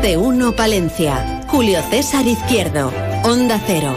De 0.00 0.16
uno 0.16 0.52
Palencia. 0.52 1.42
Julio 1.48 1.80
César 1.90 2.26
Izquierdo. 2.26 2.92
Onda 3.24 3.60
Cero. 3.66 3.94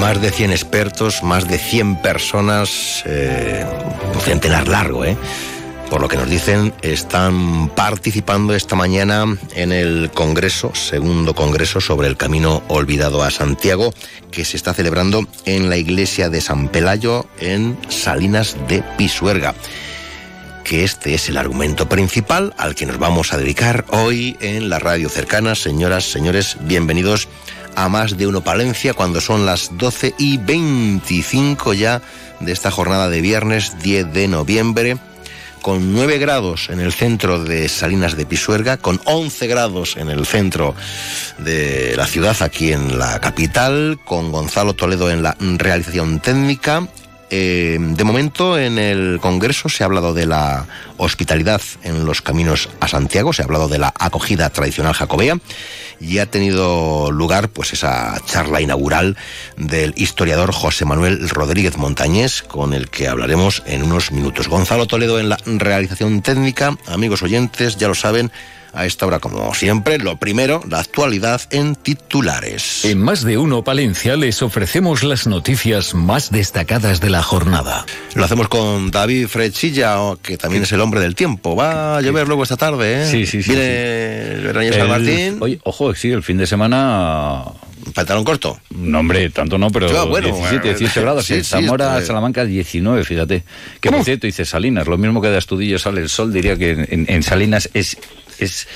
Más 0.00 0.20
de 0.20 0.30
100 0.30 0.52
expertos, 0.52 1.22
más 1.22 1.46
de 1.46 1.58
100 1.58 1.96
personas, 2.02 3.02
eh, 3.06 3.64
un 4.14 4.20
centenar 4.20 4.66
largo, 4.66 5.04
¿eh? 5.04 5.16
Por 5.90 6.00
lo 6.00 6.08
que 6.08 6.16
nos 6.16 6.28
dicen, 6.28 6.72
están 6.82 7.68
participando 7.70 8.54
esta 8.54 8.76
mañana 8.76 9.36
en 9.54 9.72
el 9.72 10.10
Congreso, 10.12 10.74
segundo 10.74 11.34
Congreso 11.34 11.80
sobre 11.80 12.08
el 12.08 12.16
Camino 12.16 12.62
Olvidado 12.68 13.22
a 13.22 13.30
Santiago, 13.30 13.92
que 14.30 14.44
se 14.44 14.56
está 14.56 14.74
celebrando 14.74 15.26
en 15.44 15.68
la 15.68 15.76
iglesia 15.76 16.30
de 16.30 16.40
San 16.40 16.68
Pelayo, 16.68 17.26
en 17.40 17.78
Salinas 17.88 18.56
de 18.68 18.82
Pisuerga 18.96 19.54
que 20.64 20.84
este 20.84 21.14
es 21.14 21.28
el 21.28 21.36
argumento 21.36 21.88
principal 21.88 22.54
al 22.58 22.74
que 22.74 22.86
nos 22.86 22.98
vamos 22.98 23.32
a 23.32 23.38
dedicar 23.38 23.84
hoy 23.90 24.36
en 24.40 24.68
la 24.68 24.78
radio 24.78 25.08
cercana. 25.08 25.54
Señoras, 25.54 26.04
señores, 26.04 26.56
bienvenidos 26.60 27.28
a 27.74 27.88
más 27.88 28.16
de 28.16 28.26
uno 28.26 28.42
Palencia 28.42 28.94
cuando 28.94 29.20
son 29.20 29.46
las 29.46 29.76
12 29.78 30.14
y 30.18 30.38
25 30.38 31.74
ya 31.74 32.02
de 32.40 32.52
esta 32.52 32.70
jornada 32.70 33.08
de 33.08 33.20
viernes 33.20 33.76
10 33.82 34.12
de 34.12 34.28
noviembre 34.28 34.98
con 35.62 35.92
9 35.92 36.18
grados 36.18 36.70
en 36.70 36.80
el 36.80 36.92
centro 36.92 37.42
de 37.42 37.68
Salinas 37.68 38.16
de 38.16 38.26
Pisuerga, 38.26 38.76
con 38.76 39.00
11 39.04 39.46
grados 39.48 39.96
en 39.96 40.08
el 40.08 40.26
centro 40.26 40.74
de 41.38 41.94
la 41.96 42.06
ciudad, 42.06 42.36
aquí 42.40 42.72
en 42.72 42.98
la 42.98 43.20
capital, 43.20 43.98
con 44.04 44.32
Gonzalo 44.32 44.74
Toledo 44.74 45.10
en 45.10 45.22
la 45.22 45.36
realización 45.40 46.20
técnica, 46.20 46.86
eh, 47.30 47.78
de 47.78 48.04
momento 48.04 48.58
en 48.58 48.78
el 48.78 49.18
Congreso 49.20 49.68
se 49.68 49.82
ha 49.82 49.86
hablado 49.86 50.14
de 50.14 50.26
la 50.26 50.66
hospitalidad 50.96 51.60
en 51.82 52.04
los 52.04 52.22
caminos 52.22 52.68
a 52.80 52.88
Santiago, 52.88 53.32
se 53.32 53.42
ha 53.42 53.44
hablado 53.44 53.68
de 53.68 53.78
la 53.78 53.92
acogida 53.98 54.50
tradicional 54.50 54.94
jacobea 54.94 55.38
y 56.00 56.18
ha 56.18 56.26
tenido 56.26 57.10
lugar 57.10 57.48
pues 57.48 57.72
esa 57.72 58.20
charla 58.24 58.60
inaugural 58.60 59.16
del 59.56 59.94
historiador 59.96 60.52
José 60.52 60.84
Manuel 60.84 61.28
Rodríguez 61.28 61.76
Montañés 61.76 62.42
con 62.42 62.72
el 62.72 62.88
que 62.88 63.08
hablaremos 63.08 63.62
en 63.66 63.82
unos 63.82 64.12
minutos. 64.12 64.48
Gonzalo 64.48 64.86
Toledo 64.86 65.18
en 65.18 65.28
la 65.28 65.38
realización 65.44 66.22
técnica, 66.22 66.76
amigos 66.86 67.22
oyentes, 67.22 67.76
ya 67.76 67.88
lo 67.88 67.94
saben, 67.94 68.30
a 68.72 68.86
esta 68.86 69.06
hora, 69.06 69.18
como 69.18 69.54
siempre, 69.54 69.98
lo 69.98 70.18
primero, 70.18 70.62
la 70.68 70.80
actualidad 70.80 71.40
en 71.50 71.74
titulares. 71.74 72.84
En 72.84 73.00
más 73.02 73.24
de 73.24 73.38
uno 73.38 73.64
Palencia 73.64 74.16
les 74.16 74.42
ofrecemos 74.42 75.02
las 75.02 75.26
noticias 75.26 75.94
más 75.94 76.30
destacadas 76.30 77.00
de 77.00 77.10
la 77.10 77.22
jornada. 77.22 77.86
Lo 78.14 78.24
hacemos 78.24 78.48
con 78.48 78.90
David 78.90 79.28
Frechilla, 79.28 79.96
que 80.22 80.36
también 80.36 80.62
es 80.62 80.72
el 80.72 80.80
hombre 80.80 81.00
del 81.00 81.14
tiempo. 81.14 81.56
Va 81.56 81.96
a 81.96 82.00
llover 82.00 82.26
luego 82.26 82.42
esta 82.42 82.56
tarde, 82.56 83.02
¿eh? 83.02 83.10
Sí, 83.10 83.26
sí, 83.26 83.42
sí. 83.42 83.52
Viene 83.52 84.72
San 84.72 84.88
Martín. 84.88 85.38
Oye, 85.40 85.60
ojo, 85.64 85.94
sí, 85.94 86.10
el 86.10 86.22
fin 86.22 86.38
de 86.38 86.46
semana 86.46 87.44
pantalón 87.94 88.24
corto. 88.24 88.60
No, 88.70 89.00
hombre, 89.00 89.30
tanto 89.30 89.58
no, 89.58 89.70
pero 89.70 89.88
17, 89.88 90.68
18 90.68 91.00
grados. 91.02 91.26
Sí, 91.26 91.42
Zamora, 91.42 92.00
Salamanca, 92.02 92.44
19, 92.44 93.04
fíjate. 93.04 93.44
Que 93.80 93.90
por 93.90 94.04
cierto, 94.04 94.26
dice 94.26 94.44
Salinas, 94.44 94.86
lo 94.86 94.98
mismo 94.98 95.20
que 95.20 95.28
de 95.28 95.36
Astudillo 95.36 95.78
sale 95.78 96.00
el 96.00 96.08
sol, 96.08 96.32
diría 96.32 96.56
que 96.56 96.86
en 96.90 97.22
Salinas 97.22 97.70
es 97.74 97.96
es 98.38 98.68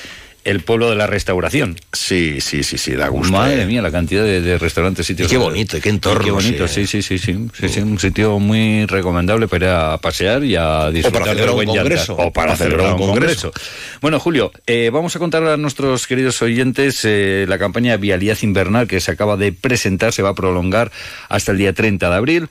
el 0.43 0.61
pueblo 0.61 0.89
de 0.89 0.95
la 0.95 1.07
restauración. 1.07 1.77
Sí, 1.91 2.41
sí, 2.41 2.63
sí, 2.63 2.77
sí, 2.77 2.93
da 2.93 3.07
gusto. 3.07 3.31
Madre 3.31 3.63
eh. 3.63 3.65
mía, 3.65 3.81
la 3.81 3.91
cantidad 3.91 4.23
de, 4.23 4.57
restaurantes, 4.57 5.05
sitios. 5.05 5.29
qué 5.29 5.37
bonito, 5.37 5.79
qué 5.81 5.89
entorno. 5.89 6.23
qué 6.23 6.31
bonito, 6.31 6.67
sí, 6.67 6.85
sí, 6.85 7.01
sí, 7.01 7.17
sí, 7.17 7.33
sí, 7.53 7.79
un 7.79 7.99
sitio 7.99 8.39
muy 8.39 8.85
recomendable 8.85 9.47
para 9.47 9.65
ir 9.65 9.71
a 9.71 9.97
pasear 9.97 10.43
y 10.43 10.55
a 10.55 10.91
disfrutar 10.91 11.29
celebrar 11.29 11.55
un 11.55 11.65
congreso. 11.65 12.15
O 12.15 12.31
para, 12.31 12.55
celebrar 12.55 12.93
un 12.93 12.99
congreso. 12.99 13.51
Bueno, 14.01 14.19
Julio, 14.19 14.51
eh, 14.67 14.89
vamos 14.91 15.15
a 15.15 15.19
contar 15.19 15.43
a 15.43 15.57
nuestros 15.57 16.07
queridos 16.07 16.41
oyentes 16.41 17.01
eh, 17.03 17.45
la 17.47 17.57
campaña 17.57 17.97
Vialidad 17.97 18.37
Invernal 18.41 18.87
que 18.87 18.99
se 18.99 19.11
acaba 19.11 19.37
de 19.37 19.53
presentar, 19.53 20.13
se 20.13 20.21
va 20.21 20.29
a 20.29 20.35
prolongar 20.35 20.91
hasta 21.29 21.51
el 21.51 21.57
día 21.57 21.73
30 21.73 22.09
de 22.09 22.15
abril. 22.15 22.49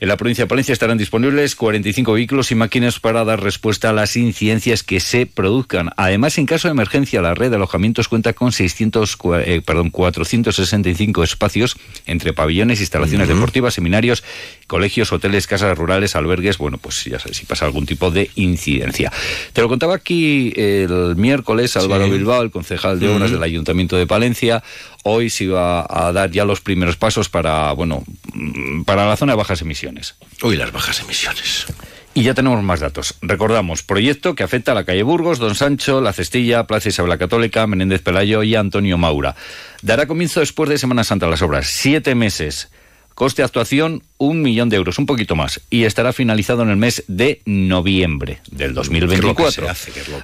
En 0.00 0.06
la 0.06 0.16
provincia 0.16 0.44
de 0.44 0.48
Palencia 0.48 0.72
estarán 0.72 0.96
disponibles 0.96 1.56
45 1.56 2.12
vehículos 2.12 2.52
y 2.52 2.54
máquinas 2.54 3.00
para 3.00 3.24
dar 3.24 3.42
respuesta 3.42 3.90
a 3.90 3.92
las 3.92 4.14
incidencias 4.14 4.84
que 4.84 5.00
se 5.00 5.26
produzcan. 5.26 5.90
Además, 5.96 6.38
en 6.38 6.46
caso 6.46 6.68
de 6.68 6.72
emergencia, 6.72 7.20
la 7.20 7.34
red 7.34 7.50
de 7.50 7.56
alojamientos 7.56 8.06
cuenta 8.06 8.32
con 8.32 8.52
600, 8.52 9.18
eh, 9.44 9.60
perdón, 9.66 9.90
465 9.90 11.24
espacios 11.24 11.76
entre 12.06 12.32
pabellones, 12.32 12.78
instalaciones 12.78 13.26
deportivas, 13.26 13.74
seminarios, 13.74 14.22
colegios, 14.68 15.12
hoteles, 15.12 15.48
casas 15.48 15.76
rurales, 15.76 16.14
albergues. 16.14 16.58
Bueno, 16.58 16.78
pues 16.78 17.04
ya 17.04 17.18
sabes 17.18 17.36
si 17.36 17.46
pasa 17.46 17.64
algún 17.64 17.84
tipo 17.84 18.12
de 18.12 18.30
incidencia. 18.36 19.10
Te 19.52 19.62
lo 19.62 19.68
contaba 19.68 19.96
aquí 19.96 20.52
el 20.54 21.16
miércoles 21.16 21.76
Álvaro 21.76 22.08
Bilbao, 22.08 22.42
el 22.42 22.52
concejal 22.52 23.00
de 23.00 23.08
obras 23.08 23.32
del 23.32 23.42
Ayuntamiento 23.42 23.96
de 23.96 24.06
Palencia. 24.06 24.62
Hoy 25.10 25.30
se 25.30 25.44
iba 25.44 25.86
a 25.88 26.12
dar 26.12 26.30
ya 26.30 26.44
los 26.44 26.60
primeros 26.60 26.96
pasos 26.96 27.30
para, 27.30 27.72
bueno, 27.72 28.04
para 28.84 29.06
la 29.06 29.16
zona 29.16 29.32
de 29.32 29.36
bajas 29.36 29.62
emisiones. 29.62 30.16
Uy, 30.42 30.56
las 30.56 30.70
bajas 30.70 31.00
emisiones. 31.00 31.66
Y 32.12 32.24
ya 32.24 32.34
tenemos 32.34 32.62
más 32.62 32.80
datos. 32.80 33.14
Recordamos, 33.22 33.82
proyecto 33.82 34.34
que 34.34 34.42
afecta 34.42 34.72
a 34.72 34.74
la 34.74 34.84
calle 34.84 35.02
Burgos, 35.02 35.38
Don 35.38 35.54
Sancho, 35.54 36.02
La 36.02 36.12
Cestilla, 36.12 36.66
Plaza 36.66 36.90
Isabel 36.90 37.16
Católica, 37.16 37.66
Menéndez 37.66 38.02
Pelayo 38.02 38.42
y 38.42 38.54
Antonio 38.54 38.98
Maura. 38.98 39.34
Dará 39.80 40.06
comienzo 40.06 40.40
después 40.40 40.68
de 40.68 40.76
Semana 40.76 41.04
Santa 41.04 41.26
las 41.26 41.40
obras. 41.40 41.68
Siete 41.68 42.14
meses. 42.14 42.68
Coste 43.18 43.42
de 43.42 43.46
actuación, 43.46 44.04
un 44.18 44.42
millón 44.42 44.68
de 44.68 44.76
euros, 44.76 44.96
un 45.00 45.06
poquito 45.06 45.34
más. 45.34 45.60
Y 45.70 45.82
estará 45.82 46.12
finalizado 46.12 46.62
en 46.62 46.70
el 46.70 46.76
mes 46.76 47.02
de 47.08 47.42
noviembre 47.46 48.38
del 48.48 48.74
2024. 48.74 49.66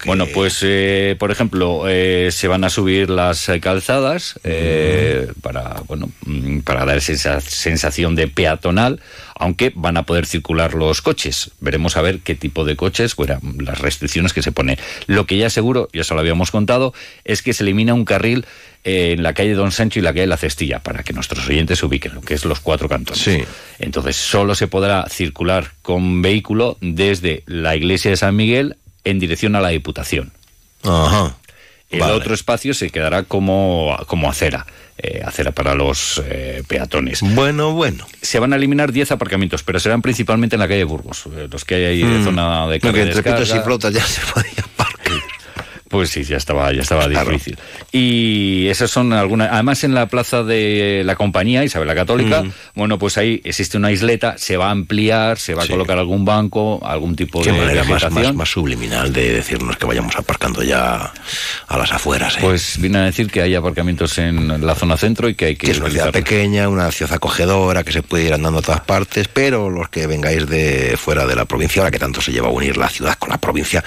Bueno, 0.07 0.29
pues, 0.33 0.61
eh, 0.63 1.17
por 1.19 1.33
ejemplo, 1.33 1.89
eh, 1.89 2.29
se 2.31 2.47
van 2.47 2.63
a 2.63 2.71
subir 2.71 3.11
las 3.11 3.51
calzadas 3.61 4.39
eh, 4.45 5.27
para, 5.43 5.83
bueno, 5.89 6.09
mm, 6.25 6.61
para 6.61 6.85
dar 6.85 6.99
esa 6.99 7.41
sensación 7.41 8.15
de 8.15 8.29
peatonal, 8.29 9.01
aunque 9.35 9.73
van 9.75 9.97
a 9.97 10.05
poder 10.05 10.25
circular 10.25 10.75
los 10.75 11.03
coches. 11.03 11.51
Veremos 11.59 11.97
a 11.97 12.01
ver 12.01 12.21
qué 12.21 12.37
tipo 12.37 12.65
de 12.65 12.77
coches, 12.77 13.17
bueno, 13.17 13.41
las 13.59 13.81
restricciones 13.81 14.33
que 14.33 14.43
se 14.43 14.53
pone. 14.53 14.79
Lo 15.09 15.27
que 15.27 15.37
ya 15.37 15.51
seguro, 15.51 15.89
ya 15.93 16.05
se 16.05 16.15
lo 16.15 16.21
habíamos 16.21 16.53
contado, 16.53 16.95
es 17.25 17.43
que 17.43 17.55
se 17.55 17.65
elimina 17.65 17.93
un 17.93 18.05
carril 18.05 18.47
en 18.85 19.23
la 19.23 19.33
calle 19.33 19.55
Don 19.55 19.73
Sancho 19.73 19.99
y 19.99 20.03
la 20.03 20.13
calle 20.13 20.27
La 20.27 20.37
Cestilla, 20.37 20.79
para 20.79 21.03
que 21.03 21.13
nuestros 21.13 21.49
oyentes 21.49 21.79
se 21.79 21.87
ubiquen, 21.87 22.15
lo 22.15 22.21
que 22.21 22.35
es 22.35 22.45
los 22.45 22.61
cuatro 22.61 22.89
cantones. 22.89 23.23
Sí. 23.23 23.43
Entonces, 23.79 24.17
solo 24.17 24.55
se 24.55 24.69
podrá 24.69 25.07
circular 25.09 25.73
con 25.83 26.23
vehículo 26.23 26.77
desde 26.81 27.43
la 27.47 27.75
iglesia 27.75 28.11
de 28.11 28.19
San 28.19 28.37
Miguel 28.37 28.77
en 29.05 29.19
dirección 29.19 29.57
a 29.57 29.61
la 29.61 29.71
Diputación. 29.71 30.33
Ajá. 30.83 31.37
El 31.91 32.03
otro 32.03 32.35
espacio 32.35 32.75
se 32.75 32.91
quedará 32.91 33.23
como, 33.23 33.97
como 34.07 34.29
acera. 34.29 34.67
Eh, 34.97 35.23
acera 35.25 35.51
para 35.51 35.75
los 35.75 36.23
eh, 36.25 36.63
peatones. 36.69 37.21
Bueno, 37.21 37.73
bueno. 37.73 38.07
Se 38.23 38.39
van 38.39 38.53
a 38.53 38.57
eliminar 38.57 38.93
10 38.93 39.11
aparcamientos, 39.11 39.65
pero 39.65 39.81
serán 39.81 40.03
principalmente 40.03 40.55
en 40.55 40.61
la 40.61 40.69
calle 40.69 40.85
Burgos, 40.85 41.25
eh, 41.37 41.49
los 41.51 41.65
que 41.65 41.75
hay 41.75 41.85
ahí 41.85 42.03
de 42.03 42.19
mm. 42.21 42.25
zona 42.25 42.69
de 42.69 42.79
carga. 42.79 43.03
entre 43.03 43.23
pitos 43.23 43.55
y 43.55 43.59
flotas 43.59 43.93
ya 43.93 44.05
se 44.05 44.21
podía 44.33 44.65
pues 45.95 46.11
sí, 46.11 46.25
ya 46.25 46.39
estaba, 46.39 46.73
ya 46.73 46.83
estaba 46.83 47.07
difícil. 47.07 47.57
Y 47.93 48.67
esas 48.67 48.91
son 48.91 49.13
algunas. 49.13 49.53
Además, 49.53 49.85
en 49.85 49.95
la 49.95 50.09
plaza 50.09 50.43
de 50.43 51.03
la 51.05 51.15
compañía, 51.15 51.63
Isabel 51.63 51.87
la 51.87 51.95
Católica, 51.95 52.43
mm. 52.43 52.53
bueno, 52.75 52.99
pues 52.99 53.17
ahí 53.17 53.41
existe 53.45 53.77
una 53.77 53.93
isleta, 53.93 54.35
se 54.37 54.57
va 54.57 54.67
a 54.67 54.71
ampliar, 54.73 55.39
se 55.39 55.55
va 55.55 55.63
a 55.63 55.69
colocar 55.69 55.97
algún 55.97 56.25
banco, 56.25 56.81
algún 56.85 57.15
tipo 57.15 57.43
Qué 57.43 57.53
de. 57.53 57.59
manera 57.59 57.85
más, 57.85 58.35
más, 58.35 58.49
subliminal 58.49 59.13
de 59.13 59.35
decirnos 59.35 59.77
que 59.77 59.87
vayamos 59.87 60.17
aparcando 60.17 60.65
ya 60.65 61.13
a 61.69 61.79
las 61.79 61.93
afueras. 61.93 62.39
¿eh? 62.39 62.41
Pues 62.41 62.81
viene 62.81 62.99
a 62.99 63.03
decir 63.03 63.31
que 63.31 63.41
hay 63.41 63.55
aparcamientos 63.55 64.19
en 64.19 64.67
la 64.67 64.75
zona 64.75 64.97
centro 64.97 65.29
y 65.29 65.37
que 65.37 65.45
hay 65.45 65.57
que. 65.57 65.67
que 65.67 65.73
es 65.75 65.79
una 65.79 65.91
ciudad 65.91 66.11
pequeña, 66.11 66.69
una 66.69 66.91
ciudad 66.91 67.15
acogedora, 67.15 67.85
que 67.85 67.93
se 67.93 68.03
puede 68.03 68.25
ir 68.25 68.35
andando 68.35 68.59
a 68.59 68.63
todas 68.63 68.81
partes, 68.81 69.29
pero 69.29 69.71
los 69.71 69.91
que 69.91 70.09
vengáis 70.09 70.49
de 70.49 70.97
fuera 70.97 71.25
de 71.25 71.37
la 71.37 71.45
provincia, 71.45 71.83
ahora 71.83 71.93
que 71.93 72.01
tanto 72.01 72.21
se 72.21 72.33
lleva 72.33 72.49
a 72.49 72.51
unir 72.51 72.77
la 72.77 72.89
ciudad 72.89 73.15
con 73.17 73.31
la 73.31 73.39
provincia, 73.39 73.85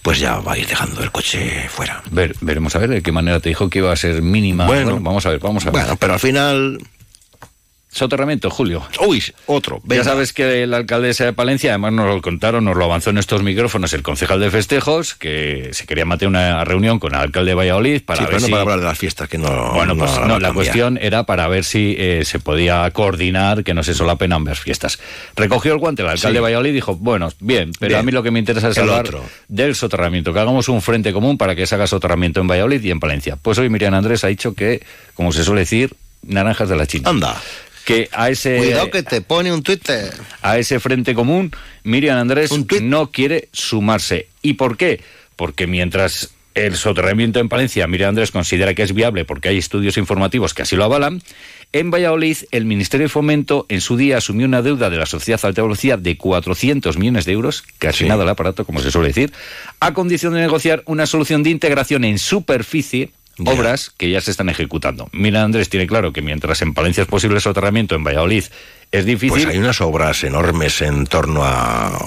pues 0.00 0.20
ya 0.20 0.36
vais 0.36 0.68
dejando 0.68 1.02
el 1.02 1.10
coche 1.10 1.39
fuera. 1.68 2.02
Ver, 2.10 2.34
veremos 2.40 2.74
a 2.76 2.78
ver 2.78 2.90
de 2.90 3.02
qué 3.02 3.12
manera 3.12 3.40
te 3.40 3.48
dijo 3.48 3.68
que 3.70 3.78
iba 3.78 3.92
a 3.92 3.96
ser 3.96 4.22
mínima. 4.22 4.66
Bueno, 4.66 4.98
vamos 5.00 5.24
a 5.26 5.30
ver, 5.30 5.40
vamos 5.40 5.66
a 5.66 5.70
ver. 5.70 5.82
Bueno, 5.82 5.96
pero 5.96 6.14
al 6.14 6.20
final 6.20 6.78
Soterramiento, 7.92 8.50
Julio. 8.50 8.86
Uy, 9.04 9.20
otro. 9.46 9.82
Ya 9.84 10.04
sabes 10.04 10.32
que 10.32 10.64
la 10.68 10.76
alcaldesa 10.76 11.24
de 11.24 11.32
Palencia, 11.32 11.70
además 11.70 11.92
nos 11.92 12.06
lo 12.06 12.22
contaron, 12.22 12.64
nos 12.64 12.76
lo 12.76 12.84
avanzó 12.84 13.10
en 13.10 13.18
estos 13.18 13.42
micrófonos 13.42 13.92
el 13.94 14.02
concejal 14.02 14.38
de 14.38 14.48
festejos, 14.48 15.16
que 15.16 15.70
se 15.72 15.86
quería 15.86 16.04
mantener 16.04 16.28
una 16.28 16.64
reunión 16.64 17.00
con 17.00 17.14
el 17.14 17.20
alcalde 17.20 17.50
de 17.50 17.54
Valladolid 17.56 18.02
para 18.02 18.24
ver 18.26 18.34
no 18.34 18.46
si... 18.46 18.50
para 18.52 18.62
hablar 18.62 18.78
de 18.78 18.84
las 18.84 18.96
fiestas, 18.96 19.28
que 19.28 19.38
no... 19.38 19.72
Bueno, 19.72 19.96
pues 19.96 20.12
no, 20.24 20.38
la 20.38 20.52
cuestión 20.52 20.98
era 21.02 21.24
para 21.24 21.48
ver 21.48 21.64
si 21.64 21.96
eh, 21.98 22.22
se 22.24 22.38
podía 22.38 22.88
coordinar, 22.92 23.64
que 23.64 23.74
no 23.74 23.82
se 23.82 23.92
solapen 23.92 24.32
ambas 24.32 24.60
fiestas. 24.60 25.00
Recogió 25.34 25.72
el 25.72 25.78
guante 25.78 26.02
el 26.02 26.08
alcalde 26.08 26.34
de 26.34 26.40
Valladolid 26.40 26.70
y 26.70 26.74
dijo, 26.74 26.94
bueno, 26.94 27.28
bien, 27.40 27.72
pero 27.80 27.98
a 27.98 28.04
mí 28.04 28.12
lo 28.12 28.22
que 28.22 28.30
me 28.30 28.38
interesa 28.38 28.68
es 28.68 28.78
hablar 28.78 29.10
del 29.48 29.74
soterramiento, 29.74 30.32
que 30.32 30.38
hagamos 30.38 30.68
un 30.68 30.80
frente 30.80 31.12
común 31.12 31.36
para 31.36 31.56
que 31.56 31.66
se 31.66 31.74
haga 31.74 31.88
soterramiento 31.88 32.40
en 32.40 32.46
Valladolid 32.46 32.84
y 32.84 32.92
en 32.92 33.00
Palencia. 33.00 33.34
Pues 33.34 33.58
hoy 33.58 33.68
Miriam 33.68 33.94
Andrés 33.94 34.22
ha 34.22 34.28
dicho 34.28 34.54
que, 34.54 34.80
como 35.14 35.32
se 35.32 35.42
suele 35.42 35.62
decir, 35.62 35.96
naranjas 36.22 36.68
de 36.68 36.76
la 36.76 36.86
China. 36.86 37.10
Anda 37.10 37.36
que 37.94 38.08
a 38.12 38.30
ese 38.30 38.58
cuidado 38.58 38.90
que 38.90 39.02
te 39.02 39.20
pone 39.20 39.52
un 39.52 39.62
Twitter. 39.62 40.12
a 40.42 40.58
ese 40.58 40.80
frente 40.80 41.14
común 41.14 41.52
Miriam 41.84 42.18
Andrés 42.18 42.50
no 42.82 43.10
quiere 43.10 43.48
sumarse. 43.52 44.28
Y 44.42 44.54
por 44.54 44.76
qué 44.76 45.00
porque 45.36 45.66
mientras 45.66 46.30
el 46.54 46.76
soterramiento 46.76 47.38
en 47.38 47.48
Palencia 47.48 47.86
Miriam 47.86 48.10
Andrés 48.10 48.30
considera 48.30 48.74
que 48.74 48.82
es 48.82 48.92
viable 48.92 49.24
porque 49.24 49.48
hay 49.48 49.58
estudios 49.58 49.96
informativos 49.96 50.54
que 50.54 50.62
así 50.62 50.76
lo 50.76 50.84
avalan 50.84 51.22
en 51.72 51.92
Valladolid, 51.92 52.36
el 52.50 52.64
Ministerio 52.64 53.04
de 53.04 53.08
Fomento 53.08 53.64
en 53.68 53.80
su 53.80 53.96
día 53.96 54.16
asumió 54.16 54.44
una 54.44 54.60
deuda 54.60 54.90
de 54.90 54.96
la 54.96 55.06
Sociedad 55.06 55.40
Alta 55.44 55.62
Velocidad 55.62 56.00
de 56.00 56.16
400 56.16 56.98
millones 56.98 57.26
de 57.26 57.32
euros, 57.32 57.62
casi 57.78 58.08
nada 58.08 58.24
el 58.24 58.28
aparato, 58.28 58.64
como 58.64 58.80
se 58.80 58.90
suele 58.90 59.08
decir, 59.08 59.32
a 59.78 59.94
condición 59.94 60.34
de 60.34 60.40
negociar 60.40 60.82
una 60.86 61.06
solución 61.06 61.44
de 61.44 61.50
integración 61.50 62.02
en 62.02 62.18
superficie 62.18 63.12
obras 63.46 63.90
que 63.96 64.10
ya 64.10 64.20
se 64.20 64.30
están 64.30 64.48
ejecutando. 64.48 65.08
Mira, 65.12 65.42
Andrés 65.42 65.68
tiene 65.68 65.86
claro 65.86 66.12
que 66.12 66.22
mientras 66.22 66.62
en 66.62 66.74
Palencia 66.74 67.02
es 67.02 67.08
posible 67.08 67.36
el 67.36 67.42
soterramiento, 67.42 67.94
en 67.94 68.04
Valladolid 68.04 68.44
es 68.92 69.04
difícil. 69.04 69.42
Pues 69.42 69.46
hay 69.46 69.58
unas 69.58 69.80
obras 69.80 70.24
enormes 70.24 70.80
en 70.82 71.06
torno 71.06 71.44
a 71.44 71.98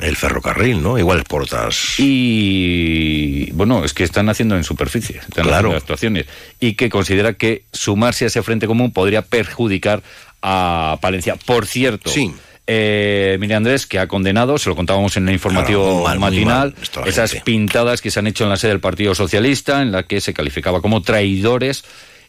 el 0.00 0.16
ferrocarril, 0.16 0.82
¿no? 0.82 0.98
Igual 0.98 1.24
portas. 1.24 1.94
Y 1.98 3.50
bueno, 3.52 3.84
es 3.84 3.94
que 3.94 4.04
están 4.04 4.28
haciendo 4.28 4.56
en 4.56 4.64
superficie, 4.64 5.18
están 5.18 5.44
claro. 5.44 5.74
actuaciones. 5.74 6.26
Y 6.60 6.74
que 6.74 6.88
considera 6.88 7.34
que 7.34 7.64
sumarse 7.72 8.24
a 8.24 8.28
ese 8.28 8.42
frente 8.42 8.66
común 8.66 8.92
podría 8.92 9.22
perjudicar 9.22 10.02
a 10.42 10.98
Palencia. 11.00 11.36
Por 11.36 11.66
cierto, 11.66 12.10
sí 12.10 12.32
eh, 12.70 13.38
Miriam 13.40 13.58
Andrés, 13.58 13.86
que 13.86 13.98
ha 13.98 14.06
condenado, 14.06 14.58
se 14.58 14.68
lo 14.68 14.76
contábamos 14.76 15.16
en 15.16 15.26
el 15.26 15.34
informativo 15.34 16.06
matinal, 16.18 16.74
esas 17.06 17.36
pintadas 17.36 18.02
que 18.02 18.10
se 18.10 18.18
han 18.18 18.26
hecho 18.26 18.44
en 18.44 18.50
la 18.50 18.58
sede 18.58 18.72
del 18.72 18.80
Partido 18.80 19.14
Socialista, 19.14 19.80
en 19.80 19.90
la 19.90 20.02
que 20.02 20.20
se 20.20 20.34
calificaba 20.34 20.82
como 20.82 21.00
traidores. 21.00 21.84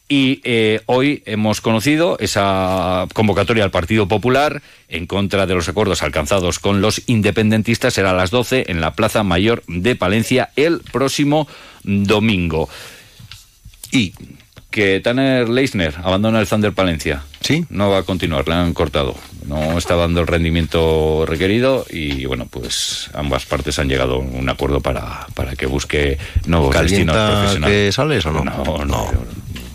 Y 0.08 0.40
eh, 0.46 0.80
hoy 0.86 1.22
hemos 1.26 1.60
conocido 1.60 2.18
esa 2.20 3.06
convocatoria 3.14 3.66
al 3.66 3.70
Partido 3.70 4.08
Popular 4.08 4.62
en 4.88 5.06
contra 5.06 5.46
de 5.46 5.54
los 5.54 5.68
acuerdos 5.68 6.02
alcanzados 6.02 6.58
con 6.58 6.82
los 6.82 7.02
independentistas. 7.08 7.94
Será 7.94 8.12
a 8.12 8.16
las 8.16 8.32
12 8.32 8.72
en 8.72 8.80
la 8.80 8.96
Plaza 8.96 9.24
Mayor 9.24 9.62
de 9.68 9.96
Palencia 9.98 10.52
el 10.56 10.80
próximo 10.80 11.48
domingo. 11.84 12.70
Y 13.92 14.14
que 14.70 15.00
Tanner 15.00 15.50
Leisner 15.50 15.96
abandona 16.04 16.40
el 16.40 16.48
Thunder 16.48 16.74
Palencia. 16.74 17.24
Sí. 17.42 17.66
No 17.70 17.90
va 17.90 18.00
a 18.00 18.04
continuar, 18.04 18.48
le 18.48 18.54
han 18.54 18.74
cortado. 18.74 19.16
No 19.46 19.78
está 19.78 19.96
dando 19.96 20.22
el 20.22 20.28
rendimiento 20.28 21.26
requerido 21.26 21.86
y 21.90 22.26
bueno, 22.26 22.48
pues 22.50 23.10
ambas 23.14 23.46
partes 23.46 23.80
han 23.80 23.90
llegado 23.90 24.16
a 24.16 24.20
un 24.20 24.50
acuerdo 24.50 24.82
para, 24.82 25.28
para 25.34 25.56
que 25.56 25.66
busque 25.66 26.18
nuevos 26.46 26.76
destinos 26.80 27.16
profesionales. 27.16 27.88
que 27.88 27.92
sales 27.92 28.26
o 28.26 28.32
no? 28.32 28.44
No, 28.44 28.86
no. 28.86 29.08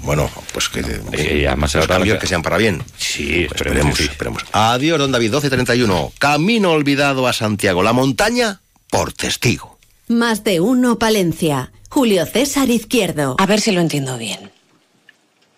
Bueno, 0.02 0.31
pues 0.52 0.69
que 0.69 0.81
eh, 1.12 1.47
además 1.49 1.75
los 1.75 1.87
cambios 1.87 2.19
que 2.19 2.26
sean 2.26 2.43
para 2.43 2.58
bien. 2.58 2.82
Sí, 2.97 3.44
esperemos, 3.44 3.99
esperemos. 3.99 4.44
Adiós, 4.52 4.99
don 4.99 5.11
David, 5.11 5.32
12.31. 5.32 6.12
Camino 6.19 6.73
olvidado 6.73 7.26
a 7.26 7.32
Santiago. 7.32 7.82
La 7.82 7.94
montaña 7.94 8.61
por 8.90 9.14
testigo. 9.14 9.79
Más 10.08 10.44
de 10.44 10.61
uno, 10.61 10.99
Palencia. 10.99 11.73
Julio 11.88 12.26
César 12.26 12.69
Izquierdo. 12.69 13.37
A 13.38 13.47
ver 13.47 13.61
si 13.61 13.73
lo 13.73 13.81
entiendo 13.81 14.19
bien. 14.19 14.53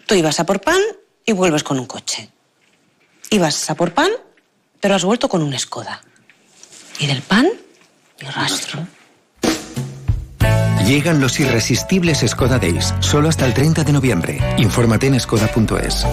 Tú 0.06 0.14
ibas 0.14 0.38
a 0.38 0.46
por 0.46 0.60
pan 0.60 0.80
y 1.24 1.32
vuelves 1.32 1.64
con 1.64 1.78
un 1.80 1.86
coche. 1.86 2.30
Ibas 3.30 3.68
a 3.70 3.74
por 3.74 3.92
pan, 3.92 4.10
pero 4.80 4.94
has 4.94 5.04
vuelto 5.04 5.28
con 5.28 5.42
un 5.42 5.58
Skoda. 5.58 6.00
Y 7.00 7.06
del 7.06 7.22
pan, 7.22 7.48
ni 8.20 8.28
rastro. 8.28 8.86
Llegan 10.86 11.20
los 11.20 11.40
irresistibles 11.40 12.24
Skoda 12.24 12.60
Days, 12.60 12.94
solo 13.00 13.28
hasta 13.28 13.44
el 13.44 13.52
30 13.52 13.82
de 13.82 13.92
noviembre. 13.92 14.38
Infórmate 14.58 15.08
en 15.08 15.18
skoda.es. 15.18 16.06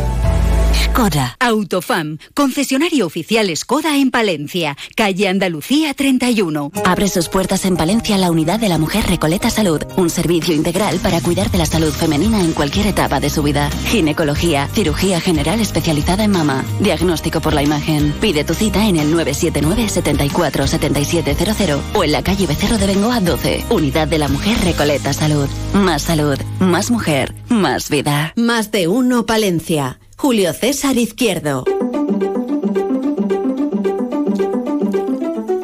Skoda. 0.73 1.35
Autofam, 1.39 2.17
concesionario 2.33 3.05
oficial 3.05 3.55
Skoda 3.55 3.97
en 3.97 4.11
Palencia, 4.11 4.77
calle 4.95 5.27
Andalucía 5.27 5.93
31. 5.93 6.71
Abre 6.85 7.07
sus 7.07 7.29
puertas 7.29 7.65
en 7.65 7.77
Palencia 7.77 8.17
la 8.17 8.31
unidad 8.31 8.59
de 8.59 8.69
la 8.69 8.77
mujer 8.77 9.05
Recoleta 9.07 9.49
Salud, 9.49 9.81
un 9.97 10.09
servicio 10.09 10.53
integral 10.53 10.99
para 10.99 11.21
cuidar 11.21 11.51
de 11.51 11.57
la 11.57 11.65
salud 11.65 11.91
femenina 11.91 12.41
en 12.41 12.53
cualquier 12.53 12.87
etapa 12.87 13.19
de 13.19 13.29
su 13.29 13.43
vida. 13.43 13.69
Ginecología, 13.87 14.67
cirugía 14.73 15.19
general 15.19 15.59
especializada 15.59 16.23
en 16.23 16.31
mama, 16.31 16.63
diagnóstico 16.79 17.41
por 17.41 17.53
la 17.53 17.63
imagen. 17.63 18.13
Pide 18.19 18.43
tu 18.43 18.53
cita 18.53 18.87
en 18.87 18.97
el 18.97 19.11
979 19.11 19.89
74 19.89 20.67
7700 20.67 21.81
o 21.95 22.03
en 22.03 22.11
la 22.11 22.23
calle 22.23 22.47
Becerro 22.47 22.77
de 22.77 22.87
Bengoa 22.87 23.19
12. 23.19 23.65
Unidad 23.69 24.07
de 24.07 24.17
la 24.17 24.27
mujer 24.27 24.57
Recoleta 24.63 25.13
Salud. 25.13 25.47
Más 25.73 26.03
salud, 26.03 26.37
más 26.59 26.91
mujer, 26.91 27.35
más 27.49 27.89
vida. 27.89 28.33
Más 28.35 28.71
de 28.71 28.87
uno 28.87 29.25
Palencia. 29.25 29.99
Julio 30.23 30.53
César 30.53 30.97
Izquierdo. 30.97 31.65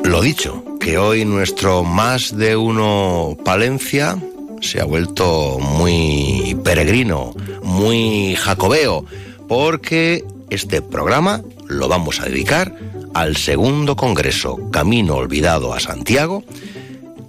Lo 0.03 0.21
dicho, 0.21 0.61
que 0.81 0.97
hoy 0.97 1.23
nuestro 1.23 1.85
más 1.85 2.35
de 2.35 2.57
uno 2.57 3.37
Palencia 3.45 4.21
se 4.59 4.81
ha 4.81 4.83
vuelto 4.83 5.59
muy 5.59 6.57
peregrino, 6.61 7.33
muy 7.63 8.35
jacobeo, 8.35 9.05
porque 9.47 10.25
este 10.49 10.81
programa 10.81 11.41
lo 11.69 11.87
vamos 11.87 12.19
a 12.19 12.25
dedicar 12.25 12.75
al 13.13 13.37
segundo 13.37 13.95
Congreso 13.95 14.59
Camino 14.71 15.15
Olvidado 15.15 15.73
a 15.73 15.79
Santiago, 15.79 16.43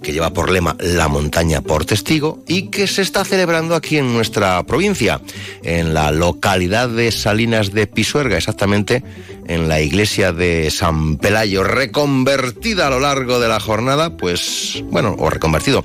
que 0.01 0.13
lleva 0.13 0.33
por 0.33 0.51
lema 0.51 0.75
La 0.79 1.07
montaña 1.07 1.61
por 1.61 1.85
testigo 1.85 2.43
y 2.47 2.69
que 2.69 2.87
se 2.87 3.01
está 3.01 3.23
celebrando 3.23 3.75
aquí 3.75 3.97
en 3.97 4.13
nuestra 4.13 4.63
provincia, 4.63 5.21
en 5.63 5.93
la 5.93 6.11
localidad 6.11 6.89
de 6.89 7.11
Salinas 7.11 7.71
de 7.71 7.87
Pisuerga, 7.87 8.37
exactamente 8.37 9.03
en 9.47 9.67
la 9.67 9.81
iglesia 9.81 10.31
de 10.31 10.71
San 10.71 11.17
Pelayo, 11.17 11.63
reconvertida 11.63 12.87
a 12.87 12.89
lo 12.89 12.99
largo 12.99 13.39
de 13.39 13.47
la 13.47 13.59
jornada, 13.59 14.17
pues 14.17 14.83
bueno, 14.89 15.15
o 15.17 15.29
reconvertido 15.29 15.83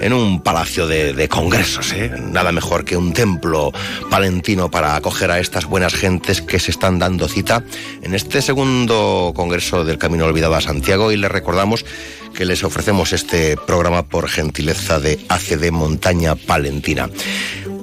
en 0.00 0.12
un 0.12 0.42
palacio 0.42 0.86
de, 0.86 1.28
congresos. 1.28 1.92
¿eh? 1.92 2.10
Nada 2.30 2.52
mejor 2.52 2.84
que 2.84 2.96
un 2.96 3.12
templo 3.12 3.72
palentino 4.10 4.70
para 4.70 4.96
acoger 4.96 5.30
a 5.30 5.40
estas 5.40 5.66
buenas 5.66 5.94
gentes 5.94 6.40
que 6.40 6.58
se 6.58 6.70
están 6.70 6.98
dando 6.98 7.28
cita 7.28 7.62
en 8.02 8.14
este 8.14 8.42
segundo 8.42 9.32
congreso 9.34 9.84
del 9.84 9.98
Camino 9.98 10.24
Olvidado 10.24 10.54
a 10.54 10.60
Santiago 10.60 11.12
y 11.12 11.16
les 11.16 11.30
recordamos 11.30 11.84
que 12.34 12.44
les 12.44 12.62
ofrecemos 12.64 13.12
este 13.12 13.56
programa 13.56 14.04
por 14.04 14.28
gentileza 14.28 15.00
de 15.00 15.18
ACD 15.28 15.70
Montaña 15.70 16.36
Palentina. 16.36 17.08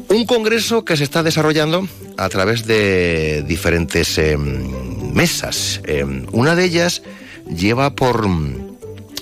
Un 0.10 0.25
congreso 0.25 0.86
que 0.86 0.96
se 0.96 1.03
está 1.03 1.24
desarrollando 1.24 1.88
a 2.17 2.29
través 2.29 2.67
de 2.67 3.43
diferentes 3.48 4.17
em, 4.20 5.12
mesas. 5.12 5.82
Em, 5.86 6.27
una 6.32 6.55
de 6.55 6.65
ellas 6.65 7.01
lleva 7.50 7.96
por... 7.96 8.27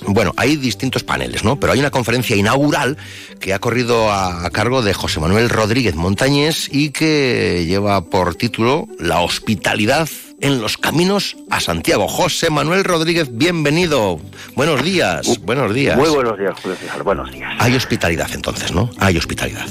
Bueno, 0.08 0.34
hay 0.38 0.56
distintos 0.56 1.04
paneles, 1.04 1.44
¿no? 1.44 1.60
Pero 1.60 1.74
hay 1.74 1.80
una 1.80 1.92
conferencia 1.92 2.36
inaugural 2.36 2.98
que 3.40 3.54
ha 3.54 3.60
corrido 3.60 4.12
a, 4.12 4.50
cargo 4.52 4.82
de 4.82 4.94
José 4.94 5.20
Manuel 5.20 5.50
Rodríguez 5.50 5.96
Montañés 5.96 6.70
y 6.72 6.92
que 6.92 7.66
lleva 7.66 8.02
por 8.06 8.36
título 8.36 8.88
La 9.00 9.20
hospitalidad 9.22 10.10
en 10.42 10.60
los 10.60 10.78
caminos 10.78 11.38
a 11.50 11.60
Santiago. 11.60 12.08
José 12.08 12.50
Manuel 12.50 12.84
Rodríguez, 12.84 13.30
bienvenido. 13.32 14.20
Buenos 14.56 14.84
días, 14.84 15.28
uh, 15.28 15.38
buenos 15.42 15.74
días. 15.74 15.98
Muy 15.98 16.10
buenos 16.10 16.38
días, 16.38 16.54
Julio 16.62 16.78
César, 16.78 17.04
buenos 17.04 17.32
días. 17.32 17.54
Hay 17.60 17.76
hospitalidad 17.76 18.30
entonces, 18.34 18.72
¿no? 18.72 18.90
Hay 19.00 19.18
hospitalidad. 19.18 19.68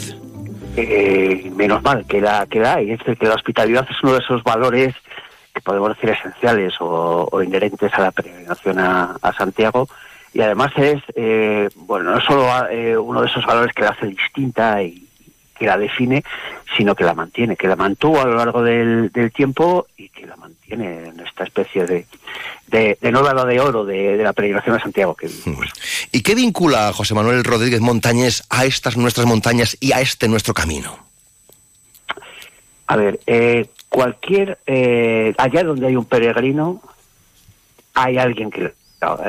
Eh, 0.76 1.50
menos 1.56 1.82
mal 1.82 2.04
que 2.06 2.20
la, 2.20 2.46
que 2.46 2.60
la 2.60 2.74
hay. 2.74 2.92
Es 2.92 3.00
que 3.02 3.26
la 3.26 3.34
hospitalidad 3.34 3.86
es 3.90 3.96
uno 4.02 4.12
de 4.12 4.20
esos 4.20 4.42
valores 4.44 4.94
que 5.54 5.60
podemos 5.60 5.90
decir 5.90 6.10
esenciales 6.10 6.74
o, 6.80 7.42
inherentes 7.42 7.92
a 7.94 8.02
la 8.02 8.10
peregrinación 8.12 8.78
a, 8.78 9.18
Santiago. 9.36 9.88
Y 10.32 10.40
además 10.40 10.72
es, 10.76 11.02
eh, 11.16 11.68
bueno, 11.74 12.12
no 12.12 12.20
solo 12.20 12.48
eh, 12.70 12.96
uno 12.96 13.20
de 13.20 13.26
esos 13.26 13.44
valores 13.44 13.74
que 13.74 13.82
la 13.82 13.90
hace 13.90 14.06
distinta 14.06 14.82
y, 14.82 15.08
que 15.60 15.66
la 15.66 15.76
define, 15.76 16.24
sino 16.74 16.94
que 16.94 17.04
la 17.04 17.12
mantiene, 17.12 17.54
que 17.54 17.68
la 17.68 17.76
mantuvo 17.76 18.18
a 18.18 18.24
lo 18.24 18.34
largo 18.34 18.62
del, 18.62 19.12
tiempo 19.34 19.86
y 19.94 20.08
que 20.08 20.26
la 20.26 20.34
mantiene 20.36 21.08
en 21.08 21.20
esta 21.20 21.44
especie 21.44 21.84
de, 21.84 22.06
de, 22.68 22.96
de 22.98 23.12
de 23.12 23.60
oro 23.60 23.84
de, 23.84 24.16
la 24.16 24.32
peregrinación 24.32 24.76
a 24.76 24.80
Santiago 24.80 25.14
que 25.14 25.28
¿Y 26.12 26.22
qué 26.22 26.34
vincula 26.34 26.90
José 26.94 27.12
Manuel 27.12 27.44
Rodríguez 27.44 27.82
Montañés 27.82 28.42
a 28.48 28.64
estas 28.64 28.96
nuestras 28.96 29.26
montañas 29.26 29.76
y 29.80 29.92
a 29.92 30.00
este 30.00 30.28
nuestro 30.28 30.54
camino? 30.54 30.98
A 32.86 32.96
ver, 32.96 33.20
eh, 33.26 33.66
cualquier, 33.90 34.58
eh, 34.66 35.34
allá 35.36 35.62
donde 35.62 35.88
hay 35.88 35.96
un 35.96 36.06
peregrino, 36.06 36.80
hay 37.92 38.16
alguien 38.16 38.50
que, 38.50 38.72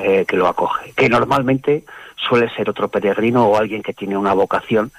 eh, 0.04 0.26
que 0.28 0.38
lo 0.38 0.48
acoge, 0.48 0.94
que 0.94 1.10
normalmente 1.10 1.84
suele 2.16 2.50
ser 2.56 2.70
otro 2.70 2.88
peregrino 2.88 3.46
o 3.46 3.58
alguien 3.58 3.82
que 3.82 3.94
tiene 3.94 4.18
una 4.18 4.34
vocación 4.34 4.92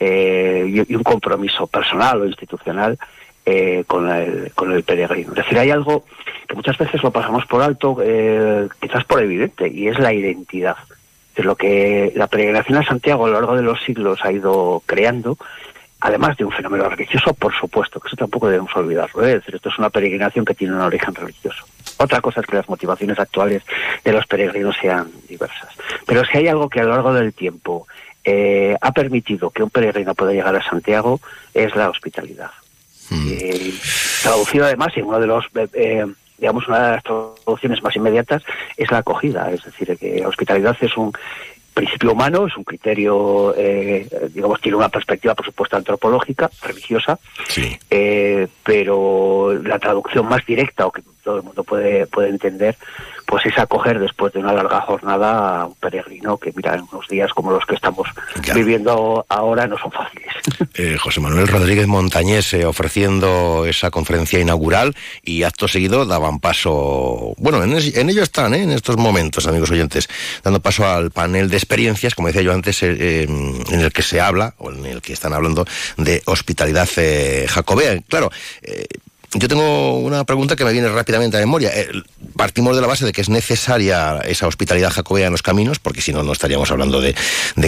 eh, 0.00 0.84
y, 0.88 0.94
un 0.94 1.02
compromiso 1.02 1.66
personal 1.66 2.22
o 2.22 2.26
institucional 2.26 2.98
eh, 3.46 3.84
con, 3.86 4.10
el, 4.10 4.52
con 4.54 4.72
el 4.72 4.82
peregrino. 4.82 5.30
Es 5.30 5.36
decir, 5.36 5.58
hay 5.58 5.70
algo 5.70 6.04
que 6.48 6.54
muchas 6.54 6.76
veces 6.76 7.02
lo 7.02 7.10
pasamos 7.10 7.46
por 7.46 7.62
alto, 7.62 7.98
eh, 8.02 8.68
quizás 8.80 9.04
por 9.04 9.22
evidente, 9.22 9.68
y 9.68 9.88
es 9.88 9.98
la 9.98 10.12
identidad. 10.12 10.76
De 11.36 11.42
lo 11.42 11.56
que 11.56 12.12
la 12.14 12.28
peregrinación 12.28 12.78
a 12.78 12.84
Santiago 12.84 13.26
a 13.26 13.28
lo 13.28 13.34
largo 13.34 13.56
de 13.56 13.62
los 13.62 13.82
siglos 13.82 14.20
ha 14.22 14.30
ido 14.30 14.82
creando, 14.86 15.36
además 16.00 16.36
de 16.36 16.44
un 16.44 16.52
fenómeno 16.52 16.88
religioso, 16.88 17.34
por 17.34 17.52
supuesto, 17.54 17.98
que 17.98 18.08
eso 18.08 18.16
tampoco 18.16 18.48
debemos 18.48 18.74
olvidarlo. 18.76 19.24
Es 19.24 19.34
decir, 19.34 19.56
esto 19.56 19.68
es 19.68 19.78
una 19.78 19.90
peregrinación 19.90 20.44
que 20.44 20.54
tiene 20.54 20.74
un 20.74 20.80
origen 20.80 21.14
religioso. 21.14 21.64
Otra 21.98 22.20
cosa 22.20 22.40
es 22.40 22.46
que 22.46 22.56
las 22.56 22.68
motivaciones 22.68 23.18
actuales 23.18 23.62
de 24.02 24.12
los 24.12 24.26
peregrinos 24.26 24.76
sean 24.80 25.10
diversas. 25.28 25.68
Pero 26.06 26.24
si 26.24 26.38
hay 26.38 26.48
algo 26.48 26.68
que 26.68 26.80
a 26.80 26.84
lo 26.84 26.90
largo 26.90 27.14
del 27.14 27.32
tiempo 27.32 27.86
eh, 28.24 28.76
ha 28.80 28.92
permitido 28.92 29.50
que 29.50 29.62
un 29.62 29.70
peregrino 29.70 30.14
pueda 30.14 30.32
llegar 30.32 30.56
a 30.56 30.62
Santiago, 30.62 31.20
es 31.52 31.74
la 31.76 31.90
hospitalidad. 31.90 32.50
Eh, 33.12 33.74
traducido 34.22 34.64
además 34.64 34.96
en 34.96 35.04
uno 35.04 35.20
de 35.20 35.26
los 35.26 35.44
eh, 35.74 36.06
digamos 36.38 36.66
una 36.66 36.86
de 36.86 36.92
las 36.92 37.04
traducciones 37.04 37.82
más 37.82 37.94
inmediatas 37.94 38.42
es 38.78 38.90
la 38.90 38.98
acogida 38.98 39.50
es 39.52 39.62
decir 39.62 39.96
que 39.98 40.24
hospitalidad 40.24 40.74
es 40.80 40.96
un 40.96 41.12
principio 41.74 42.12
humano, 42.12 42.46
es 42.46 42.56
un 42.56 42.64
criterio, 42.64 43.54
eh, 43.56 44.08
digamos, 44.32 44.60
tiene 44.60 44.76
una 44.76 44.88
perspectiva, 44.88 45.34
por 45.34 45.44
supuesto, 45.44 45.76
antropológica, 45.76 46.50
religiosa, 46.62 47.18
eh, 47.90 48.48
pero 48.62 49.52
la 49.62 49.78
traducción 49.78 50.26
más 50.26 50.46
directa 50.46 50.86
o 50.86 50.92
que 50.92 51.02
todo 51.22 51.38
el 51.38 51.42
mundo 51.42 51.64
puede, 51.64 52.06
puede 52.06 52.28
entender, 52.28 52.76
pues 53.26 53.46
es 53.46 53.58
acoger 53.58 53.98
después 53.98 54.32
de 54.34 54.40
una 54.40 54.52
larga 54.52 54.82
jornada 54.82 55.62
a 55.62 55.66
un 55.66 55.74
peregrino 55.74 56.36
que, 56.36 56.52
mira, 56.54 56.74
en 56.74 56.82
unos 56.92 57.08
días 57.08 57.32
como 57.32 57.50
los 57.50 57.64
que 57.64 57.74
estamos 57.74 58.06
viviendo 58.54 59.24
ahora 59.28 59.66
no 59.66 59.76
son 59.78 59.90
fáciles. 59.90 60.28
Eh, 60.76 60.96
José 60.98 61.20
Manuel 61.20 61.46
Rodríguez 61.46 61.86
Montañés 61.86 62.52
ofreciendo 62.64 63.64
esa 63.64 63.92
conferencia 63.92 64.40
inaugural 64.40 64.96
y 65.22 65.44
acto 65.44 65.68
seguido 65.68 66.04
daban 66.04 66.40
paso, 66.40 67.32
bueno, 67.38 67.62
en, 67.62 67.74
ello 68.10 68.22
están, 68.24 68.54
¿eh? 68.54 68.64
en 68.64 68.72
estos 68.72 68.96
momentos, 68.96 69.46
amigos 69.46 69.70
oyentes, 69.70 70.08
dando 70.42 70.60
paso 70.60 70.84
al 70.84 71.12
panel 71.12 71.48
de 71.48 71.58
experiencias, 71.64 72.14
como 72.14 72.28
decía 72.28 72.42
yo 72.42 72.52
antes, 72.52 72.82
en 72.82 73.64
el 73.70 73.92
que 73.92 74.02
se 74.02 74.20
habla, 74.20 74.54
o 74.58 74.70
en 74.70 74.86
el 74.86 75.02
que 75.02 75.12
están 75.12 75.32
hablando 75.32 75.64
de 75.96 76.22
hospitalidad 76.26 76.88
jacobea. 77.48 78.00
Claro, 78.08 78.30
yo 79.36 79.48
tengo 79.48 79.98
una 79.98 80.24
pregunta 80.24 80.54
que 80.54 80.64
me 80.64 80.72
viene 80.72 80.88
rápidamente 80.88 81.36
a 81.36 81.40
memoria. 81.40 81.70
Eh, 81.74 81.88
partimos 82.36 82.76
de 82.76 82.80
la 82.80 82.86
base 82.86 83.04
de 83.04 83.12
que 83.12 83.20
es 83.20 83.28
necesaria 83.28 84.20
esa 84.24 84.46
hospitalidad 84.46 84.90
jacobea 84.90 85.26
en 85.26 85.32
los 85.32 85.42
caminos, 85.42 85.80
porque 85.80 86.00
si 86.00 86.12
no, 86.12 86.22
no 86.22 86.32
estaríamos 86.32 86.70
hablando 86.70 87.00
de, 87.00 87.14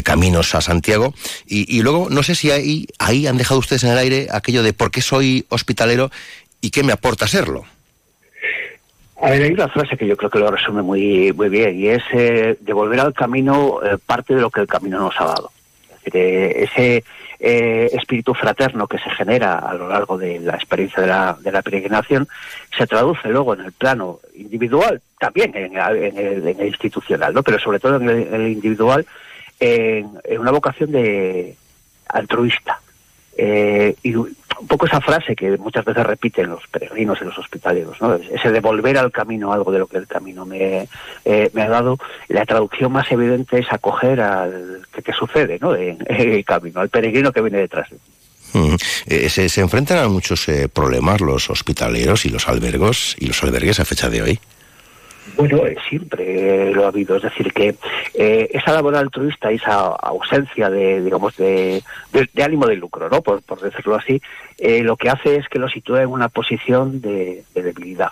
caminos 0.05 0.55
a 0.55 0.61
Santiago. 0.61 1.12
Y, 1.47 1.83
luego, 1.83 2.09
no 2.09 2.23
sé 2.23 2.37
si 2.37 2.53
ahí, 2.53 2.87
ahí 2.99 3.26
han 3.26 3.37
dejado 3.37 3.59
ustedes 3.59 3.83
en 3.83 3.91
el 3.91 3.99
aire 3.99 4.29
aquello 4.31 4.62
de 4.62 4.73
por 4.73 4.93
qué 4.93 5.03
soy 5.03 5.45
hospitalero 5.49 6.11
y 6.61 6.71
qué 6.71 6.85
me 6.85 6.93
aporta 6.93 7.26
serlo. 7.26 7.65
Hay 9.20 9.52
una 9.52 9.68
frase 9.68 9.96
que 9.96 10.06
yo 10.06 10.16
creo 10.16 10.30
que 10.30 10.38
lo 10.38 10.50
resume 10.50 10.82
muy, 10.82 11.32
muy 11.32 11.49
bien, 11.49 11.78
y 11.78 11.88
es 11.88 12.02
eh, 12.12 12.58
devolver 12.61 13.00
al 13.00 13.14
camino 13.14 13.80
eh, 13.82 13.96
parte 14.04 14.35
de 14.35 14.42
lo 14.42 14.50
que 14.50 14.61
el 14.61 14.66
camino 14.66 14.99
nos 14.99 15.18
ha 15.18 15.25
dado. 15.25 15.50
Es 15.90 16.12
decir, 16.12 16.23
ese 16.23 17.04
eh, 17.38 17.90
espíritu 17.92 18.32
fraterno 18.35 18.87
que 18.87 18.99
se 18.99 19.11
genera 19.11 19.58
a 19.58 19.75
lo 19.75 19.88
largo 19.88 20.16
de 20.16 20.40
la 20.40 20.54
experiencia 20.54 21.02
de 21.02 21.08
la, 21.08 21.37
de 21.40 21.52
la 21.52 21.62
peregrinación 21.62 22.26
se 22.76 22.87
traduce 22.87 23.28
luego 23.28 23.54
en 23.54 23.61
el 23.61 23.73
plano 23.73 24.20
individual, 24.35 25.00
también 25.18 25.54
en, 25.54 25.76
el, 25.76 26.66
institucional, 26.66 27.35
¿no? 27.35 27.42
pero 27.42 27.58
sobre 27.58 27.78
todo 27.78 27.96
en 27.96 28.08
el, 28.08 28.49
individual, 28.49 29.06
en, 29.61 30.18
una 30.38 30.50
vocación 30.50 30.92
de 30.92 31.56
altruista. 32.08 32.80
Eh, 33.37 33.94
y 34.02 34.14
un 34.61 34.67
poco 34.67 34.87
esa 34.87 35.01
frase 35.01 35.37
que 35.37 35.57
muchas 35.59 35.85
veces 35.85 36.05
repiten 36.05 36.51
los 36.51 36.67
peregrinos 36.69 37.19
y 37.21 37.25
los 37.25 37.39
hospitaleros, 37.39 38.01
¿no? 38.01 38.15
ese 38.15 38.51
devolver 38.51 38.99
al 38.99 39.13
camino 39.13 39.53
algo 39.53 39.73
de 39.73 39.79
lo 39.79 39.87
que 39.87 39.99
el 39.99 40.07
camino 40.07 40.47
me, 40.47 40.89
eh, 41.25 41.51
ha 41.55 41.69
dado, 41.69 41.99
la 42.29 42.45
traducción 42.45 42.93
más 42.93 43.11
evidente 43.11 43.59
es 43.59 43.67
acoger 43.71 44.21
al 44.21 44.87
que, 45.05 45.13
sucede 45.13 45.59
¿no? 45.61 45.75
en, 45.75 45.99
el 46.09 46.45
camino, 46.45 46.81
al 46.81 46.89
peregrino 46.89 47.33
que 47.33 47.43
viene 47.43 47.59
detrás 47.59 47.89
eh, 49.07 49.29
se, 49.29 49.49
se, 49.49 49.61
enfrentan 49.61 49.99
a 49.99 50.09
muchos 50.09 50.47
problemas 50.73 51.21
los 51.21 51.51
hospitaleros 51.51 52.25
y 52.25 52.31
los 52.31 52.49
albergos 52.49 53.15
y 53.19 53.27
los 53.27 53.43
albergues 53.43 53.81
a 53.81 53.85
fecha 53.85 54.09
de 54.09 54.23
hoy. 54.23 54.41
Bueno, 55.35 55.66
eh, 55.66 55.76
siempre 55.88 56.73
lo 56.73 56.85
ha 56.85 56.88
habido. 56.88 57.16
Es 57.16 57.23
decir, 57.23 57.52
que 57.52 57.75
eh, 58.14 58.49
esa 58.52 58.73
labor 58.73 58.97
altruista 58.97 59.52
y 59.52 59.56
esa 59.56 59.87
ausencia 59.87 60.71
de, 60.71 61.02
digamos, 61.02 61.37
de, 61.37 61.83
ánimo 62.42 62.66
de 62.66 62.76
lucro, 62.76 63.09
¿no? 63.09 63.21
Por, 63.23 63.61
decirlo 63.61 63.97
así, 63.97 64.21
eh, 64.59 64.83
lo 64.83 64.97
que 64.97 65.11
hace 65.11 65.37
es 65.37 65.49
que 65.49 65.59
lo 65.59 65.68
sitúe 65.68 65.97
en 65.97 66.09
una 66.09 66.28
posición 66.28 67.00
de, 67.00 67.45
debilidad. 67.54 68.11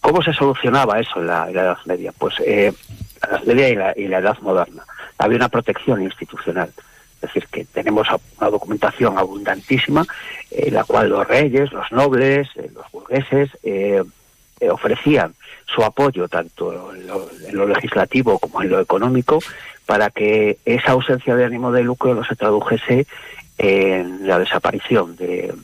¿Cómo 0.00 0.22
se 0.22 0.32
solucionaba 0.32 1.00
eso 1.00 1.20
en 1.20 1.26
la, 1.26 1.50
Edad 1.50 1.78
Media? 1.86 2.12
Pues 2.16 2.34
en 2.40 2.74
la 3.22 3.28
Edad 3.28 3.44
Media 3.44 3.94
y 3.96 4.08
la, 4.08 4.18
Edad 4.18 4.38
Moderna. 4.40 4.84
Había 5.18 5.36
una 5.36 5.48
protección 5.48 6.02
institucional. 6.02 6.70
Es 7.16 7.20
decir, 7.20 7.46
que 7.48 7.66
tenemos 7.66 8.08
una 8.38 8.48
documentación 8.48 9.18
abundantísima 9.18 10.06
en 10.50 10.72
la 10.72 10.84
cual 10.84 11.10
los 11.10 11.28
reyes, 11.28 11.70
los 11.70 11.92
nobles, 11.92 12.48
los 12.56 12.90
burgueses 12.90 13.50
ofrecían 14.68 15.34
su 15.66 15.82
apoyo 15.84 16.28
tanto 16.28 16.92
en 16.94 17.06
lo, 17.06 17.66
legislativo 17.66 18.38
como 18.38 18.62
en 18.62 18.70
lo 18.70 18.80
económico 18.80 19.38
para 19.86 20.10
que 20.10 20.58
esa 20.64 20.92
ausencia 20.92 21.34
de 21.34 21.44
ánimo 21.44 21.72
de 21.72 21.82
lucro 21.82 22.14
no 22.14 22.24
se 22.24 22.36
tradujese 22.36 23.06
en 23.58 24.26
la 24.26 24.38
desaparición 24.38 25.16
de, 25.16 25.54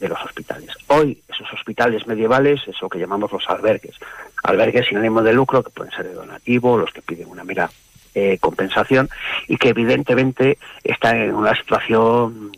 los 0.00 0.24
hospitales. 0.24 0.70
Hoy 0.86 1.20
esos 1.28 1.52
hospitales 1.52 2.06
medievales 2.06 2.60
es 2.66 2.80
lo 2.80 2.88
que 2.88 2.98
llamamos 2.98 3.30
los 3.30 3.48
albergues. 3.48 3.96
Albergues 4.42 4.86
sin 4.86 4.98
ánimo 4.98 5.22
de 5.22 5.34
lucro 5.34 5.62
que 5.62 5.70
pueden 5.70 5.92
ser 5.92 6.06
de 6.06 6.14
donativo, 6.14 6.78
los 6.78 6.92
que 6.92 7.02
piden 7.02 7.28
una 7.28 7.44
mera 7.44 7.70
eh, 8.14 8.38
compensación 8.40 9.10
y 9.46 9.58
que 9.58 9.68
evidentemente 9.68 10.58
están 10.82 11.18
en 11.18 11.34
una 11.34 11.54
situación 11.54 12.52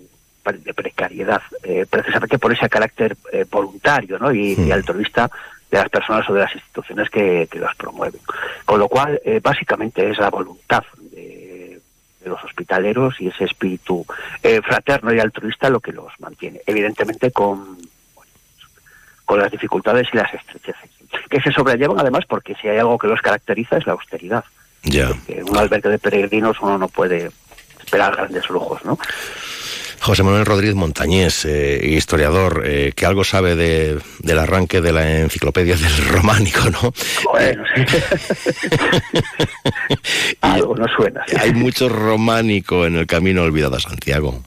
de 0.44 0.74
precariedad, 0.74 1.42
eh, 1.62 1.86
precisamente 1.88 2.38
por 2.38 2.52
ese 2.52 2.68
carácter 2.68 3.16
eh, 3.32 3.44
voluntario 3.50 4.18
¿no? 4.18 4.32
y, 4.32 4.54
y 4.54 4.70
altruista 4.70 5.30
de 5.70 5.78
las 5.78 5.88
personas 5.88 6.28
o 6.28 6.34
de 6.34 6.40
las 6.40 6.54
instituciones 6.54 7.08
que, 7.10 7.48
que 7.50 7.58
las 7.58 7.74
promueven. 7.76 8.20
Con 8.64 8.80
lo 8.80 8.88
cual, 8.88 9.20
eh, 9.24 9.40
básicamente 9.42 10.10
es 10.10 10.18
la 10.18 10.30
voluntad 10.30 10.82
de, 11.12 11.80
los 12.24 12.42
hospitaleros 12.44 13.18
y 13.20 13.28
ese 13.28 13.44
espíritu 13.44 14.04
eh, 14.42 14.60
fraterno 14.62 15.12
y 15.12 15.18
altruista 15.18 15.70
lo 15.70 15.80
que 15.80 15.92
los 15.92 16.12
mantiene. 16.20 16.60
Evidentemente 16.66 17.30
con, 17.30 17.78
con 19.24 19.40
las 19.40 19.50
dificultades 19.50 20.08
y 20.12 20.16
las 20.16 20.32
estrecheces. 20.34 20.90
Que 21.28 21.40
se 21.40 21.50
sobrellevan 21.50 21.98
además 21.98 22.24
porque 22.28 22.54
si 22.56 22.68
hay 22.68 22.78
algo 22.78 22.98
que 22.98 23.06
los 23.06 23.22
caracteriza 23.22 23.78
es 23.78 23.86
la 23.86 23.94
austeridad. 23.94 24.44
Ya. 24.82 25.10
En 25.28 25.48
un 25.48 25.56
albergue 25.56 25.88
de 25.88 25.98
peregrinos 25.98 26.60
uno 26.60 26.78
no 26.78 26.88
puede 26.88 27.30
esperar 27.80 28.14
grandes 28.14 28.48
lujos, 28.50 28.84
¿no? 28.84 28.98
José 30.00 30.22
Manuel 30.22 30.46
Rodríguez 30.46 30.74
Montañés, 30.74 31.44
eh, 31.44 31.78
historiador, 31.82 32.62
eh, 32.64 32.92
que 32.96 33.04
algo 33.04 33.22
sabe 33.22 33.54
de, 33.54 33.98
del 34.20 34.38
arranque 34.38 34.80
de 34.80 34.92
la 34.92 35.18
enciclopedia 35.20 35.76
del 35.76 36.08
románico, 36.08 36.70
¿no? 36.70 36.92
Bueno, 37.30 37.64
algo 40.40 40.74
no 40.74 40.88
suena. 40.88 41.22
Hay 41.38 41.52
mucho 41.52 41.90
románico 41.90 42.86
en 42.86 42.96
el 42.96 43.06
camino 43.06 43.42
olvidado 43.42 43.76
a 43.76 43.80
Santiago. 43.80 44.42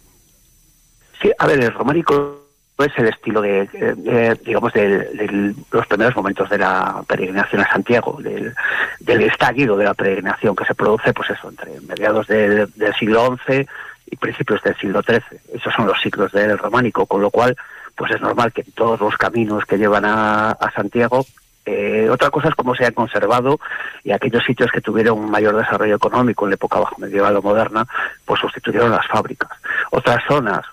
Sí, 1.22 1.32
a 1.38 1.46
ver, 1.46 1.60
el 1.60 1.72
románico 1.72 2.40
es 2.80 2.92
el 2.98 3.10
estilo 3.10 3.40
de, 3.40 4.36
digamos, 4.44 4.74
de, 4.74 5.54
los 5.72 5.86
primeros 5.86 6.16
momentos 6.16 6.50
de 6.50 6.58
la 6.58 7.04
peregrinación 7.08 7.62
a 7.62 7.72
Santiago, 7.72 8.18
del, 8.22 8.54
del, 9.00 9.22
estallido 9.22 9.78
de 9.78 9.86
la 9.86 9.94
peregrinación 9.94 10.56
que 10.56 10.66
se 10.66 10.74
produce, 10.74 11.14
pues 11.14 11.30
eso, 11.30 11.50
entre 11.50 11.80
mediados 11.82 12.26
del, 12.28 12.68
del 12.76 12.94
siglo 12.96 13.38
XI 13.46 13.68
y 14.10 14.16
principios 14.16 14.62
del 14.64 14.78
siglo 14.78 15.02
XIII. 15.02 15.40
Esos 15.54 15.74
son 15.74 15.88
los 15.88 16.00
siglos 16.02 16.32
del 16.32 16.58
románico, 16.58 17.06
con 17.06 17.22
lo 17.22 17.30
cual, 17.30 17.56
pues 17.96 18.12
es 18.12 18.22
normal 18.22 18.52
que 18.52 18.64
todos 18.64 19.00
los 19.00 19.16
caminos 19.18 19.66
que 19.66 19.78
llevan 19.78 20.06
a, 20.06 20.58
Santiago 20.76 21.26
eh, 21.66 22.10
otra 22.10 22.30
cosa 22.30 22.50
es 22.50 22.56
cómo 22.56 22.76
se 22.76 22.86
han 22.86 22.94
conservado 22.94 23.58
y 24.04 24.12
aquellos 24.12 24.44
sitios 24.44 24.70
que 24.70 24.82
tuvieron 24.82 25.18
un 25.18 25.32
mayor 25.32 25.56
desarrollo 25.56 25.96
económico 25.96 26.46
en 26.46 26.52
la 26.52 26.56
época 26.56 26.80
bajo 26.80 26.98
medieval 26.98 27.38
o 27.38 27.42
moderna, 27.42 27.88
pues 28.26 28.42
sustituyeron 28.42 28.92
las 28.92 29.08
fábricas. 29.08 29.50
Otras 29.92 30.22
zonas, 30.28 30.66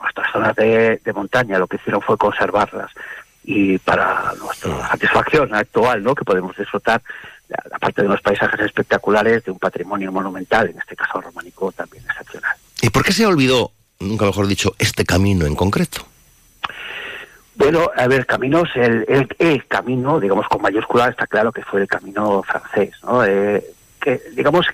otras 0.00 0.32
zonas 0.32 0.56
de, 0.56 1.00
montaña, 1.14 1.58
lo 1.58 1.68
que 1.68 1.76
hicieron 1.76 2.02
fue 2.02 2.18
conservarlas. 2.18 2.90
Y 3.44 3.78
para 3.78 4.32
nuestra 4.40 4.88
satisfacción 4.88 5.54
actual, 5.54 6.02
¿no? 6.02 6.14
que 6.14 6.24
podemos 6.24 6.56
disfrutar, 6.56 7.00
aparte 7.72 8.02
de 8.02 8.08
unos 8.08 8.20
paisajes 8.20 8.60
espectaculares, 8.60 9.44
de 9.44 9.52
un 9.52 9.58
patrimonio 9.58 10.10
monumental, 10.10 10.70
en 10.70 10.78
este 10.78 10.96
caso 10.96 11.20
románico, 11.20 11.70
también 11.72 12.04
excepcional. 12.04 12.56
¿Y 12.82 12.90
por 12.90 13.04
qué 13.04 13.12
se 13.12 13.24
olvidó, 13.24 13.70
nunca 14.00 14.26
mejor 14.26 14.48
dicho, 14.48 14.74
este 14.78 15.04
camino 15.04 15.46
en 15.46 15.54
concreto? 15.54 16.04
Bueno, 17.54 17.88
a 17.96 18.08
ver, 18.08 18.26
caminos, 18.26 18.68
el, 18.74 19.06
el, 19.38 19.66
camino, 19.66 20.18
digamos 20.18 20.48
con 20.48 20.60
mayúscula, 20.60 21.08
está 21.08 21.28
claro 21.28 21.52
que 21.52 21.62
fue 21.62 21.82
el 21.82 21.86
camino 21.86 22.42
francés, 22.42 22.90
¿no? 23.04 23.24
Eh, 23.24 23.64
que, 24.00 24.20
digamos, 24.34 24.66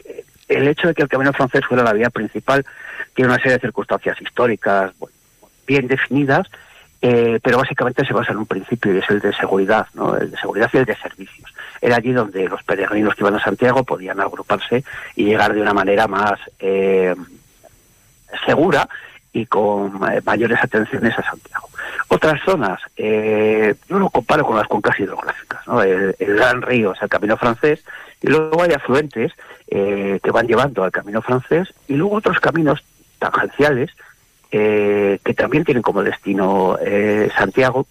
el 0.48 0.68
hecho 0.68 0.88
de 0.88 0.94
que 0.94 1.02
el 1.02 1.08
camino 1.08 1.34
francés 1.34 1.66
fuera 1.68 1.84
la 1.84 1.92
vía 1.92 2.08
principal 2.08 2.64
tiene 3.14 3.30
una 3.30 3.36
serie 3.36 3.54
de 3.54 3.60
circunstancias 3.60 4.18
históricas 4.22 4.92
bien 5.66 5.86
definidas, 5.86 6.46
eh, 7.02 7.38
pero 7.42 7.58
básicamente 7.58 8.06
se 8.06 8.14
basa 8.14 8.32
en 8.32 8.38
un 8.38 8.46
principio 8.46 8.94
y 8.94 8.98
es 8.98 9.10
el 9.10 9.20
de 9.20 9.34
seguridad, 9.34 9.86
¿no? 9.92 10.16
El 10.16 10.30
de 10.30 10.38
seguridad 10.38 10.70
y 10.72 10.78
el 10.78 10.86
de 10.86 10.96
servicios. 10.96 11.52
Era 11.82 11.96
allí 11.96 12.12
donde 12.12 12.48
los 12.48 12.62
peregrinos 12.62 13.14
que 13.14 13.22
iban 13.22 13.34
a 13.34 13.44
Santiago 13.44 13.84
podían 13.84 14.18
agruparse 14.18 14.82
y 15.14 15.24
llegar 15.24 15.52
de 15.52 15.60
una 15.60 15.74
manera 15.74 16.08
más 16.08 16.40
eh, 16.58 17.14
segura 18.46 18.88
y 19.32 19.46
con 19.46 20.00
eh, 20.10 20.20
mayores 20.24 20.58
atenciones 20.62 21.18
a 21.18 21.22
Santiago. 21.22 21.68
Otras 22.08 22.40
zonas, 22.44 22.80
eh, 22.96 23.74
yo 23.88 23.98
lo 23.98 24.10
comparo 24.10 24.44
con 24.44 24.56
las 24.56 24.66
cuencas 24.66 24.98
hidrográficas, 24.98 25.66
¿no? 25.66 25.82
el, 25.82 26.14
Gran 26.18 26.62
Río 26.62 26.92
es 26.92 27.02
el 27.02 27.08
camino 27.08 27.36
francés, 27.36 27.84
y 28.22 28.28
luego 28.28 28.62
hay 28.62 28.72
afluentes 28.72 29.32
eh, 29.68 30.18
que 30.22 30.30
van 30.30 30.46
llevando 30.46 30.82
al 30.82 30.90
camino 30.90 31.22
francés, 31.22 31.72
y 31.86 31.94
luego 31.94 32.16
otros 32.16 32.40
caminos 32.40 32.82
tangenciales 33.18 33.90
que 34.50 35.34
también 35.36 35.62
tienen 35.62 35.82
como 35.82 36.02
destino 36.02 36.78
Santiago, 37.36 37.86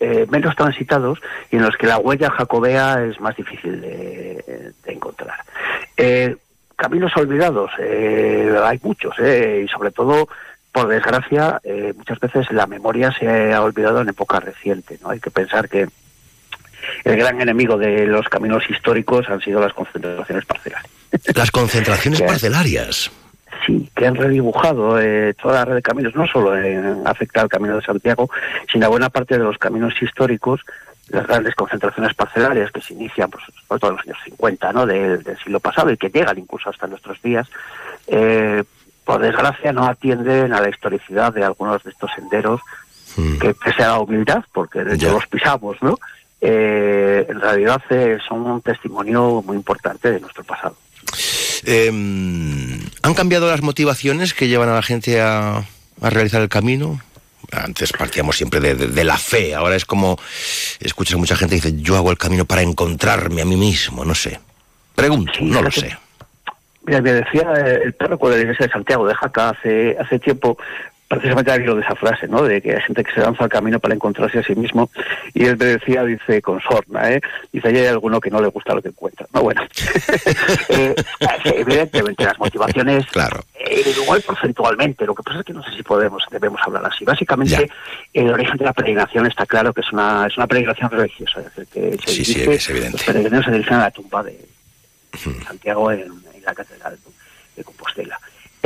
menos 0.00 0.56
transitados 0.56 1.20
y 1.50 1.56
en 1.56 1.62
los 1.62 1.76
que 1.76 1.86
la 1.86 1.98
huella 1.98 2.30
jacobea 2.30 3.04
es 3.04 3.20
más 3.20 3.36
difícil 3.36 3.82
de 3.82 4.74
encontrar. 4.86 5.40
Caminos 6.78 7.14
olvidados, 7.16 7.70
hay 7.78 8.80
muchos, 8.82 9.14
y 9.18 9.68
sobre 9.68 9.90
todo 9.90 10.28
por 10.72 10.88
desgracia, 10.88 11.60
eh, 11.64 11.92
muchas 11.96 12.20
veces 12.20 12.46
la 12.52 12.66
memoria 12.66 13.12
se 13.12 13.52
ha 13.52 13.62
olvidado 13.62 14.00
en 14.00 14.10
época 14.10 14.38
reciente. 14.38 14.98
¿no? 15.02 15.10
Hay 15.10 15.20
que 15.20 15.30
pensar 15.30 15.68
que 15.68 15.88
el 17.04 17.16
gran 17.16 17.40
enemigo 17.40 17.76
de 17.76 18.06
los 18.06 18.28
caminos 18.28 18.62
históricos 18.70 19.28
han 19.28 19.40
sido 19.40 19.60
las 19.60 19.72
concentraciones 19.72 20.44
parcelarias. 20.44 20.92
Las 21.34 21.50
concentraciones 21.50 22.22
parcelarias. 22.26 23.10
Sí, 23.66 23.90
que 23.96 24.06
han 24.06 24.14
redibujado 24.14 25.00
eh, 25.00 25.34
toda 25.34 25.54
la 25.54 25.64
red 25.64 25.74
de 25.74 25.82
caminos, 25.82 26.14
no 26.14 26.26
solo 26.28 26.56
en 26.56 27.04
afectar 27.06 27.42
al 27.42 27.48
Camino 27.48 27.74
de 27.74 27.82
Santiago, 27.82 28.30
sino 28.70 28.86
a 28.86 28.88
buena 28.88 29.10
parte 29.10 29.36
de 29.36 29.42
los 29.42 29.58
caminos 29.58 30.00
históricos, 30.00 30.60
las 31.08 31.26
grandes 31.26 31.54
concentraciones 31.54 32.14
parcelarias 32.14 32.70
que 32.70 32.80
se 32.80 32.94
inician, 32.94 33.30
pues, 33.30 33.44
sobre 33.66 33.80
todo 33.80 33.90
en 33.90 33.96
los 33.96 34.06
años 34.06 34.18
50 34.24 34.72
¿no? 34.72 34.86
del, 34.86 35.24
siglo 35.42 35.60
pasado 35.60 35.90
y 35.90 35.96
que 35.96 36.10
llegan 36.10 36.38
incluso 36.38 36.70
hasta 36.70 36.86
nuestros 36.86 37.20
días, 37.22 37.48
eh, 38.06 38.62
por 39.04 39.20
desgracia 39.20 39.72
no 39.72 39.86
atienden 39.86 40.52
a 40.52 40.60
la 40.60 40.68
historicidad 40.68 41.32
de 41.32 41.44
algunos 41.44 41.82
de 41.82 41.90
estos 41.90 42.10
senderos 42.14 42.60
hmm. 43.16 43.38
que 43.38 43.54
pese 43.54 43.82
a 43.82 43.88
la 43.88 44.00
humildad, 44.00 44.44
porque 44.52 44.84
de 44.84 44.96
hecho 44.96 45.12
los 45.12 45.26
pisamos, 45.26 45.76
¿no? 45.80 45.98
Eh, 46.40 47.26
en 47.28 47.40
realidad 47.40 47.82
eh, 47.90 48.18
son 48.28 48.42
un 48.42 48.62
testimonio 48.62 49.42
muy 49.44 49.56
importante 49.56 50.12
de 50.12 50.20
nuestro 50.20 50.44
pasado. 50.44 50.76
Em, 51.64 52.78
¿Han 53.02 53.14
cambiado 53.14 53.48
las 53.48 53.62
motivaciones 53.62 54.34
que 54.34 54.48
llevan 54.48 54.68
a 54.68 54.74
la 54.74 54.82
gente 54.82 55.20
a, 55.20 55.64
realizar 56.00 56.40
el 56.42 56.48
camino? 56.48 57.00
Antes 57.50 57.92
partíamos 57.92 58.36
siempre 58.36 58.60
de, 58.60 59.04
la 59.04 59.16
fe, 59.16 59.54
ahora 59.54 59.74
es 59.74 59.86
como, 59.86 60.18
escuchas 60.80 61.14
a 61.14 61.18
mucha 61.18 61.36
gente 61.36 61.58
que 61.58 61.68
dice, 61.68 61.82
yo 61.82 61.96
hago 61.96 62.10
el 62.10 62.18
camino 62.18 62.44
para 62.44 62.60
encontrarme 62.62 63.40
a 63.40 63.46
mí 63.46 63.56
mismo, 63.56 64.04
no 64.04 64.14
sé. 64.14 64.38
Pregunto, 64.94 65.32
no 65.40 65.62
lo 65.62 65.70
sé. 65.70 65.96
Mira, 66.84 67.00
me 67.00 67.12
decía 67.12 67.52
eh, 67.56 67.80
el 67.84 67.94
párroco 67.94 68.30
de 68.30 68.36
la 68.36 68.42
iglesia 68.42 68.66
de 68.66 68.72
Santiago 68.72 69.06
de 69.06 69.14
Jaca 69.14 69.50
hace, 69.50 69.96
hace 69.98 70.18
tiempo, 70.18 70.58
precisamente 71.08 71.50
hablado 71.50 71.76
de 71.76 71.82
esa 71.82 71.96
frase, 71.96 72.28
¿no? 72.28 72.42
De 72.42 72.60
que 72.60 72.74
hay 72.74 72.82
gente 72.82 73.02
que 73.02 73.12
se 73.12 73.20
lanza 73.20 73.44
al 73.44 73.50
camino 73.50 73.80
para 73.80 73.94
encontrarse 73.94 74.38
a 74.38 74.42
sí 74.42 74.54
mismo. 74.54 74.90
Y 75.32 75.46
él 75.46 75.56
me 75.56 75.64
decía, 75.64 76.04
dice, 76.04 76.42
con 76.42 76.60
sorna, 76.60 77.10
¿eh? 77.10 77.20
Dice, 77.50 77.68
hay 77.68 77.86
alguno 77.86 78.20
que 78.20 78.30
no 78.30 78.40
le 78.40 78.48
gusta 78.48 78.74
lo 78.74 78.82
que 78.82 78.88
encuentra. 78.88 79.26
No, 79.32 79.42
bueno. 79.42 79.62
Eh, 80.70 80.94
evidentemente, 81.44 82.24
las 82.24 82.38
motivaciones. 82.38 83.06
Claro. 83.06 83.40
Eh, 83.58 83.94
igual 84.02 84.20
porcentualmente. 84.22 85.06
Lo 85.06 85.14
que 85.14 85.22
pasa 85.22 85.40
es 85.40 85.44
que 85.46 85.52
no 85.52 85.62
sé 85.62 85.70
si 85.76 85.82
podemos, 85.82 86.22
debemos 86.30 86.60
hablar 86.64 86.84
así. 86.86 87.04
Básicamente, 87.04 87.70
el 88.12 88.30
origen 88.30 88.56
de 88.56 88.64
la 88.64 88.72
peregrinación 88.72 89.26
está 89.26 89.46
claro 89.46 89.72
que 89.72 89.80
es 89.80 89.92
una, 89.92 90.26
es 90.26 90.36
una 90.36 90.46
peregrinación 90.46 90.90
religiosa. 90.90 91.40
Es 91.40 91.54
decir, 91.54 91.66
que 91.72 91.98
se 91.98 92.12
sí, 92.12 92.24
sí, 92.24 92.42
es 92.42 92.68
evidente. 92.68 92.92
Los 92.92 93.02
peregrinos 93.04 93.44
se 93.44 93.50
dirigen 93.52 93.74
a 93.74 93.80
la 93.80 93.90
tumba 93.90 94.22
de 94.22 94.46
Santiago 95.46 95.90
en 95.90 96.22
la 96.44 96.54
Catedral 96.54 96.98
de 97.56 97.64
Compostela. 97.64 98.18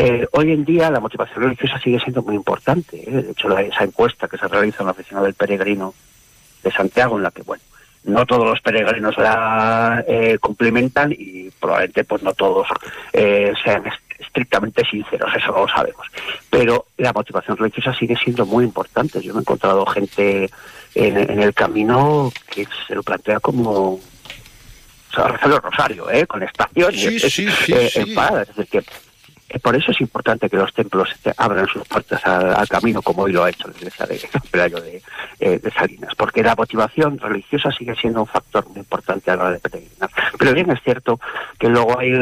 Eh, 0.04 0.26
hoy 0.32 0.50
en 0.50 0.64
día 0.64 0.90
la 0.90 0.98
motivación 0.98 1.44
religiosa 1.44 1.78
sigue 1.78 2.00
siendo 2.00 2.22
muy 2.22 2.34
importante. 2.34 3.08
¿eh? 3.08 3.22
De 3.22 3.30
hecho, 3.30 3.56
esa 3.56 3.84
encuesta 3.84 4.26
que 4.26 4.36
se 4.36 4.48
realiza 4.48 4.78
en 4.80 4.86
la 4.86 4.90
oficina 4.90 5.22
del 5.22 5.34
peregrino 5.34 5.94
de 6.64 6.72
Santiago, 6.72 7.16
en 7.16 7.22
la 7.22 7.30
que, 7.30 7.42
bueno, 7.42 7.62
no 8.02 8.26
todos 8.26 8.44
los 8.44 8.60
peregrinos 8.60 9.16
la 9.16 10.04
eh, 10.08 10.38
complementan 10.40 11.14
y 11.16 11.50
probablemente 11.50 12.02
pues 12.02 12.20
no 12.24 12.32
todos 12.32 12.66
sean 13.12 13.84
estrictamente 14.18 14.84
sinceros, 14.84 15.30
eso 15.36 15.52
lo 15.52 15.68
sabemos. 15.68 16.04
Pero 16.50 16.86
la 16.96 17.12
motivación 17.12 17.56
religiosa 17.56 17.94
sigue 17.94 18.16
siendo 18.16 18.44
muy 18.44 18.64
importante. 18.64 19.22
Yo 19.22 19.32
me 19.34 19.38
he 19.38 19.42
encontrado 19.42 19.86
gente 19.86 20.50
en 20.96 21.40
el 21.40 21.54
camino 21.54 22.32
que 22.50 22.66
se 22.88 22.96
lo 22.96 23.04
plantea 23.04 23.38
como 23.38 24.00
rezar 25.14 25.52
el 25.52 25.62
rosario, 25.62 26.10
¿eh? 26.10 26.26
Con 26.26 26.42
estación 26.42 26.92
sí, 26.92 27.18
sí, 27.18 27.48
sí, 27.48 27.72
eh, 27.72 27.90
Es 27.94 28.56
decir, 28.56 28.66
que 28.70 28.78
eh, 28.78 28.84
por 29.60 29.76
eso 29.76 29.90
es 29.90 30.00
importante 30.00 30.48
que 30.48 30.56
los 30.56 30.72
templos 30.72 31.10
abran 31.36 31.66
sus 31.66 31.86
puertas 31.86 32.24
al, 32.26 32.68
camino, 32.68 33.02
como 33.02 33.22
hoy 33.22 33.32
lo 33.32 33.44
ha 33.44 33.50
hecho 33.50 33.68
la 33.68 33.74
iglesia 33.74 34.06
de, 34.06 35.02
eh, 35.40 35.58
de, 35.58 35.70
Salinas, 35.70 36.14
porque 36.16 36.42
la 36.42 36.54
motivación 36.54 37.18
religiosa 37.18 37.70
sigue 37.70 37.94
siendo 37.94 38.20
un 38.20 38.26
factor 38.26 38.66
muy 38.68 38.78
importante 38.78 39.30
a 39.30 39.36
la 39.36 39.42
hora 39.44 39.52
de 39.52 39.58
peregrinar. 39.58 40.10
Pero 40.38 40.54
bien 40.54 40.70
es 40.70 40.82
cierto 40.82 41.20
que 41.58 41.68
luego 41.68 41.98
hay 41.98 42.12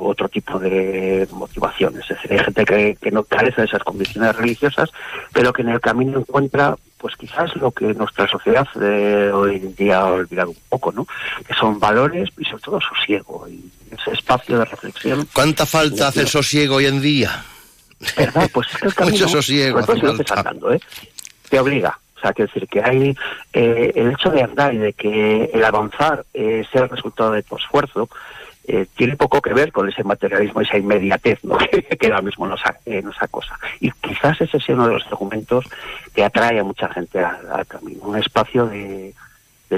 otro 0.00 0.28
tipo 0.28 0.58
de 0.58 1.28
motivaciones, 1.32 2.02
es 2.02 2.16
decir, 2.16 2.32
hay 2.32 2.38
gente 2.38 2.64
que, 2.64 2.96
que 3.00 3.10
no 3.10 3.24
carece 3.24 3.62
de 3.62 3.66
esas 3.66 3.84
condiciones 3.84 4.34
religiosas, 4.36 4.90
pero 5.32 5.52
que 5.52 5.62
en 5.62 5.70
el 5.70 5.80
camino 5.80 6.18
encuentra 6.18 6.76
pues 6.98 7.16
quizás 7.16 7.54
lo 7.56 7.70
que 7.70 7.86
nuestra 7.94 8.28
sociedad 8.28 8.66
de 8.74 9.32
hoy 9.32 9.56
en 9.56 9.74
día 9.74 10.00
ha 10.00 10.06
olvidado 10.06 10.50
un 10.50 10.56
poco, 10.68 10.92
¿no? 10.92 11.06
Que 11.46 11.54
son 11.54 11.78
valores 11.78 12.28
y 12.36 12.44
sobre 12.44 12.62
todo 12.62 12.80
sosiego 12.80 13.46
y 13.48 13.70
ese 13.90 14.12
espacio 14.12 14.58
de 14.58 14.64
reflexión. 14.64 15.28
¿Cuánta 15.32 15.64
falta 15.64 16.08
hace 16.08 16.22
el 16.22 16.28
sosiego 16.28 16.76
hoy 16.76 16.86
en 16.86 17.00
día? 17.00 17.44
¿Verdad? 18.16 18.50
Pues 18.52 18.68
es 18.72 18.76
que 18.78 18.86
el 18.86 18.94
camino, 18.94 19.16
Mucho 19.16 19.28
sosiego. 19.28 19.80
Pues 19.84 20.02
¿eh? 20.02 20.80
Te 21.48 21.58
obliga. 21.58 21.98
O 22.16 22.20
sea, 22.20 22.32
quiero 22.32 22.50
decir 22.52 22.68
que 22.68 22.82
hay 22.82 23.16
eh, 23.52 23.92
el 23.94 24.10
hecho 24.10 24.30
de 24.30 24.42
andar 24.42 24.74
y 24.74 24.78
de 24.78 24.92
que 24.92 25.50
el 25.52 25.64
avanzar 25.64 26.24
eh, 26.34 26.64
sea 26.72 26.82
el 26.82 26.88
resultado 26.88 27.32
de 27.32 27.44
tu 27.44 27.56
esfuerzo, 27.56 28.08
eh, 28.70 28.86
tiene 28.94 29.16
poco 29.16 29.40
que 29.40 29.54
ver 29.54 29.72
con 29.72 29.88
ese 29.88 30.04
materialismo, 30.04 30.60
esa 30.60 30.76
inmediatez 30.76 31.42
¿no? 31.42 31.56
que 32.00 32.06
ahora 32.06 32.20
mismo 32.20 32.46
nos, 32.46 32.60
eh, 32.84 33.00
nos 33.00 33.16
acosa. 33.22 33.58
Y 33.80 33.90
quizás 33.92 34.38
ese 34.42 34.60
sea 34.60 34.74
uno 34.74 34.88
de 34.88 34.92
los 34.92 35.06
argumentos 35.06 35.64
que 36.14 36.22
atrae 36.22 36.60
a 36.60 36.64
mucha 36.64 36.86
gente 36.90 37.18
al, 37.18 37.66
camino, 37.66 38.02
un 38.02 38.18
espacio 38.18 38.66
de, 38.66 39.14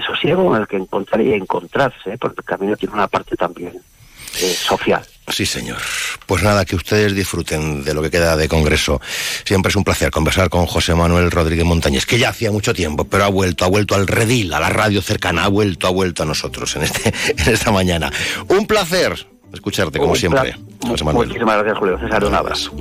sosiego 0.05 0.57
en 0.57 0.62
el 0.62 0.66
que 0.66 0.76
encontrar 0.76 1.20
y 1.20 1.33
encontrarse, 1.33 2.18
porque 2.18 2.40
el 2.40 2.44
camino 2.44 2.76
tiene 2.76 2.94
una 2.94 3.07
parte 3.07 3.37
también 3.37 3.74
eh, 3.76 4.55
social. 4.55 5.03
Sí, 5.30 5.46
señor. 5.46 5.78
Pues 6.26 6.42
nada, 6.42 6.64
que 6.64 6.76
ustedes 6.76 7.14
disfruten 7.14 7.84
de 7.84 7.94
lo 7.94 8.02
que 8.02 8.10
queda 8.10 8.36
de 8.36 8.48
Congreso. 8.48 9.00
Siempre 9.44 9.70
es 9.70 9.76
un 9.76 9.84
placer 9.84 10.10
conversar 10.10 10.50
con 10.50 10.66
José 10.66 10.94
Manuel 10.94 11.30
Rodríguez 11.30 11.64
Montañez, 11.64 12.06
que 12.06 12.18
ya 12.18 12.30
hacía 12.30 12.50
mucho 12.50 12.74
tiempo, 12.74 13.04
pero 13.04 13.24
ha 13.24 13.28
vuelto, 13.28 13.64
ha 13.64 13.68
vuelto 13.68 13.94
al 13.94 14.06
redil, 14.06 14.52
a 14.52 14.60
la 14.60 14.68
radio 14.68 15.02
cercana, 15.02 15.44
ha 15.44 15.48
vuelto, 15.48 15.86
ha 15.86 15.90
vuelto 15.90 16.22
a 16.22 16.26
nosotros 16.26 16.76
en, 16.76 16.82
este, 16.82 17.12
en 17.36 17.52
esta 17.52 17.70
mañana. 17.70 18.12
Un 18.48 18.66
placer 18.66 19.26
escucharte, 19.52 19.98
como 19.98 20.14
siempre, 20.14 20.56
José 20.86 21.04
Manuel. 21.04 21.28
Muchísimas 21.28 21.56
gracias, 21.56 21.78
Julio 21.78 21.98
César. 21.98 22.24
Un 22.24 22.34
abrazo. 22.34 22.72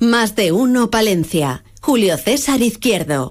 Más 0.00 0.36
de 0.36 0.52
uno, 0.52 0.90
Palencia. 0.90 1.64
Julio 1.80 2.16
César 2.16 2.62
Izquierdo. 2.62 3.30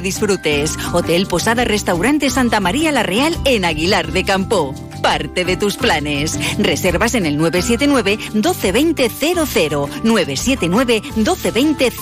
disfrutes. 0.00 0.78
Hotel 0.92 1.26
Posada 1.26 1.64
Restaurante 1.64 2.30
Santa 2.30 2.60
María 2.60 2.92
La 2.92 3.02
Real 3.02 3.36
en 3.44 3.64
Aguilar 3.64 4.12
de 4.12 4.24
Campo. 4.24 4.74
Parte 5.02 5.44
de 5.44 5.56
tus 5.56 5.76
planes. 5.76 6.38
Reservas 6.58 7.14
en 7.14 7.26
el 7.26 7.36
979 7.36 8.18
1220 8.34 9.10
00 9.10 9.88
979 10.02 11.02
1220 11.16 11.92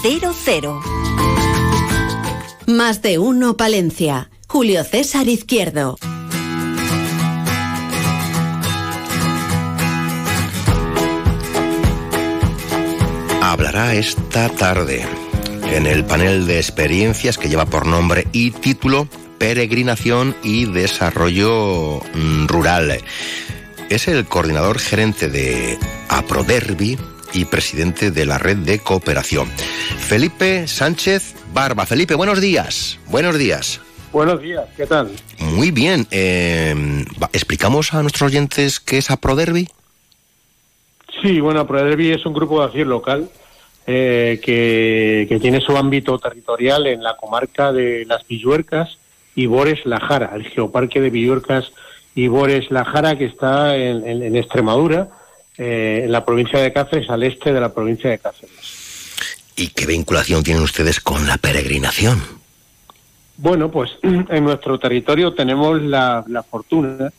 00. 0.44 0.80
Más 2.66 3.02
de 3.02 3.18
uno 3.18 3.56
Palencia. 3.56 4.30
Julio 4.48 4.84
César 4.84 5.28
Izquierdo. 5.28 5.96
Hablará 13.40 13.94
esta 13.94 14.48
tarde 14.48 15.04
en 15.74 15.86
el 15.86 16.04
panel 16.04 16.46
de 16.46 16.58
experiencias 16.58 17.38
que 17.38 17.48
lleva 17.48 17.64
por 17.64 17.86
nombre 17.86 18.26
y 18.32 18.50
título 18.50 19.08
Peregrinación 19.38 20.36
y 20.42 20.66
Desarrollo 20.66 22.00
mm, 22.14 22.46
Rural. 22.46 22.98
Es 23.88 24.06
el 24.06 24.26
coordinador 24.26 24.78
gerente 24.78 25.28
de 25.28 25.78
Aproderbi 26.10 26.98
y 27.32 27.46
presidente 27.46 28.10
de 28.10 28.26
la 28.26 28.36
red 28.36 28.58
de 28.58 28.80
cooperación. 28.80 29.48
Felipe 29.98 30.68
Sánchez 30.68 31.34
Barba. 31.54 31.86
Felipe, 31.86 32.14
buenos 32.14 32.40
días. 32.40 32.98
Buenos 33.08 33.38
días. 33.38 33.80
Buenos 34.12 34.42
días, 34.42 34.68
¿qué 34.76 34.86
tal? 34.86 35.10
Muy 35.38 35.70
bien. 35.70 36.06
Eh, 36.10 37.04
¿Explicamos 37.32 37.94
a 37.94 38.02
nuestros 38.02 38.30
oyentes 38.30 38.78
qué 38.78 38.98
es 38.98 39.10
Aproderbi? 39.10 39.68
Sí, 41.22 41.40
bueno, 41.40 41.60
Aproderbi 41.60 42.10
es 42.10 42.26
un 42.26 42.34
grupo 42.34 42.60
de 42.60 42.66
acción 42.66 42.90
local 42.90 43.30
eh, 43.86 44.40
que, 44.42 45.38
tiene 45.40 45.60
su 45.60 45.76
ámbito 45.76 46.18
territorial 46.18 46.86
en 46.86 47.02
la 47.02 47.16
comarca 47.16 47.72
de 47.72 48.04
las 48.06 48.26
Villuercas 48.26 48.98
y 49.34 49.46
Bores 49.46 49.84
La 49.86 49.98
Jara, 49.98 50.32
el 50.34 50.44
geoparque 50.44 51.00
de 51.00 51.10
Villuercas 51.10 51.72
y 52.14 52.28
Bores 52.28 52.70
La 52.70 52.84
Jara 52.84 53.16
que 53.16 53.24
está 53.24 53.76
en, 53.76 54.36
Extremadura, 54.36 55.08
eh, 55.58 56.02
en 56.04 56.12
la 56.12 56.24
provincia 56.24 56.60
de 56.60 56.72
Cáceres, 56.72 57.10
al 57.10 57.22
este 57.24 57.52
de 57.52 57.60
la 57.60 57.74
provincia 57.74 58.10
de 58.10 58.18
Cáceres. 58.18 58.82
¿Y 59.56 59.68
qué 59.68 59.86
vinculación 59.86 60.42
tienen 60.42 60.62
ustedes 60.62 61.00
con 61.00 61.26
la 61.26 61.36
peregrinación? 61.38 62.22
Bueno, 63.36 63.70
pues 63.70 63.90
en 64.02 64.44
nuestro 64.44 64.78
territorio 64.78 65.34
tenemos 65.34 65.82
la, 65.82 66.24
la 66.28 66.42
fortuna 66.42 67.10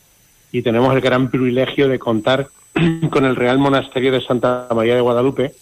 y 0.52 0.62
tenemos 0.62 0.94
el 0.96 1.02
gran 1.02 1.30
privilegio 1.30 1.90
de 1.90 2.00
contar 2.00 2.48
con 3.10 3.26
el 3.26 3.36
Real 3.36 3.58
Monasterio 3.58 4.14
de 4.14 4.22
Santa 4.22 4.68
María 4.74 4.96
de 4.96 5.02
Guadalupe, 5.02 5.54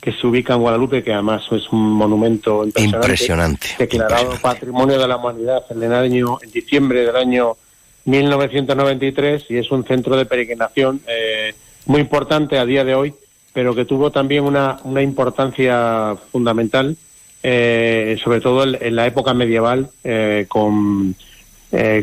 que 0.00 0.12
se 0.12 0.26
ubica 0.26 0.54
en 0.54 0.60
Guadalupe, 0.60 1.02
que 1.02 1.12
además 1.12 1.42
es 1.50 1.68
un 1.70 1.92
monumento 1.92 2.64
impresionante, 2.76 3.68
declarado 3.78 4.32
Patrimonio 4.40 4.98
de 4.98 5.08
la 5.08 5.16
Humanidad 5.16 5.64
en 5.70 5.82
el 5.82 5.92
año 5.92 6.38
en 6.42 6.50
diciembre 6.50 7.04
del 7.04 7.16
año 7.16 7.56
1993 8.04 9.46
y 9.50 9.56
es 9.58 9.70
un 9.70 9.84
centro 9.84 10.16
de 10.16 10.24
peregrinación 10.24 11.00
eh, 11.06 11.54
muy 11.86 12.00
importante 12.00 12.58
a 12.58 12.64
día 12.64 12.84
de 12.84 12.94
hoy, 12.94 13.14
pero 13.52 13.74
que 13.74 13.84
tuvo 13.84 14.10
también 14.10 14.44
una, 14.44 14.78
una 14.84 15.02
importancia 15.02 16.16
fundamental, 16.30 16.96
eh, 17.42 18.18
sobre 18.22 18.40
todo 18.40 18.64
en, 18.64 18.96
la 18.96 19.06
época 19.06 19.34
medieval, 19.34 19.90
eh, 20.04 20.46
con, 20.48 21.14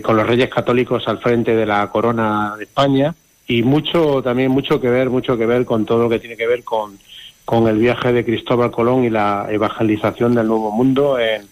con 0.04 0.18
los 0.18 0.28
reyes 0.28 0.50
católicos 0.50 1.08
al 1.08 1.20
frente 1.20 1.56
de 1.56 1.66
la 1.66 1.90
corona 1.90 2.56
de 2.58 2.66
España 2.66 3.16
y 3.48 3.64
mucho 3.64 4.22
también 4.22 4.52
mucho 4.52 4.80
que 4.82 4.90
ver, 4.90 5.10
mucho 5.10 5.38
que 5.38 5.46
ver 5.46 5.66
con 5.66 5.86
todo 5.86 6.04
lo 6.04 6.10
que 6.10 6.20
tiene 6.20 6.36
que 6.36 6.48
ver 6.48 6.64
con 6.64 6.98
con 7.46 7.68
el 7.68 7.78
viaje 7.78 8.12
de 8.12 8.26
Cristóbal 8.26 8.72
Colón 8.72 9.06
y 9.06 9.10
la 9.10 9.48
evangelización 9.50 10.34
del 10.36 10.48
Nuevo 10.48 10.72
Mundo 10.72 11.20
en 11.20 11.44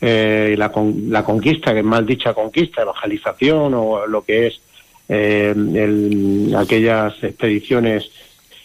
eh, 0.00 0.54
la, 0.56 0.72
la, 1.08 1.24
conquista, 1.24 1.72
que 1.72 1.80
es 1.80 1.84
mal 1.84 2.06
dicha 2.06 2.32
conquista, 2.32 2.82
evangelización 2.82 3.74
o 3.74 4.06
lo 4.06 4.24
que 4.24 4.46
es 4.46 4.60
eh, 5.08 6.54
aquellas 6.56 7.22
expediciones 7.22 8.10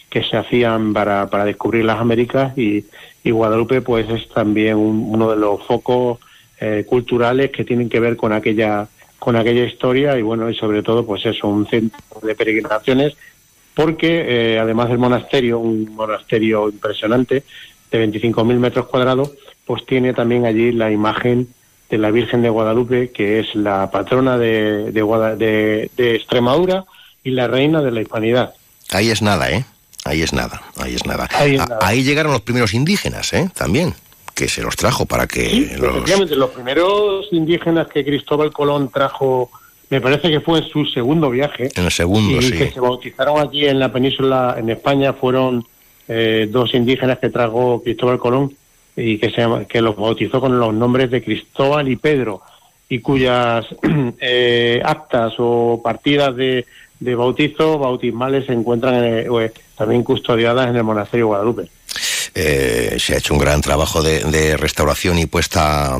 que 0.09 0.23
se 0.23 0.37
hacían 0.37 0.93
para, 0.93 1.29
para 1.29 1.45
descubrir 1.45 1.85
las 1.85 1.99
Américas 1.99 2.57
y, 2.57 2.85
Guadalupe 3.29 3.81
pues 3.81 4.09
es 4.09 4.29
también 4.29 4.77
uno 4.77 5.29
de 5.29 5.35
los 5.35 5.61
focos 5.67 6.17
eh, 6.61 6.85
culturales 6.87 7.51
que 7.51 7.65
tienen 7.65 7.89
que 7.89 7.99
ver 7.99 8.15
con 8.15 8.31
aquella 8.31 8.87
con 9.19 9.35
aquella 9.35 9.65
historia 9.65 10.17
y 10.17 10.21
bueno 10.21 10.49
y 10.49 10.55
sobre 10.55 10.81
todo 10.81 11.05
pues 11.05 11.25
es 11.25 11.43
un 11.43 11.67
centro 11.67 11.99
de 12.23 12.35
peregrinaciones 12.35 13.17
porque 13.77 14.55
eh, 14.55 14.59
además 14.59 14.89
del 14.89 14.97
monasterio, 14.97 15.59
un 15.59 15.93
monasterio 15.93 16.67
impresionante 16.67 17.43
de 17.91 18.07
25.000 18.11 18.57
metros 18.57 18.87
cuadrados, 18.87 19.33
pues 19.67 19.85
tiene 19.85 20.15
también 20.15 20.47
allí 20.47 20.71
la 20.71 20.91
imagen 20.91 21.47
de 21.87 21.99
la 21.99 22.09
Virgen 22.09 22.41
de 22.41 22.49
Guadalupe, 22.49 23.11
que 23.11 23.39
es 23.39 23.53
la 23.53 23.91
patrona 23.91 24.39
de, 24.39 24.91
de, 24.91 26.15
Extremadura 26.15 26.85
y 27.23 27.29
la 27.29 27.47
reina 27.47 27.83
de 27.83 27.91
la 27.91 28.01
hispanidad. 28.01 28.55
Ahí 28.89 29.11
es 29.11 29.21
nada, 29.21 29.51
¿eh? 29.51 29.63
Ahí 30.05 30.23
es 30.23 30.33
nada, 30.33 30.59
ahí 30.77 30.95
es 30.95 31.05
nada. 31.05 31.29
Ahí, 31.35 31.59
ahí 31.81 32.03
llegaron 32.03 32.31
los 32.31 32.41
primeros 32.41 32.73
indígenas, 32.73 33.31
¿eh? 33.33 33.47
También, 33.53 33.93
que 34.33 34.47
se 34.47 34.63
los 34.63 34.75
trajo 34.75 35.05
para 35.05 35.27
que... 35.27 35.77
los... 35.77 36.31
los 36.31 36.49
primeros 36.49 37.27
indígenas 37.31 37.87
que 37.89 38.03
Cristóbal 38.03 38.51
Colón 38.51 38.89
trajo 38.89 39.51
me 39.89 40.01
parece 40.01 40.29
que 40.29 40.41
fue 40.41 40.59
en 40.59 40.65
su 40.65 40.85
segundo 40.85 41.29
viaje. 41.29 41.69
En 41.75 41.85
el 41.85 41.91
segundo, 41.91 42.41
y 42.41 42.51
que 42.51 42.71
se 42.71 42.79
bautizaron 42.79 43.39
aquí 43.39 43.65
en 43.65 43.79
la 43.79 43.91
península, 43.91 44.55
en 44.57 44.69
España, 44.69 45.13
fueron 45.13 45.65
eh, 46.07 46.47
dos 46.49 46.73
indígenas 46.73 47.19
que 47.19 47.29
trajo 47.29 47.81
Cristóbal 47.83 48.19
Colón 48.19 48.53
y 48.95 49.17
que, 49.17 49.29
se 49.29 49.45
que 49.67 49.81
los 49.81 49.95
bautizó 49.95 50.41
con 50.41 50.59
los 50.59 50.73
nombres 50.73 51.09
de 51.09 51.23
Cristóbal 51.23 51.87
y 51.87 51.95
Pedro 51.95 52.41
y 52.89 52.99
cuyas 52.99 53.65
eh, 54.19 54.81
actas 54.83 55.33
o 55.37 55.81
partidas 55.83 56.35
de, 56.35 56.65
de, 56.99 57.15
bautizo 57.15 57.77
bautismales 57.77 58.45
se 58.45 58.53
encuentran 58.53 59.03
eh, 59.03 59.51
también 59.77 60.03
custodiadas 60.03 60.69
en 60.69 60.77
el 60.77 60.83
monasterio 60.83 61.27
Guadalupe. 61.27 61.69
se 62.33 63.13
ha 63.13 63.17
hecho 63.17 63.33
un 63.33 63.39
gran 63.39 63.61
trabajo 63.61 64.01
de, 64.01 64.23
de 64.23 64.57
restauración 64.57 65.19
y 65.19 65.27
puesta 65.27 65.97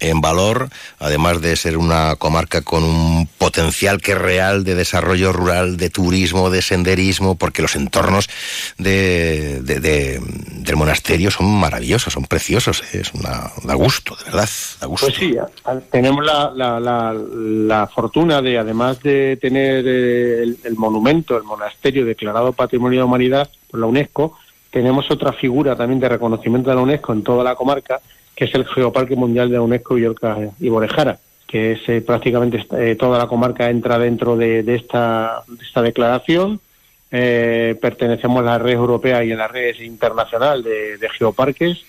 en 0.00 0.20
valor, 0.20 0.68
además 0.98 1.40
de 1.40 1.56
ser 1.56 1.76
una 1.76 2.16
comarca 2.16 2.62
con 2.62 2.82
un 2.82 3.28
potencial 3.38 4.00
que 4.00 4.12
es 4.12 4.18
real 4.18 4.64
de 4.64 4.74
desarrollo 4.74 5.32
rural, 5.32 5.76
de 5.76 5.90
turismo, 5.90 6.50
de 6.50 6.62
senderismo, 6.62 7.36
porque 7.36 7.62
los 7.62 7.76
entornos 7.76 8.28
de, 8.78 9.60
del 9.62 10.76
monasterio 10.76 11.30
son 11.30 11.46
maravillosos, 11.58 12.12
son 12.12 12.24
preciosos, 12.24 12.82
¿eh? 12.94 13.00
es 13.00 13.12
una, 13.14 13.50
da 13.64 13.74
gusto, 13.74 14.16
de 14.16 14.24
verdad. 14.24 14.48
Pues 14.88 15.14
sí, 15.14 15.36
tenemos 15.90 16.24
la, 16.24 16.50
la, 16.54 16.80
la, 16.80 17.86
fortuna 17.86 18.40
de, 18.42 18.58
además 18.58 19.02
de 19.02 19.36
tener 19.40 19.86
eh, 19.86 20.42
el, 20.42 20.58
el 20.64 20.76
monumento, 20.76 21.36
el 21.36 21.44
monasterio 21.44 22.04
declarado 22.04 22.52
Patrimonio 22.52 22.98
de 22.98 23.00
la 23.00 23.06
Humanidad 23.06 23.50
por 23.70 23.80
la 23.80 23.86
UNESCO, 23.86 24.36
tenemos 24.70 25.10
otra 25.10 25.32
figura 25.32 25.76
también 25.76 26.00
de 26.00 26.08
reconocimiento 26.08 26.70
de 26.70 26.76
la 26.76 26.82
UNESCO 26.82 27.12
en 27.12 27.22
toda 27.22 27.44
la 27.44 27.54
comarca, 27.54 28.00
que 28.40 28.46
es 28.46 28.54
el 28.54 28.64
Geoparque 28.64 29.16
Mundial 29.16 29.50
de 29.50 29.56
la 29.56 29.60
UNESCO 29.60 29.96
Villorca 29.96 30.38
y 30.58 30.70
Borejara, 30.70 31.18
que 31.46 31.72
es 31.72 31.86
eh, 31.90 32.00
prácticamente 32.00 32.66
eh, 32.78 32.96
toda 32.98 33.18
la 33.18 33.26
comarca 33.26 33.68
entra 33.68 33.98
dentro 33.98 34.34
de, 34.34 34.64
esta, 34.74 35.42
esta 35.60 35.82
declaración. 35.82 36.58
Eh, 37.10 37.76
pertenecemos 37.82 38.40
a 38.40 38.44
la 38.46 38.58
red 38.58 38.72
europea 38.72 39.22
y 39.22 39.32
a 39.32 39.36
la 39.36 39.46
red 39.46 39.78
internacional 39.80 40.62
de, 40.62 41.06
geoparques. 41.18 41.84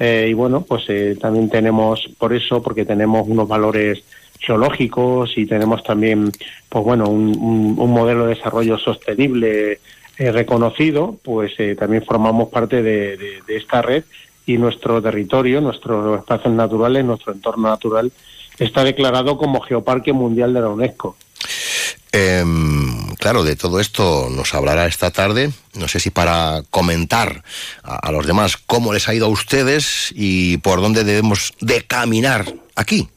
y 0.00 0.32
bueno, 0.32 0.62
pues 0.62 0.86
también 1.20 1.48
tenemos, 1.48 2.10
por 2.18 2.32
eso, 2.32 2.60
porque 2.60 2.84
tenemos 2.84 3.28
unos 3.28 3.46
valores 3.46 4.02
geológicos 4.40 5.38
y 5.38 5.46
tenemos 5.46 5.84
también, 5.84 6.32
pues 6.68 6.84
bueno, 6.84 7.08
un, 7.10 7.76
modelo 7.76 8.26
de 8.26 8.34
desarrollo 8.34 8.76
sostenible 8.76 9.78
reconocido, 10.18 11.16
pues 11.22 11.52
también 11.78 12.04
formamos 12.04 12.48
parte 12.48 12.82
de, 12.82 13.40
esta 13.46 13.82
red 13.82 14.02
y 14.46 14.58
nuestro 14.58 15.00
territorio, 15.00 15.60
nuestros 15.60 16.18
espacios 16.18 16.52
naturales, 16.54 17.04
nuestro 17.04 17.32
entorno 17.32 17.68
natural 17.68 18.12
está 18.58 18.84
declarado 18.84 19.36
como 19.36 19.60
Geoparque 19.60 20.12
Mundial 20.12 20.52
de 20.54 20.60
la 20.60 20.68
UNESCO. 20.68 21.16
Em, 22.14 23.14
claro, 23.14 23.42
de 23.42 23.56
todo 23.56 23.80
esto 23.80 24.28
nos 24.30 24.54
hablará 24.54 24.86
esta 24.86 25.10
tarde. 25.10 25.50
No 25.74 25.88
sé 25.88 25.98
si 25.98 26.10
para 26.10 26.62
comentar 26.68 27.42
a, 27.82 28.12
los 28.12 28.26
demás 28.26 28.58
cómo 28.58 28.92
les 28.92 29.08
ha 29.08 29.14
ido 29.14 29.26
a 29.26 29.30
ustedes 29.30 30.12
y 30.14 30.58
por 30.58 30.82
dónde 30.82 31.04
debemos 31.04 31.54
de 31.60 31.82
caminar 31.82 32.44
aquí? 32.76 33.08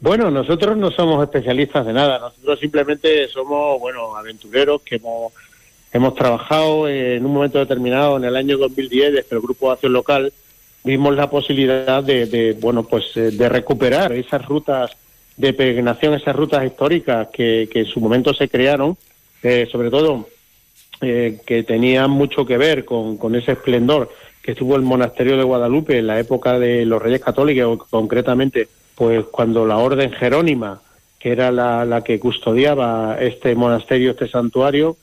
Bueno, 0.00 0.30
nosotros 0.30 0.76
no 0.76 0.90
somos 0.90 1.22
especialistas 1.22 1.86
de 1.86 1.92
nada, 1.92 2.18
nosotros 2.18 2.58
simplemente 2.60 3.26
somos, 3.28 3.80
bueno, 3.80 4.16
aventureros 4.16 4.82
que 4.82 4.96
hemos, 4.96 5.32
hemos 5.92 6.14
trabajado 6.14 6.88
en 6.88 7.24
un 7.24 7.32
momento 7.32 7.58
determinado, 7.58 8.16
en 8.16 8.24
el 8.24 8.36
año 8.36 8.58
2010, 8.58 9.12
desde 9.12 9.36
el 9.36 9.42
Grupo 9.42 9.66
de 9.66 9.72
Acción 9.72 9.92
Local, 9.92 10.32
vimos 10.84 11.14
la 11.16 11.30
posibilidad 11.30 12.02
de, 12.02 12.56
bueno, 12.60 12.82
pues 12.84 13.16
eh, 13.16 13.30
de 13.30 13.48
recuperar 13.48 14.12
esas 14.12 14.44
rutas 14.46 14.90
de 15.36 15.52
peregrinación, 15.52 16.14
esas 16.14 16.34
rutas 16.34 16.64
históricas 16.64 17.28
que, 17.32 17.68
en 17.72 17.86
su 17.86 18.00
momento 18.00 18.34
se 18.34 18.48
crearon, 18.48 18.96
eh, 19.42 19.68
sobre 19.70 19.90
todo 19.90 20.28
eh, 21.00 21.38
que 21.46 21.62
tenían 21.62 22.10
mucho 22.10 22.44
que 22.44 22.58
ver 22.58 22.84
con, 22.84 23.34
ese 23.36 23.52
esplendor 23.52 24.10
que 24.42 24.54
tuvo 24.54 24.76
el 24.76 24.82
monasterio 24.82 25.36
de 25.36 25.44
Guadalupe 25.44 25.98
en 25.98 26.06
la 26.06 26.18
época 26.18 26.58
de 26.58 26.84
los 26.84 27.00
Reyes 27.00 27.20
Católicos, 27.20 27.86
concretamente 27.88 28.68
pues 28.94 29.26
cuando 29.26 29.64
la 29.64 29.76
orden 29.76 30.10
jerónima, 30.10 30.80
que 31.20 31.30
era 31.30 31.52
la, 31.52 32.02
que 32.04 32.18
custodiaba 32.18 33.16
este 33.20 33.54
monasterio, 33.54 34.10
este 34.10 34.26
santuario, 34.26 34.96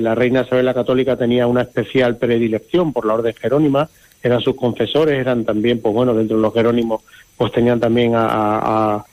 la 0.00 0.14
reina 0.14 0.42
Isabel 0.42 0.64
la 0.64 0.74
Católica 0.74 1.16
tenía 1.16 1.46
una 1.46 1.62
especial 1.62 2.16
predilección 2.16 2.92
por 2.92 3.06
la 3.06 3.14
orden 3.14 3.34
jerónima, 3.34 3.88
eran 4.22 4.40
sus 4.40 4.54
confesores, 4.54 5.18
eran 5.18 5.44
también, 5.44 5.80
pues 5.80 5.94
bueno, 5.94 6.14
dentro 6.14 6.36
de 6.36 6.42
los 6.42 6.54
jerónimos, 6.54 7.02
pues 7.36 7.52
tenían 7.52 7.80
también 7.80 8.12
a, 8.14 9.04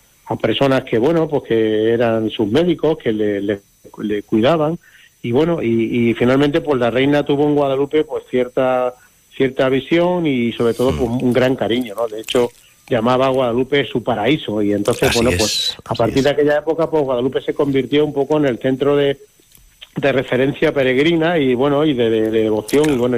personas 0.41 0.83
que, 0.83 0.99
bueno, 0.99 1.27
pues 1.27 1.43
que 1.43 1.91
eran 1.91 2.29
sus 2.29 2.47
médicos, 2.47 2.99
que 2.99 3.11
le, 3.11 4.21
cuidaban, 4.21 4.77
y 5.21 5.31
bueno, 5.31 5.61
y, 5.61 6.13
finalmente, 6.13 6.61
pues 6.61 6.79
la 6.79 6.91
reina 6.91 7.23
tuvo 7.23 7.45
en 7.45 7.55
Guadalupe, 7.55 8.03
pues 8.03 8.23
cierta 8.29 8.93
cierta 9.35 9.69
visión 9.69 10.27
y 10.27 10.51
sobre 10.51 10.73
todo 10.73 10.89
pues, 10.89 11.09
un 11.09 11.31
gran 11.31 11.55
cariño, 11.55 11.95
¿no? 11.95 12.07
De 12.09 12.19
hecho, 12.19 12.49
llamaba 12.89 13.27
a 13.27 13.29
Guadalupe 13.29 13.85
su 13.85 14.03
paraíso. 14.03 14.61
Y 14.61 14.73
entonces, 14.73 15.13
bueno, 15.13 15.31
pues 15.37 15.75
a 15.85 15.95
partir 15.95 16.23
de 16.23 16.31
aquella 16.31 16.57
época, 16.57 16.89
pues 16.89 17.03
Guadalupe 17.03 17.41
se 17.41 17.53
convirtió 17.53 18.05
un 18.05 18.11
poco 18.11 18.37
en 18.37 18.45
el 18.45 18.59
centro 18.59 18.97
de, 18.97 19.17
de 19.95 20.11
referencia 20.11 20.73
peregrina 20.73 21.37
y 21.37 21.55
bueno, 21.55 21.85
y 21.85 21.93
de, 21.93 22.09
devoción 22.29 22.89
y 22.89 22.97
bueno, 22.97 23.17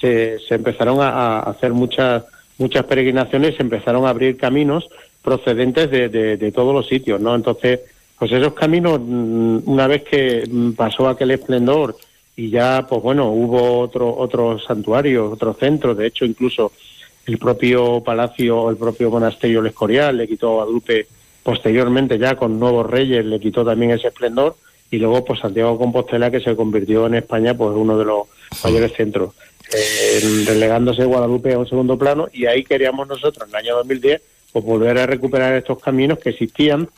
se, 0.00 0.38
se 0.38 0.54
empezaron 0.54 1.00
a, 1.00 1.40
hacer 1.40 1.72
muchas 1.72 2.24
muchas 2.58 2.84
peregrinaciones, 2.84 3.56
se 3.56 3.62
empezaron 3.62 4.06
a 4.06 4.10
abrir 4.10 4.36
caminos 4.36 4.88
procedentes 5.22 5.90
de, 5.90 6.08
de, 6.08 6.52
todos 6.52 6.74
los 6.74 6.86
sitios, 6.86 7.20
¿no? 7.20 7.34
Entonces, 7.34 7.80
pues 8.18 8.30
esos 8.30 8.52
caminos, 8.52 9.00
mm, 9.02 9.58
una 9.64 9.86
vez 9.86 10.02
que 10.04 10.44
mm, 10.48 10.72
pasó 10.72 11.08
aquel 11.08 11.32
esplendor 11.32 11.96
y 12.36 12.50
ya, 12.50 12.86
pues 12.88 13.02
bueno, 13.02 13.28
hubo 13.30 13.80
otro, 13.80 14.14
otros 14.16 14.64
santuarios, 14.64 15.32
otros 15.32 15.56
centros, 15.58 15.96
de 15.96 16.06
hecho 16.06 16.24
incluso 16.24 16.72
el 17.26 17.38
propio 17.38 18.02
palacio, 18.02 18.70
el 18.70 18.76
propio 18.76 19.10
monasterio 19.10 19.60
El 19.60 19.68
Escorial 19.68 20.16
le 20.16 20.28
quitó 20.28 20.50
a 20.50 20.54
Guadalupe 20.64 21.06
posteriormente 21.42 22.18
ya 22.18 22.36
con 22.36 22.58
nuevos 22.58 22.88
reyes, 22.88 23.24
le 23.24 23.40
quitó 23.40 23.64
también 23.64 23.92
ese 23.92 24.08
esplendor 24.08 24.56
y 24.90 24.98
luego 24.98 25.24
pues 25.24 25.40
Santiago 25.40 25.72
de 25.72 25.78
Compostela 25.78 26.30
que 26.30 26.40
se 26.40 26.56
convirtió 26.56 27.06
en 27.06 27.14
España 27.14 27.56
pues 27.56 27.72
uno 27.74 27.98
de 27.98 28.04
los 28.04 28.26
mayores 28.62 28.92
centros, 28.94 29.34
eh, 29.72 30.44
relegándose 30.46 31.04
Guadalupe 31.04 31.54
a 31.54 31.58
un 31.58 31.68
segundo 31.68 31.98
plano 31.98 32.28
y 32.32 32.46
ahí 32.46 32.64
queríamos 32.64 33.08
nosotros 33.08 33.48
en 33.48 33.54
el 33.54 33.64
año 33.64 33.76
2010 33.76 34.22
pues 34.52 34.64
volver 34.64 34.98
a 34.98 35.06
recuperar 35.06 35.54
estos 35.54 35.80
caminos 35.80 36.18
que 36.18 36.30
existían 36.30 36.88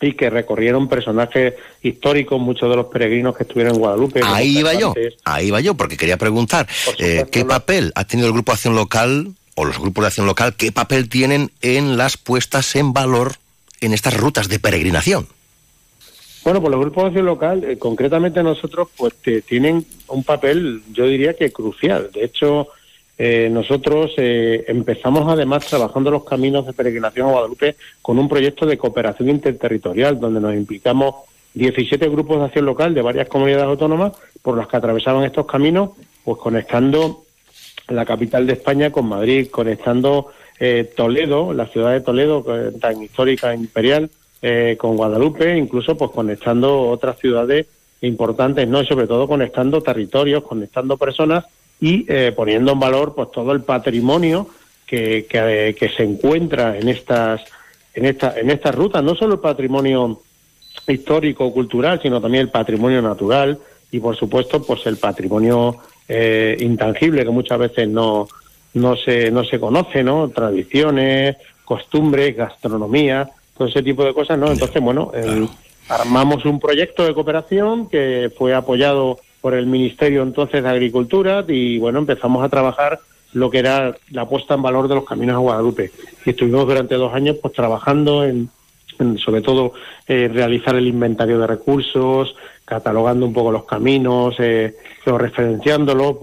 y 0.00 0.14
que 0.14 0.30
recorrieron 0.30 0.88
personajes 0.88 1.54
históricos, 1.82 2.40
muchos 2.40 2.70
de 2.70 2.76
los 2.76 2.86
peregrinos 2.86 3.36
que 3.36 3.42
estuvieron 3.42 3.74
en 3.74 3.80
Guadalupe. 3.80 4.20
Ahí 4.24 4.58
iba 4.58 4.72
yo, 4.72 4.94
ahí 5.24 5.48
iba 5.48 5.60
yo, 5.60 5.74
porque 5.74 5.98
quería 5.98 6.16
preguntar, 6.16 6.66
eh, 6.98 7.26
¿qué 7.30 7.44
papel 7.44 7.92
ha 7.94 8.04
tenido 8.04 8.28
el 8.28 8.32
Grupo 8.32 8.52
Acción 8.52 8.74
Local 8.74 9.34
o 9.60 9.64
los 9.64 9.78
grupos 9.78 10.02
de 10.02 10.06
acción 10.08 10.26
local, 10.26 10.54
qué 10.56 10.72
papel 10.72 11.10
tienen 11.10 11.50
en 11.60 11.98
las 11.98 12.16
puestas 12.16 12.76
en 12.76 12.94
valor 12.94 13.34
en 13.82 13.92
estas 13.92 14.16
rutas 14.16 14.48
de 14.48 14.58
peregrinación? 14.58 15.28
Bueno, 16.42 16.60
pues 16.60 16.70
los 16.70 16.80
grupos 16.80 17.02
de 17.04 17.08
acción 17.08 17.26
local, 17.26 17.64
eh, 17.64 17.78
concretamente 17.78 18.42
nosotros, 18.42 18.88
pues 18.96 19.14
tienen 19.46 19.84
un 20.08 20.24
papel, 20.24 20.82
yo 20.92 21.06
diría 21.06 21.34
que 21.34 21.52
crucial. 21.52 22.10
De 22.12 22.24
hecho, 22.24 22.68
eh, 23.22 23.50
nosotros 23.52 24.12
eh, 24.16 24.64
empezamos 24.66 25.30
además 25.30 25.66
trabajando 25.66 26.10
los 26.10 26.24
caminos 26.24 26.64
de 26.64 26.72
peregrinación 26.72 27.28
a 27.28 27.32
Guadalupe 27.32 27.76
con 28.00 28.18
un 28.18 28.30
proyecto 28.30 28.64
de 28.64 28.78
cooperación 28.78 29.28
interterritorial, 29.28 30.18
donde 30.18 30.40
nos 30.40 30.54
implicamos 30.54 31.16
17 31.52 32.08
grupos 32.08 32.38
de 32.38 32.44
acción 32.46 32.64
local 32.64 32.94
de 32.94 33.02
varias 33.02 33.28
comunidades 33.28 33.66
autónomas 33.66 34.12
por 34.40 34.56
las 34.56 34.68
que 34.68 34.78
atravesaban 34.78 35.24
estos 35.24 35.44
caminos, 35.44 35.90
pues 36.24 36.38
conectando 36.38 37.24
la 37.88 38.06
capital 38.06 38.46
de 38.46 38.54
España 38.54 38.90
con 38.90 39.06
Madrid, 39.06 39.48
conectando 39.50 40.28
eh, 40.58 40.90
Toledo, 40.96 41.52
la 41.52 41.66
ciudad 41.66 41.92
de 41.92 42.00
Toledo, 42.00 42.42
tan 42.80 43.02
histórica 43.02 43.52
e 43.52 43.56
imperial, 43.56 44.10
eh, 44.42 44.76
con 44.78 44.96
Guadalupe, 44.96 45.56
incluso 45.56 45.96
pues 45.96 46.10
conectando 46.10 46.88
otras 46.88 47.18
ciudades 47.18 47.66
importantes, 48.00 48.66
no, 48.66 48.80
y 48.82 48.86
sobre 48.86 49.06
todo 49.06 49.28
conectando 49.28 49.82
territorios, 49.82 50.44
conectando 50.44 50.96
personas 50.96 51.44
y 51.80 52.06
eh, 52.08 52.32
poniendo 52.34 52.72
en 52.72 52.80
valor 52.80 53.14
pues 53.14 53.30
todo 53.30 53.52
el 53.52 53.62
patrimonio 53.62 54.48
que, 54.86 55.26
que, 55.28 55.88
se 55.96 56.02
encuentra 56.02 56.76
en 56.76 56.88
estas 56.88 57.42
en 57.94 58.06
esta 58.06 58.38
en 58.38 58.50
estas 58.50 58.74
rutas, 58.74 59.04
no 59.04 59.14
solo 59.14 59.34
el 59.34 59.40
patrimonio 59.40 60.20
histórico 60.86 61.52
cultural, 61.52 62.00
sino 62.02 62.20
también 62.20 62.42
el 62.42 62.50
patrimonio 62.50 63.00
natural 63.00 63.58
y 63.92 64.00
por 64.00 64.16
supuesto 64.16 64.62
pues 64.62 64.86
el 64.86 64.96
patrimonio 64.96 65.76
eh, 66.08 66.56
intangible 66.60 67.24
que 67.24 67.30
muchas 67.30 67.58
veces 67.58 67.88
no, 67.88 68.28
no, 68.74 68.96
se, 68.96 69.30
no 69.30 69.44
se 69.44 69.60
conoce, 69.60 70.02
¿no? 70.02 70.28
Tradiciones, 70.28 71.36
costumbres, 71.64 72.36
gastronomía, 72.36 73.30
todo 73.60 73.68
ese 73.68 73.82
tipo 73.82 74.06
de 74.06 74.14
cosas, 74.14 74.38
¿no? 74.38 74.50
Entonces, 74.50 74.80
bueno, 74.80 75.12
armamos 75.86 76.46
un 76.46 76.58
proyecto 76.58 77.04
de 77.04 77.12
cooperación 77.12 77.90
que 77.90 78.32
fue 78.34 78.54
apoyado 78.54 79.18
por 79.42 79.52
el 79.52 79.66
Ministerio 79.66 80.22
entonces 80.22 80.62
de 80.62 80.68
Agricultura 80.70 81.44
y, 81.46 81.76
bueno, 81.76 81.98
empezamos 81.98 82.42
a 82.42 82.48
trabajar 82.48 83.00
lo 83.34 83.50
que 83.50 83.58
era 83.58 83.94
la 84.12 84.26
puesta 84.26 84.54
en 84.54 84.62
valor 84.62 84.88
de 84.88 84.94
los 84.94 85.04
caminos 85.04 85.34
a 85.34 85.40
Guadalupe. 85.40 85.90
Y 86.24 86.30
estuvimos 86.30 86.66
durante 86.66 86.94
dos 86.94 87.12
años 87.12 87.36
pues 87.42 87.52
trabajando 87.52 88.24
en, 88.24 88.48
sobre 89.18 89.42
todo 89.42 89.74
eh, 90.08 90.30
realizar 90.32 90.74
el 90.76 90.86
inventario 90.86 91.38
de 91.38 91.46
recursos, 91.46 92.34
catalogando 92.64 93.26
un 93.26 93.34
poco 93.34 93.52
los 93.52 93.64
caminos, 93.64 94.36
eh, 94.38 94.74
referenciándolos, 95.04 96.16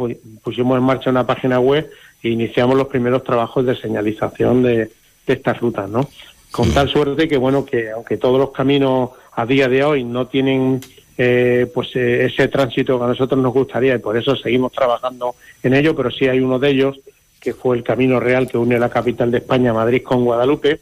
pusimos 0.43 0.75
en 0.75 0.83
marcha 0.83 1.11
una 1.11 1.27
página 1.27 1.59
web 1.59 1.87
e 2.23 2.29
iniciamos 2.29 2.75
los 2.75 2.87
primeros 2.87 3.23
trabajos 3.23 3.63
de 3.63 3.75
señalización 3.75 4.63
de, 4.63 4.89
estas 5.27 5.59
rutas, 5.59 5.87
¿no? 5.87 6.09
Con 6.51 6.71
tal 6.73 6.89
suerte 6.89 7.27
que, 7.27 7.37
bueno, 7.37 7.65
que 7.65 7.91
aunque 7.91 8.17
todos 8.17 8.39
los 8.39 8.51
caminos 8.51 9.11
a 9.33 9.45
día 9.45 9.67
de 9.67 9.83
hoy 9.83 10.03
no 10.03 10.27
tienen 10.27 10.81
eh, 11.17 11.69
pues 11.73 11.95
eh, 11.95 12.25
ese 12.25 12.47
tránsito 12.47 12.97
que 12.97 13.05
a 13.05 13.07
nosotros 13.07 13.41
nos 13.41 13.51
gustaría 13.51 13.95
y 13.95 13.99
por 13.99 14.15
eso 14.15 14.35
seguimos 14.35 14.71
trabajando 14.71 15.35
en 15.63 15.73
ello, 15.73 15.95
pero 15.95 16.11
sí 16.11 16.27
hay 16.27 16.39
uno 16.39 16.59
de 16.59 16.69
ellos 16.69 16.99
que 17.39 17.53
fue 17.53 17.77
el 17.77 17.83
camino 17.83 18.19
real 18.19 18.47
que 18.47 18.57
une 18.57 18.77
la 18.77 18.89
capital 18.89 19.31
de 19.31 19.39
España, 19.39 19.73
Madrid, 19.73 20.03
con 20.03 20.23
Guadalupe. 20.25 20.79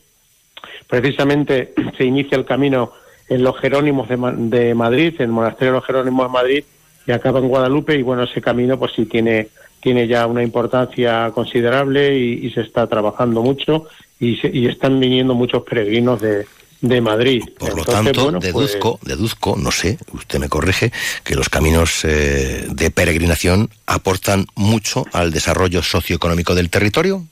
Precisamente 0.88 1.74
se 1.98 2.04
inicia 2.04 2.38
el 2.38 2.46
camino 2.46 2.92
en 3.30 3.44
los 3.44 3.58
Jerónimos 3.60 4.08
de, 4.10 4.76
Madrid, 4.76 5.16
en 5.18 5.26
el 5.26 5.32
Monasterio 5.32 5.74
de 5.74 5.80
los 5.80 5.86
Jerónimos 5.86 6.28
de 6.28 6.34
Madrid, 6.34 6.64
y 7.08 7.12
acaba 7.12 7.40
en 7.40 7.48
Guadalupe, 7.48 7.96
y 7.96 8.02
bueno, 8.02 8.24
ese 8.24 8.42
camino 8.42 8.78
pues 8.78 8.94
sí 8.94 9.06
tiene, 9.06 9.50
tiene 9.86 10.08
ya 10.08 10.26
una 10.26 10.42
importancia 10.42 11.30
considerable 11.30 12.18
y, 12.18 12.50
se 12.50 12.62
está 12.62 12.88
trabajando 12.88 13.44
mucho 13.44 13.86
y, 14.20 14.66
están 14.66 15.00
viniendo 15.00 15.36
muchos 15.36 15.62
peregrinos 15.62 16.20
de, 16.20 16.48
de 16.82 17.02
Madrid. 17.02 17.44
Por 17.60 17.78
lo 17.78 17.86
tanto, 17.86 18.32
pues 18.32 18.42
deduzco, 18.42 19.00
deduzco, 19.04 19.56
no 19.56 19.70
sé, 19.70 20.00
usted 20.12 20.40
me 20.40 20.50
corrige, 20.50 20.92
que 21.24 21.36
los 21.36 21.50
caminos 21.50 22.04
eh, 22.04 22.66
de 22.68 22.90
peregrinación 22.90 23.70
aportan 23.86 24.48
mucho 24.56 25.06
al 25.14 25.30
desarrollo 25.30 25.84
socioeconómico 25.84 26.56
del 26.56 26.72
territorio. 26.72 27.24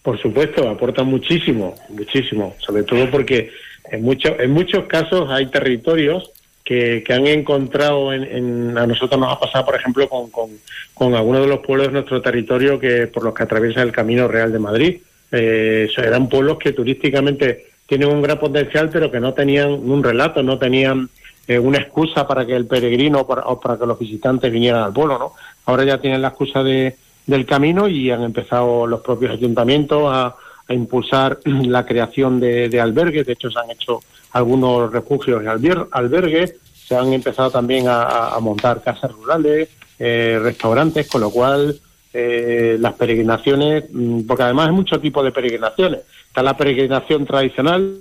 Por 0.00 0.22
supuesto, 0.22 0.68
aportan 0.68 1.08
muchísimo, 1.08 1.74
muchísimo, 1.88 2.54
sobre 2.60 2.84
todo 2.84 3.10
porque 3.10 3.50
en, 3.90 4.00
muchos 4.00 4.38
en 4.38 4.52
muchos 4.52 4.84
casos 4.84 5.28
hay 5.28 5.46
territorios 5.46 6.30
que, 6.64 7.04
que 7.04 7.12
han 7.12 7.26
encontrado, 7.26 8.12
en, 8.12 8.76
a 8.78 8.86
nosotros 8.86 9.20
nos 9.20 9.32
ha 9.32 9.38
pasado, 9.38 9.66
por 9.66 9.76
ejemplo, 9.76 10.08
con, 10.08 10.30
con, 10.94 11.14
algunos 11.14 11.42
de 11.42 11.48
los 11.48 11.60
pueblos 11.60 11.88
de 11.88 11.92
nuestro 11.92 12.22
territorio 12.22 12.80
que 12.80 13.06
por 13.06 13.22
los 13.22 13.34
que 13.34 13.42
atraviesa 13.42 13.82
el 13.82 13.92
Camino 13.92 14.26
Real 14.26 14.50
de 14.50 14.58
Madrid. 14.58 15.00
Eh, 15.30 15.88
eran 15.98 16.28
pueblos 16.28 16.58
que 16.58 16.72
turísticamente 16.72 17.66
tienen 17.86 18.08
un 18.08 18.22
gran 18.22 18.38
potencial, 18.38 18.88
pero 18.90 19.10
que 19.10 19.20
no 19.20 19.34
tenían 19.34 19.70
un 19.72 20.02
relato, 20.02 20.42
no 20.42 20.58
tenían 20.58 21.10
eh, 21.46 21.58
una 21.58 21.78
excusa 21.78 22.26
para 22.26 22.46
que 22.46 22.56
el 22.56 22.66
peregrino 22.66 23.20
o 23.20 23.60
para, 23.60 23.78
que 23.78 23.86
los 23.86 23.98
visitantes 23.98 24.50
vinieran 24.50 24.84
al 24.84 24.92
pueblo, 24.92 25.18
¿no? 25.18 25.32
Ahora 25.66 25.84
ya 25.84 26.00
tienen 26.00 26.22
la 26.22 26.28
excusa 26.28 26.62
de, 26.62 26.96
del 27.26 27.44
camino 27.44 27.88
y 27.88 28.10
han 28.10 28.22
empezado 28.22 28.86
los 28.86 29.00
propios 29.00 29.32
ayuntamientos 29.32 30.02
a, 30.06 30.36
a 30.68 30.74
impulsar 30.74 31.38
la 31.44 31.84
creación 31.86 32.40
de, 32.40 32.80
albergues. 32.80 33.26
De 33.26 33.32
hecho, 33.32 33.50
se 33.50 33.58
han 33.58 33.70
hecho 33.70 34.00
algunos 34.32 34.92
refugios 34.92 35.42
y 35.42 35.68
albergues. 35.92 36.54
Se 36.74 36.96
han 36.96 37.12
empezado 37.12 37.50
también 37.50 37.86
a, 37.88 38.36
montar 38.40 38.82
casas 38.82 39.12
rurales, 39.12 39.70
eh, 39.98 40.38
restaurantes, 40.42 41.08
con 41.08 41.22
lo 41.22 41.30
cual 41.30 41.78
eh, 42.12 42.76
las 42.78 42.92
peregrinaciones, 42.94 43.84
mm, 43.90 44.20
porque 44.22 44.42
además 44.42 44.68
hay 44.68 44.74
muchos 44.74 45.00
tipos 45.00 45.24
de 45.24 45.32
peregrinaciones. 45.32 46.00
Está 46.26 46.42
la 46.42 46.56
peregrinación 46.56 47.24
tradicional, 47.26 47.98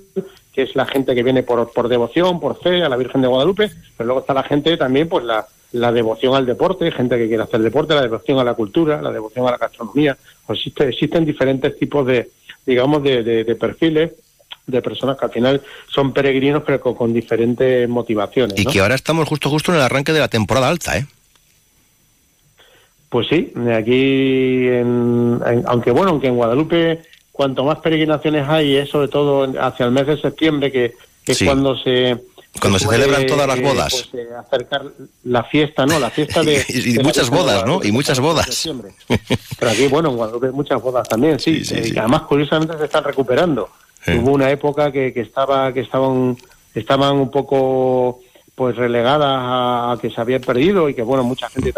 que 0.52 0.64
es 0.64 0.76
la 0.76 0.86
gente 0.86 1.16
que 1.16 1.24
viene 1.24 1.44
por, 1.44 1.72
por 1.72 1.88
devoción, 1.88 2.40
por 2.40 2.60
fe 2.60 2.84
a 2.84 2.90
la 2.90 2.98
Virgen 2.98 3.22
de 3.22 3.28
Guadalupe, 3.28 3.72
pero 3.98 4.08
luego 4.08 4.20
está 4.22 4.34
la 4.34 4.44
gente 4.44 4.76
también, 4.78 5.08
pues 5.08 5.24
la, 5.24 5.48
la 5.74 5.92
devoción 5.92 6.36
al 6.36 6.46
deporte, 6.46 6.92
gente 6.92 7.18
que 7.18 7.28
quiere 7.28 7.44
hacer 7.44 7.62
deporte, 7.62 7.96
la 7.96 8.04
devoción 8.04 8.40
a 8.40 8.44
la 8.44 8.54
cultura, 8.54 9.02
la 9.02 9.12
devoción 9.12 9.48
a 9.48 9.52
la 9.52 9.58
gastronomía. 9.58 10.16
Pues 10.46 10.60
existe, 10.60 10.88
existen 10.88 11.26
diferentes 11.26 11.78
tipos 11.78 12.06
de, 12.06 12.30
digamos, 12.66 13.04
de, 13.04 13.24
de, 13.24 13.56
perfiles 13.56 14.12
de 14.66 14.82
personas 14.82 15.18
que 15.18 15.26
al 15.26 15.32
final 15.32 15.62
son 15.88 16.14
peregrinos 16.14 16.64
pero 16.66 16.80
con, 16.82 17.14
diferentes 17.14 17.88
motivaciones. 17.90 18.60
Y 18.60 18.66
que 18.66 18.80
ahora 18.80 18.96
estamos 18.96 19.28
justo 19.28 19.50
justo 19.50 19.72
en 19.72 19.78
el 19.78 19.84
arranque 19.84 20.14
de 20.14 20.20
la 20.20 20.30
temporada 20.30 20.70
alta, 20.70 20.98
¿eh? 20.98 21.06
Pues 23.10 23.28
sí, 23.28 23.54
aquí, 23.72 24.68
en, 24.68 25.40
aunque 25.68 25.92
bueno, 25.92 26.12
aunque 26.12 26.28
en 26.28 26.36
Guadalupe 26.36 27.02
cuanto 27.32 27.64
más 27.64 27.80
peregrinaciones 27.80 28.48
hay, 28.48 28.78
es 28.78 28.90
sobre 28.90 29.08
todo 29.08 29.52
hacia 29.60 29.86
el 29.86 29.92
mes 29.92 30.08
de 30.08 30.18
septiembre, 30.18 30.72
que, 30.72 30.94
es 31.26 31.44
cuando 31.44 31.78
se... 31.78 32.18
Cuando 32.60 32.80
se 32.80 32.88
celebran 32.88 33.26
todas 33.26 33.48
las 33.48 33.62
bodas. 33.62 34.10
Pues, 34.12 34.26
eh, 34.26 34.30
acercar 34.38 34.84
la 35.24 35.44
fiesta, 35.44 35.86
¿no? 35.86 36.00
La 36.00 36.10
fiesta 36.10 36.44
de... 36.44 36.64
y, 36.70 37.00
muchas 37.00 37.30
bodas, 37.30 37.66
¿no? 37.66 37.80
Y 37.84 37.92
muchas 37.92 38.20
bodas. 38.20 38.70
Pero 39.60 39.72
aquí, 39.72 39.88
bueno, 39.88 40.10
en 40.10 40.18
Guadalupe 40.18 40.48
hay 40.48 40.54
muchas 40.54 40.82
bodas 40.82 41.08
también, 41.08 41.40
sí. 41.40 41.64
Eh, 41.72 41.94
además, 41.98 42.24
curiosamente, 42.24 42.78
se 42.78 42.86
están 42.86 43.04
recuperando. 43.04 43.70
Hubo 44.06 44.32
una 44.32 44.52
época 44.52 44.92
que, 44.92 45.14
que 45.14 45.22
estaba 45.22 45.72
que 45.74 45.80
estaban 45.80 46.38
estaban 46.76 47.16
un 47.16 47.32
poco 47.32 48.20
pues 48.56 48.76
relegadas 48.76 49.30
a, 49.30 49.92
a, 49.92 49.98
que 49.98 50.10
se 50.10 50.20
habían 50.20 50.42
perdido 50.42 50.90
y 50.90 50.94
que, 50.94 51.02
bueno, 51.02 51.24
mucha 51.24 51.50
gente 51.50 51.74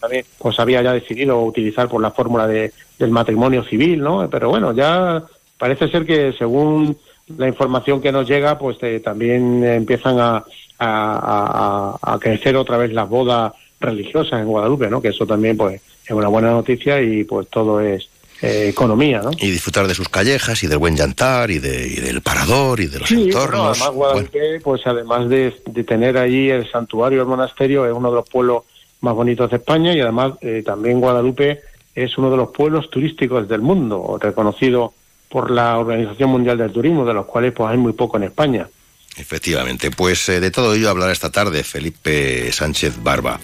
también 0.00 0.24
pues 0.38 0.58
había 0.60 0.82
ya 0.82 0.92
decidido 0.92 1.40
utilizar 1.42 1.88
por 1.88 2.00
la 2.00 2.10
fórmula 2.10 2.46
de, 2.46 2.72
del 2.98 3.10
matrimonio 3.10 3.64
civil, 3.64 4.00
¿no? 4.00 4.28
Pero 4.30 4.48
bueno, 4.48 4.72
ya 4.72 5.22
parece 5.58 5.88
ser 5.88 6.06
que 6.06 6.32
según 6.38 6.96
la 7.36 7.48
información 7.48 8.00
que 8.00 8.12
nos 8.12 8.28
llega, 8.28 8.58
pues 8.58 8.78
eh, 8.82 9.00
también 9.00 9.64
empiezan 9.64 10.18
a, 10.18 10.44
a, 10.78 11.98
a, 12.00 12.18
crecer 12.18 12.56
otra 12.56 12.76
vez 12.76 12.92
las 12.92 13.08
bodas 13.08 13.52
religiosas 13.80 14.40
en 14.40 14.46
Guadalupe, 14.46 14.88
¿no? 14.88 15.00
Que 15.02 15.08
eso 15.08 15.26
también, 15.26 15.56
pues, 15.56 15.80
es 16.04 16.10
una 16.10 16.28
buena 16.28 16.50
noticia 16.50 17.00
y 17.02 17.24
pues 17.24 17.48
todo 17.48 17.80
es 17.80 18.08
eh, 18.40 18.68
economía, 18.68 19.20
¿no? 19.20 19.30
Y 19.38 19.50
disfrutar 19.50 19.86
de 19.86 19.94
sus 19.94 20.08
callejas 20.08 20.62
y 20.62 20.66
del 20.68 20.78
buen 20.78 20.96
llantar 20.96 21.50
y, 21.50 21.58
de, 21.58 21.86
y 21.86 21.96
del 21.96 22.22
parador 22.22 22.80
y 22.80 22.86
de 22.86 23.00
los 23.00 23.10
entornos. 23.10 23.80
además 23.80 23.90
Guadalupe, 23.90 24.60
pues 24.62 24.86
además 24.86 25.28
de, 25.28 25.52
de, 25.66 25.84
tener 25.84 26.16
allí 26.16 26.48
el 26.48 26.70
santuario, 26.70 27.20
el 27.20 27.26
monasterio, 27.26 27.84
es 27.86 27.92
uno 27.92 28.10
de 28.10 28.16
los 28.16 28.28
pueblos 28.28 28.62
más 29.00 29.14
bonitos 29.14 29.50
de 29.50 29.56
España 29.56 29.92
y 29.92 30.00
además 30.00 30.34
eh, 30.40 30.62
también 30.64 31.00
Guadalupe 31.00 31.60
es 31.94 32.16
uno 32.16 32.30
de 32.30 32.36
los 32.36 32.50
pueblos 32.50 32.90
turísticos 32.90 33.48
del 33.48 33.60
mundo, 33.60 34.18
reconocido 34.20 34.94
por 35.28 35.50
la 35.50 35.78
Organización 35.78 36.30
Mundial 36.30 36.58
del 36.58 36.72
Turismo, 36.72 37.04
de 37.04 37.14
los 37.14 37.26
cuales 37.26 37.52
pues 37.52 37.70
hay 37.70 37.78
muy 37.78 37.92
poco 37.92 38.16
en 38.16 38.24
España. 38.24 38.68
Efectivamente, 39.16 39.90
pues 39.90 40.28
eh, 40.28 40.40
de 40.40 40.50
todo 40.50 40.74
ello 40.74 40.90
hablará 40.90 41.12
esta 41.12 41.30
tarde 41.30 41.64
Felipe 41.64 42.52
Sánchez 42.52 43.02
Barba. 43.02 43.40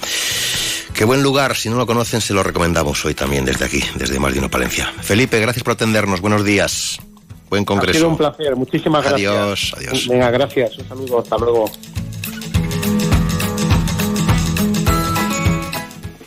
Qué 0.95 1.05
buen 1.05 1.23
lugar, 1.23 1.57
si 1.57 1.69
no 1.69 1.77
lo 1.77 1.87
conocen 1.87 2.21
se 2.21 2.33
lo 2.33 2.45
recomendamos 2.45 3.05
hoy 3.05 3.15
también 3.15 3.45
desde 3.45 3.65
aquí, 3.65 3.83
desde 3.97 4.21
Más 4.21 4.33
Palencia. 4.49 4.93
Felipe, 5.03 5.41
gracias 5.41 5.65
por 5.65 5.73
atendernos, 5.73 6.21
buenos 6.21 6.45
días. 6.45 6.99
Buen 7.51 7.65
congreso. 7.65 7.91
Ha 7.91 8.01
sido 8.01 8.09
un 8.09 8.17
placer, 8.17 8.57
muchísimas 8.57 9.05
gracias. 9.05 9.31
Adiós, 9.33 9.75
adiós. 9.77 10.09
Venga, 10.09 10.31
gracias, 10.31 10.79
un 10.79 10.89
saludo, 10.89 11.19
hasta 11.19 11.37
luego. 11.39 11.71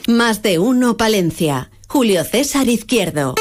Más 0.08 0.42
de 0.42 0.60
uno 0.60 0.98
Palencia. 0.98 1.70
Julio 1.88 2.24
César 2.26 2.68
Izquierdo. 2.68 3.36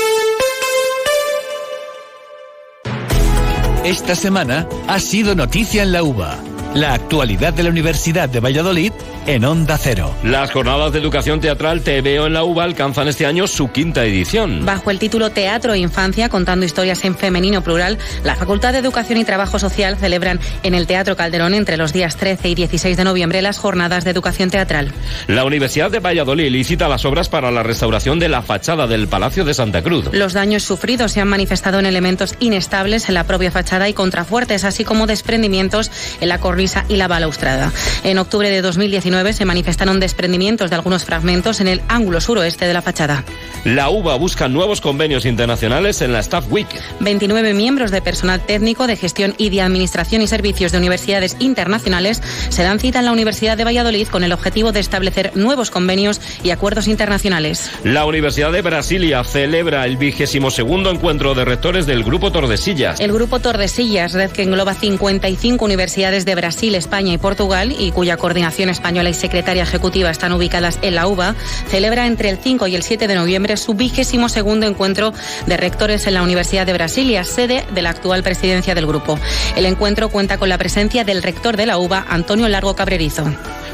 Esta 3.87 4.17
semana 4.17 4.69
ha 4.89 4.99
sido 4.99 5.37
noticia 5.37 5.85
en 5.85 5.93
la 5.93 6.03
UBA. 6.03 6.46
La 6.77 6.93
actualidad 6.93 7.55
de 7.55 7.63
la 7.63 7.71
Universidad 7.71 8.29
de 8.29 8.39
Valladolid 8.39 8.93
en 9.27 9.47
Onda 9.47 9.79
Cero. 9.79 10.15
Las 10.23 10.51
jornadas 10.51 10.93
de 10.93 10.99
educación 10.99 11.41
teatral 11.41 11.81
Te 11.81 12.03
veo 12.03 12.27
en 12.27 12.35
la 12.35 12.45
UBA 12.45 12.65
alcanzan 12.65 13.09
este 13.09 13.25
año 13.25 13.47
su 13.47 13.73
quinta 13.73 14.05
edición. 14.05 14.67
Bajo 14.67 14.91
el 14.91 14.99
título 14.99 15.31
Teatro 15.31 15.73
e 15.73 15.79
Infancia, 15.79 16.29
contando 16.29 16.67
historias 16.67 17.03
en 17.07 17.17
femenino 17.17 17.63
plural, 17.63 17.97
la 18.25 18.37
Facultad 18.37 18.75
de 18.75 18.81
Educación 18.81 19.19
y 19.19 19.25
Trabajo 19.25 19.59
Social 19.59 19.97
celebran 19.97 20.39
en 20.65 20.75
el 20.75 20.87
Teatro 20.87 21.17
Calderón 21.17 21.55
entre 21.55 21.79
los 21.79 21.95
días 21.95 22.19
13 22.19 22.51
y 22.51 22.55
16 22.55 22.95
de 22.95 23.05
noviembre 23.05 23.41
las 23.41 23.57
jornadas 23.57 24.05
de 24.05 24.11
educación 24.11 24.51
teatral. 24.51 24.93
La 25.29 25.47
Universidad 25.47 25.91
de 25.91 26.01
Valladolid 26.01 26.51
licita 26.51 26.89
las 26.89 27.07
obras 27.07 27.31
para 27.31 27.51
la 27.51 27.63
restauración 27.63 28.19
de 28.19 28.29
la 28.29 28.43
fachada 28.43 28.87
del 28.87 29.09
Palacio 29.09 29.47
de 29.47 29.55
Santa 29.55 29.83
Cruz. 29.83 30.11
Los 30.13 30.35
daños 30.35 30.63
sufridos 30.63 31.13
se 31.13 31.23
han 31.23 31.29
manifestado 31.29 31.79
en 31.79 31.87
elementos 31.87 32.35
inestables 32.39 33.09
en 33.09 33.15
la 33.15 33.25
propia 33.25 33.51
fachada 33.51 33.89
y 33.89 33.95
contrafuertes, 33.95 34.65
así 34.65 34.85
como 34.85 35.07
desprendimientos 35.07 35.91
en 36.21 36.29
la 36.29 36.39
cornisa 36.39 36.66
y 36.89 36.97
la 36.97 37.09
balaustrada. 37.09 37.73
En 38.05 38.19
octubre 38.19 38.51
de 38.51 38.63
2019, 38.63 39.33
se 39.33 39.45
manifestaron 39.45 40.01
desprendimientos 40.01 40.71
de 40.71 40.77
algunos 40.77 41.05
fragmentos 41.05 41.61
en 41.61 41.69
el 41.69 41.83
ángulo 41.89 42.21
suroeste 42.21 42.67
de 42.67 42.75
la 42.75 42.83
fachada. 42.83 43.25
La 43.65 43.91
UBA 43.91 44.17
busca 44.17 44.49
nuevos 44.49 44.81
convenios 44.81 45.27
internacionales 45.27 46.01
en 46.01 46.13
la 46.13 46.21
Staff 46.21 46.47
Week. 46.51 46.69
29 47.01 47.55
miembros 47.55 47.91
de 47.91 48.01
personal 48.01 48.41
técnico 48.41 48.87
de 48.87 48.97
gestión 48.97 49.35
y 49.39 49.51
de 49.51 49.61
administración 49.61 50.23
y 50.23 50.27
servicios 50.27 50.73
de 50.73 50.79
universidades 50.79 51.37
internacionales 51.41 52.23
se 52.49 52.63
dan 52.63 52.79
cita 52.79 53.01
en 53.01 53.07
la 53.07 53.13
Universidad 53.13 53.57
de 53.57 53.65
Valladolid 53.65 54.09
con 54.09 54.25
el 54.25 54.33
objetivo 54.33 54.73
de 54.73 54.81
establecer 54.81 55.33
nuevos 55.35 55.71
convenios 55.71 56.21
y 56.43 56.51
acuerdos 56.51 56.89
internacionales. 56.89 57.71
La 57.85 58.05
Universidad 58.05 58.53
de 58.53 58.63
Brasilia 58.63 59.23
celebra 59.25 59.85
el 59.85 59.97
vigésimo 59.97 60.51
segundo 60.51 60.91
encuentro 60.91 61.35
de 61.35 61.45
rectores 61.45 61.87
del 61.87 62.05
Grupo 62.05 62.31
Tordesillas. 62.31 63.01
El 63.01 63.13
Grupo 63.13 63.41
Tordesillas, 63.41 64.13
red 64.13 64.31
que 64.31 64.43
engloba 64.43 64.75
55 64.75 65.65
universidades 65.65 66.25
de 66.25 66.35
Brasil, 66.35 66.56
España 66.75 67.13
y 67.13 67.19
Portugal 67.19 67.75
y 67.79 67.93
cuya 67.93 68.17
coordinación 68.17 68.69
española 68.71 69.11
y 69.11 69.15
secretaria 69.15 69.63
ejecutiva 69.63 70.11
están 70.11 70.33
ubicadas 70.33 70.79
en 70.83 70.95
la 70.95 71.07
UBA, 71.07 71.35
celebra 71.69 72.07
entre 72.07 72.31
el 72.31 72.39
5 72.39 72.67
y 72.67 72.75
el 72.75 72.83
7 72.83 73.07
de 73.07 73.15
noviembre 73.15 73.57
su 73.57 73.75
vigésimo 73.75 74.29
segundo 74.29 74.67
encuentro 74.67 75.13
de 75.47 75.57
rectores 75.57 76.07
en 76.07 76.15
la 76.15 76.23
Universidad 76.23 76.67
de 76.67 76.73
Brasilia, 76.73 77.25
sede 77.25 77.65
de 77.73 77.83
la 77.83 77.91
actual 77.91 78.23
presidencia 78.23 78.75
del 78.75 78.87
grupo. 78.87 79.19
El 79.55 79.67
encuentro 79.67 80.09
cuenta 80.09 80.39
con 80.39 80.49
la 80.49 80.59
presencia 80.59 81.05
del 81.05 81.23
rector 81.23 81.57
de 81.57 81.67
la 81.67 81.79
UBA, 81.79 82.07
Antonio 82.09 82.49
Largo 82.49 82.75
Cabrerizo. 82.75 83.25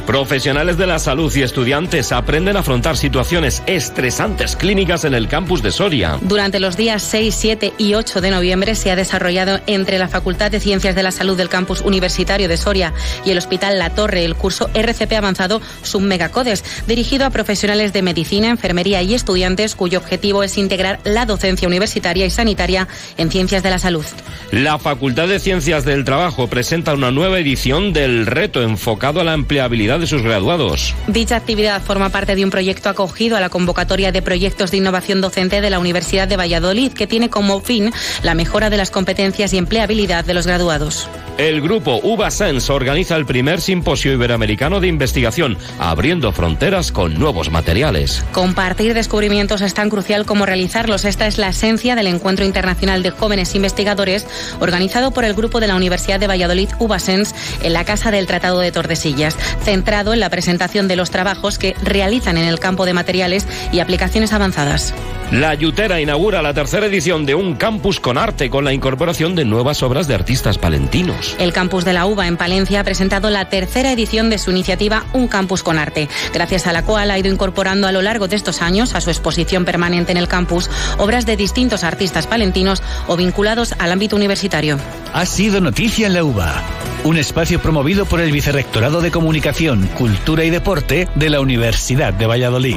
Profesionales 0.07 0.77
de 0.77 0.89
la 0.89 0.99
salud 0.99 1.35
y 1.37 1.43
estudiantes 1.43 2.11
aprenden 2.11 2.57
a 2.57 2.61
afrontar 2.61 2.97
situaciones 2.97 3.63
estresantes 3.67 4.57
clínicas 4.57 5.05
en 5.05 5.15
el 5.15 5.29
campus 5.29 5.63
de 5.63 5.71
Soria. 5.71 6.19
Durante 6.23 6.59
los 6.59 6.77
días 6.77 7.03
6, 7.05 7.35
7 7.35 7.73
y 7.79 7.95
8 7.95 8.21
de 8.21 8.33
noviembre 8.33 8.75
se 8.75 8.91
ha 8.91 8.97
desarrollado 8.97 9.61
entre 9.69 9.99
la 9.99 10.09
Facultad 10.09 10.51
de 10.51 10.59
Ciencias 10.59 10.97
de 10.97 11.05
la 11.05 11.13
Salud 11.13 11.37
del 11.37 11.49
campus 11.49 11.83
universitario 11.83 12.49
de 12.49 12.57
Soria 12.57 12.93
y 13.25 13.31
el 13.31 13.39
Hospital 13.39 13.79
La 13.79 13.91
Torre 13.91 14.25
el 14.25 14.35
curso 14.35 14.69
RCP 14.75 15.13
avanzado 15.13 15.63
Submegacodes, 15.83 16.65
dirigido 16.89 17.25
a 17.25 17.31
profesionales 17.31 17.93
de 17.93 18.03
medicina, 18.03 18.49
enfermería 18.49 19.03
y 19.03 19.15
estudiantes 19.15 19.77
cuyo 19.77 19.99
objetivo 19.99 20.43
es 20.43 20.59
integrar 20.59 20.99
la 21.05 21.27
docencia 21.27 21.69
universitaria 21.69 22.27
y 22.27 22.31
sanitaria 22.31 22.89
en 23.19 23.31
ciencias 23.31 23.63
de 23.63 23.71
la 23.71 23.79
salud. 23.79 24.05
La 24.51 24.79
Facultad 24.79 25.29
de 25.29 25.39
Ciencias 25.39 25.85
del 25.85 26.05
Trabajo 26.05 26.49
presenta 26.49 26.93
una 26.93 27.11
nueva 27.11 27.39
edición 27.39 27.93
del 27.93 28.27
reto 28.27 28.63
enfocado 28.63 29.21
a 29.21 29.25
la 29.25 29.35
empleabilidad 29.35 29.92
de 30.01 30.07
sus 30.07 30.23
graduados. 30.23 30.95
Dicha 31.07 31.37
actividad 31.37 31.83
forma 31.83 32.11
parte 32.11 32.35
de 32.35 32.45
un 32.45 32.51
proyecto 32.51 32.89
acogido 32.89 33.37
a 33.37 33.41
la 33.41 33.49
convocatoria 33.49 34.13
de 34.13 34.23
proyectos 34.23 34.71
de 34.71 34.79
innovación 34.79 35.21
docente 35.21 35.61
de 35.61 35.71
la 35.71 35.79
Universidad 35.79 36.29
de 36.29 36.37
Valladolid, 36.37 36.93
que 36.93 37.07
tiene 37.07 37.31
como 37.31 37.61
fin 37.61 37.93
la 38.23 38.35
mejora 38.35 38.71
de 38.71 38.77
las 38.77 38.91
competencias 38.91 39.53
y 39.53 39.59
empleabilidad 39.59 40.25
de 40.25 40.35
los 40.35 40.47
graduados. 40.47 41.09
El 41.39 41.61
grupo 41.61 41.99
UBASENS 42.03 42.69
organiza 42.71 43.17
el 43.17 43.27
primer 43.27 43.61
simposio 43.61 44.13
iberoamericano 44.13 44.81
de 44.81 44.89
investigación, 44.89 45.57
abriendo 45.79 46.31
fronteras 46.33 46.93
con 46.93 47.19
nuevos 47.19 47.51
materiales. 47.51 48.25
Compartir 48.33 48.95
descubrimientos 48.95 49.63
es 49.63 49.75
tan 49.75 49.89
crucial 49.89 50.27
como 50.27 50.47
realizarlos. 50.47 51.05
Esta 51.05 51.27
es 51.27 51.39
la 51.39 51.49
esencia 51.49 51.95
del 51.95 52.07
Encuentro 52.07 52.45
Internacional 52.45 53.03
de 53.03 53.11
Jóvenes 53.11 53.55
Investigadores, 53.55 54.27
organizado 54.61 55.11
por 55.11 55.25
el 55.25 55.35
grupo 55.35 55.59
de 55.59 55.69
la 55.69 55.77
Universidad 55.77 56.21
de 56.21 56.27
Valladolid 56.27 56.69
UBASENS 56.79 57.35
en 57.63 57.73
la 57.73 57.85
Casa 57.85 58.11
del 58.11 58.27
Tratado 58.27 58.61
de 58.61 58.73
Tordesillas 58.73 59.37
centrado 59.63 60.13
en 60.13 60.21
la 60.21 60.31
presentación 60.31 60.89
de 60.89 60.97
los 60.97 61.11
trabajos 61.11 61.59
que 61.59 61.75
realizan 61.83 62.37
en 62.37 62.45
el 62.45 62.59
campo 62.59 62.85
de 62.85 62.95
materiales 62.95 63.47
y 63.73 63.81
aplicaciones 63.81 64.33
avanzadas. 64.33 64.95
La 65.31 65.55
Yutera 65.55 66.01
inaugura 66.01 66.43
la 66.43 66.53
tercera 66.53 66.87
edición 66.87 67.25
de 67.25 67.35
un 67.35 67.55
campus 67.55 68.01
con 68.01 68.19
arte 68.19 68.51
con 68.51 68.65
la 68.65 68.73
incorporación 68.75 69.35
de 69.35 69.47
nuevas 69.47 69.83
obras 69.83 70.07
de 70.07 70.15
artistas 70.15 70.59
palentinos. 70.59 71.22
El 71.39 71.53
campus 71.53 71.85
de 71.85 71.93
la 71.93 72.07
UBA 72.07 72.27
en 72.27 72.37
Palencia 72.37 72.81
ha 72.81 72.85
presentado 72.85 73.31
la 73.31 73.49
tercera 73.49 73.93
edición 73.93 74.31
de 74.31 74.39
su 74.39 74.51
iniciativa 74.51 75.05
Un 75.13 75.29
campus 75.29 75.63
con 75.63 75.79
arte, 75.79 76.09
gracias 76.33 76.67
a 76.67 76.73
la 76.73 76.85
cual 76.85 77.11
ha 77.11 77.19
ido 77.19 77.31
incorporando 77.31 77.87
a 77.87 77.93
lo 77.93 78.03
largo 78.03 78.29
de 78.29 78.37
estos 78.37 78.63
años 78.63 78.95
a 78.95 79.01
su 79.01 79.11
exposición 79.11 79.65
permanente 79.65 80.13
en 80.13 80.19
el 80.19 80.29
campus 80.29 80.71
obras 80.99 81.27
de 81.27 81.37
distintos 81.37 81.85
artistas 81.85 82.27
palentinos 82.27 82.83
o 83.07 83.17
vinculados 83.17 83.75
al 83.79 83.93
ámbito 83.93 84.17
universitario. 84.17 84.79
Ha 85.13 85.27
sido 85.27 85.61
noticia 85.61 86.07
en 86.07 86.15
la 86.15 86.25
UBA, 86.25 86.63
un 87.05 87.17
espacio 87.17 87.61
promovido 87.61 88.07
por 88.07 88.21
el 88.21 88.33
Vicerrectorado 88.33 89.01
de 89.01 89.11
Comunicación, 89.11 89.89
Cultura 89.99 90.45
y 90.45 90.51
Deporte 90.51 91.09
de 91.15 91.31
la 91.31 91.41
Universidad 91.41 92.13
de 92.13 92.27
Valladolid. 92.27 92.77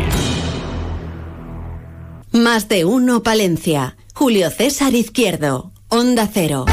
Más 2.32 2.68
de 2.68 2.84
uno 2.84 3.24
Palencia. 3.24 3.96
Julio 4.14 4.50
César 4.50 4.94
Izquierdo. 4.94 5.72
Onda 5.88 6.28
Cero. 6.32 6.66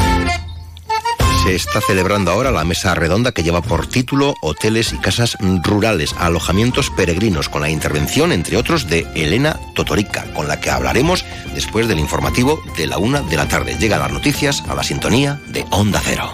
Se 1.43 1.55
está 1.55 1.81
celebrando 1.81 2.31
ahora 2.31 2.51
la 2.51 2.63
mesa 2.63 2.95
redonda 2.95 3.33
que 3.33 3.43
lleva 3.43 3.61
por 3.61 3.85
título 3.85 4.33
Hoteles 4.41 4.93
y 4.93 4.97
Casas 4.97 5.37
Rurales, 5.61 6.15
alojamientos 6.17 6.89
peregrinos, 6.89 7.49
con 7.49 7.61
la 7.61 7.69
intervención, 7.69 8.31
entre 8.31 8.55
otros, 8.55 8.87
de 8.87 9.05
Elena 9.13 9.59
Totorica, 9.75 10.23
con 10.33 10.47
la 10.47 10.61
que 10.61 10.69
hablaremos 10.69 11.25
después 11.53 11.89
del 11.89 11.99
informativo 11.99 12.63
de 12.77 12.87
la 12.87 12.97
una 12.97 13.19
de 13.21 13.35
la 13.35 13.49
tarde. 13.49 13.75
Llegan 13.77 13.99
las 13.99 14.13
noticias 14.13 14.63
a 14.69 14.73
la 14.73 14.83
sintonía 14.83 15.41
de 15.47 15.65
Onda 15.69 16.01
Cero. 16.01 16.31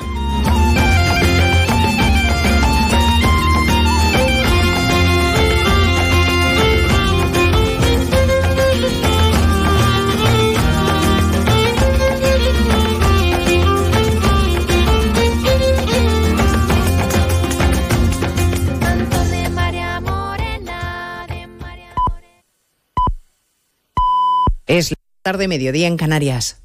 Es 24.69 24.91
la 24.91 24.97
tarde 25.23 25.47
mediodía 25.47 25.87
en 25.87 25.97
Canarias. 25.97 26.61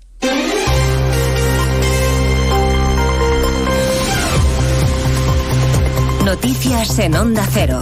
Noticias 6.22 6.98
en 6.98 7.14
Onda 7.14 7.48
Cero. 7.50 7.80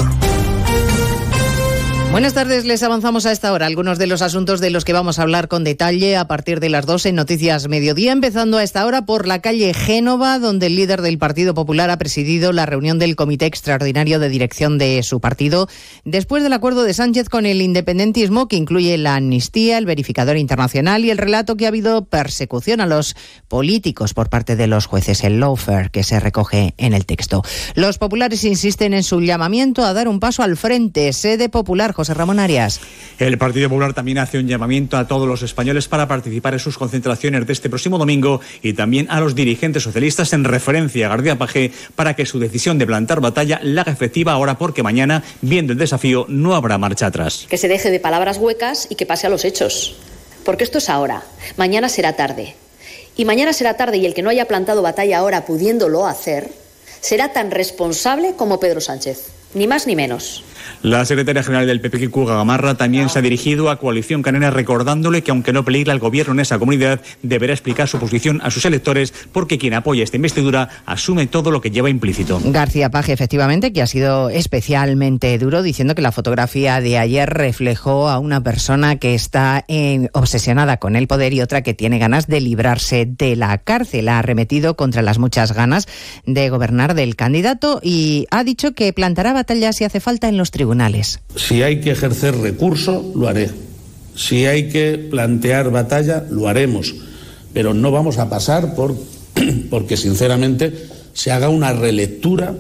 Buenas 2.13 2.35
tardes, 2.35 2.67
les 2.67 2.83
avanzamos 2.83 3.25
a 3.25 3.33
esta 3.33 3.51
hora 3.55 3.65
algunos 3.65 3.99
de 3.99 4.07
los 4.07 4.21
asuntos 4.21 4.61
de 4.61 4.69
los 4.69 4.85
que 4.85 4.93
vamos 4.93 5.19
a 5.19 5.23
hablar 5.23 5.49
con 5.49 5.65
detalle 5.65 6.19
a 6.19 6.29
partir 6.29 6.61
de 6.61 6.69
las 6.69 6.85
12 6.85 7.09
en 7.09 7.15
Noticias 7.15 7.69
Mediodía, 7.69 8.13
empezando 8.13 8.59
a 8.59 8.63
esta 8.63 8.85
hora 8.85 9.07
por 9.07 9.27
la 9.27 9.41
calle 9.41 9.73
Génova, 9.73 10.39
donde 10.39 10.67
el 10.67 10.77
líder 10.77 11.01
del 11.01 11.17
Partido 11.17 11.55
Popular 11.55 11.89
ha 11.89 11.97
presidido 11.97 12.53
la 12.53 12.67
reunión 12.67 12.99
del 12.99 13.17
Comité 13.17 13.47
Extraordinario 13.47 14.19
de 14.19 14.29
Dirección 14.29 14.77
de 14.77 15.03
su 15.03 15.21
partido, 15.21 15.69
después 16.05 16.43
del 16.43 16.53
acuerdo 16.53 16.83
de 16.83 16.93
Sánchez 16.93 17.31
con 17.31 17.47
el 17.47 17.63
independentismo, 17.63 18.47
que 18.47 18.57
incluye 18.57 18.99
la 18.99 19.17
amnistía, 19.17 19.79
el 19.79 19.87
verificador 19.87 20.37
internacional 20.37 21.07
y 21.07 21.11
el 21.11 21.17
relato 21.17 21.57
que 21.57 21.65
ha 21.65 21.69
habido 21.69 22.05
persecución 22.05 22.83
a 22.83 22.87
los 22.87 23.17
políticos 23.49 24.13
por 24.13 24.29
parte 24.29 24.55
de 24.55 24.67
los 24.67 24.85
jueces, 24.85 25.25
el 25.25 25.41
lawfare 25.41 25.89
que 25.89 26.05
se 26.05 26.21
recoge 26.21 26.75
en 26.77 26.93
el 26.93 27.07
texto. 27.07 27.43
Los 27.75 27.97
populares 27.97 28.45
insisten 28.45 28.93
en 28.93 29.03
su 29.03 29.23
llamamiento 29.23 29.83
a 29.83 29.95
dar 29.95 30.09
un 30.09 30.21
paso 30.21 30.43
al 30.43 30.59
frente, 30.59 31.11
sede 31.15 31.49
popular, 31.49 31.95
José 32.03 32.15
Ramón 32.15 32.41
Arias. 32.41 32.81
El 33.21 33.39
Partido 33.39 33.69
Popular 33.69 33.95
también 33.95 34.19
hace 34.19 34.37
un 34.37 34.49
llamamiento 34.49 34.97
a 34.97 35.07
todos 35.07 35.29
los 35.29 35.43
españoles 35.43 35.87
para 35.87 36.09
participar 36.09 36.53
en 36.53 36.59
sus 36.59 36.77
concentraciones 36.77 37.47
de 37.47 37.53
este 37.53 37.71
próximo 37.71 37.97
domingo 37.97 38.41
y 38.61 38.73
también 38.73 39.07
a 39.09 39.21
los 39.21 39.37
dirigentes 39.37 39.85
socialistas 39.85 40.33
en 40.33 40.43
referencia 40.43 41.07
a 41.07 41.11
García 41.11 41.39
Pajé 41.39 41.71
para 41.95 42.17
que 42.17 42.27
su 42.27 42.41
decisión 42.41 42.77
de 42.77 42.89
plantar 42.89 43.21
batalla 43.21 43.61
la 43.63 43.83
haga 43.83 43.93
efectiva 43.93 44.33
ahora 44.33 44.59
porque 44.59 44.83
mañana, 44.83 45.23
viendo 45.43 45.73
el 45.73 45.79
desafío, 45.79 46.27
no 46.29 46.57
habrá 46.57 46.77
marcha 46.77 47.07
atrás. 47.07 47.47
Que 47.49 47.57
se 47.57 47.69
deje 47.69 47.93
de 47.93 48.01
palabras 48.01 48.39
huecas 48.39 48.89
y 48.91 48.97
que 48.97 49.07
pase 49.07 49.29
a 49.29 49.31
los 49.31 49.45
hechos. 49.45 49.95
Porque 50.45 50.65
esto 50.65 50.79
es 50.79 50.89
ahora. 50.89 51.23
Mañana 51.57 51.89
será 51.89 52.17
tarde. 52.17 52.57
Y 53.17 53.25
mañana 53.27 53.53
será 53.53 53.77
tarde 53.77 53.99
y 53.99 54.07
el 54.07 54.15
que 54.15 54.23
no 54.23 54.31
haya 54.31 54.49
plantado 54.49 54.83
batalla 54.83 55.19
ahora 55.19 55.45
pudiéndolo 55.45 56.05
hacer 56.05 56.51
será 57.01 57.33
tan 57.33 57.53
responsable 57.53 58.35
como 58.35 58.59
Pedro 58.59 58.81
Sánchez. 58.81 59.29
Ni 59.55 59.69
más 59.69 59.87
ni 59.87 59.95
menos. 59.95 60.43
La 60.83 61.05
secretaria 61.05 61.43
general 61.43 61.67
del 61.67 61.81
PP, 61.81 62.11
Cuga 62.11 62.37
Gamarra, 62.37 62.75
también 62.75 63.09
se 63.09 63.19
ha 63.19 63.23
dirigido 63.23 63.71
a 63.71 63.79
Coalición 63.79 64.23
Canaria 64.23 64.51
recordándole 64.51 65.23
que 65.23 65.31
aunque 65.31 65.53
no 65.53 65.65
peligre 65.65 65.93
al 65.93 65.99
gobierno 65.99 66.35
en 66.35 66.41
esa 66.41 66.59
comunidad, 66.59 67.01
deberá 67.23 67.53
explicar 67.53 67.89
su 67.89 67.99
posición 67.99 68.41
a 68.43 68.51
sus 68.51 68.65
electores 68.65 69.13
porque 69.33 69.59
quien 69.59 69.75
apoya 69.75 70.05
esta 70.05 70.17
investidura 70.17 70.69
asume 70.87 71.27
todo 71.27 71.51
lo 71.51 71.61
que 71.61 71.71
lleva 71.71 71.91
implícito. 71.91 72.41
García 72.45 72.91
Paje, 72.91 73.13
efectivamente, 73.13 73.73
que 73.73 73.83
ha 73.83 73.87
sido 73.87 74.31
especialmente 74.31 75.39
duro, 75.39 75.63
diciendo 75.63 75.95
que 75.95 76.03
la 76.03 76.13
fotografía 76.13 76.81
de 76.81 76.99
ayer 76.99 77.29
reflejó 77.29 78.09
a 78.09 78.19
una 78.19 78.43
persona 78.43 78.97
que 78.97 79.15
está 79.15 79.65
en, 79.69 80.11
obsesionada 80.13 80.77
con 80.77 80.97
el 80.97 81.07
poder 81.07 81.33
y 81.33 81.41
otra 81.41 81.63
que 81.63 81.75
tiene 81.75 81.99
ganas 81.99 82.27
de 82.27 82.41
librarse 82.41 83.07
de 83.07 83.37
la 83.37 83.59
cárcel. 83.59 84.09
Ha 84.09 84.19
arremetido 84.21 84.77
contra 84.77 85.03
las 85.03 85.19
muchas 85.19 85.53
ganas 85.53 85.89
de 86.27 86.49
gobernar 86.51 86.95
del 86.95 87.17
candidato 87.17 87.81
y 87.83 88.27
ha 88.31 88.45
dicho 88.45 88.73
que 88.73 88.93
plantará 88.93 89.33
batalla 89.33 89.73
si 89.73 89.85
hace 89.85 90.01
falta 90.01 90.29
en 90.29 90.37
los 90.37 90.51
tribunales. 90.53 91.19
Si 91.35 91.63
hay 91.63 91.81
que 91.81 91.91
ejercer 91.91 92.37
recurso, 92.37 93.11
lo 93.17 93.27
haré. 93.27 93.51
Si 94.15 94.47
hay 94.47 94.69
que 94.69 94.99
plantear 95.11 95.71
batalla, 95.71 96.25
lo 96.31 96.47
haremos. 96.47 96.95
Pero 97.53 97.75
no 97.75 97.91
vamos 97.91 98.19
a 98.19 98.29
pasar 98.31 98.77
por 98.77 98.95
porque 99.71 99.97
sinceramente 99.97 100.73
se 101.15 101.33
haga 101.33 101.49
una 101.49 101.73
relectura 101.73 102.55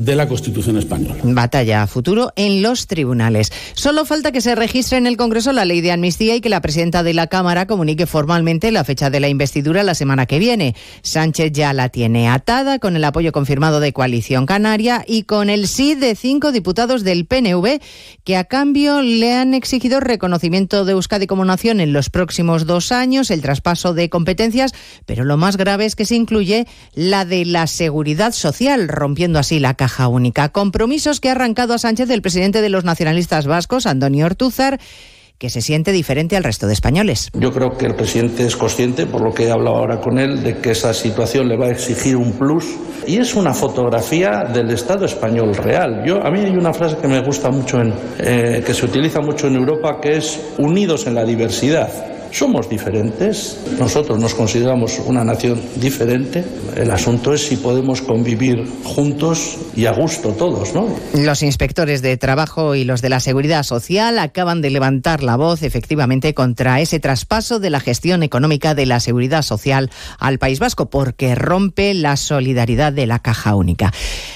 de 0.00 0.16
la 0.16 0.26
Constitución 0.26 0.78
española. 0.78 1.16
Batalla 1.22 1.82
a 1.82 1.86
futuro 1.86 2.32
en 2.34 2.62
los 2.62 2.86
tribunales. 2.86 3.52
Solo 3.74 4.06
falta 4.06 4.32
que 4.32 4.40
se 4.40 4.54
registre 4.54 4.96
en 4.96 5.06
el 5.06 5.18
Congreso 5.18 5.52
la 5.52 5.66
ley 5.66 5.82
de 5.82 5.92
amnistía 5.92 6.34
y 6.34 6.40
que 6.40 6.48
la 6.48 6.62
presidenta 6.62 7.02
de 7.02 7.12
la 7.12 7.26
Cámara 7.26 7.66
comunique 7.66 8.06
formalmente 8.06 8.72
la 8.72 8.84
fecha 8.84 9.10
de 9.10 9.20
la 9.20 9.28
investidura 9.28 9.82
la 9.82 9.94
semana 9.94 10.24
que 10.24 10.38
viene. 10.38 10.74
Sánchez 11.02 11.52
ya 11.52 11.74
la 11.74 11.90
tiene 11.90 12.30
atada 12.30 12.78
con 12.78 12.96
el 12.96 13.04
apoyo 13.04 13.30
confirmado 13.30 13.78
de 13.78 13.92
Coalición 13.92 14.46
Canaria 14.46 15.04
y 15.06 15.24
con 15.24 15.50
el 15.50 15.68
sí 15.68 15.94
de 15.94 16.14
cinco 16.14 16.50
diputados 16.50 17.04
del 17.04 17.26
PNV 17.26 17.80
que 18.24 18.38
a 18.38 18.44
cambio 18.44 19.02
le 19.02 19.34
han 19.34 19.52
exigido 19.52 20.00
reconocimiento 20.00 20.86
de 20.86 20.92
Euskadi 20.92 21.26
como 21.26 21.44
nación 21.44 21.78
en 21.78 21.92
los 21.92 22.08
próximos 22.08 22.64
dos 22.64 22.90
años, 22.90 23.30
el 23.30 23.42
traspaso 23.42 23.92
de 23.92 24.08
competencias, 24.08 24.72
pero 25.04 25.24
lo 25.24 25.36
más 25.36 25.58
grave 25.58 25.84
es 25.84 25.94
que 25.94 26.06
se 26.06 26.14
incluye 26.14 26.66
la 26.94 27.26
de 27.26 27.44
la 27.44 27.66
seguridad 27.66 28.32
social, 28.32 28.88
rompiendo 28.88 29.38
así 29.38 29.58
la 29.58 29.74
caja 29.74 29.89
única. 30.08 30.48
Compromisos 30.50 31.20
que 31.20 31.28
ha 31.28 31.32
arrancado 31.32 31.74
a 31.74 31.78
Sánchez 31.78 32.10
el 32.10 32.22
presidente 32.22 32.62
de 32.62 32.68
los 32.68 32.84
nacionalistas 32.84 33.46
vascos, 33.46 33.86
Antonio 33.86 34.26
Ortúzar 34.26 34.78
que 35.40 35.48
se 35.48 35.62
siente 35.62 35.90
diferente 35.90 36.36
al 36.36 36.44
resto 36.44 36.66
de 36.66 36.74
españoles. 36.74 37.30
Yo 37.32 37.50
creo 37.50 37.70
que 37.70 37.86
el 37.86 37.94
presidente 37.94 38.44
es 38.44 38.56
consciente, 38.56 39.06
por 39.06 39.22
lo 39.22 39.32
que 39.32 39.44
he 39.44 39.50
hablado 39.50 39.76
ahora 39.76 39.98
con 39.98 40.18
él, 40.18 40.42
de 40.42 40.58
que 40.58 40.72
esa 40.72 40.92
situación 40.92 41.48
le 41.48 41.56
va 41.56 41.68
a 41.68 41.70
exigir 41.70 42.14
un 42.14 42.32
plus. 42.32 42.66
Y 43.06 43.16
es 43.16 43.34
una 43.34 43.54
fotografía 43.54 44.44
del 44.52 44.70
Estado 44.70 45.06
español 45.06 45.54
real. 45.54 46.02
Yo, 46.04 46.22
a 46.22 46.30
mí 46.30 46.40
hay 46.40 46.52
una 46.52 46.74
frase 46.74 46.98
que 47.00 47.08
me 47.08 47.22
gusta 47.22 47.50
mucho, 47.50 47.80
en, 47.80 47.94
eh, 48.18 48.62
que 48.64 48.74
se 48.74 48.84
utiliza 48.84 49.22
mucho 49.22 49.46
en 49.46 49.56
Europa, 49.56 49.98
que 50.02 50.18
es 50.18 50.38
unidos 50.58 51.06
en 51.06 51.14
la 51.14 51.24
diversidad. 51.24 51.88
Somos 52.32 52.68
diferentes, 52.68 53.58
nosotros 53.78 54.18
nos 54.20 54.34
consideramos 54.34 55.00
una 55.04 55.24
nación 55.24 55.60
diferente. 55.76 56.44
El 56.76 56.90
asunto 56.90 57.34
es 57.34 57.46
si 57.46 57.56
podemos 57.56 58.02
convivir 58.02 58.64
juntos 58.84 59.58
y 59.74 59.86
a 59.86 59.92
gusto 59.92 60.30
todos, 60.30 60.72
¿no? 60.72 60.88
Los 61.14 61.42
inspectores 61.42 62.02
de 62.02 62.16
trabajo 62.16 62.74
y 62.74 62.84
los 62.84 63.02
de 63.02 63.08
la 63.08 63.20
seguridad 63.20 63.64
social 63.64 64.18
acaban 64.18 64.62
de 64.62 64.70
levantar 64.70 65.22
la 65.22 65.36
voz 65.36 65.62
efectivamente 65.62 66.34
contra 66.34 66.80
ese 66.80 67.00
traspaso 67.00 67.58
de 67.58 67.70
la 67.70 67.80
gestión 67.80 68.22
económica 68.22 68.74
de 68.74 68.86
la 68.86 69.00
seguridad 69.00 69.42
social 69.42 69.90
al 70.18 70.38
País 70.38 70.60
Vasco 70.60 70.88
porque 70.88 71.34
rompe 71.34 71.94
la 71.94 72.16
solidaridad 72.16 72.92
de 72.92 73.06
la 73.06 73.18
caja 73.18 73.54
única. 73.54 73.92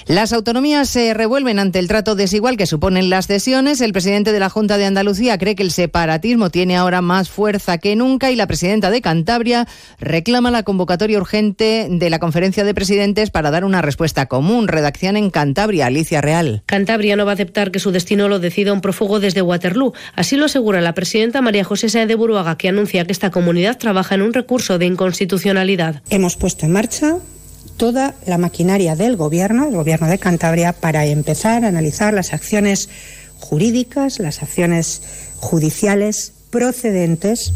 Las 0.06 0.32
autonomías 0.32 0.88
se 0.88 1.14
revuelven 1.14 1.58
ante 1.58 1.78
el 1.78 1.88
trato 1.88 2.14
desigual 2.14 2.56
que 2.56 2.66
suponen 2.66 3.10
las 3.10 3.26
cesiones. 3.26 3.80
El 3.80 3.92
presidente 3.92 4.32
de 4.32 4.40
la 4.40 4.50
Junta 4.50 4.78
de 4.78 4.86
Andalucía 4.86 5.38
cree 5.38 5.54
que 5.54 5.62
el 5.62 5.70
separatismo 5.70 6.50
tiene 6.50 6.76
ahora 6.76 7.00
más 7.00 7.30
fuerza 7.30 7.78
que 7.78 7.83
nunca 7.94 8.30
y 8.30 8.36
la 8.36 8.46
presidenta 8.46 8.90
de 8.90 9.02
Cantabria 9.02 9.68
reclama 10.00 10.50
la 10.50 10.62
convocatoria 10.62 11.18
urgente 11.18 11.86
de 11.90 12.10
la 12.10 12.18
conferencia 12.18 12.64
de 12.64 12.74
presidentes 12.74 13.30
para 13.30 13.50
dar 13.50 13.64
una 13.64 13.82
respuesta 13.82 14.26
común. 14.26 14.68
Redacción 14.68 15.16
en 15.16 15.30
Cantabria, 15.30 15.86
Alicia 15.86 16.20
Real. 16.20 16.62
Cantabria 16.66 17.16
no 17.16 17.26
va 17.26 17.32
a 17.32 17.34
aceptar 17.34 17.70
que 17.70 17.78
su 17.78 17.90
destino 17.90 18.28
lo 18.28 18.38
decida 18.38 18.72
un 18.72 18.80
prófugo 18.80 19.20
desde 19.20 19.42
Waterloo. 19.42 19.92
Así 20.14 20.36
lo 20.36 20.46
asegura 20.46 20.80
la 20.80 20.94
presidenta 20.94 21.42
María 21.42 21.64
José 21.64 21.88
Sáenz 21.88 22.08
de 22.08 22.14
Buruaga, 22.14 22.56
que 22.56 22.68
anuncia 22.68 23.04
que 23.04 23.12
esta 23.12 23.30
comunidad 23.30 23.78
trabaja 23.78 24.14
en 24.14 24.22
un 24.22 24.32
recurso 24.32 24.78
de 24.78 24.86
inconstitucionalidad. 24.86 26.02
Hemos 26.10 26.36
puesto 26.36 26.66
en 26.66 26.72
marcha 26.72 27.16
toda 27.76 28.14
la 28.26 28.38
maquinaria 28.38 28.96
del 28.96 29.16
Gobierno, 29.16 29.66
el 29.68 29.74
Gobierno 29.74 30.06
de 30.08 30.18
Cantabria, 30.18 30.72
para 30.72 31.04
empezar 31.06 31.64
a 31.64 31.68
analizar 31.68 32.14
las 32.14 32.32
acciones 32.32 32.88
jurídicas, 33.40 34.20
las 34.20 34.42
acciones 34.42 35.02
judiciales 35.36 36.32
procedentes 36.54 37.52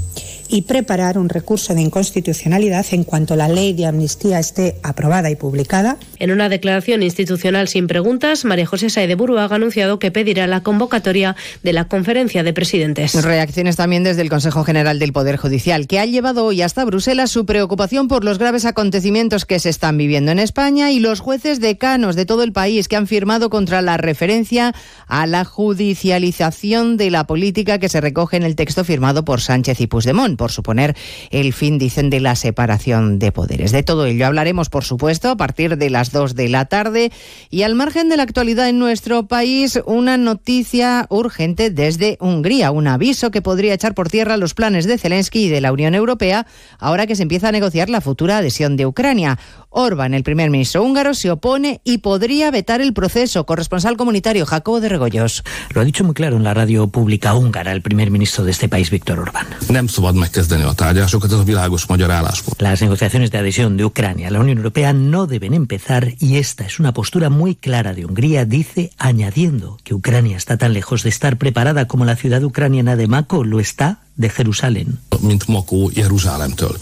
y 0.49 0.63
preparar 0.63 1.19
un 1.19 1.29
recurso 1.29 1.73
de 1.73 1.83
inconstitucionalidad 1.83 2.85
en 2.91 3.05
cuanto 3.05 3.37
la 3.37 3.49
ley 3.49 3.75
de 3.75 3.87
amnistía 3.87 4.41
esté 4.41 4.77
aprobada 4.83 5.31
y 5.31 5.37
publicada. 5.37 5.99
En 6.19 6.33
una 6.33 6.49
declaración 6.49 7.03
institucional 7.03 7.69
sin 7.69 7.87
preguntas, 7.87 8.45
María 8.45 8.67
José 8.67 8.91
Saide 8.91 9.15
Buruaga 9.15 9.55
ha 9.55 9.57
anunciado 9.57 9.99
que 9.99 10.11
pedirá 10.11 10.47
la 10.47 10.63
convocatoria 10.63 11.37
de 11.63 11.73
la 11.73 11.87
conferencia 11.87 12.43
de 12.43 12.53
presidentes. 12.53 13.23
Reacciones 13.23 13.77
también 13.77 14.03
desde 14.03 14.23
el 14.23 14.31
Consejo 14.31 14.65
General 14.65 14.99
del 14.99 15.13
Poder 15.13 15.37
Judicial, 15.37 15.87
que 15.87 16.01
ha 16.01 16.07
llevado 16.07 16.47
hoy 16.47 16.63
hasta 16.63 16.85
Bruselas 16.85 17.31
su 17.31 17.47
preocupación 17.47 18.09
por 18.09 18.25
los 18.25 18.39
graves 18.39 18.65
acontecimientos 18.65 19.45
que 19.45 19.61
se 19.61 19.69
están 19.69 19.97
viviendo 19.99 20.33
en 20.33 20.39
España 20.39 20.91
y 20.91 20.99
los 20.99 21.21
jueces 21.21 21.61
decanos 21.61 22.17
de 22.17 22.27
todo 22.27 22.43
el 22.43 22.53
país 22.53 22.89
que 22.89 22.97
han 22.97 23.07
firmado 23.07 23.51
contra 23.51 23.83
la 23.83 23.97
referencia 23.97 24.75
a 25.07 25.27
la 25.27 25.45
judicialización 25.45 26.97
de 26.97 27.11
la 27.11 27.27
política 27.27 27.79
que 27.79 27.89
se 27.89 28.01
recoge 28.01 28.39
en 28.39 28.43
el 28.43 28.57
texto 28.57 28.85
firmado 28.89 29.23
por 29.23 29.43
Sánchez 29.43 29.83
y 29.83 29.87
Puigdemont, 29.87 30.39
por 30.39 30.51
suponer 30.51 30.97
el 31.31 31.53
fin, 31.53 31.79
dicen, 31.79 32.09
de 32.09 32.21
la 32.21 32.35
separación 32.37 33.19
de 33.19 33.33
poderes. 33.33 33.71
De 33.71 33.83
todo 33.83 34.07
ello 34.07 34.27
hablaremos, 34.27 34.71
por 34.71 34.83
supuesto, 34.83 35.29
a 35.29 35.37
partir 35.37 35.77
de 35.77 35.91
las 35.91 36.11
2 36.11 36.35
de 36.35 36.49
la 36.49 36.65
tarde. 36.65 37.13
Y 37.51 37.63
al 37.63 37.75
margen 37.75 38.09
de 38.09 38.17
la 38.17 38.23
actualidad 38.23 38.67
en 38.67 38.79
nuestro 38.79 39.27
país, 39.27 39.79
una 39.85 40.17
noticia 40.17 41.07
urgente 41.11 41.69
desde 41.69 42.17
Hungría, 42.19 42.71
un 42.71 42.87
aviso 42.87 43.31
que 43.31 43.43
podría 43.43 43.75
echar 43.75 43.95
por 43.95 44.09
tierra 44.09 44.39
los 44.39 44.55
planes 44.55 44.87
de 44.87 44.97
Zelensky 44.97 45.45
y 45.45 45.49
de 45.51 45.61
la 45.61 45.71
Unión 45.71 45.95
Europea 45.95 46.47
ahora 46.79 47.07
que 47.07 47.15
se 47.15 47.25
empieza 47.25 47.49
a 47.49 47.53
negociar 47.53 47.91
la 47.91 48.01
futura 48.01 48.39
adhesión 48.39 48.79
de 48.79 48.87
Ucrania. 48.87 49.39
Orban, 49.71 50.15
el 50.15 50.23
primer 50.23 50.49
ministro 50.49 50.83
húngaro, 50.83 51.13
se 51.13 51.31
opone 51.31 51.83
y 51.85 51.99
podría 51.99 52.51
vetar 52.51 52.81
el 52.81 52.95
proceso. 52.95 53.45
Corresponsal 53.45 53.99
comunitario 53.99 54.47
Jacobo 54.47 54.81
de 54.81 54.89
Regoyos. 54.89 55.45
Lo 55.75 55.83
ha 55.83 55.85
dicho 55.85 56.05
muy 56.05 56.15
claro 56.15 56.37
en 56.37 56.45
la 56.45 56.55
radio 56.55 56.89
pública 56.89 57.35
húngara 57.35 57.73
el 57.73 57.83
primer 57.83 58.11
ministro 58.11 58.45
de 58.45 58.51
este 58.51 58.69
país, 58.69 58.78
Víctor 58.91 59.19
Orbán. 59.19 59.47
Las 62.59 62.83
negociaciones 62.83 63.31
de 63.31 63.39
adhesión 63.39 63.77
de 63.77 63.85
Ucrania 63.85 64.29
a 64.29 64.31
la 64.31 64.41
Unión 64.41 64.59
Europea 64.59 64.93
no 64.93 65.27
deben 65.27 65.55
empezar 65.55 66.15
y 66.21 66.37
esta 66.37 66.65
es 66.65 66.79
una 66.79 66.93
postura 66.93 67.29
muy 67.29 67.57
clara 67.57 67.95
de 67.95 68.07
Hungría, 68.07 68.45
dice, 68.45 68.93
añadiendo 68.99 69.79
que 69.83 69.95
Ucrania 69.95 70.37
está 70.37 70.57
tan 70.57 70.73
lejos 70.73 71.03
de 71.03 71.09
estar 71.09 71.37
preparada 71.37 71.89
como 71.89 72.05
la 72.05 72.17
ciudad 72.17 72.43
ucraniana 72.45 72.97
de 72.97 73.09
Mako 73.09 73.45
lo 73.45 73.61
está 73.61 74.01
de 74.17 74.31
Jerusalén. 74.31 74.99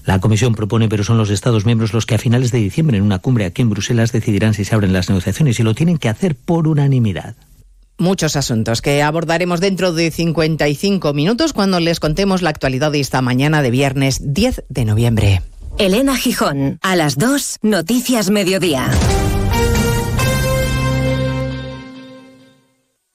La 0.04 0.20
Comisión 0.20 0.54
propone, 0.54 0.88
pero 0.88 1.04
son 1.04 1.18
los 1.18 1.30
Estados 1.30 1.64
miembros 1.66 1.92
los 1.92 2.06
que 2.06 2.14
a 2.14 2.18
finales 2.18 2.50
de 2.50 2.58
diciembre 2.58 2.98
en 2.98 3.04
una 3.04 3.18
cumbre 3.18 3.44
aquí 3.44 3.62
en 3.62 3.70
Bruselas 3.70 4.12
decidirán 4.12 4.54
si 4.54 4.64
se 4.64 4.74
abren 4.74 4.92
las 4.92 5.08
negociaciones 5.08 5.58
y 5.60 5.62
lo 5.62 5.74
tienen 5.74 5.98
que 5.98 6.08
hacer 6.08 6.34
por 6.34 6.68
unanimidad. 6.68 7.34
Muchos 7.98 8.36
asuntos 8.36 8.82
que 8.82 9.02
abordaremos 9.02 9.60
dentro 9.60 9.92
de 9.92 10.10
55 10.10 11.14
minutos 11.14 11.52
cuando 11.52 11.80
les 11.80 11.98
contemos 11.98 12.42
la 12.42 12.50
actualidad 12.50 12.92
de 12.92 13.00
esta 13.00 13.22
mañana 13.22 13.62
de 13.62 13.70
viernes 13.70 14.18
10 14.20 14.64
de 14.68 14.84
noviembre. 14.84 15.42
Elena 15.78 16.16
Gijón, 16.16 16.78
a 16.82 16.94
las 16.94 17.16
2, 17.16 17.58
Noticias 17.62 18.30
Mediodía. 18.30 18.90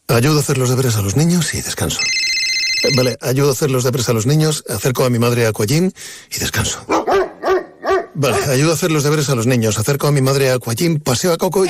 Ayudo 0.07 0.37
a 0.37 0.41
hacer 0.41 0.57
los 0.57 0.69
deberes 0.69 0.95
a 0.97 1.01
los 1.01 1.15
niños 1.15 1.53
y 1.53 1.61
descanso. 1.61 1.99
Vale, 2.95 3.17
ayudo 3.21 3.49
a 3.49 3.51
hacer 3.53 3.69
los 3.69 3.83
deberes 3.83 4.09
a 4.09 4.13
los 4.13 4.25
niños, 4.25 4.63
acerco 4.67 5.05
a 5.05 5.09
mi 5.09 5.19
madre 5.19 5.45
a 5.45 5.49
Aquagym 5.49 5.91
y 6.35 6.39
descanso. 6.39 6.83
Vale, 8.15 8.37
ayudo 8.51 8.71
a 8.71 8.73
hacer 8.73 8.91
los 8.91 9.03
deberes 9.03 9.29
a 9.29 9.35
los 9.35 9.47
niños, 9.47 9.77
acerco 9.77 10.07
a 10.07 10.11
mi 10.11 10.21
madre 10.21 10.49
a 10.49 10.55
Aquagym, 10.55 10.99
paseo 10.99 11.33
a 11.33 11.37
Coco 11.37 11.65
y... 11.65 11.69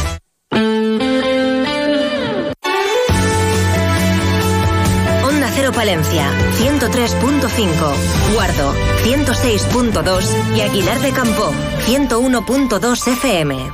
Palencia, 5.81 6.29
103.5, 6.59 8.33
Guardo, 8.35 8.75
106.2 9.03 10.55
y 10.55 10.61
Aguilar 10.61 10.99
de 10.99 11.11
Campo, 11.11 11.51
101.2 11.87 13.07
FM. 13.07 13.71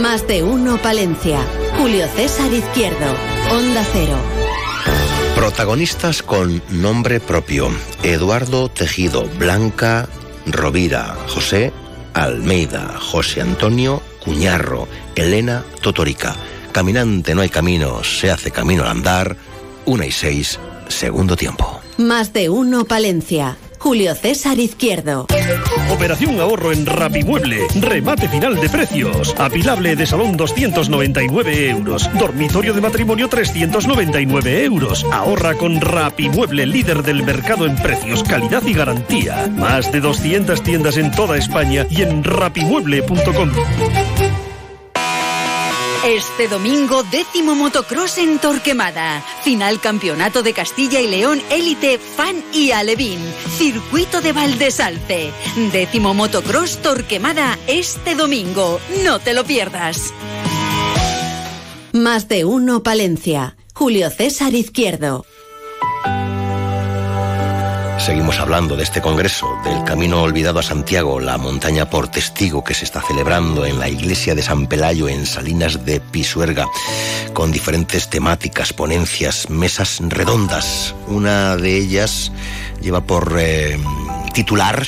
Más 0.00 0.26
de 0.26 0.42
uno 0.42 0.78
Palencia. 0.78 1.40
Julio 1.76 2.06
César 2.16 2.50
Izquierdo, 2.50 3.14
Onda 3.52 3.84
Cero. 3.92 4.16
Protagonistas 5.34 6.22
con 6.22 6.62
nombre 6.70 7.20
propio. 7.20 7.70
Eduardo 8.02 8.70
Tejido, 8.70 9.24
Blanca 9.38 10.08
Rovira, 10.46 11.14
José 11.28 11.74
Almeida, 12.14 12.98
José 12.98 13.42
Antonio 13.42 14.00
Cuñarro, 14.24 14.88
Elena 15.14 15.62
Totorica. 15.82 16.34
Caminante 16.72 17.34
no 17.34 17.42
hay 17.42 17.48
camino, 17.48 18.02
se 18.04 18.30
hace 18.30 18.50
camino 18.50 18.82
al 18.82 18.90
andar. 18.90 19.36
Una 19.86 20.06
y 20.06 20.12
seis, 20.12 20.58
segundo 20.88 21.36
tiempo. 21.36 21.80
Más 21.98 22.32
de 22.32 22.48
uno, 22.48 22.84
Palencia. 22.84 23.56
Julio 23.80 24.14
César 24.14 24.58
Izquierdo. 24.58 25.26
Operación 25.90 26.38
ahorro 26.38 26.70
en 26.70 26.84
Rapimueble. 26.84 27.66
Remate 27.80 28.28
final 28.28 28.60
de 28.60 28.68
precios. 28.68 29.34
Apilable 29.38 29.96
de 29.96 30.06
salón 30.06 30.36
299 30.36 31.70
euros. 31.70 32.10
Dormitorio 32.18 32.74
de 32.74 32.82
matrimonio 32.82 33.28
399 33.28 34.64
euros. 34.64 35.04
Ahorra 35.10 35.54
con 35.54 35.80
Rapimueble, 35.80 36.66
líder 36.66 37.02
del 37.02 37.22
mercado 37.22 37.64
en 37.64 37.74
precios, 37.76 38.22
calidad 38.22 38.62
y 38.66 38.74
garantía. 38.74 39.46
Más 39.48 39.90
de 39.90 40.00
200 40.00 40.62
tiendas 40.62 40.98
en 40.98 41.10
toda 41.10 41.38
España 41.38 41.86
y 41.90 42.02
en 42.02 42.22
rapimueble.com. 42.22 43.50
Este 46.04 46.48
domingo, 46.48 47.02
décimo 47.02 47.54
motocross 47.54 48.16
en 48.16 48.38
Torquemada. 48.38 49.22
Final 49.44 49.82
Campeonato 49.82 50.42
de 50.42 50.54
Castilla 50.54 50.98
y 50.98 51.06
León 51.06 51.42
Élite 51.50 51.98
Fan 51.98 52.42
y 52.54 52.70
Alevín. 52.70 53.18
Circuito 53.58 54.22
de 54.22 54.32
Valdesalce. 54.32 55.30
Décimo 55.70 56.14
motocross 56.14 56.78
Torquemada 56.78 57.58
este 57.66 58.14
domingo. 58.14 58.80
No 59.04 59.18
te 59.18 59.34
lo 59.34 59.44
pierdas. 59.44 60.14
Más 61.92 62.28
de 62.28 62.46
uno 62.46 62.82
Palencia. 62.82 63.56
Julio 63.74 64.08
César 64.08 64.54
Izquierdo. 64.54 65.26
Seguimos 68.04 68.40
hablando 68.40 68.76
de 68.76 68.82
este 68.82 69.02
congreso, 69.02 69.58
del 69.62 69.84
camino 69.84 70.22
olvidado 70.22 70.58
a 70.58 70.62
Santiago, 70.62 71.20
la 71.20 71.36
montaña 71.36 71.90
por 71.90 72.08
testigo 72.08 72.64
que 72.64 72.72
se 72.72 72.86
está 72.86 73.02
celebrando 73.02 73.66
en 73.66 73.78
la 73.78 73.90
iglesia 73.90 74.34
de 74.34 74.42
San 74.42 74.66
Pelayo 74.66 75.06
en 75.06 75.26
Salinas 75.26 75.84
de 75.84 76.00
Pisuerga, 76.00 76.66
con 77.34 77.52
diferentes 77.52 78.08
temáticas, 78.08 78.72
ponencias, 78.72 79.50
mesas 79.50 80.00
redondas. 80.00 80.94
Una 81.08 81.56
de 81.56 81.76
ellas 81.76 82.32
lleva 82.80 83.02
por 83.02 83.36
eh, 83.38 83.78
titular, 84.32 84.86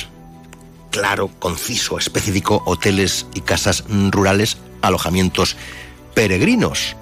claro, 0.89 1.29
conciso, 1.37 1.99
específico, 1.99 2.63
hoteles 2.65 3.27
y 3.35 3.41
casas 3.41 3.83
rurales, 4.09 4.57
alojamientos 4.81 5.55
peregrinos. 6.15 6.95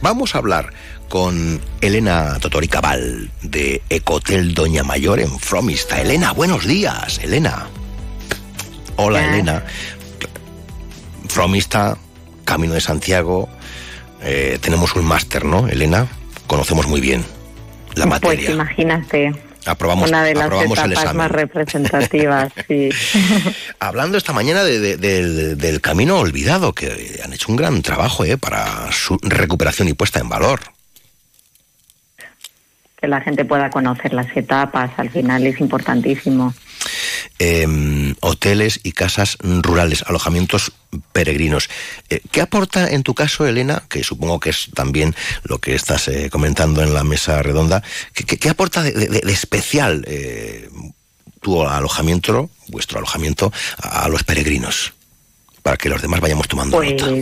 Vamos 0.00 0.34
a 0.34 0.38
hablar 0.38 0.72
con 1.08 1.60
Elena 1.80 2.38
Totori 2.40 2.68
Cabal 2.68 3.30
de 3.42 3.82
Ecotel 3.88 4.54
Doña 4.54 4.82
Mayor 4.82 5.20
en 5.20 5.38
Fromista. 5.38 6.00
Elena, 6.00 6.32
buenos 6.32 6.66
días, 6.66 7.18
Elena. 7.22 7.66
Hola, 8.96 9.28
Elena. 9.34 9.64
Fromista, 11.28 11.96
Camino 12.44 12.74
de 12.74 12.80
Santiago. 12.80 13.48
Eh, 14.22 14.58
tenemos 14.60 14.94
un 14.96 15.04
máster, 15.04 15.44
¿no, 15.44 15.68
Elena? 15.68 16.06
Conocemos 16.46 16.86
muy 16.86 17.00
bien 17.00 17.24
la 17.94 18.06
materia. 18.06 18.46
Pues 18.46 18.54
imagínate. 18.54 19.32
Aprobamos, 19.66 20.10
una 20.10 20.22
de 20.22 20.34
las 20.34 20.50
etapas 20.52 21.14
más 21.14 21.30
representativas, 21.30 22.52
sí. 22.68 22.90
Hablando 23.78 24.18
esta 24.18 24.34
mañana 24.34 24.62
de- 24.62 24.78
de- 24.78 24.96
del- 24.98 25.56
del 25.56 25.80
camino 25.80 26.18
olvidado, 26.18 26.74
que 26.74 27.18
han 27.24 27.32
hecho 27.32 27.46
un 27.50 27.56
gran 27.56 27.80
trabajo 27.80 28.24
eh, 28.26 28.36
para 28.36 28.92
su 28.92 29.16
recuperación 29.22 29.88
y 29.88 29.94
puesta 29.94 30.20
en 30.20 30.28
valor. 30.28 30.60
Que 33.04 33.08
la 33.08 33.20
gente 33.20 33.44
pueda 33.44 33.68
conocer 33.68 34.14
las 34.14 34.34
etapas, 34.34 34.90
al 34.96 35.10
final 35.10 35.46
es 35.46 35.60
importantísimo. 35.60 36.54
eh, 37.38 38.14
hoteles 38.20 38.80
y 38.82 38.92
casas 38.92 39.36
rurales, 39.42 40.04
alojamientos 40.06 40.72
peregrinos. 41.12 41.68
Eh, 42.08 42.20
¿Qué 42.30 42.40
aporta 42.40 42.88
en 42.90 43.02
tu 43.02 43.12
caso, 43.14 43.46
Elena, 43.46 43.82
que 43.90 44.02
supongo 44.04 44.40
que 44.40 44.50
es 44.50 44.70
también 44.74 45.14
lo 45.42 45.58
que 45.58 45.74
estás 45.74 46.08
eh, 46.08 46.30
comentando 46.30 46.82
en 46.82 46.94
la 46.94 47.04
mesa 47.04 47.42
redonda, 47.42 47.82
¿qué, 48.14 48.24
qué- 48.24 48.38
qué 48.38 48.48
aporta 48.48 48.82
de, 48.82 48.92
de- 48.92 49.20
de 49.20 49.32
especial 49.32 50.04
eh, 50.06 50.70
tu 51.42 51.62
alojamiento, 51.66 52.48
vuestro 52.68 52.98
alojamiento, 52.98 53.52
a, 53.82 54.04
a 54.04 54.08
los 54.08 54.22
peregrinos? 54.24 54.94
Para 55.62 55.76
que 55.76 55.88
los 55.90 56.00
demás 56.00 56.20
vayamos 56.20 56.48
tomando 56.48 56.76
Pues 56.78 56.92
nota. 57.02 57.12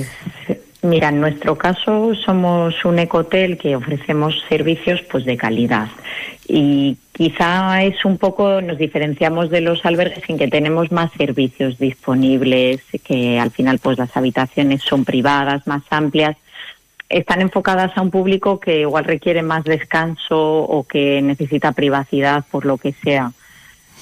Mira, 0.82 1.08
en 1.08 1.20
nuestro 1.20 1.56
caso 1.56 2.14
somos 2.14 2.84
un 2.84 2.98
ecotel 2.98 3.56
que 3.56 3.76
ofrecemos 3.76 4.34
servicios 4.48 5.00
pues 5.10 5.24
de 5.24 5.36
calidad 5.36 5.88
y 6.48 6.96
quizá 7.12 7.82
es 7.82 8.04
un 8.04 8.18
poco 8.18 8.60
nos 8.60 8.78
diferenciamos 8.78 9.50
de 9.50 9.60
los 9.60 9.84
albergues 9.86 10.28
en 10.28 10.38
que 10.38 10.48
tenemos 10.48 10.90
más 10.90 11.12
servicios 11.12 11.78
disponibles, 11.78 12.82
que 13.04 13.38
al 13.38 13.50
final 13.50 13.78
pues 13.78 13.98
las 13.98 14.16
habitaciones 14.16 14.82
son 14.82 15.04
privadas, 15.04 15.66
más 15.66 15.82
amplias 15.90 16.36
están 17.12 17.42
enfocadas 17.42 17.96
a 17.96 18.00
un 18.00 18.10
público 18.10 18.58
que 18.58 18.80
igual 18.80 19.04
requiere 19.04 19.42
más 19.42 19.64
descanso 19.64 20.38
o 20.40 20.84
que 20.84 21.20
necesita 21.20 21.72
privacidad 21.72 22.44
por 22.50 22.64
lo 22.64 22.78
que 22.78 22.92
sea. 22.92 23.32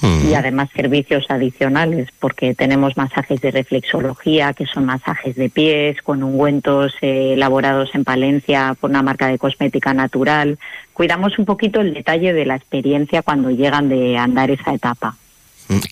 Y 0.02 0.34
además 0.34 0.70
servicios 0.74 1.26
adicionales, 1.28 2.08
porque 2.18 2.54
tenemos 2.54 2.96
masajes 2.96 3.40
de 3.40 3.50
reflexología, 3.50 4.54
que 4.54 4.66
son 4.66 4.86
masajes 4.86 5.36
de 5.36 5.50
pies, 5.50 6.00
con 6.02 6.22
ungüentos 6.22 6.94
eh, 7.02 7.34
elaborados 7.34 7.90
en 7.94 8.04
Palencia 8.04 8.74
por 8.80 8.90
una 8.90 9.02
marca 9.02 9.28
de 9.28 9.38
cosmética 9.38 9.92
natural. 9.92 10.58
Cuidamos 10.94 11.38
un 11.38 11.44
poquito 11.44 11.80
el 11.80 11.92
detalle 11.92 12.32
de 12.32 12.46
la 12.46 12.56
experiencia 12.56 13.22
cuando 13.22 13.50
llegan 13.50 13.88
de 13.88 14.16
andar 14.16 14.50
esa 14.50 14.72
etapa. 14.72 15.16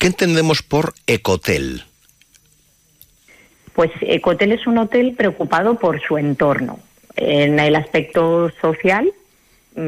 ¿Qué 0.01 0.07
entendemos 0.07 0.63
por 0.63 0.95
ecotel? 1.07 1.85
Pues 3.75 3.93
Ecotel 4.01 4.51
es 4.51 4.67
un 4.67 4.79
hotel 4.79 5.15
preocupado 5.17 5.79
por 5.79 6.01
su 6.01 6.19
entorno. 6.19 6.81
En 7.15 7.61
el 7.61 7.77
aspecto 7.77 8.51
social, 8.61 9.09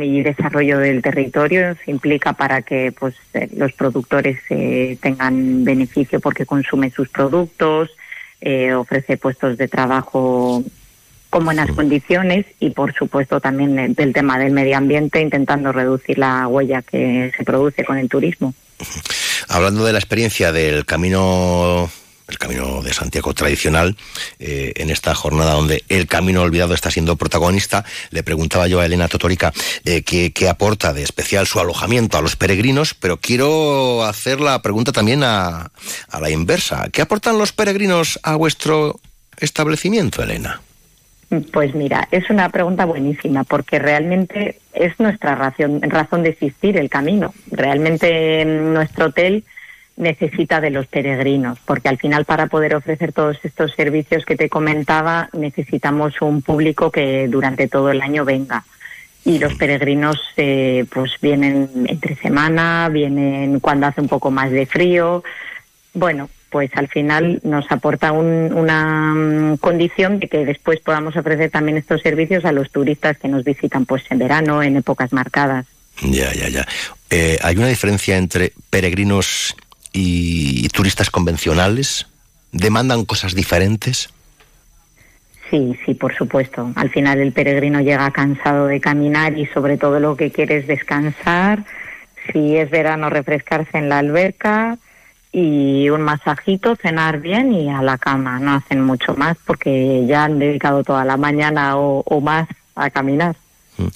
y 0.03 0.23
desarrollo 0.23 0.79
del 0.79 1.03
territorio 1.03 1.77
se 1.85 1.91
implica 1.91 2.33
para 2.33 2.63
que 2.63 2.93
pues 2.93 3.15
eh, 3.35 3.49
los 3.57 3.73
productores 3.73 4.39
eh, 4.51 4.97
tengan 5.01 5.65
beneficio 5.65 6.21
porque 6.21 6.47
consumen 6.47 6.93
sus 6.93 7.09
productos 7.09 7.91
eh, 8.41 8.73
ofrece 8.73 9.17
puestos 9.17 9.59
de 9.59 9.69
trabajo 9.69 10.63
con 11.29 11.45
buenas 11.45 11.71
condiciones 11.73 12.47
y 12.59 12.71
por 12.71 12.95
supuesto 12.95 13.41
también 13.41 13.95
del 13.95 14.13
tema 14.13 14.39
del 14.39 14.53
medio 14.53 14.77
ambiente 14.77 15.21
intentando 15.21 15.73
reducir 15.73 16.19
la 16.19 16.49
huella 16.49 16.83
que 16.83 17.33
se 17.37 17.45
produce 17.45 17.85
con 17.85 17.99
el 17.99 18.09
turismo. 18.09 18.55
Hablando 19.49 19.85
de 19.85 19.93
la 19.93 19.99
experiencia 19.99 20.53
del 20.53 20.87
camino 20.87 21.91
el 22.31 22.39
camino 22.39 22.83
de 22.83 22.93
Santiago 22.93 23.35
tradicional, 23.35 23.97
eh, 24.39 24.73
en 24.77 24.91
esta 24.91 25.15
jornada 25.15 25.53
donde 25.53 25.85
el 25.89 26.07
camino 26.07 26.43
olvidado 26.43 26.75
está 26.75 26.91
siendo 26.91 27.17
protagonista, 27.17 27.85
le 28.11 28.23
preguntaba 28.23 28.69
yo 28.69 28.81
a 28.81 28.87
Elena 28.87 29.09
Totorica 29.09 29.53
eh, 29.85 30.03
qué, 30.03 30.49
aporta 30.49 30.93
de 30.93 31.03
especial 31.03 31.47
su 31.47 31.61
alojamiento 31.61 32.19
a 32.19 32.23
los 32.23 32.37
peregrinos, 32.37 32.95
pero 32.95 33.19
quiero 33.19 34.05
hacer 34.05 34.41
la 34.41 34.63
pregunta 34.63 34.93
también 34.93 35.23
a, 35.23 35.71
a 36.09 36.21
la 36.21 36.31
inversa. 36.31 36.89
¿Qué 36.93 37.03
aportan 37.03 37.39
los 37.39 37.53
peregrinos 37.53 38.19
a 38.23 38.37
vuestro 38.37 39.01
establecimiento, 39.39 40.23
Elena? 40.23 40.61
Pues 41.53 41.77
mira, 41.77 42.09
es 42.11 42.29
una 42.29 42.49
pregunta 42.49 42.85
buenísima 42.85 43.45
porque 43.45 43.79
realmente 43.79 44.59
es 44.73 44.99
nuestra 44.99 45.37
razón, 45.37 45.81
razón 45.83 46.25
de 46.25 46.31
existir 46.31 46.77
el 46.77 46.91
camino. 46.91 47.33
Realmente 47.53 48.45
nuestro 48.45 49.07
hotel 49.07 49.45
necesita 50.01 50.61
de 50.61 50.71
los 50.71 50.87
peregrinos, 50.87 51.59
porque 51.65 51.89
al 51.89 51.99
final 51.99 52.25
para 52.25 52.47
poder 52.47 52.75
ofrecer 52.75 53.13
todos 53.13 53.39
estos 53.45 53.73
servicios 53.75 54.25
que 54.25 54.37
te 54.37 54.49
comentaba 54.49 55.29
necesitamos 55.33 56.21
un 56.23 56.43
público 56.43 56.91
que 56.91 57.29
durante 57.29 57.69
todo 57.69 57.91
el 57.91 58.01
año 58.01 58.25
venga. 58.25 58.65
Y 59.25 59.39
los 59.39 59.55
peregrinos 59.55 60.19
eh, 60.39 60.87
pues 60.91 61.13
vienen 61.21 61.69
entre 61.87 62.17
semana, 62.17 62.89
vienen 62.89 63.61
cuando 63.61 63.87
hace 63.87 64.01
un 64.01 64.09
poco 64.09 64.31
más 64.31 64.51
de 64.51 64.65
frío. 64.65 65.23
Bueno, 65.93 66.31
pues 66.49 66.71
al 66.75 66.89
final 66.89 67.41
nos 67.45 67.71
aporta 67.71 68.13
una 68.13 69.15
mm, 69.15 69.59
condición 69.59 70.19
de 70.19 70.29
que 70.29 70.47
después 70.47 70.81
podamos 70.81 71.17
ofrecer 71.17 71.51
también 71.51 71.77
estos 71.77 72.01
servicios 72.01 72.47
a 72.47 72.53
los 72.53 72.71
turistas 72.71 73.19
que 73.19 73.29
nos 73.29 73.45
visitan 73.45 73.85
pues 73.85 74.05
en 74.11 74.19
verano, 74.19 74.63
en 74.63 74.77
épocas 74.77 75.13
marcadas. 75.13 75.67
Ya, 76.03 76.33
ya, 76.33 76.49
ya. 76.49 76.67
Eh, 77.11 77.39
¿Hay 77.43 77.57
una 77.57 77.69
diferencia 77.69 78.17
entre 78.17 78.55
peregrinos 78.71 79.55
y 79.93 80.69
turistas 80.69 81.11
convencionales? 81.11 82.07
¿Demandan 82.53 83.05
cosas 83.05 83.35
diferentes? 83.35 84.11
Sí, 85.51 85.77
sí, 85.85 85.95
por 85.95 86.15
supuesto. 86.15 86.73
Al 86.77 86.91
final 86.91 87.19
el 87.19 87.33
peregrino 87.33 87.81
llega 87.81 88.11
cansado 88.13 88.67
de 88.67 88.81
caminar 88.81 89.37
y 89.37 89.47
sobre 89.47 89.79
todo 89.79 89.99
lo 89.99 90.17
que 90.17 90.31
quiere 90.31 90.59
es 90.59 90.67
descansar. 90.67 91.65
Si 92.33 92.57
es 92.57 92.71
verano, 92.71 93.11
refrescarse 93.11 93.79
en 93.79 93.89
la 93.89 93.99
alberca 93.99 94.79
y 95.33 95.89
un 95.91 96.03
masajito, 96.03 96.77
cenar 96.77 97.21
bien 97.21 97.53
y 97.53 97.69
a 97.69 97.83
la 97.83 97.99
cama. 97.99 98.39
No 98.39 98.55
hacen 98.55 98.83
mucho 98.83 99.17
más 99.17 99.37
porque 99.45 100.05
ya 100.07 100.25
han 100.25 100.39
dedicado 100.39 100.85
toda 100.85 101.05
la 101.05 101.17
mañana 101.17 101.77
o, 101.77 102.21
más 102.21 102.49
a 102.77 102.91
caminar. 102.91 103.35
Mm. 103.77 103.87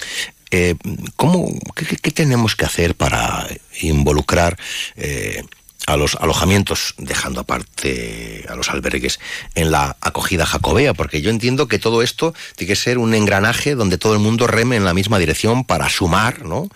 Eh, 0.51 0.77
¿cómo, 1.17 1.49
qué, 1.75 2.11
tenemos 2.11 2.55
que 2.55 2.65
hacer 2.65 2.95
para 2.95 3.47
involucrar 3.81 4.57
eh, 4.97 5.43
a 5.87 5.97
los 5.97 6.17
alojamientos, 6.17 6.95
dejando 6.99 7.41
aparte 7.41 8.47
a 8.49 8.55
los 8.55 8.71
albergues, 8.71 9.21
en 9.55 9.71
la 9.71 9.97
acogida 10.01 10.47
jacobea, 10.47 10.95
porque 10.95 11.21
yo 11.21 11.31
entiendo 11.31 11.69
que 11.69 11.79
todo 11.79 12.03
esto 12.03 12.35
tiene 12.57 12.73
que 12.73 12.77
ser 12.77 12.99
un 12.99 13.15
engranaje 13.15 13.75
donde 13.75 13.99
todo 13.99 14.15
el 14.15 14.19
mundo 14.19 14.47
reme 14.47 14.77
en 14.77 14.85
la 14.85 14.95
misma 14.95 15.19
dirección 15.19 15.65
para 15.65 15.89
sumar, 15.89 16.45
¿no? 16.45 16.69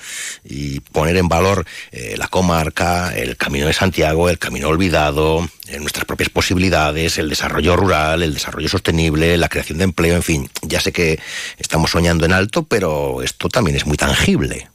Y 0.45 0.81
poner 0.81 1.17
en 1.17 1.29
valor 1.29 1.67
eh, 1.93 2.17
la 2.19 2.29
comarca, 2.29 3.17
el 3.17 3.37
camino 3.37 3.67
de 3.67 3.73
Santiago, 3.73 4.29
el 4.29 4.39
camino 4.39 4.69
olvidado, 4.69 5.49
eh, 5.69 5.79
nuestras 5.81 6.05
propias 6.05 6.31
posibilidades, 6.31 7.19
el 7.19 7.29
desarrollo 7.29 7.77
rural, 7.77 8.23
el 8.23 8.35
desarrollo 8.35 8.69
sostenible, 8.69 9.37
la 9.37 9.49
creación 9.49 9.79
de 9.79 9.85
empleo, 9.85 10.17
en 10.17 10.23
fin. 10.23 10.51
Ya 10.63 10.81
sé 10.81 10.93
que 10.93 11.21
estamos 11.59 11.91
soñando 11.91 12.25
en 12.25 12.33
alto, 12.33 12.65
pero 12.65 13.23
esto 13.23 13.49
también 13.49 13.77
es 13.77 13.87
muy 13.87 13.97
tangible. 13.97 14.69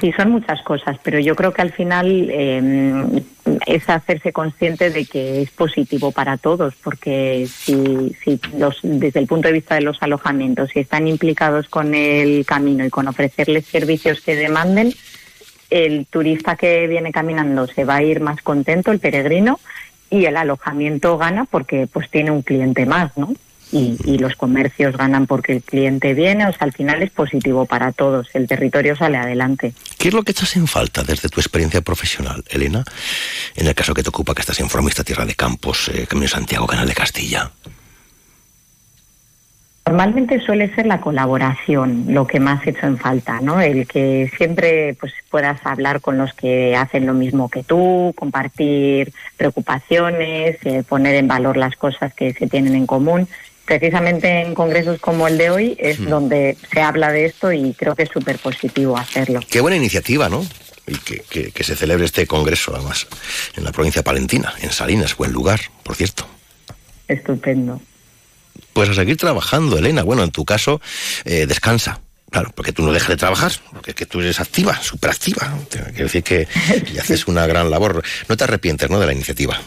Sí, 0.00 0.10
son 0.12 0.30
muchas 0.30 0.62
cosas, 0.62 0.96
pero 1.02 1.18
yo 1.18 1.36
creo 1.36 1.52
que 1.52 1.62
al 1.62 1.72
final 1.72 2.30
em, 2.30 3.22
es 3.66 3.88
hacerse 3.90 4.32
consciente 4.32 4.90
de 4.90 5.04
que 5.04 5.42
es 5.42 5.50
positivo 5.50 6.12
para 6.12 6.38
todos, 6.38 6.74
porque 6.82 7.46
si, 7.46 8.16
si 8.24 8.40
los, 8.56 8.80
desde 8.82 9.20
el 9.20 9.26
punto 9.26 9.48
de 9.48 9.54
vista 9.54 9.74
de 9.74 9.82
los 9.82 10.02
alojamientos, 10.02 10.70
si 10.70 10.80
están 10.80 11.06
implicados 11.06 11.68
con 11.68 11.94
el 11.94 12.46
camino 12.46 12.84
y 12.86 12.90
con 12.90 13.06
ofrecerles 13.06 13.66
servicios 13.66 14.22
que 14.22 14.34
demanden, 14.34 14.94
el 15.68 16.06
turista 16.06 16.56
que 16.56 16.86
viene 16.86 17.12
caminando 17.12 17.66
se 17.66 17.84
va 17.84 17.96
a 17.96 18.02
ir 18.02 18.20
más 18.20 18.40
contento, 18.42 18.92
el 18.92 18.98
peregrino, 18.98 19.60
y 20.10 20.26
el 20.26 20.36
alojamiento 20.36 21.16
gana 21.16 21.46
porque 21.46 21.86
pues 21.86 22.10
tiene 22.10 22.30
un 22.30 22.42
cliente 22.42 22.86
más, 22.86 23.16
¿no? 23.16 23.34
Y, 23.72 24.18
los 24.18 24.36
comercios 24.36 24.96
ganan 24.96 25.26
porque 25.26 25.54
el 25.54 25.62
cliente 25.62 26.14
viene, 26.14 26.46
o 26.46 26.52
sea, 26.52 26.60
al 26.60 26.72
final 26.72 27.02
es 27.02 27.10
positivo 27.10 27.64
para 27.64 27.90
todos, 27.90 28.28
el 28.34 28.46
territorio 28.46 28.94
sale 28.94 29.16
adelante. 29.16 29.72
¿Qué 29.98 30.08
es 30.08 30.14
lo 30.14 30.22
que 30.22 30.32
echas 30.32 30.54
en 30.56 30.66
falta 30.66 31.02
desde 31.02 31.28
tu 31.28 31.40
experiencia 31.40 31.80
profesional, 31.80 32.44
Elena? 32.50 32.84
En 33.56 33.66
el 33.66 33.74
caso 33.74 33.94
que 33.94 34.02
te 34.02 34.10
ocupa, 34.10 34.34
que 34.34 34.42
estás 34.42 34.60
en 34.60 34.68
Formista 34.68 35.02
Tierra 35.02 35.24
de 35.24 35.34
Campos, 35.34 35.90
eh, 35.92 36.06
Camino 36.06 36.28
Santiago, 36.28 36.66
Canal 36.66 36.86
de 36.86 36.94
Castilla. 36.94 37.50
Normalmente 39.84 40.40
suele 40.40 40.72
ser 40.74 40.86
la 40.86 41.00
colaboración 41.00 42.04
lo 42.08 42.26
que 42.26 42.38
más 42.38 42.64
hecho 42.66 42.86
en 42.86 42.98
falta, 42.98 43.40
¿no? 43.40 43.60
El 43.60 43.88
que 43.88 44.30
siempre 44.36 44.94
pues 44.98 45.12
puedas 45.28 45.58
hablar 45.66 46.00
con 46.00 46.18
los 46.18 46.32
que 46.34 46.76
hacen 46.76 47.04
lo 47.04 47.14
mismo 47.14 47.48
que 47.48 47.64
tú, 47.64 48.14
compartir 48.16 49.12
preocupaciones, 49.36 50.56
eh, 50.64 50.84
poner 50.88 51.16
en 51.16 51.26
valor 51.26 51.56
las 51.56 51.74
cosas 51.74 52.14
que 52.14 52.32
se 52.32 52.46
tienen 52.46 52.76
en 52.76 52.86
común 52.86 53.28
precisamente 53.78 54.42
en 54.42 54.54
congresos 54.54 55.00
como 55.00 55.26
el 55.26 55.38
de 55.38 55.48
hoy 55.48 55.76
es 55.78 56.04
donde 56.04 56.58
se 56.72 56.82
habla 56.82 57.10
de 57.10 57.24
esto 57.24 57.52
y 57.52 57.72
creo 57.72 57.94
que 57.94 58.02
es 58.02 58.10
súper 58.10 58.38
positivo 58.38 58.98
hacerlo. 58.98 59.40
Qué 59.48 59.62
buena 59.62 59.76
iniciativa, 59.78 60.28
¿no? 60.28 60.46
Y 60.86 60.96
que, 60.96 61.50
que, 61.52 61.64
se 61.64 61.74
celebre 61.74 62.04
este 62.04 62.26
congreso, 62.26 62.74
además, 62.74 63.06
en 63.56 63.64
la 63.64 63.72
provincia 63.72 64.02
palentina, 64.02 64.52
en 64.60 64.72
Salinas, 64.72 65.16
buen 65.16 65.32
lugar, 65.32 65.60
por 65.84 65.94
cierto. 65.94 66.26
Estupendo. 67.08 67.80
Pues 68.74 68.90
a 68.90 68.94
seguir 68.94 69.16
trabajando, 69.16 69.78
Elena. 69.78 70.02
Bueno, 70.02 70.22
en 70.22 70.32
tu 70.32 70.44
caso, 70.44 70.80
eh, 71.24 71.46
descansa. 71.46 72.00
Claro, 72.30 72.52
porque 72.54 72.72
tú 72.72 72.82
no 72.82 72.92
dejas 72.92 73.08
de 73.08 73.16
trabajar, 73.16 73.52
porque 73.72 73.92
es 73.92 73.96
que 73.96 74.06
tú 74.06 74.20
eres 74.20 74.40
activa, 74.40 74.82
súper 74.82 75.10
activa. 75.10 75.54
Quiero 75.70 76.04
decir 76.04 76.22
que 76.22 76.46
haces 77.00 77.26
una 77.26 77.46
gran 77.46 77.70
labor. 77.70 78.02
No 78.28 78.36
te 78.36 78.44
arrepientes, 78.44 78.90
¿no?, 78.90 78.98
de 78.98 79.06
la 79.06 79.12
iniciativa. 79.12 79.58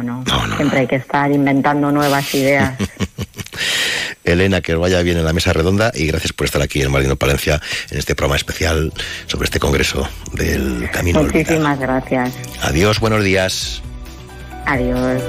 No, 0.00 0.24
no, 0.24 0.56
Siempre 0.56 0.80
hay 0.80 0.86
que 0.86 0.96
estar 0.96 1.30
inventando 1.30 1.90
nuevas 1.90 2.34
ideas. 2.34 2.74
Elena, 4.24 4.60
que 4.60 4.74
os 4.74 4.80
vaya 4.80 5.02
bien 5.02 5.18
en 5.18 5.24
la 5.24 5.32
mesa 5.32 5.52
redonda 5.52 5.90
y 5.94 6.06
gracias 6.06 6.32
por 6.32 6.46
estar 6.46 6.62
aquí 6.62 6.80
en 6.80 6.90
Marino 6.92 7.16
Palencia 7.16 7.60
en 7.90 7.98
este 7.98 8.14
programa 8.14 8.36
especial 8.36 8.92
sobre 9.26 9.46
este 9.46 9.58
congreso 9.58 10.08
del 10.32 10.88
Camino 10.92 11.22
Muchísimas 11.22 11.78
gracias. 11.78 12.32
Adiós, 12.62 13.00
buenos 13.00 13.24
días. 13.24 13.82
Adiós. 14.66 15.22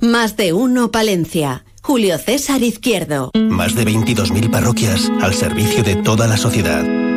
Más 0.00 0.36
de 0.36 0.52
uno 0.52 0.90
Palencia. 0.90 1.64
Julio 1.82 2.18
César 2.18 2.62
Izquierdo. 2.62 3.30
Más 3.34 3.74
de 3.74 3.84
22.000 3.84 4.50
parroquias 4.50 5.10
al 5.22 5.34
servicio 5.34 5.82
de 5.82 5.96
toda 5.96 6.26
la 6.26 6.36
sociedad. 6.36 6.84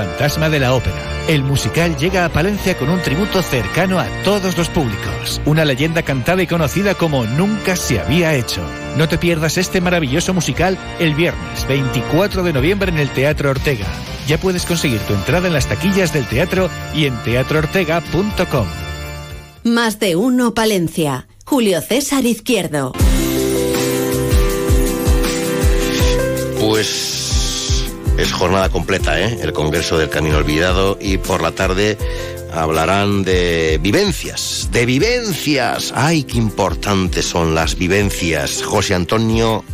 Fantasma 0.00 0.48
de 0.48 0.60
la 0.60 0.72
ópera. 0.72 0.96
El 1.28 1.42
musical 1.42 1.94
llega 1.98 2.24
a 2.24 2.30
Palencia 2.30 2.74
con 2.78 2.88
un 2.88 3.02
tributo 3.02 3.42
cercano 3.42 3.98
a 3.98 4.06
todos 4.24 4.56
los 4.56 4.70
públicos. 4.70 5.42
Una 5.44 5.66
leyenda 5.66 6.02
cantada 6.02 6.42
y 6.42 6.46
conocida 6.46 6.94
como 6.94 7.26
nunca 7.26 7.76
se 7.76 8.00
había 8.00 8.34
hecho. 8.34 8.62
No 8.96 9.08
te 9.08 9.18
pierdas 9.18 9.58
este 9.58 9.82
maravilloso 9.82 10.32
musical 10.32 10.78
el 10.98 11.14
viernes 11.14 11.68
24 11.68 12.42
de 12.42 12.52
noviembre 12.54 12.90
en 12.90 12.98
el 12.98 13.10
Teatro 13.10 13.50
Ortega. 13.50 13.84
Ya 14.26 14.38
puedes 14.38 14.64
conseguir 14.64 15.00
tu 15.00 15.12
entrada 15.12 15.48
en 15.48 15.52
las 15.52 15.66
taquillas 15.66 16.14
del 16.14 16.26
teatro 16.26 16.70
y 16.94 17.04
en 17.04 17.14
teatroortega.com. 17.22 18.66
Más 19.64 20.00
de 20.00 20.16
uno 20.16 20.54
Palencia. 20.54 21.28
Julio 21.44 21.82
César 21.82 22.24
Izquierdo. 22.24 22.92
Pues 26.58 27.19
es 28.18 28.32
jornada 28.32 28.68
completa, 28.68 29.20
¿eh? 29.20 29.38
El 29.42 29.52
Congreso 29.52 29.98
del 29.98 30.08
Camino 30.08 30.38
Olvidado 30.38 30.98
y 31.00 31.18
por 31.18 31.42
la 31.42 31.52
tarde 31.52 31.96
hablarán 32.52 33.22
de 33.22 33.78
vivencias, 33.82 34.68
de 34.72 34.86
vivencias. 34.86 35.92
¡Ay, 35.94 36.24
qué 36.24 36.38
importantes 36.38 37.26
son 37.26 37.54
las 37.54 37.76
vivencias! 37.76 38.62
José 38.62 38.94
Antonio 38.94 39.64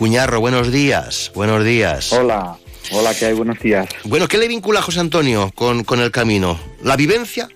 Cuñarro, 0.00 0.40
buenos 0.40 0.72
días, 0.72 1.30
buenos 1.34 1.62
días. 1.62 2.10
Hola, 2.14 2.56
hola, 2.92 3.10
¿qué 3.18 3.26
hay? 3.26 3.34
Buenos 3.34 3.58
días. 3.58 3.86
Bueno, 4.04 4.26
¿qué 4.28 4.38
le 4.38 4.48
vincula 4.48 4.80
a 4.80 4.82
José 4.82 4.98
Antonio 5.00 5.50
con, 5.54 5.84
con 5.84 6.00
el 6.00 6.10
camino? 6.10 6.58
¿La 6.82 6.96
vivencia? 6.96 7.46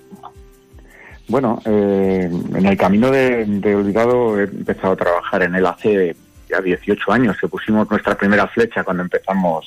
Bueno, 1.27 1.63
eh, 1.65 2.29
en 2.55 2.67
el 2.67 2.77
camino 2.77 3.11
de, 3.11 3.47
de 3.47 3.75
Olvidado 3.75 4.39
he 4.39 4.45
empezado 4.45 4.93
a 4.93 4.97
trabajar 4.97 5.43
en 5.43 5.55
él 5.55 5.65
hace 5.65 6.15
ya 6.57 6.63
18 6.63 7.13
años, 7.13 7.37
que 7.41 7.49
pusimos 7.49 7.91
nuestra 7.91 8.17
primera 8.17 8.47
flecha 8.49 8.85
cuando 8.85 9.03
empezamos. 9.03 9.67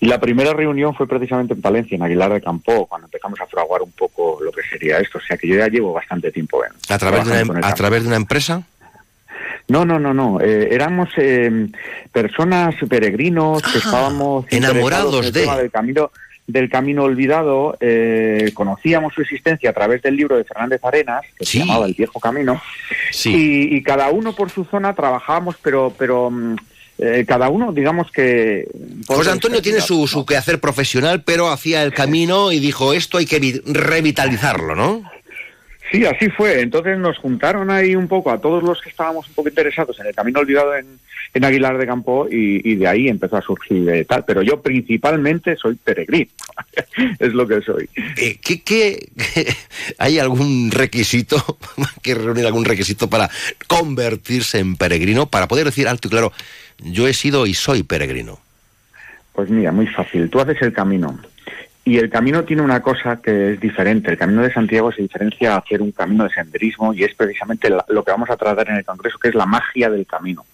Y 0.00 0.06
la 0.06 0.20
primera 0.20 0.52
reunión 0.52 0.94
fue 0.94 1.06
precisamente 1.06 1.54
en 1.54 1.62
Palencia, 1.62 1.94
en 1.94 2.02
Aguilar 2.02 2.32
de 2.32 2.40
Campo, 2.40 2.86
cuando 2.86 3.06
empezamos 3.06 3.40
a 3.40 3.46
fraguar 3.46 3.82
un 3.82 3.92
poco 3.92 4.38
lo 4.42 4.52
que 4.52 4.62
sería 4.62 4.98
esto. 4.98 5.18
O 5.18 5.20
sea 5.20 5.36
que 5.36 5.48
yo 5.48 5.56
ya 5.56 5.68
llevo 5.68 5.92
bastante 5.92 6.30
tiempo 6.30 6.64
en. 6.64 6.72
¿A 6.88 6.98
través, 6.98 7.24
de 7.24 7.42
una, 7.42 7.66
a 7.66 7.74
través 7.74 8.02
de 8.02 8.08
una 8.08 8.16
empresa? 8.16 8.62
No, 9.68 9.84
no, 9.84 9.98
no, 9.98 10.12
no. 10.12 10.40
Eh, 10.40 10.68
éramos 10.72 11.08
eh, 11.16 11.68
personas 12.12 12.74
peregrinos 12.88 13.62
que 13.62 13.78
estábamos 13.78 14.44
enamorados 14.50 15.32
de. 15.32 15.40
tema 15.40 15.56
del 15.56 15.70
camino 15.70 16.10
del 16.46 16.68
camino 16.68 17.04
olvidado. 17.04 17.76
eh, 17.80 18.50
conocíamos 18.54 19.14
su 19.14 19.22
existencia 19.22 19.70
a 19.70 19.72
través 19.72 20.02
del 20.02 20.16
libro 20.16 20.36
de 20.36 20.44
Fernández 20.44 20.80
Arenas 20.84 21.22
que 21.38 21.44
se 21.46 21.58
llamaba 21.60 21.86
El 21.86 21.94
viejo 21.94 22.20
camino. 22.20 22.60
Y, 23.24 23.76
y 23.76 23.82
cada 23.82 24.10
uno 24.10 24.34
por 24.34 24.50
su 24.50 24.64
zona 24.64 24.94
trabajábamos, 24.94 25.56
pero, 25.62 25.92
pero 25.98 26.30
mm, 26.30 26.56
eh, 26.98 27.24
cada 27.26 27.48
uno, 27.48 27.72
digamos 27.72 28.10
que. 28.12 28.66
José 29.06 29.30
Antonio 29.30 29.60
tiene 29.62 29.80
su, 29.80 30.06
su 30.06 30.24
quehacer 30.26 30.60
profesional, 30.60 31.22
pero 31.24 31.48
hacía 31.50 31.82
el 31.82 31.92
camino 31.94 32.52
y 32.52 32.60
dijo, 32.60 32.92
esto 32.92 33.18
hay 33.18 33.26
que 33.26 33.40
vi- 33.40 33.62
revitalizarlo, 33.66 34.74
¿no? 34.74 35.02
Sí, 35.90 36.04
así 36.06 36.28
fue. 36.30 36.60
Entonces 36.60 36.98
nos 36.98 37.18
juntaron 37.18 37.70
ahí 37.70 37.94
un 37.96 38.08
poco 38.08 38.30
a 38.30 38.40
todos 38.40 38.62
los 38.62 38.80
que 38.80 38.90
estábamos 38.90 39.28
un 39.28 39.34
poco 39.34 39.48
interesados 39.48 39.98
en 40.00 40.06
el 40.06 40.14
camino 40.14 40.40
olvidado 40.40 40.74
en, 40.76 40.86
en 41.34 41.44
Aguilar 41.44 41.76
de 41.78 41.86
Campo 41.86 42.28
y, 42.30 42.60
y 42.64 42.76
de 42.76 42.86
ahí 42.86 43.08
empezó 43.08 43.36
a 43.36 43.42
surgir 43.42 44.06
tal. 44.08 44.24
Pero 44.24 44.40
yo 44.42 44.62
principalmente 44.62 45.56
soy 45.56 45.74
peregrino, 45.74 46.30
es 47.18 47.32
lo 47.34 47.46
que 47.46 47.60
soy. 47.60 47.88
Eh, 48.16 48.38
¿qué, 48.40 48.62
qué- 48.62 49.08
hay 49.98 50.18
algún 50.18 50.70
requisito, 50.70 51.58
que 52.02 52.14
reunir 52.14 52.46
algún 52.46 52.64
requisito 52.64 53.10
para 53.10 53.28
convertirse 53.66 54.58
en 54.60 54.76
peregrino, 54.76 55.26
para 55.26 55.48
poder 55.48 55.66
decir 55.66 55.88
alto 55.88 56.08
y 56.08 56.10
claro, 56.12 56.32
yo 56.78 57.06
he 57.08 57.12
sido 57.14 57.46
y 57.46 57.54
soy 57.54 57.82
peregrino? 57.82 58.38
Pues 59.32 59.50
mira, 59.50 59.72
muy 59.72 59.86
fácil. 59.88 60.30
Tú 60.30 60.38
haces 60.40 60.62
el 60.62 60.72
camino. 60.72 61.18
Y 61.86 61.98
el 61.98 62.08
camino 62.08 62.44
tiene 62.44 62.62
una 62.62 62.80
cosa 62.80 63.20
que 63.22 63.52
es 63.54 63.60
diferente. 63.60 64.10
El 64.10 64.16
camino 64.16 64.40
de 64.42 64.52
Santiago 64.52 64.90
se 64.92 65.02
diferencia 65.02 65.54
a 65.54 65.58
hacer 65.58 65.82
un 65.82 65.92
camino 65.92 66.24
de 66.24 66.30
senderismo 66.30 66.94
y 66.94 67.04
es 67.04 67.12
precisamente 67.14 67.68
lo 67.68 68.04
que 68.04 68.10
vamos 68.10 68.30
a 68.30 68.36
tratar 68.36 68.70
en 68.70 68.76
el 68.76 68.84
Congreso, 68.84 69.18
que 69.18 69.28
es 69.28 69.34
la 69.34 69.44
magia 69.44 69.90
del 69.90 70.06
camino. 70.06 70.46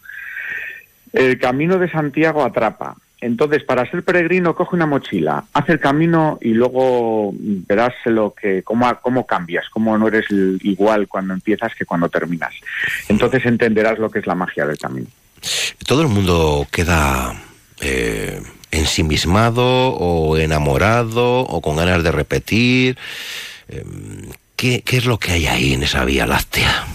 El 1.12 1.38
camino 1.38 1.78
de 1.78 1.90
Santiago 1.90 2.44
atrapa. 2.44 2.96
Entonces, 3.20 3.62
para 3.64 3.88
ser 3.90 4.02
peregrino, 4.02 4.54
coge 4.54 4.76
una 4.76 4.86
mochila, 4.86 5.44
hace 5.52 5.72
el 5.72 5.80
camino 5.80 6.38
y 6.40 6.54
luego 6.54 7.32
verás 7.34 7.92
lo 8.06 8.34
que, 8.34 8.62
cómo, 8.62 8.90
cómo 9.02 9.26
cambias, 9.26 9.66
cómo 9.70 9.96
no 9.98 10.08
eres 10.08 10.24
igual 10.30 11.06
cuando 11.06 11.34
empiezas 11.34 11.74
que 11.74 11.84
cuando 11.84 12.08
terminas. 12.08 12.54
Entonces 13.08 13.44
entenderás 13.44 13.98
lo 13.98 14.10
que 14.10 14.20
es 14.20 14.26
la 14.26 14.34
magia 14.34 14.66
del 14.66 14.78
camino. 14.78 15.06
Todo 15.86 16.02
el 16.02 16.08
mundo 16.08 16.66
queda 16.70 17.34
eh, 17.82 18.40
ensimismado 18.70 19.64
o 19.64 20.38
enamorado 20.38 21.40
o 21.40 21.60
con 21.60 21.76
ganas 21.76 22.02
de 22.02 22.12
repetir. 22.12 22.96
Eh, 23.68 23.84
¿qué, 24.56 24.82
qué 24.82 24.96
es 24.96 25.04
lo 25.04 25.18
que 25.18 25.32
hay 25.32 25.46
ahí 25.46 25.72
en 25.74 25.82
esa 25.82 26.06
vía 26.06 26.26
láctea? 26.26 26.86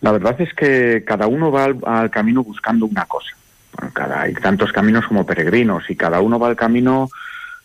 La 0.00 0.12
verdad 0.12 0.40
es 0.40 0.52
que 0.54 1.02
cada 1.06 1.26
uno 1.26 1.50
va 1.50 1.64
al, 1.64 1.76
al 1.84 2.10
camino 2.10 2.42
buscando 2.44 2.86
una 2.86 3.04
cosa. 3.06 3.34
Bueno, 3.76 3.92
cada, 3.94 4.22
hay 4.22 4.34
tantos 4.34 4.72
caminos 4.72 5.06
como 5.06 5.26
peregrinos 5.26 5.88
y 5.90 5.96
cada 5.96 6.20
uno 6.20 6.38
va 6.38 6.48
al 6.48 6.56
camino 6.56 7.08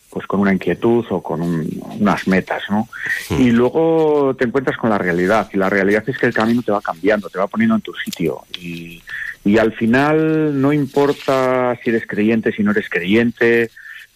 pues 0.09 0.27
con 0.27 0.39
una 0.41 0.53
inquietud 0.53 1.03
o 1.09 1.23
con 1.23 1.41
un- 1.41 1.67
unas 1.99 2.27
metas, 2.27 2.61
¿no? 2.69 2.87
Y 3.31 3.49
luego 3.49 4.35
te 4.37 4.45
encuentras 4.45 4.77
con 4.77 4.91
la 4.91 4.99
realidad 4.99 5.49
y 5.51 5.57
la 5.57 5.69
realidad 5.71 6.03
es 6.07 6.17
que 6.19 6.27
el 6.27 6.33
camino 6.35 6.61
te 6.61 6.71
va 6.71 6.81
cambiando, 6.81 7.29
te 7.29 7.39
va 7.39 7.47
poniendo 7.47 7.75
en 7.75 7.81
tu 7.81 7.93
sitio 7.95 8.41
y, 8.59 9.01
y 9.43 9.57
al 9.57 9.73
final 9.73 10.61
no 10.61 10.71
importa 10.71 11.75
si 11.83 11.89
eres 11.89 12.05
creyente, 12.05 12.51
si 12.51 12.61
no 12.61 12.71
eres 12.71 12.89
creyente, 12.89 13.71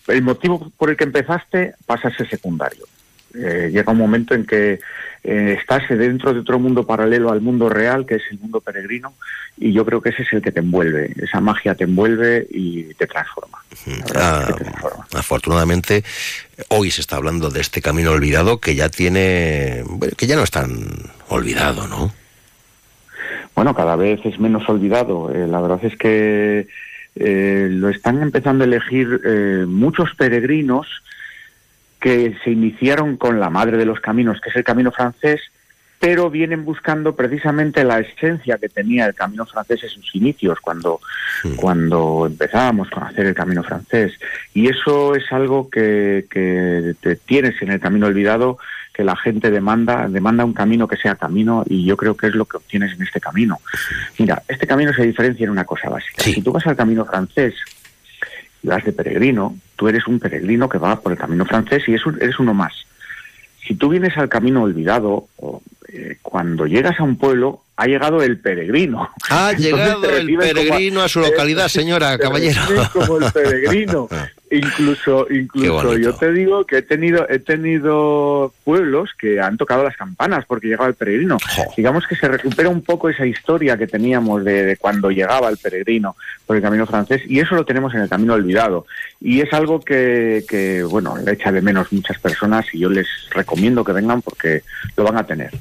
el 0.07 0.21
motivo 0.21 0.71
por 0.77 0.91
el 0.91 0.97
que 0.97 1.03
empezaste 1.05 1.73
pasa 1.87 2.09
a 2.09 2.15
ser 2.15 2.29
secundario. 2.29 2.85
Eh, 3.33 3.69
llega 3.73 3.91
un 3.91 3.97
momento 3.97 4.35
en 4.35 4.45
que 4.45 4.79
eh, 5.23 5.57
estás 5.59 5.83
dentro 5.89 6.33
de 6.33 6.39
otro 6.39 6.59
mundo 6.59 6.85
paralelo 6.85 7.31
al 7.31 7.41
mundo 7.41 7.69
real, 7.69 8.05
que 8.05 8.15
es 8.15 8.23
el 8.31 8.39
mundo 8.39 8.61
peregrino, 8.61 9.13
y 9.57 9.73
yo 9.73 9.85
creo 9.85 10.01
que 10.01 10.09
ese 10.09 10.23
es 10.23 10.33
el 10.33 10.41
que 10.41 10.51
te 10.51 10.59
envuelve, 10.59 11.13
esa 11.17 11.39
magia 11.41 11.75
te 11.75 11.85
envuelve 11.85 12.47
y 12.49 12.93
te 12.95 13.07
transforma. 13.07 13.57
Ah, 14.15 14.47
afortunadamente, 15.15 16.03
hoy 16.69 16.91
se 16.91 17.01
está 17.01 17.15
hablando 17.17 17.49
de 17.49 17.61
este 17.61 17.81
camino 17.81 18.11
olvidado 18.11 18.59
que 18.59 18.75
ya 18.75 18.89
tiene, 18.89 19.83
bueno, 19.85 20.13
que 20.17 20.27
ya 20.27 20.35
no 20.35 20.43
es 20.43 20.51
tan 20.51 20.87
olvidado, 21.29 21.87
¿no? 21.87 22.13
Bueno, 23.55 23.73
cada 23.73 23.95
vez 23.95 24.19
es 24.23 24.39
menos 24.39 24.69
olvidado. 24.69 25.31
Eh, 25.33 25.47
la 25.47 25.59
verdad 25.59 25.79
es 25.83 25.97
que 25.97 26.67
eh, 27.15 27.67
lo 27.71 27.89
están 27.89 28.21
empezando 28.21 28.63
a 28.63 28.67
elegir 28.67 29.19
eh, 29.25 29.65
muchos 29.67 30.13
peregrinos 30.15 30.85
que 31.99 32.35
se 32.43 32.51
iniciaron 32.51 33.17
con 33.17 33.39
la 33.39 33.49
madre 33.49 33.77
de 33.77 33.85
los 33.85 33.99
caminos, 33.99 34.39
que 34.41 34.49
es 34.49 34.55
el 34.55 34.63
camino 34.63 34.91
francés, 34.91 35.41
pero 35.99 36.29
vienen 36.29 36.63
buscando 36.63 37.15
precisamente 37.15 37.83
la 37.83 37.99
esencia 37.99 38.57
que 38.57 38.69
tenía 38.69 39.07
el 39.07 39.15
camino 39.15 39.45
francés 39.45 39.83
en 39.83 39.89
sus 39.89 40.15
inicios, 40.15 40.59
cuando, 40.59 40.99
cuando 41.55 42.27
empezábamos 42.27 42.89
con 42.89 43.03
hacer 43.03 43.25
el 43.25 43.33
camino 43.33 43.63
francés. 43.63 44.13
Y 44.53 44.67
eso 44.67 45.15
es 45.15 45.31
algo 45.31 45.69
que, 45.69 46.25
que 46.29 46.93
te 47.01 47.15
tienes 47.15 47.59
en 47.61 47.71
el 47.71 47.79
camino 47.79 48.05
olvidado, 48.05 48.59
que 48.93 49.03
la 49.03 49.15
gente 49.15 49.49
demanda, 49.49 50.07
demanda 50.07 50.45
un 50.45 50.53
camino 50.53 50.87
que 50.87 50.97
sea 50.97 51.15
camino, 51.15 51.63
y 51.67 51.85
yo 51.85 51.97
creo 51.97 52.15
que 52.15 52.27
es 52.27 52.35
lo 52.35 52.45
que 52.45 52.57
obtienes 52.57 52.93
en 52.93 53.01
este 53.01 53.19
camino. 53.19 53.59
Mira, 54.19 54.43
este 54.47 54.67
camino 54.67 54.93
se 54.93 55.03
diferencia 55.03 55.45
en 55.45 55.51
una 55.51 55.65
cosa 55.65 55.89
básica. 55.89 56.23
Si 56.23 56.41
tú 56.41 56.51
vas 56.51 56.67
al 56.67 56.75
camino 56.75 57.05
francés 57.05 57.55
y 58.61 58.67
vas 58.67 58.83
de 58.85 58.93
peregrino, 58.93 59.55
tú 59.77 59.87
eres 59.87 60.05
un 60.07 60.19
peregrino 60.19 60.67
que 60.67 60.77
va 60.77 60.99
por 60.99 61.13
el 61.13 61.17
camino 61.17 61.45
francés 61.45 61.83
y 61.87 61.93
eres 61.93 62.39
uno 62.39 62.53
más. 62.53 62.73
Si 63.65 63.75
tú 63.75 63.89
vienes 63.89 64.17
al 64.17 64.27
camino 64.27 64.63
olvidado, 64.63 65.27
o, 65.37 65.61
eh, 65.87 66.17
cuando 66.21 66.65
llegas 66.65 66.99
a 66.99 67.03
un 67.03 67.17
pueblo, 67.17 67.63
ha 67.77 67.85
llegado 67.85 68.21
el 68.21 68.39
peregrino. 68.39 69.09
Ha 69.29 69.51
Entonces 69.51 69.71
llegado 69.71 70.09
el 70.17 70.35
peregrino 70.35 71.01
a 71.01 71.07
su 71.07 71.19
localidad, 71.19 71.67
señora, 71.67 72.17
caballero. 72.17 72.59
como 72.91 73.17
el 73.17 73.31
peregrino. 73.31 74.09
Incluso, 74.49 75.27
incluso 75.29 75.97
yo 75.97 76.13
te 76.13 76.31
digo 76.31 76.65
que 76.65 76.77
he 76.77 76.81
tenido, 76.81 77.27
he 77.29 77.39
tenido 77.39 78.53
pueblos 78.63 79.09
que 79.19 79.41
han 79.41 79.57
tocado 79.57 79.83
las 79.83 79.97
campanas 79.97 80.45
porque 80.45 80.67
llegaba 80.67 80.87
el 80.87 80.95
peregrino. 80.95 81.37
Digamos 81.75 82.07
que 82.07 82.15
se 82.15 82.29
recupera 82.29 82.69
un 82.69 82.81
poco 82.81 83.09
esa 83.09 83.25
historia 83.25 83.77
que 83.77 83.87
teníamos 83.87 84.45
de, 84.45 84.63
de 84.63 84.77
cuando 84.77 85.11
llegaba 85.11 85.49
el 85.49 85.57
peregrino 85.57 86.15
por 86.45 86.55
el 86.55 86.61
camino 86.61 86.85
francés 86.85 87.23
y 87.27 87.39
eso 87.39 87.55
lo 87.55 87.65
tenemos 87.65 87.93
en 87.93 88.01
el 88.01 88.09
camino 88.09 88.35
olvidado. 88.35 88.85
Y 89.19 89.41
es 89.41 89.51
algo 89.51 89.81
que, 89.81 90.45
que 90.47 90.81
bueno, 90.83 91.17
le 91.17 91.33
echa 91.33 91.51
de 91.51 91.61
menos 91.61 91.91
muchas 91.91 92.17
personas 92.19 92.65
y 92.71 92.79
yo 92.79 92.89
les 92.89 93.07
recomiendo 93.31 93.83
que 93.83 93.91
vengan 93.91 94.21
porque 94.21 94.63
lo 94.95 95.03
van 95.03 95.17
a 95.17 95.25
tener. 95.25 95.51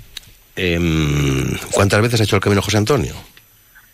Em, 0.54 1.56
¿Cuántas 1.72 2.00
veces 2.02 2.20
ha 2.20 2.24
hecho 2.24 2.36
el 2.36 2.42
camino 2.42 2.62
José 2.62 2.78
Antonio? 2.78 3.14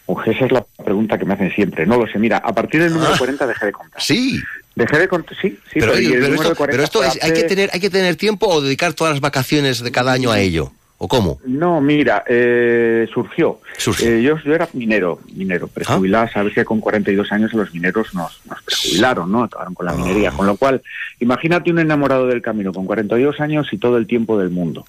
Pues 0.07 0.29
esa 0.29 0.45
es 0.45 0.53
la 0.53 0.65
pregunta 0.85 1.17
que 1.17 1.25
me 1.25 1.35
hacen 1.35 1.51
siempre. 1.53 1.87
No 1.87 1.97
lo 1.97 2.07
sé. 2.07 2.19
Mira, 2.19 2.37
a 2.39 2.53
partir 2.55 2.83
del 2.83 2.93
número 2.93 3.13
40 3.17 3.47
dejé 3.47 3.67
de 3.67 3.73
contar. 3.73 3.99
Ah. 3.99 4.05
Sí. 4.05 4.39
Dejé 4.75 4.99
de 4.99 5.09
contar, 5.09 5.37
sí, 5.41 5.59
sí, 5.71 5.81
pero, 5.81 5.93
pero 5.93 6.35
esto, 6.35 6.49
de 6.49 6.55
40 6.55 6.67
pero 6.67 6.83
esto 6.83 6.99
fue 7.01 7.09
es- 7.09 7.23
hay, 7.23 7.33
que 7.33 7.43
tener, 7.45 7.71
hay 7.73 7.81
que 7.81 7.91
tener 7.91 8.17
tiempo 8.17 8.47
o 8.49 8.61
dedicar 8.63 8.95
todas 8.95 9.13
las 9.13 9.21
vacaciones 9.21 9.83
de 9.83 9.93
cada 9.93 10.13
año 10.13 10.31
a 10.31 10.41
ello. 10.41 10.73
¿O 11.05 11.09
cómo? 11.09 11.41
No, 11.45 11.81
mira, 11.81 12.23
eh, 12.29 13.09
surgió. 13.13 13.59
Eh, 14.05 14.23
yo, 14.23 14.39
yo, 14.39 14.55
era 14.55 14.69
minero, 14.73 15.19
minero, 15.35 15.67
prejubilado. 15.67 16.27
Ah. 16.27 16.31
Sabes 16.33 16.55
que 16.55 16.65
con 16.65 16.81
42 16.81 17.33
años 17.33 17.53
los 17.55 17.75
mineros 17.75 18.15
nos, 18.15 18.41
nos 18.49 18.63
prejubilaron, 18.63 19.33
¿no? 19.33 19.43
Acabaron 19.43 19.75
con 19.75 19.85
la 19.85 19.95
minería. 19.95 20.31
Ah. 20.33 20.37
Con 20.37 20.47
lo 20.47 20.57
cual, 20.57 20.81
imagínate 21.19 21.73
un 21.73 21.81
enamorado 21.81 22.29
del 22.29 22.41
camino 22.41 22.73
con 22.73 22.87
42 22.87 23.41
años 23.41 23.67
y 23.73 23.79
todo 23.79 23.97
el 23.97 24.07
tiempo 24.07 24.39
del 24.39 24.51
mundo. 24.51 24.87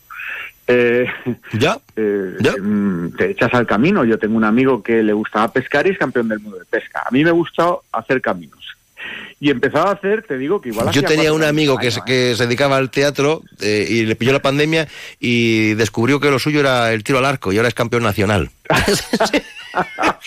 Eh, 0.68 1.08
¿Ya? 1.54 1.80
eh, 1.96 2.38
mm, 2.62 3.16
Te 3.18 3.32
echas 3.32 3.52
al 3.56 3.66
camino. 3.66 4.06
Yo 4.06 4.20
tengo 4.20 4.38
un 4.38 4.44
amigo 4.44 4.84
que 4.84 5.02
le 5.02 5.14
gustaba 5.14 5.52
pescar 5.52 5.88
y 5.88 5.90
es 5.90 5.98
campeón 5.98 6.28
del 6.28 6.42
mundo 6.42 6.60
de 6.60 6.66
pesca. 6.66 7.02
A 7.08 7.10
mí 7.10 7.24
me 7.24 7.32
gustó 7.32 7.86
hacer 7.92 8.22
caminos. 8.22 8.62
Y 9.44 9.50
empezaba 9.50 9.89
a 9.89 9.94
hacer, 9.96 10.24
te 10.26 10.38
digo 10.38 10.62
que 10.62 10.70
igual 10.70 10.89
Yo 10.91 11.04
tenía 11.04 11.34
un 11.34 11.44
amigo 11.44 11.78
que, 11.78 11.91
se- 11.91 12.00
¿eh? 12.00 12.04
que 12.06 12.34
se 12.38 12.46
dedicaba 12.46 12.78
al 12.78 12.89
teatro 12.89 13.41
eh, 13.60 13.86
y 13.89 14.06
le 14.06 14.16
pilló 14.16 14.32
la 14.32 14.41
pandemia 14.41 14.88
y 15.20 15.74
descubrió 15.74 16.22
que 16.22 16.32
lo 16.32 16.39
suyo 16.39 16.62
era 16.62 16.94
el 16.94 17.04
tiro 17.04 17.18
al 17.18 17.26
arco 17.26 17.52
y 17.52 17.58
ahora 17.58 17.68
es 17.68 17.74
campeón 17.74 18.04
nacional. 18.04 18.50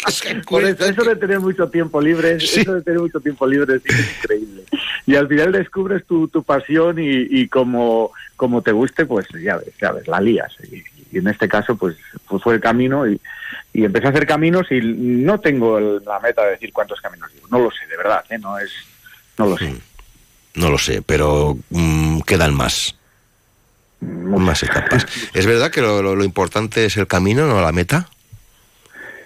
Eso 0.07 1.05
de 1.05 1.17
tener 1.17 1.41
mucho 1.41 1.67
tiempo 1.71 1.99
libre, 2.01 2.37
eso 2.37 2.75
de 2.75 2.83
tener 2.83 3.01
mucho 3.01 3.19
tiempo 3.21 3.47
libre 3.47 3.79
sí 3.79 3.85
es 3.89 4.17
increíble. 4.19 4.65
Y 5.07 5.15
al 5.17 5.29
final 5.29 5.51
descubres 5.53 6.05
tu, 6.05 6.29
tu 6.29 6.43
pasión 6.43 6.99
y, 6.99 7.27
y 7.31 7.49
como, 7.49 8.13
como 8.37 8.61
te 8.61 8.73
guste, 8.73 9.07
pues 9.07 9.27
ya 9.43 9.57
ves, 9.57 9.73
ya 9.81 9.93
ves, 9.93 10.07
la 10.09 10.21
lías. 10.21 10.53
Y, 10.71 10.83
y 11.17 11.19
en 11.21 11.29
este 11.29 11.49
caso, 11.49 11.77
pues, 11.77 11.97
pues 12.29 12.43
fue 12.43 12.55
el 12.55 12.61
camino 12.61 13.09
y, 13.09 13.19
y 13.73 13.85
empecé 13.85 14.09
a 14.09 14.11
hacer 14.11 14.27
caminos 14.27 14.67
y 14.71 14.81
no 14.83 15.41
tengo 15.41 15.81
la 15.81 16.21
meta 16.21 16.45
de 16.45 16.51
decir 16.51 16.71
cuántos 16.73 17.01
caminos 17.01 17.31
llevo. 17.33 17.47
No 17.51 17.61
lo 17.61 17.71
sé, 17.71 17.87
de 17.89 17.97
verdad, 17.97 18.23
¿eh? 18.29 18.39
no 18.39 18.59
es, 18.59 18.71
no 19.39 19.47
lo 19.47 19.57
sé. 19.59 19.75
No 20.55 20.71
lo 20.71 20.79
sé, 20.79 21.03
pero 21.03 21.57
mm, 21.71 22.21
quedan 22.21 22.55
más. 22.55 22.97
Más 24.01 24.63
etapas. 24.63 25.07
¿Es 25.35 25.47
verdad 25.47 25.71
que 25.71 25.81
lo, 25.83 26.03
lo- 26.03 26.17
lo 26.17 26.25
importante 26.25 26.85
es 26.85 26.97
el 26.97 27.07
camino, 27.07 27.47
no 27.47 27.61
la 27.61 27.73
meta? 27.73 28.09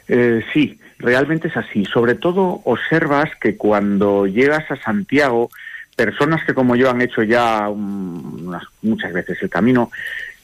Eh, 0.08 0.44
sí, 0.52 0.78
realmente 0.98 1.48
es 1.48 1.56
así. 1.56 1.84
Sobre 1.84 2.14
todo 2.14 2.60
observas 2.64 3.30
que 3.40 3.56
cuando 3.56 4.26
llegas 4.26 4.68
a 4.70 4.76
Santiago, 4.76 5.50
personas 5.96 6.44
que 6.44 6.54
como 6.54 6.76
yo 6.76 6.90
han 6.90 7.00
hecho 7.02 7.22
ya 7.22 7.68
um, 7.68 8.48
unas- 8.48 8.64
muchas 8.82 9.12
veces 9.12 9.38
el 9.42 9.50
camino, 9.50 9.90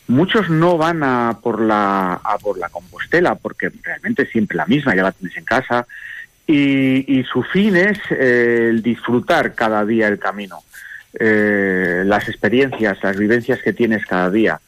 muchos 0.09 0.49
no 0.51 0.77
van 0.77 1.03
a 1.03 1.39
por 1.43 1.61
la 1.61 2.15
a 2.15 2.39
por 2.39 2.59
la 2.59 2.69
Compostela 2.69 3.35
porque 3.37 3.71
realmente 3.83 4.23
es 4.23 4.31
siempre 4.31 4.57
la 4.57 4.67
misma, 4.67 4.95
ya 4.95 5.03
la 5.03 5.13
tienes 5.13 5.37
en 5.37 5.45
casa 5.45 5.87
y, 6.47 7.19
y 7.19 7.25
su 7.25 7.43
fin 7.43 7.77
es 7.77 7.99
eh, 8.11 8.69
el 8.71 8.83
disfrutar 8.83 9.55
cada 9.55 9.85
día 9.85 10.09
el 10.09 10.19
camino, 10.19 10.63
eh, 11.19 12.03
las 12.05 12.29
experiencias, 12.29 12.99
las 13.03 13.17
vivencias 13.17 13.61
que 13.63 13.73
tienes 13.73 14.07
cada 14.07 14.31
día. 14.31 14.61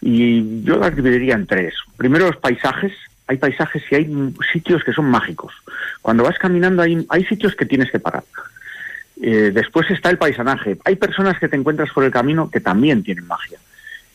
Y 0.00 0.62
yo 0.62 0.76
las 0.76 0.94
dividiría 0.94 1.34
en 1.34 1.46
tres. 1.46 1.74
Primero 1.96 2.26
los 2.26 2.36
paisajes. 2.36 2.92
Hay 3.26 3.36
paisajes 3.36 3.82
y 3.90 3.94
hay 3.94 4.34
sitios 4.52 4.82
que 4.84 4.92
son 4.92 5.04
mágicos. 5.10 5.52
Cuando 6.00 6.22
vas 6.22 6.38
caminando 6.38 6.82
hay, 6.82 7.04
hay 7.10 7.24
sitios 7.24 7.54
que 7.54 7.66
tienes 7.66 7.90
que 7.90 7.98
parar. 7.98 8.24
Eh, 9.20 9.50
después 9.52 9.90
está 9.90 10.08
el 10.08 10.18
paisanaje. 10.18 10.78
Hay 10.84 10.96
personas 10.96 11.38
que 11.38 11.48
te 11.48 11.56
encuentras 11.56 11.90
por 11.90 12.04
el 12.04 12.10
camino 12.10 12.50
que 12.50 12.60
también 12.60 13.02
tienen 13.02 13.26
magia 13.26 13.58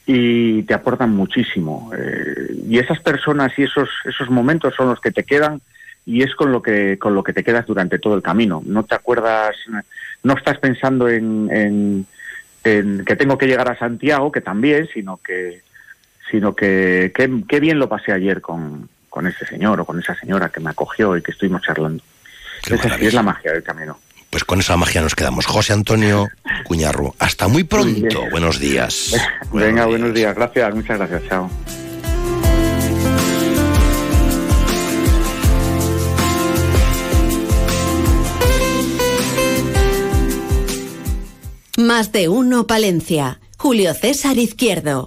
y 0.06 0.64
te 0.64 0.74
aportan 0.74 1.12
muchísimo. 1.12 1.92
Eh, 1.96 2.56
y 2.68 2.80
esas 2.80 3.00
personas 3.02 3.52
y 3.58 3.64
esos, 3.64 3.90
esos 4.06 4.30
momentos 4.30 4.74
son 4.76 4.90
los 4.90 5.00
que 5.00 5.12
te 5.12 5.24
quedan 5.24 5.62
y 6.06 6.24
es 6.24 6.36
con 6.36 6.52
lo 6.52 6.62
que 6.62 6.98
con 7.00 7.16
lo 7.16 7.24
que 7.24 7.34
te 7.34 7.44
quedas 7.44 7.66
durante 7.66 8.00
todo 8.00 8.16
el 8.16 8.22
camino. 8.22 8.62
No 8.66 8.84
te 8.84 8.96
acuerdas, 8.96 9.56
no 10.24 10.34
estás 10.34 10.58
pensando 10.60 11.08
en, 11.08 11.50
en, 11.52 12.06
en 12.64 13.06
que 13.06 13.16
tengo 13.16 13.38
que 13.38 13.48
llegar 13.48 13.70
a 13.70 13.78
Santiago, 13.78 14.32
que 14.32 14.42
también, 14.42 14.88
sino 14.94 15.18
que 15.18 15.62
sino 16.30 16.56
que 16.56 17.12
qué 17.16 17.44
qué 17.48 17.60
bien 17.60 17.80
lo 17.80 17.90
pasé 17.90 18.12
ayer 18.12 18.42
con, 18.42 18.90
con 19.10 19.28
ese 19.28 19.46
señor 19.46 19.80
o 19.80 19.86
con 19.86 20.00
esa 20.00 20.16
señora 20.16 20.50
que 20.50 20.60
me 20.60 20.72
acogió 20.72 21.16
y 21.16 21.22
que 21.22 21.32
estuvimos 21.32 21.62
charlando. 21.62 22.04
Esa 22.66 22.98
sí 22.98 23.06
es 23.08 23.14
la 23.14 23.24
magia 23.24 23.52
del 23.52 23.64
camino. 23.64 24.00
Pues 24.30 24.44
con 24.44 24.60
esa 24.60 24.76
magia 24.78 25.02
nos 25.02 25.14
quedamos. 25.14 25.46
José 25.46 25.74
Antonio 25.74 26.28
Cuñarro, 26.64 27.14
hasta 27.20 27.48
muy 27.48 27.64
pronto. 27.64 28.24
Buenos 28.32 28.60
días. 28.60 29.14
Venga, 29.54 29.86
buenos 29.86 30.12
días. 30.14 30.34
Gracias, 30.34 30.74
muchas 30.74 30.98
gracias. 30.98 31.24
Chao. 31.30 31.50
Más 41.84 42.14
de 42.14 42.30
uno 42.30 42.66
Palencia. 42.66 43.42
Julio 43.58 43.94
César 43.94 44.38
Izquierdo. 44.38 45.04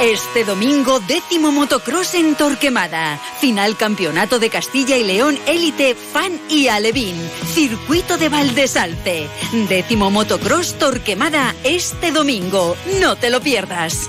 Este 0.00 0.44
domingo, 0.44 0.98
décimo 1.00 1.52
motocross 1.52 2.14
en 2.14 2.36
Torquemada. 2.36 3.20
Final 3.38 3.76
Campeonato 3.76 4.38
de 4.38 4.48
Castilla 4.48 4.96
y 4.96 5.04
León 5.04 5.38
Élite 5.46 5.94
Fan 5.94 6.40
y 6.48 6.68
Alevín. 6.68 7.16
Circuito 7.52 8.16
de 8.16 8.30
Valdesalce. 8.30 9.26
Décimo 9.68 10.10
motocross 10.10 10.72
Torquemada 10.78 11.54
este 11.64 12.12
domingo. 12.12 12.74
No 12.98 13.16
te 13.16 13.28
lo 13.28 13.42
pierdas. 13.42 14.08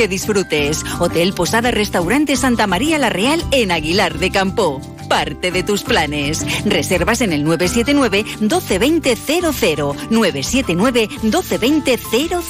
disfrutes. 0.07 0.83
Hotel 0.99 1.33
Posada 1.33 1.71
Restaurante 1.71 2.35
Santa 2.35 2.67
María 2.67 2.97
La 2.97 3.09
Real 3.09 3.43
en 3.51 3.71
Aguilar 3.71 4.17
de 4.17 4.31
Campo. 4.31 4.81
Parte 5.09 5.51
de 5.51 5.63
tus 5.63 5.83
planes. 5.83 6.45
Reservas 6.65 7.21
en 7.21 7.33
el 7.33 7.43
979 7.43 8.23
1220 8.39 9.15
00 9.15 9.95
979 10.09 11.09
1220 11.23 11.99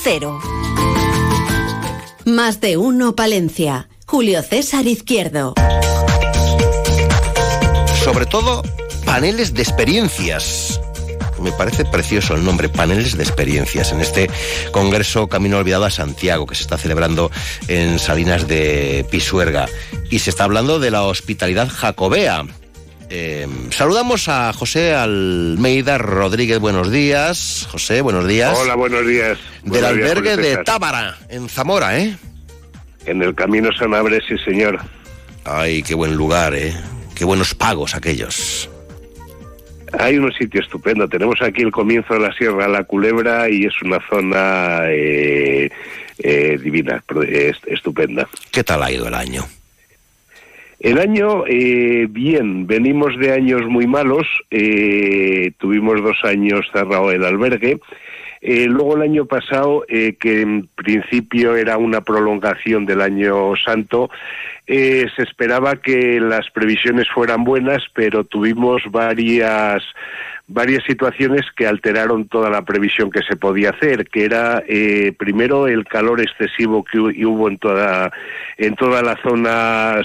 00. 0.03 0.39
Más 2.25 2.61
de 2.61 2.77
uno 2.77 3.15
Palencia. 3.15 3.89
Julio 4.05 4.41
César 4.43 4.85
Izquierdo. 4.87 5.53
Sobre 8.03 8.25
todo, 8.25 8.63
paneles 9.05 9.53
de 9.53 9.61
experiencias. 9.61 10.81
Me 11.41 11.51
parece 11.51 11.85
precioso 11.85 12.35
el 12.35 12.45
nombre, 12.45 12.69
paneles 12.69 13.17
de 13.17 13.23
experiencias, 13.23 13.91
en 13.91 14.01
este 14.01 14.29
Congreso 14.71 15.27
Camino 15.27 15.57
Olvidado 15.57 15.85
a 15.85 15.89
Santiago, 15.89 16.45
que 16.45 16.55
se 16.55 16.61
está 16.61 16.77
celebrando 16.77 17.31
en 17.67 17.97
Salinas 17.97 18.47
de 18.47 19.05
Pisuerga. 19.09 19.67
Y 20.09 20.19
se 20.19 20.29
está 20.29 20.43
hablando 20.43 20.79
de 20.79 20.91
la 20.91 21.03
hospitalidad 21.03 21.67
jacobea. 21.69 22.45
Eh, 23.09 23.47
saludamos 23.71 24.29
a 24.29 24.53
José 24.53 24.93
Almeida 24.93 25.97
Rodríguez, 25.97 26.59
buenos 26.59 26.91
días. 26.91 27.67
José, 27.69 28.01
buenos 28.01 28.27
días. 28.27 28.57
Hola, 28.57 28.75
buenos 28.75 29.05
días. 29.05 29.37
Del 29.63 29.71
Buenos 29.71 29.89
albergue 29.89 30.37
de. 30.37 30.57
Tábara, 30.63 31.17
en 31.27 31.49
Zamora, 31.49 31.99
¿eh? 31.99 32.15
En 33.05 33.21
el 33.21 33.35
Camino 33.35 33.69
Sanabria, 33.73 34.21
sí, 34.27 34.37
señor. 34.45 34.79
Ay, 35.43 35.83
qué 35.83 35.95
buen 35.95 36.15
lugar, 36.15 36.53
¿eh? 36.53 36.73
Qué 37.15 37.25
buenos 37.25 37.53
pagos 37.53 37.95
aquellos. 37.95 38.69
Hay 39.99 40.17
un 40.17 40.31
sitio 40.33 40.61
estupendo. 40.61 41.07
Tenemos 41.07 41.41
aquí 41.41 41.61
el 41.61 41.71
comienzo 41.71 42.13
de 42.13 42.21
la 42.21 42.33
Sierra 42.33 42.67
La 42.67 42.83
Culebra 42.83 43.49
y 43.49 43.65
es 43.65 43.81
una 43.81 43.99
zona 44.09 44.83
eh, 44.87 45.69
eh, 46.19 46.57
divina, 46.61 47.03
estupenda. 47.67 48.27
¿Qué 48.51 48.63
tal 48.63 48.83
ha 48.83 48.91
ido 48.91 49.07
el 49.07 49.13
año? 49.13 49.45
El 50.79 50.97
año, 50.97 51.45
eh, 51.45 52.07
bien, 52.09 52.65
venimos 52.65 53.15
de 53.19 53.33
años 53.33 53.61
muy 53.67 53.85
malos. 53.85 54.27
eh, 54.49 55.51
tuvimos 55.59 56.01
dos 56.01 56.17
años 56.23 56.65
cerrado 56.73 57.11
el 57.11 57.23
albergue. 57.23 57.79
Eh, 58.41 58.65
luego 58.67 58.95
el 58.95 59.03
año 59.03 59.25
pasado, 59.25 59.85
eh, 59.87 60.15
que 60.19 60.41
en 60.41 60.67
principio 60.75 61.55
era 61.55 61.77
una 61.77 62.01
prolongación 62.01 62.85
del 62.87 63.01
año 63.01 63.55
santo, 63.55 64.09
eh, 64.65 65.05
se 65.15 65.23
esperaba 65.23 65.75
que 65.75 66.19
las 66.19 66.49
previsiones 66.49 67.07
fueran 67.13 67.43
buenas, 67.43 67.83
pero 67.93 68.23
tuvimos 68.23 68.81
varias 68.89 69.83
varias 70.53 70.83
situaciones 70.83 71.45
que 71.55 71.65
alteraron 71.65 72.27
toda 72.27 72.49
la 72.49 72.63
previsión 72.63 73.09
que 73.09 73.21
se 73.21 73.37
podía 73.37 73.69
hacer, 73.69 74.09
que 74.09 74.25
era 74.25 74.61
eh, 74.67 75.13
primero 75.17 75.67
el 75.67 75.85
calor 75.85 76.19
excesivo 76.19 76.83
que 76.83 76.97
hu- 76.97 77.25
hubo 77.25 77.47
en 77.47 77.57
toda 77.57 78.11
en 78.57 78.75
toda 78.75 79.01
la 79.01 79.15
zona 79.23 80.01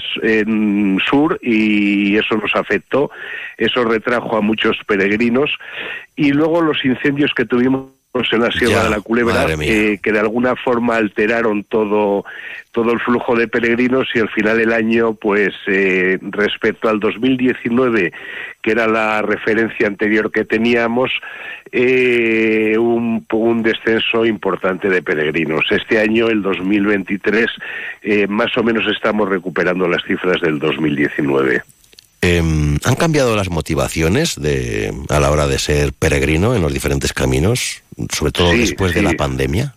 sur 1.05 1.37
y 1.41 2.15
eso 2.15 2.37
nos 2.37 2.55
afectó, 2.55 3.11
eso 3.57 3.83
retrajo 3.83 4.37
a 4.37 4.41
muchos 4.41 4.77
peregrinos. 4.87 5.51
Y 6.15 6.31
luego 6.31 6.61
los 6.61 6.85
incendios 6.85 7.33
que 7.35 7.43
tuvimos 7.45 7.91
en 8.31 8.41
la 8.41 8.51
Sierra 8.51 8.83
de 8.85 8.89
la 8.89 9.01
Culebra 9.01 9.45
eh, 9.61 9.99
que 10.01 10.11
de 10.11 10.19
alguna 10.19 10.55
forma 10.55 10.95
alteraron 10.95 11.63
todo 11.63 12.25
todo 12.71 12.91
el 12.91 12.99
flujo 12.99 13.35
de 13.35 13.47
peregrinos 13.47 14.07
y 14.13 14.19
al 14.19 14.29
final 14.29 14.57
del 14.57 14.73
año 14.73 15.13
pues 15.13 15.53
eh, 15.67 16.17
respecto 16.21 16.89
al 16.89 16.99
2019 16.99 18.11
que 18.61 18.71
era 18.71 18.87
la 18.87 19.21
referencia 19.21 19.87
anterior 19.87 20.31
que 20.31 20.45
teníamos 20.45 21.11
eh, 21.71 22.75
un, 22.77 23.25
un 23.31 23.63
descenso 23.63 24.25
importante 24.25 24.89
de 24.89 25.01
peregrinos. 25.01 25.65
Este 25.69 25.99
año 25.99 26.27
el 26.27 26.41
2023 26.41 27.45
más 28.29 28.57
o 28.57 28.63
menos 28.63 28.85
estamos 28.91 29.29
recuperando 29.29 29.87
las 29.87 30.03
cifras 30.03 30.41
del 30.41 30.59
2019 30.59 31.61
Em, 32.21 32.77
¿Han 32.83 32.95
cambiado 32.95 33.35
las 33.35 33.49
motivaciones 33.49 34.35
de, 34.39 34.93
a 35.09 35.19
la 35.19 35.31
hora 35.31 35.47
de 35.47 35.59
ser 35.59 35.93
peregrino 35.93 36.55
en 36.55 36.61
los 36.61 36.73
diferentes 36.73 37.13
caminos, 37.13 37.83
sobre 38.11 38.31
todo 38.31 38.51
después 38.51 38.93
de 38.93 39.03
la 39.03 39.13
pandemia? 39.13 39.75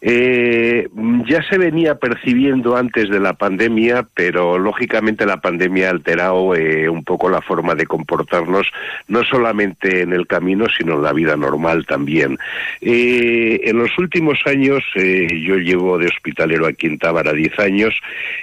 Eh, 0.00 0.88
ya 1.26 1.42
se 1.42 1.58
venía 1.58 1.96
percibiendo 1.96 2.76
antes 2.76 3.10
de 3.10 3.18
la 3.18 3.32
pandemia, 3.32 4.06
pero 4.14 4.56
lógicamente 4.56 5.26
la 5.26 5.40
pandemia 5.40 5.88
ha 5.88 5.90
alterado 5.90 6.54
eh, 6.54 6.88
un 6.88 7.02
poco 7.02 7.28
la 7.28 7.40
forma 7.40 7.74
de 7.74 7.86
comportarnos, 7.86 8.70
no 9.08 9.24
solamente 9.24 10.02
en 10.02 10.12
el 10.12 10.28
camino, 10.28 10.66
sino 10.76 10.94
en 10.94 11.02
la 11.02 11.12
vida 11.12 11.36
normal 11.36 11.84
también. 11.86 12.38
Eh, 12.80 13.60
en 13.64 13.78
los 13.78 13.98
últimos 13.98 14.38
años, 14.46 14.84
yo 14.94 15.56
llevo 15.56 15.98
de 15.98 16.06
hospitalero 16.06 16.66
aquí 16.66 16.86
en 16.86 16.98
Tábara 16.98 17.32
10 17.32 17.58
años, 17.58 17.94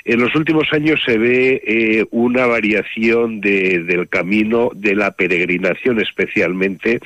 en 0.03 0.20
los 0.20 0.36
últimos 0.36 0.72
años 0.74 1.01
se 1.06 1.18
ve 1.18 2.06
una 2.12 2.45
variación 2.47 3.39
de, 3.39 3.80
del 3.84 4.10
camino, 4.10 4.72
de 4.76 4.95
la 4.95 5.12
peregrinación 5.12 6.01
especialmente. 6.01 6.99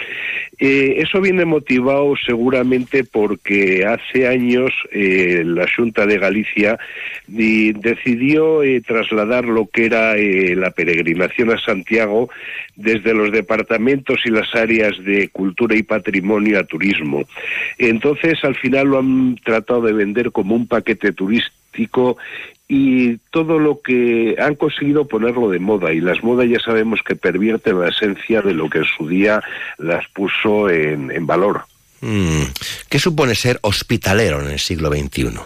Eso 0.58 1.22
viene 1.22 1.46
motivado 1.46 2.16
seguramente 2.26 3.04
porque 3.04 3.86
hace 3.86 4.28
años 4.28 4.39
años 4.40 4.72
eh, 4.92 5.44
la 5.46 5.66
Junta 5.76 6.06
de 6.06 6.18
Galicia 6.18 6.80
decidió 7.28 8.64
eh, 8.64 8.82
trasladar 8.82 9.46
lo 9.46 9.68
que 9.68 9.86
era 9.86 10.16
eh, 10.18 10.56
la 10.56 10.72
peregrinación 10.72 11.52
a 11.52 11.60
Santiago 11.60 12.30
desde 12.76 13.14
los 13.14 13.32
departamentos 13.32 14.20
y 14.26 14.30
las 14.30 14.56
áreas 14.56 14.98
de 15.04 15.30
cultura 15.30 15.76
y 15.76 15.84
patrimonio 15.84 16.60
a 16.60 16.64
turismo. 16.64 17.24
Entonces, 17.78 18.44
al 18.44 18.56
final 18.56 18.88
lo 18.88 19.00
han 19.00 19.36
tratado 19.44 19.82
de 19.82 19.94
vender 19.94 20.32
como 20.32 20.56
un 20.56 20.68
paquete 20.68 21.12
turístico 21.12 22.18
y 22.68 23.18
todo 23.32 23.60
lo 23.60 23.82
que 23.82 24.36
han 24.40 24.56
conseguido 24.56 25.08
ponerlo 25.08 25.50
de 25.50 25.60
moda 25.60 25.92
y 25.92 26.00
las 26.00 26.24
modas 26.24 26.48
ya 26.48 26.60
sabemos 26.60 27.02
que 27.04 27.16
pervierten 27.16 27.80
la 27.80 27.90
esencia 27.90 28.42
de 28.42 28.54
lo 28.54 28.70
que 28.70 28.80
en 28.80 28.86
su 28.86 29.08
día 29.08 29.42
las 29.78 30.08
puso 30.10 30.70
en, 30.70 31.12
en 31.12 31.26
valor. 31.26 31.69
Mm. 32.02 32.44
¿Qué 32.90 33.00
supone 33.00 33.36
ser 33.36 33.60
hospitalero 33.62 34.42
en 34.42 34.52
el 34.52 34.60
siglo 34.60 34.90
XXI? 34.90 35.40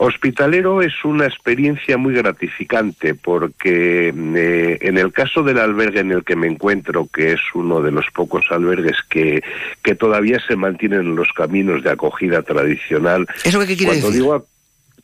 Hospitalero 0.00 0.80
es 0.80 0.92
una 1.04 1.26
experiencia 1.26 1.96
muy 1.96 2.14
gratificante 2.14 3.14
porque 3.14 4.14
eh, 4.14 4.78
en 4.80 4.96
el 4.96 5.12
caso 5.12 5.42
del 5.42 5.58
albergue 5.58 6.00
en 6.00 6.12
el 6.12 6.22
que 6.22 6.36
me 6.36 6.46
encuentro, 6.46 7.08
que 7.12 7.32
es 7.32 7.40
uno 7.54 7.82
de 7.82 7.90
los 7.90 8.06
pocos 8.14 8.44
albergues 8.50 8.96
que, 9.10 9.42
que 9.82 9.96
todavía 9.96 10.38
se 10.46 10.54
mantienen 10.54 11.00
en 11.00 11.16
los 11.16 11.32
caminos 11.32 11.82
de 11.82 11.90
acogida 11.90 12.42
tradicional. 12.42 13.26
¿Eso 13.42 13.58
qué 13.66 13.76
quiere 13.76 13.96
decir? 13.96 14.22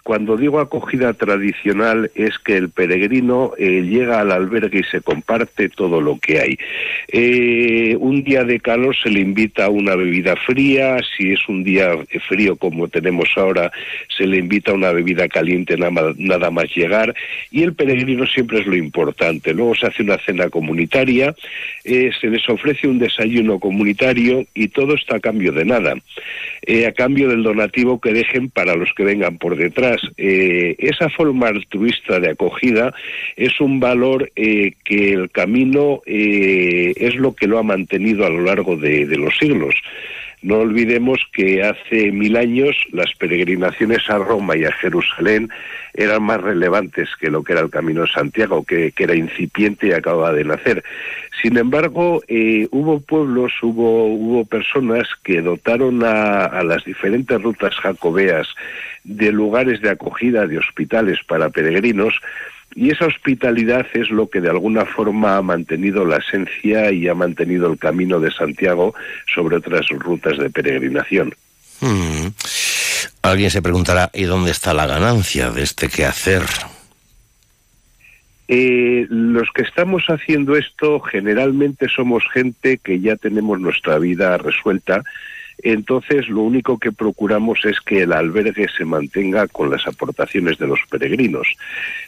Cuando 0.04 0.36
digo 0.36 0.60
acogida 0.60 1.14
tradicional 1.14 2.10
es 2.14 2.38
que 2.38 2.58
el 2.58 2.68
peregrino 2.68 3.52
eh, 3.56 3.80
llega 3.80 4.20
al 4.20 4.32
albergue 4.32 4.80
y 4.80 4.84
se 4.84 5.00
comparte 5.00 5.70
todo 5.70 6.02
lo 6.02 6.18
que 6.18 6.40
hay. 6.40 6.58
Eh, 7.08 7.96
un 7.98 8.22
día 8.22 8.44
de 8.44 8.60
calor 8.60 8.94
se 8.94 9.08
le 9.08 9.20
invita 9.20 9.64
a 9.64 9.70
una 9.70 9.96
bebida 9.96 10.36
fría, 10.36 10.98
si 11.16 11.32
es 11.32 11.48
un 11.48 11.64
día 11.64 11.96
frío 12.28 12.56
como 12.56 12.88
tenemos 12.88 13.30
ahora, 13.36 13.72
se 14.14 14.26
le 14.26 14.36
invita 14.36 14.72
a 14.72 14.74
una 14.74 14.92
bebida 14.92 15.26
caliente 15.26 15.78
nada, 15.78 16.50
más 16.50 16.66
llegar 16.76 17.14
y 17.50 17.62
el 17.62 17.72
peregrino 17.72 18.26
siempre 18.26 18.60
es 18.60 18.66
lo 18.66 18.76
importante. 18.76 19.54
Luego 19.54 19.74
se 19.74 19.86
hace 19.86 20.02
una 20.02 20.18
cena 20.18 20.50
comunitaria, 20.50 21.34
eh, 21.82 22.10
se 22.20 22.26
les 22.26 22.46
ofrece 22.50 22.88
un 22.88 22.98
desayuno 22.98 23.58
comunitario 23.58 24.44
y 24.52 24.68
todo 24.68 24.96
está 24.96 25.16
a 25.16 25.20
cambio 25.20 25.50
de 25.52 25.64
nada, 25.64 25.94
a 25.94 26.92
cambio 26.92 27.30
del 27.30 27.42
donativo 27.42 27.98
que 28.02 28.12
dejen 28.12 28.50
para 28.50 28.74
los 28.74 28.92
que 28.94 29.04
vengan 29.04 29.38
por 29.38 29.56
detrás 29.56 29.93
eh, 30.16 30.76
esa 30.78 31.08
forma 31.08 31.48
altruista 31.48 32.20
de 32.20 32.30
acogida 32.30 32.94
es 33.36 33.60
un 33.60 33.80
valor 33.80 34.30
eh, 34.36 34.72
que 34.84 35.12
el 35.12 35.30
camino 35.30 36.02
eh, 36.06 36.92
es 36.96 37.16
lo 37.16 37.34
que 37.34 37.46
lo 37.46 37.58
ha 37.58 37.62
mantenido 37.62 38.24
a 38.24 38.30
lo 38.30 38.42
largo 38.42 38.76
de, 38.76 39.06
de 39.06 39.16
los 39.16 39.36
siglos. 39.38 39.74
No 40.44 40.58
olvidemos 40.58 41.20
que 41.32 41.62
hace 41.62 42.12
mil 42.12 42.36
años 42.36 42.76
las 42.92 43.14
peregrinaciones 43.14 44.10
a 44.10 44.18
Roma 44.18 44.54
y 44.54 44.66
a 44.66 44.72
Jerusalén 44.72 45.48
eran 45.94 46.22
más 46.22 46.38
relevantes 46.38 47.08
que 47.18 47.30
lo 47.30 47.42
que 47.42 47.52
era 47.52 47.62
el 47.62 47.70
Camino 47.70 48.02
de 48.02 48.08
Santiago, 48.08 48.62
que, 48.62 48.92
que 48.92 49.04
era 49.04 49.14
incipiente 49.14 49.86
y 49.86 49.92
acababa 49.92 50.34
de 50.34 50.44
nacer. 50.44 50.84
Sin 51.40 51.56
embargo, 51.56 52.22
eh, 52.28 52.68
hubo 52.72 53.00
pueblos, 53.00 53.52
hubo, 53.62 54.04
hubo 54.04 54.44
personas 54.44 55.08
que 55.22 55.40
dotaron 55.40 56.04
a, 56.04 56.44
a 56.44 56.62
las 56.62 56.84
diferentes 56.84 57.40
rutas 57.40 57.74
jacobeas 57.76 58.46
de 59.02 59.32
lugares 59.32 59.80
de 59.80 59.88
acogida, 59.88 60.46
de 60.46 60.58
hospitales 60.58 61.20
para 61.26 61.48
peregrinos, 61.48 62.20
y 62.74 62.90
esa 62.90 63.06
hospitalidad 63.06 63.86
es 63.94 64.10
lo 64.10 64.28
que 64.28 64.40
de 64.40 64.50
alguna 64.50 64.84
forma 64.84 65.36
ha 65.36 65.42
mantenido 65.42 66.04
la 66.04 66.16
esencia 66.16 66.90
y 66.90 67.08
ha 67.08 67.14
mantenido 67.14 67.70
el 67.70 67.78
camino 67.78 68.20
de 68.20 68.32
Santiago 68.32 68.94
sobre 69.32 69.56
otras 69.56 69.86
rutas 69.88 70.38
de 70.38 70.50
peregrinación. 70.50 71.34
Hmm. 71.80 72.28
Alguien 73.22 73.50
se 73.50 73.62
preguntará, 73.62 74.10
¿y 74.12 74.24
dónde 74.24 74.50
está 74.50 74.74
la 74.74 74.86
ganancia 74.86 75.50
de 75.50 75.62
este 75.62 75.88
quehacer? 75.88 76.42
Eh, 78.48 79.06
los 79.08 79.48
que 79.54 79.62
estamos 79.62 80.04
haciendo 80.08 80.54
esto 80.56 81.00
generalmente 81.00 81.88
somos 81.88 82.24
gente 82.30 82.76
que 82.76 83.00
ya 83.00 83.16
tenemos 83.16 83.58
nuestra 83.58 83.98
vida 83.98 84.36
resuelta 84.36 85.02
entonces, 85.62 86.28
lo 86.28 86.42
único 86.42 86.78
que 86.78 86.92
procuramos 86.92 87.64
es 87.64 87.80
que 87.80 88.02
el 88.02 88.12
albergue 88.12 88.66
se 88.76 88.84
mantenga 88.84 89.46
con 89.48 89.70
las 89.70 89.86
aportaciones 89.86 90.58
de 90.58 90.66
los 90.66 90.80
peregrinos. 90.90 91.48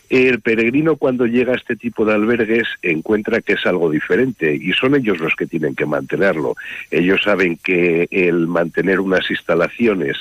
El 0.09 0.41
peregrino 0.41 0.97
cuando 0.97 1.27
llega 1.27 1.53
a 1.53 1.57
este 1.57 1.77
tipo 1.77 2.05
de 2.05 2.15
albergues 2.15 2.69
encuentra 2.83 3.41
que 3.41 3.55
es 3.55 3.67
algo 3.67 3.91
diferente 3.91 4.55
y 4.55 4.73
son 4.73 4.95
ellos 4.95 5.19
los 5.19 5.35
que 5.35 5.47
tienen 5.47 5.75
que 5.75 5.87
mantenerlo. 5.87 6.55
Ellos 6.91 7.23
saben 7.25 7.57
que 7.57 8.09
el 8.11 8.47
mantener 8.47 9.01
unas 9.01 9.31
instalaciones 9.31 10.17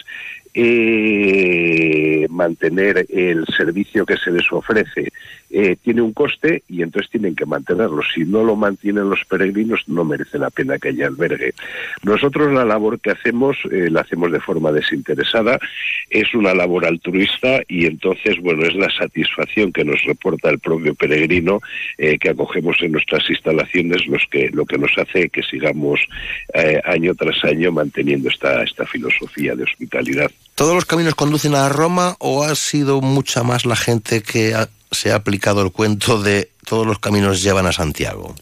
eh, 0.56 2.28
mantener 2.30 3.06
el 3.10 3.46
servicio 3.48 4.06
que 4.06 4.18
se 4.18 4.32
les 4.32 4.50
ofrece 4.52 5.12
eh, 5.50 5.78
tiene 5.82 6.02
un 6.02 6.12
coste 6.14 6.64
y 6.68 6.82
entonces 6.82 7.10
tienen 7.12 7.36
que 7.36 7.46
mantenerlo. 7.46 8.02
Si 8.14 8.26
no 8.26 8.44
lo 8.44 8.56
mantienen 8.56 9.10
los 9.10 9.24
peregrinos, 9.26 9.88
no 9.88 10.04
merece 10.04 10.38
la 10.38 10.50
pena 10.50 10.78
que 10.80 10.90
haya 10.90 11.08
albergue. 11.08 11.54
Nosotros 12.04 12.52
la 12.54 12.66
labor 12.66 13.00
que 13.00 13.12
hacemos 13.12 13.58
eh, 13.72 13.90
la 13.90 14.02
hacemos 14.02 14.32
de 14.32 14.40
forma 14.40 14.72
desinteresada, 14.72 15.60
es 16.10 16.34
una 16.34 16.54
labor 16.54 16.86
altruista 16.86 17.62
y 17.68 17.86
entonces, 17.86 18.40
bueno, 18.42 18.66
es 18.66 18.76
la 18.76 18.90
satisfacción 18.90 19.72
que 19.72 19.86
nos 19.86 20.04
reporta 20.04 20.50
el 20.50 20.60
propio 20.60 20.96
peregrino 20.96 21.62
eh, 21.98 22.18
que 22.18 22.30
acogemos 22.30 22.78
en 22.82 22.94
nuestras 22.94 23.30
instalaciones 23.30 24.08
los 24.08 24.26
que, 24.30 24.50
lo 24.52 24.66
que 24.66 24.78
nos 24.78 24.92
hace 24.98 25.30
que 25.30 25.44
sigamos 25.44 26.02
eh, 26.54 26.82
año 26.84 27.14
tras 27.16 27.44
año 27.46 27.72
manteniendo 27.72 28.30
esta, 28.30 28.64
esta 28.64 28.86
filosofía 28.86 29.56
de 29.56 29.64
hospitalidad. 29.64 30.32
¿Todos 30.56 30.74
los 30.74 30.86
caminos 30.86 31.16
conducen 31.16 31.54
a 31.54 31.68
Roma 31.68 32.16
o 32.20 32.46
ha 32.46 32.56
sido 32.56 33.02
mucha 33.02 33.44
más 33.44 33.66
la 33.66 33.76
gente 33.76 34.24
que 34.24 34.54
ha, 34.54 34.70
se 34.90 35.12
ha 35.12 35.16
aplicado 35.16 35.62
el 35.62 35.74
cuento 35.74 36.22
de 36.22 36.48
todos 36.66 36.88
los 36.88 36.98
caminos 36.98 37.44
llevan 37.44 37.66
a 37.66 37.74
Santiago? 37.74 38.34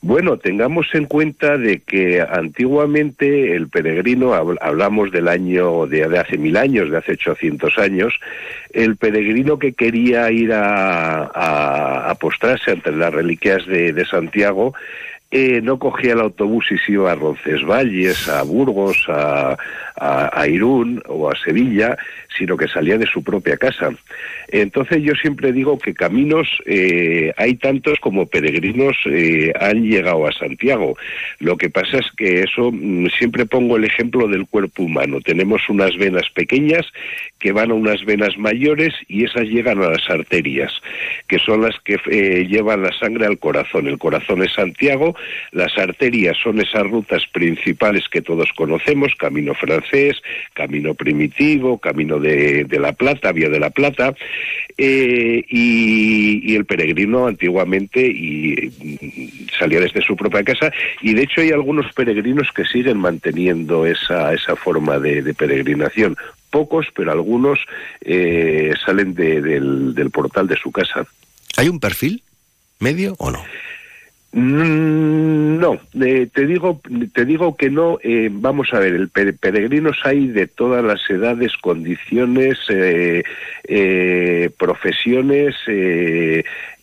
Bueno, 0.00 0.38
tengamos 0.38 0.86
en 0.94 1.06
cuenta 1.06 1.58
de 1.58 1.80
que 1.80 2.22
antiguamente 2.22 3.54
el 3.54 3.68
peregrino, 3.68 4.32
hablamos 4.32 5.10
del 5.10 5.26
año 5.26 5.86
de, 5.86 6.04
hace 6.18 6.38
mil 6.38 6.56
años, 6.56 6.90
de 6.90 6.98
hace 6.98 7.12
800 7.12 7.76
años, 7.78 8.14
el 8.72 8.96
peregrino 8.96 9.58
que 9.58 9.72
quería 9.72 10.30
ir 10.30 10.52
a, 10.52 11.24
a, 12.08 12.14
postrarse 12.14 12.70
ante 12.70 12.92
las 12.92 13.12
reliquias 13.12 13.66
de 13.66 14.06
Santiago, 14.06 14.72
eh, 15.30 15.60
no 15.62 15.78
cogía 15.78 16.14
el 16.14 16.20
autobús 16.20 16.66
y 16.72 16.78
se 16.78 16.92
iba 16.92 17.12
a 17.12 17.14
Roncesvalles, 17.14 18.28
a 18.28 18.42
Burgos, 18.42 19.04
a, 19.08 19.56
a, 20.00 20.48
Irún 20.48 21.02
o 21.06 21.30
a 21.30 21.36
Sevilla, 21.36 21.96
sino 22.36 22.56
que 22.56 22.66
salía 22.66 22.96
de 22.96 23.06
su 23.06 23.22
propia 23.22 23.56
casa. 23.56 23.90
Entonces 24.48 25.02
yo 25.02 25.12
siempre 25.14 25.52
digo 25.52 25.78
que 25.78 25.94
caminos 25.94 26.48
eh, 26.66 27.32
hay 27.36 27.54
tantos 27.54 28.00
como 28.00 28.26
peregrinos 28.26 28.96
eh, 29.06 29.52
han 29.60 29.82
llegado 29.82 30.26
a 30.26 30.32
Santiago. 30.32 30.96
Lo 31.38 31.56
que 31.56 31.70
pasa 31.70 31.98
es 31.98 32.10
que 32.16 32.42
eso, 32.42 32.70
mm, 32.72 33.08
siempre 33.18 33.46
pongo 33.46 33.76
el 33.76 33.84
ejemplo 33.84 34.26
del 34.26 34.46
cuerpo 34.46 34.84
humano. 34.84 35.20
Tenemos 35.20 35.68
unas 35.68 35.96
venas 35.96 36.28
pequeñas 36.30 36.86
que 37.38 37.52
van 37.52 37.70
a 37.70 37.74
unas 37.74 38.04
venas 38.04 38.36
mayores 38.38 38.94
y 39.06 39.24
esas 39.24 39.44
llegan 39.44 39.82
a 39.82 39.90
las 39.90 40.08
arterias, 40.08 40.72
que 41.28 41.38
son 41.38 41.62
las 41.62 41.78
que 41.80 41.98
eh, 42.10 42.46
llevan 42.48 42.82
la 42.82 42.92
sangre 42.98 43.26
al 43.26 43.38
corazón. 43.38 43.86
El 43.86 43.98
corazón 43.98 44.42
es 44.42 44.52
Santiago 44.54 45.14
Las 45.52 45.76
arterias 45.78 46.36
son 46.42 46.60
esas 46.60 46.82
rutas 46.84 47.22
principales 47.32 48.08
que 48.08 48.22
todos 48.22 48.50
conocemos, 48.56 49.14
camino 49.16 49.54
francés, 49.54 50.22
camino 50.54 50.94
primitivo, 50.94 51.78
camino 51.78 52.18
de, 52.18 52.66
la 52.70 52.92
Plata, 52.92 53.32
vía 53.32 53.48
de 53.48 53.60
la 53.60 53.70
Plata, 53.70 54.14
eh, 54.76 55.44
y, 55.48 56.54
el 56.54 56.64
peregrino 56.64 57.26
antiguamente 57.26 58.06
y, 58.06 58.70
mm, 58.78 59.48
salía 59.58 59.80
desde 59.80 60.02
su 60.02 60.16
propia 60.16 60.42
casa, 60.42 60.72
y 61.00 61.14
de 61.14 61.22
hecho 61.22 61.40
hay 61.40 61.50
algunos 61.50 61.92
peregrinos 61.92 62.48
que 62.54 62.64
siguen 62.64 62.98
manteniendo 62.98 63.86
esa, 63.86 64.32
esa 64.34 64.56
forma 64.56 64.98
de 64.98 65.34
peregrinación 65.34 66.16
pocos, 66.50 66.86
pero 66.94 67.12
algunos 67.12 67.58
eh, 68.02 68.72
salen 68.84 69.14
del, 69.14 70.10
portal 70.12 70.46
de 70.46 70.56
su 70.56 70.70
casa. 70.70 71.06
¿Hay 71.56 71.68
un 71.68 71.80
perfil 71.80 72.22
medio 72.78 73.14
o 73.18 73.30
no? 73.30 73.42
Mm, 74.32 75.58
no, 75.58 75.80
eh, 76.00 76.28
te 76.32 76.46
digo, 76.46 76.80
te 77.12 77.24
digo 77.24 77.56
que 77.56 77.68
no. 77.68 77.98
Eh, 78.02 78.28
vamos 78.30 78.72
a 78.72 78.78
ver, 78.78 78.94
el 78.94 79.08
peregrinos 79.08 79.98
hay 80.04 80.28
de 80.28 80.46
todas 80.46 80.84
las 80.84 81.00
edades, 81.10 81.56
condiciones, 81.60 82.58
profesiones, 84.56 85.56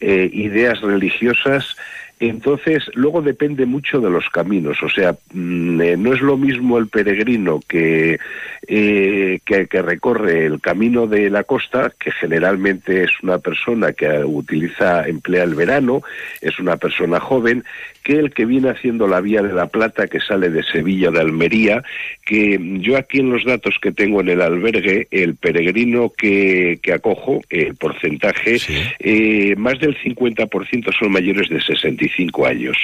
ideas 0.01 0.81
religiosas. 0.81 1.77
Entonces, 2.19 2.83
luego 2.95 3.21
depende 3.21 3.67
mucho 3.67 4.01
de 4.01 4.09
los 4.09 4.27
caminos. 4.29 4.81
O 4.81 4.89
sea, 4.89 5.15
mm, 5.33 5.81
eh, 5.81 5.97
no 5.97 6.13
es 6.13 6.21
lo 6.21 6.35
mismo 6.35 6.79
el 6.79 6.87
peregrino 6.87 7.59
que, 7.67 8.19
eh, 8.67 9.39
que, 9.45 9.67
que, 9.67 9.81
recorre 9.83 10.45
el 10.45 10.59
camino 10.59 11.05
de 11.05 11.29
la 11.29 11.43
costa, 11.43 11.93
que 11.99 12.11
generalmente 12.11 13.03
es 13.03 13.11
una 13.21 13.37
persona 13.37 13.93
que 13.93 14.23
utiliza, 14.25 15.07
emplea 15.07 15.43
el 15.43 15.53
verano, 15.53 16.01
es 16.41 16.57
una 16.57 16.77
persona 16.77 17.19
joven, 17.19 17.63
que 18.07 18.13
el 18.13 18.31
que 18.31 18.45
viene 18.45 18.69
haciendo 18.69 19.05
la 19.05 19.19
vía 19.19 19.41
de 19.41 19.51
la 19.51 19.67
Plata, 19.67 20.07
que 20.07 20.21
sale 20.21 20.49
de 20.49 20.63
Sevilla, 20.63 21.11
de 21.11 21.19
Almería, 21.19 21.83
que 22.25 22.57
yo 22.79 22.95
aquí 22.95 23.19
en 23.19 23.31
los 23.31 23.43
datos 23.43 23.75
que 23.81 23.91
tengo 23.91 24.21
en 24.21 24.29
el 24.29 24.39
albergue, 24.39 25.09
el 25.11 25.35
peregrino 25.35 26.13
que, 26.17 26.79
que 26.81 26.93
acojo, 26.93 27.41
el 27.49 27.75
porcentaje, 27.75 28.59
eh, 28.99 29.55
más 29.57 29.77
del 29.81 29.97
50% 29.97 30.97
son 30.97 31.11
mayores 31.11 31.49
de 31.49 31.59
65 31.59 32.45
años. 32.45 32.77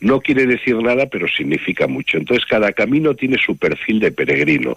No 0.00 0.22
quiere 0.22 0.46
decir 0.46 0.76
nada, 0.76 1.04
pero 1.04 1.28
significa 1.28 1.86
mucho. 1.86 2.16
Entonces, 2.16 2.46
cada 2.46 2.72
camino 2.72 3.14
tiene 3.14 3.36
su 3.36 3.58
perfil 3.58 4.00
de 4.00 4.12
peregrino. 4.12 4.76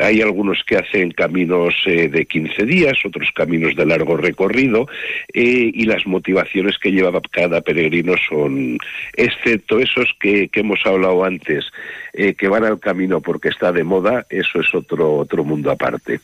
Hay 0.00 0.22
algunos 0.22 0.64
que 0.66 0.76
hacen 0.76 1.12
caminos 1.12 1.72
eh, 1.86 2.08
de 2.08 2.26
15 2.26 2.64
días, 2.64 2.94
otros 3.04 3.28
caminos 3.32 3.76
de 3.76 3.86
largo 3.86 4.16
recorrido, 4.16 4.88
eh, 5.32 5.70
y 5.72 5.84
las 5.84 6.04
motivaciones 6.04 6.78
que 6.78 6.90
lleva 6.90 7.12
cada 7.30 7.60
peregrino 7.60 8.14
son 8.28 8.78
excepto 9.36 9.78
esos 9.78 10.08
que, 10.20 10.48
hemos 10.52 10.80
hablado 10.84 11.24
antes, 11.24 11.64
eh, 12.12 12.34
que 12.34 12.48
van 12.48 12.64
al 12.64 12.80
camino 12.80 13.20
porque 13.20 13.48
está 13.48 13.72
de 13.72 13.84
moda, 13.84 14.26
eso 14.30 14.60
es 14.60 14.74
otro, 14.74 15.16
otro 15.16 15.44
mundo 15.44 15.70
aparte. 15.70 16.20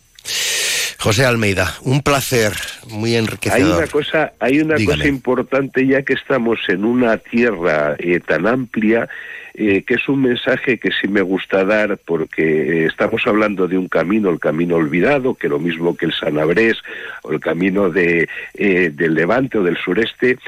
José 0.98 1.24
Almeida, 1.24 1.74
un 1.82 2.00
placer, 2.02 2.52
muy 2.88 3.16
enriquecedor. 3.16 3.72
Hay 3.72 3.78
una 3.78 3.86
cosa, 3.88 4.32
hay 4.38 4.60
una 4.60 4.76
cosa 4.84 5.08
importante 5.08 5.84
ya 5.84 6.02
que 6.02 6.12
estamos 6.12 6.60
en 6.68 6.84
una 6.84 7.16
tierra 7.16 7.96
eh, 7.98 8.20
tan 8.20 8.46
amplia 8.46 9.08
eh, 9.54 9.82
que 9.82 9.94
es 9.94 10.08
un 10.08 10.22
mensaje 10.22 10.78
que 10.78 10.90
sí 10.98 11.08
me 11.08 11.20
gusta 11.20 11.64
dar 11.64 11.98
porque 11.98 12.42
eh, 12.42 12.86
estamos 12.86 13.26
hablando 13.26 13.68
de 13.68 13.76
un 13.76 13.86
camino, 13.86 14.30
el 14.30 14.40
camino 14.40 14.76
olvidado, 14.76 15.34
que 15.34 15.48
lo 15.48 15.58
mismo 15.58 15.94
que 15.94 16.06
el 16.06 16.14
Sanabrés 16.14 16.78
o 17.22 17.32
el 17.32 17.40
camino 17.40 17.90
de, 17.90 18.28
eh, 18.54 18.90
del 18.94 19.14
Levante 19.14 19.58
o 19.58 19.62
del 19.62 19.76
sureste, 19.76 20.38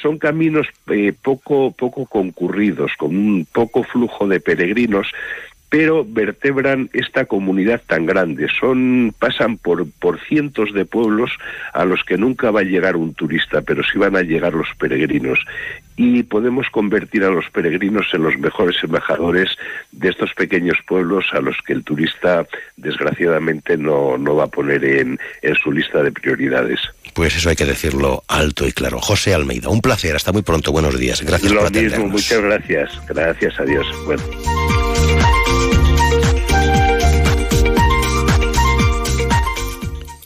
son 0.00 0.18
caminos 0.18 0.68
poco, 1.22 1.72
poco 1.72 2.06
concurridos, 2.06 2.92
con 2.96 3.16
un 3.16 3.46
poco 3.50 3.82
flujo 3.82 4.28
de 4.28 4.38
peregrinos, 4.38 5.08
pero 5.68 6.04
vertebran 6.04 6.88
esta 6.92 7.24
comunidad 7.24 7.82
tan 7.86 8.06
grande. 8.06 8.46
Son 8.60 9.12
pasan 9.18 9.56
por, 9.56 9.90
por 9.98 10.20
cientos 10.20 10.72
de 10.72 10.84
pueblos 10.84 11.32
a 11.72 11.84
los 11.84 12.04
que 12.04 12.16
nunca 12.16 12.50
va 12.50 12.60
a 12.60 12.64
llegar 12.64 12.96
un 12.96 13.14
turista, 13.14 13.62
pero 13.62 13.82
sí 13.82 13.98
van 13.98 14.16
a 14.16 14.22
llegar 14.22 14.54
los 14.54 14.68
peregrinos. 14.78 15.40
Y 15.96 16.22
podemos 16.24 16.66
convertir 16.70 17.24
a 17.24 17.30
los 17.30 17.48
peregrinos 17.50 18.06
en 18.12 18.22
los 18.22 18.36
mejores 18.38 18.76
embajadores 18.82 19.56
de 19.92 20.10
estos 20.10 20.34
pequeños 20.34 20.78
pueblos 20.86 21.24
a 21.32 21.40
los 21.40 21.56
que 21.66 21.72
el 21.72 21.84
turista, 21.84 22.46
desgraciadamente, 22.76 23.76
no, 23.76 24.18
no 24.18 24.36
va 24.36 24.44
a 24.44 24.48
poner 24.48 24.84
en, 24.84 25.18
en 25.42 25.54
su 25.56 25.72
lista 25.72 26.02
de 26.02 26.12
prioridades. 26.12 26.80
Pues 27.14 27.34
eso 27.34 27.48
hay 27.48 27.56
que 27.56 27.64
decirlo 27.64 28.24
alto 28.28 28.66
y 28.66 28.72
claro. 28.72 29.00
José 29.00 29.32
Almeida, 29.32 29.70
un 29.70 29.80
placer. 29.80 30.14
Hasta 30.16 30.32
muy 30.32 30.42
pronto. 30.42 30.70
Buenos 30.70 30.98
días. 30.98 31.22
Gracias 31.22 31.50
Lo 31.50 31.62
por 31.62 31.72
mismo, 31.72 32.08
muchas 32.08 32.42
gracias. 32.42 32.90
Gracias 33.08 33.58
a 33.58 33.64
Dios. 33.64 33.86
Bueno. 34.04 34.22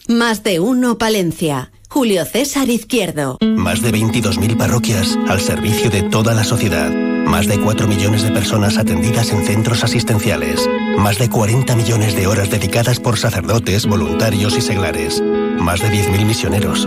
Más 0.09 0.43
de 0.43 0.59
uno 0.59 0.99
Palencia. 0.99 1.71
Julio 1.93 2.25
César 2.25 2.69
Izquierdo. 2.71 3.37
Más 3.41 3.83
de 3.83 3.91
22.000 3.91 4.57
parroquias 4.57 5.19
al 5.29 5.41
servicio 5.41 5.91
de 5.91 6.05
toda 6.05 6.35
la 6.35 6.45
sociedad. 6.45 6.89
Más 6.89 7.49
de 7.49 7.59
4 7.59 7.89
millones 7.89 8.23
de 8.23 8.31
personas 8.31 8.79
atendidas 8.79 9.33
en 9.33 9.45
centros 9.45 9.83
asistenciales. 9.83 10.71
Más 10.97 11.19
de 11.19 11.29
40 11.29 11.75
millones 11.75 12.15
de 12.15 12.29
horas 12.29 12.49
dedicadas 12.49 13.01
por 13.01 13.19
sacerdotes, 13.19 13.87
voluntarios 13.87 14.57
y 14.57 14.61
seglares. 14.61 15.21
Más 15.21 15.81
de 15.81 15.89
10.000 15.89 16.25
misioneros. 16.27 16.87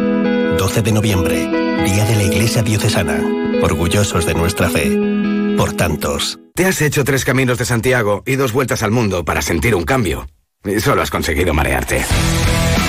12 0.57 0.81
de 0.81 0.91
noviembre, 0.93 1.35
Día 1.83 2.05
de 2.05 2.15
la 2.15 2.23
Iglesia 2.23 2.63
Diocesana. 2.63 3.21
Orgullosos 3.61 4.25
de 4.25 4.35
nuestra 4.35 4.69
fe. 4.69 4.89
Por 5.57 5.73
tantos. 5.73 6.39
Te 6.55 6.65
has 6.65 6.81
hecho 6.81 7.03
tres 7.03 7.25
caminos 7.25 7.57
de 7.57 7.65
Santiago 7.65 8.23
y 8.25 8.37
dos 8.37 8.53
vueltas 8.53 8.83
al 8.83 8.91
mundo 8.91 9.25
para 9.25 9.41
sentir 9.41 9.75
un 9.75 9.83
cambio. 9.83 10.27
Y 10.63 10.79
solo 10.79 11.01
has 11.01 11.11
conseguido 11.11 11.53
marearte. 11.53 12.05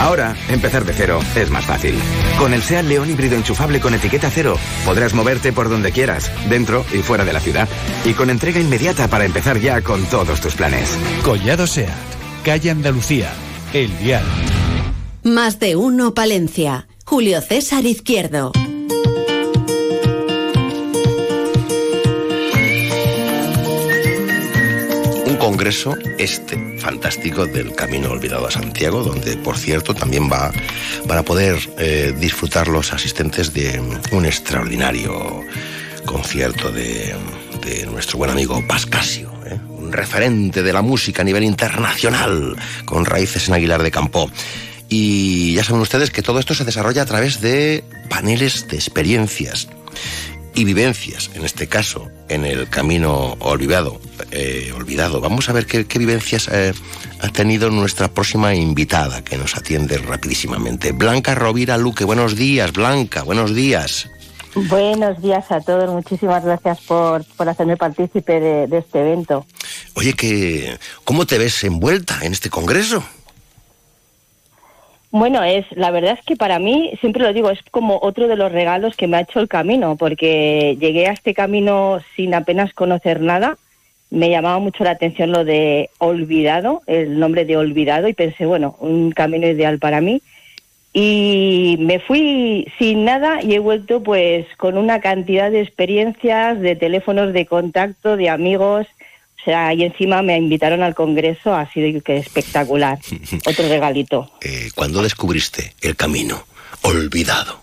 Ahora, 0.01 0.37
empezar 0.49 0.85
de 0.85 0.93
cero 0.93 1.21
es 1.37 1.51
más 1.51 1.65
fácil. 1.65 1.95
Con 2.39 2.53
el 2.53 2.63
SEAT 2.63 2.85
León 2.85 3.11
híbrido 3.11 3.37
enchufable 3.37 3.81
con 3.81 3.95
etiqueta 3.95 4.31
cero, 4.31 4.59
podrás 4.85 5.15
moverte 5.15 5.53
por 5.53 5.69
donde 5.69 5.93
quieras, 5.93 6.31
dentro 6.49 6.85
y 6.93 6.99
fuera 6.99 7.25
de 7.25 7.33
la 7.33 7.41
ciudad. 7.41 7.69
Y 8.05 8.13
con 8.13 8.31
entrega 8.31 8.61
inmediata 8.61 9.09
para 9.09 9.25
empezar 9.25 9.59
ya 9.59 9.81
con 9.83 10.05
todos 10.07 10.41
tus 10.41 10.55
planes. 10.55 10.99
Collado 11.23 11.67
SEAT, 11.67 11.89
calle 12.45 12.71
Andalucía, 12.71 13.33
El 13.73 13.93
Vial. 13.93 14.25
Más 15.23 15.59
de 15.59 15.77
uno 15.77 16.13
Palencia. 16.13 16.87
Julio 17.07 17.41
César 17.41 17.85
Izquierdo. 17.87 18.53
Congreso 25.55 25.97
este 26.19 26.81
fantástico 26.81 27.47
del 27.47 27.77
Camino 27.77 28.11
Olvidado 28.11 28.49
a 28.49 28.51
Santiago, 28.51 29.05
donde, 29.05 29.37
por 29.37 29.57
cierto, 29.57 29.95
también 29.95 30.29
va, 30.29 30.51
van 31.07 31.19
a 31.19 31.23
poder 31.23 31.57
eh, 31.79 32.13
disfrutar 32.19 32.67
los 32.67 32.93
asistentes 32.93 33.55
de 33.55 33.81
un 34.11 34.27
extraordinario 34.27 35.45
concierto 36.07 36.73
de, 36.73 37.15
nuestro 37.89 38.19
buen 38.19 38.33
amigo 38.33 38.61
Pascasio, 38.67 39.31
¿eh? 39.47 39.57
un 39.69 39.93
referente 39.93 40.65
de 40.65 40.73
la 40.73 40.83
música 40.83 41.23
a 41.23 41.25
nivel 41.25 41.45
internacional, 41.45 42.57
con 42.85 43.05
raíces 43.05 43.47
en 43.47 43.55
Aguilar 43.55 43.85
de 43.85 43.93
Campo. 43.93 44.29
Y 44.89 45.55
ya 45.55 45.63
saben 45.63 45.83
ustedes 45.83 46.11
que 46.11 46.23
todo 46.23 46.41
esto 46.41 46.57
se 46.57 46.65
desarrolla 46.65 47.03
a 47.03 47.07
través 47.07 47.41
de 47.41 47.85
paneles 48.09 48.67
de 48.67 48.75
experiencias 48.75 49.69
y 50.55 50.65
vivencias, 50.65 51.31
en 51.35 51.45
este 51.45 51.67
caso, 51.67 52.11
en 52.29 52.45
el 52.45 52.69
camino 52.69 53.37
olvidado. 53.41 54.01
Eh, 54.31 54.73
olvidado. 54.75 55.21
Vamos 55.21 55.49
a 55.49 55.53
ver 55.53 55.67
qué, 55.67 55.99
vivencias 55.99 56.49
eh, 56.49 56.73
ha 57.21 57.29
tenido 57.29 57.71
nuestra 57.71 58.09
próxima 58.09 58.55
invitada, 58.55 59.23
que 59.23 59.37
nos 59.37 59.57
atiende 59.57 59.99
rapidísimamente. 59.99 60.93
Blanca 60.93 61.35
Rovira 61.35 61.77
Luque, 61.77 62.05
buenos 62.05 62.37
días, 62.37 62.73
Blanca, 62.73 63.23
buenos 63.23 63.55
días. 63.55 64.09
Buenos 64.55 65.21
días 65.21 65.51
a 65.51 65.61
todos, 65.61 65.91
muchísimas 65.91 66.45
gracias 66.45 66.81
por, 66.83 67.25
por 67.37 67.49
hacerme 67.49 67.77
partícipe 67.77 68.39
de, 68.39 68.67
de 68.69 68.79
este 68.79 69.01
evento. 69.01 69.47
Oye, 69.95 70.13
que, 70.13 70.79
¿cómo 71.03 71.27
te 71.27 71.39
ves 71.39 71.65
envuelta 71.65 72.21
en 72.23 72.33
este 72.33 72.51
congreso? 72.51 73.03
Bueno, 75.17 75.45
es 75.45 75.65
la 75.77 75.93
verdad 75.93 76.19
es 76.19 76.25
que 76.27 76.35
para 76.35 76.59
mí, 76.59 76.91
siempre 77.01 77.23
lo 77.23 77.33
digo, 77.33 77.49
es 77.49 77.61
como 77.71 78.01
otro 78.03 78.27
de 78.27 78.35
los 78.35 78.51
regalos 78.51 78.97
que 78.97 79.07
me 79.07 79.17
ha 79.17 79.21
hecho 79.21 79.39
el 79.39 79.47
camino, 79.47 79.95
porque 79.95 80.77
llegué 80.81 81.07
a 81.07 81.13
este 81.13 81.35
camino 81.35 82.01
sin 82.17 82.35
apenas 82.35 82.75
conocer 82.75 83.21
nada. 83.21 83.57
Me 84.11 84.29
llamaba 84.29 84.59
mucho 84.59 84.83
la 84.83 84.91
atención 84.91 85.31
lo 85.31 85.45
de 85.45 85.89
olvidado, 85.99 86.83
el 86.89 87.21
nombre 87.21 87.45
de 87.45 87.57
olvidado, 87.57 88.09
y 88.09 88.13
pensé, 88.13 88.45
bueno, 88.45 88.75
un 88.81 89.13
camino 89.13 89.47
ideal 89.47 89.79
para 89.79 90.01
mí. 90.01 90.21
Y 90.93 91.77
me 91.79 92.01
fui 92.01 92.67
sin 92.81 93.05
nada 93.05 93.41
y 93.41 93.55
he 93.55 93.61
vuelto 93.61 94.03
pues 94.03 94.47
con 94.57 94.77
una 94.77 94.99
cantidad 95.01 95.49
de 95.49 95.61
experiencias, 95.61 96.59
de 96.59 96.75
teléfonos 96.75 97.33
de 97.33 97.47
contacto, 97.47 98.17
de 98.17 98.31
amigos, 98.31 98.89
o 99.45 99.51
sea, 99.51 99.75
y 99.75 99.85
encima 99.85 100.23
me 100.23 100.39
invitaron 100.39 100.83
al 100.83 100.95
Congreso, 100.95 101.55
ha 101.55 101.71
sido 101.71 102.01
que 102.03 102.17
espectacular. 102.17 102.99
Otro 103.47 103.69
regalito. 103.69 104.31
Eh, 104.41 104.71
¿Cuándo 104.75 105.03
descubriste 105.03 105.75
el 105.83 105.97
camino 105.97 106.47
olvidado? 106.81 107.61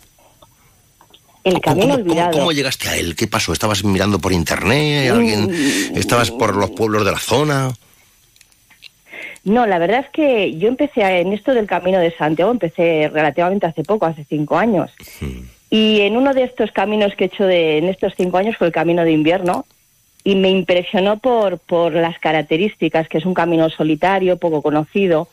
El 1.44 1.60
camino 1.60 1.96
olvidado. 1.96 2.34
¿Cómo 2.34 2.52
llegaste 2.52 2.88
a 2.88 2.98
él? 2.98 3.16
¿Qué 3.16 3.26
pasó? 3.26 3.52
¿Estabas 3.52 3.84
mirando 3.84 4.20
por 4.20 4.32
internet? 4.32 5.12
¿Alguien? 5.12 5.48
Mm. 5.48 5.98
¿Estabas 5.98 6.30
por 6.30 6.56
los 6.56 6.70
pueblos 6.70 7.04
de 7.04 7.12
la 7.12 7.18
zona? 7.18 7.74
No, 9.44 9.66
la 9.66 9.80
verdad 9.80 10.02
es 10.02 10.10
que 10.12 10.56
yo 10.60 10.68
empecé 10.68 11.02
en 11.02 11.34
esto 11.34 11.56
del 11.56 11.66
Camino 11.66 11.98
de 11.98 12.16
Santiago, 12.16 12.52
empecé 12.52 13.10
relativamente 13.12 13.66
hace 13.66 13.84
poco, 13.84 14.06
hace 14.06 14.24
cinco 14.30 14.60
años. 14.60 14.92
Y 15.72 16.02
en 16.02 16.16
uno 16.16 16.36
de 16.36 16.44
estos 16.44 16.72
caminos 16.72 17.16
que 17.16 17.24
he 17.24 17.28
hecho 17.28 17.46
de, 17.46 17.80
en 17.80 17.86
estos 17.86 18.14
cinco 18.16 18.38
años 18.38 18.56
fue 18.56 18.68
el 18.68 18.74
Camino 18.74 19.04
de 19.04 19.14
Invierno. 19.14 19.66
Y 20.24 20.36
me 20.36 20.50
impresionó 20.50 21.18
por, 21.18 21.58
por 21.60 21.94
las 21.94 22.20
características, 22.20 23.08
que 23.08 23.18
es 23.18 23.26
un 23.26 23.34
camino 23.34 23.70
solitario, 23.70 24.38
poco 24.38 24.62
conocido. 24.62 25.28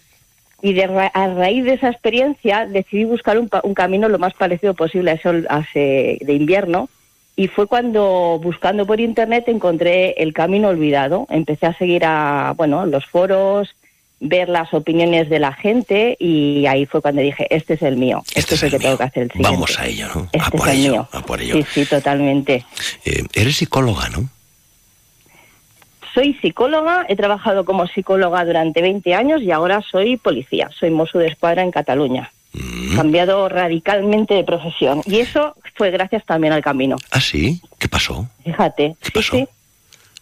Y 0.62 0.72
de 0.72 0.86
ra- 0.86 1.06
a 1.14 1.28
raíz 1.28 1.64
de 1.64 1.74
esa 1.74 1.88
experiencia 1.90 2.66
decidí 2.66 3.04
buscar 3.04 3.38
un, 3.38 3.48
pa- 3.48 3.60
un 3.64 3.74
camino 3.74 4.08
lo 4.08 4.18
más 4.18 4.34
parecido 4.34 4.74
posible 4.74 5.10
a 5.10 5.14
ese, 5.14 5.44
a 5.48 5.60
ese 5.60 6.18
de 6.20 6.32
invierno. 6.32 6.88
Y 7.36 7.46
fue 7.48 7.66
cuando, 7.68 8.40
buscando 8.42 8.84
por 8.86 8.98
internet, 8.98 9.44
encontré 9.46 10.10
el 10.22 10.32
camino 10.32 10.68
olvidado. 10.68 11.26
Empecé 11.30 11.66
a 11.66 11.74
seguir 11.78 12.04
a, 12.04 12.54
bueno, 12.56 12.84
los 12.86 13.06
foros, 13.06 13.74
ver 14.20 14.48
las 14.48 14.74
opiniones 14.74 15.28
de 15.28 15.38
la 15.38 15.52
gente 15.52 16.16
y 16.18 16.66
ahí 16.66 16.86
fue 16.86 17.00
cuando 17.00 17.20
dije, 17.22 17.46
este 17.54 17.74
es 17.74 17.82
el 17.82 17.96
mío, 17.96 18.24
este, 18.34 18.56
es 18.56 18.62
el 18.64 18.70
que 18.72 18.80
tengo 18.80 18.98
que 18.98 19.04
hacer 19.04 19.22
el 19.24 19.28
siguiente. 19.30 19.50
Vamos 19.54 19.78
a 19.78 19.86
ello, 19.86 20.08
¿no? 20.12 20.22
Este 20.32 20.38
a 20.40 20.50
por 20.50 20.66
es 20.68 20.74
el 20.74 20.80
ello, 20.80 20.90
mío. 20.90 21.08
a 21.12 21.20
por 21.20 21.40
ello. 21.40 21.54
Sí, 21.54 21.64
sí, 21.72 21.84
totalmente. 21.86 22.64
Eh, 23.04 23.22
eres 23.34 23.54
psicóloga, 23.58 24.08
¿no? 24.08 24.28
Soy 26.14 26.34
psicóloga, 26.34 27.06
he 27.08 27.16
trabajado 27.16 27.64
como 27.64 27.86
psicóloga 27.86 28.44
durante 28.44 28.82
20 28.82 29.14
años 29.14 29.42
y 29.42 29.50
ahora 29.50 29.82
soy 29.82 30.16
policía, 30.16 30.70
soy 30.78 30.90
mozo 30.90 31.18
de 31.18 31.28
escuadra 31.28 31.62
en 31.62 31.70
Cataluña. 31.70 32.32
Mm. 32.52 32.96
Cambiado 32.96 33.48
radicalmente 33.48 34.34
de 34.34 34.44
profesión 34.44 35.02
y 35.04 35.18
eso 35.18 35.54
fue 35.74 35.90
gracias 35.90 36.24
también 36.24 36.52
al 36.52 36.62
camino. 36.62 36.96
¿Ah, 37.10 37.20
sí? 37.20 37.60
¿Qué 37.78 37.88
pasó? 37.88 38.28
Fíjate, 38.44 38.96
sí, 39.00 39.22
sí. 39.22 39.48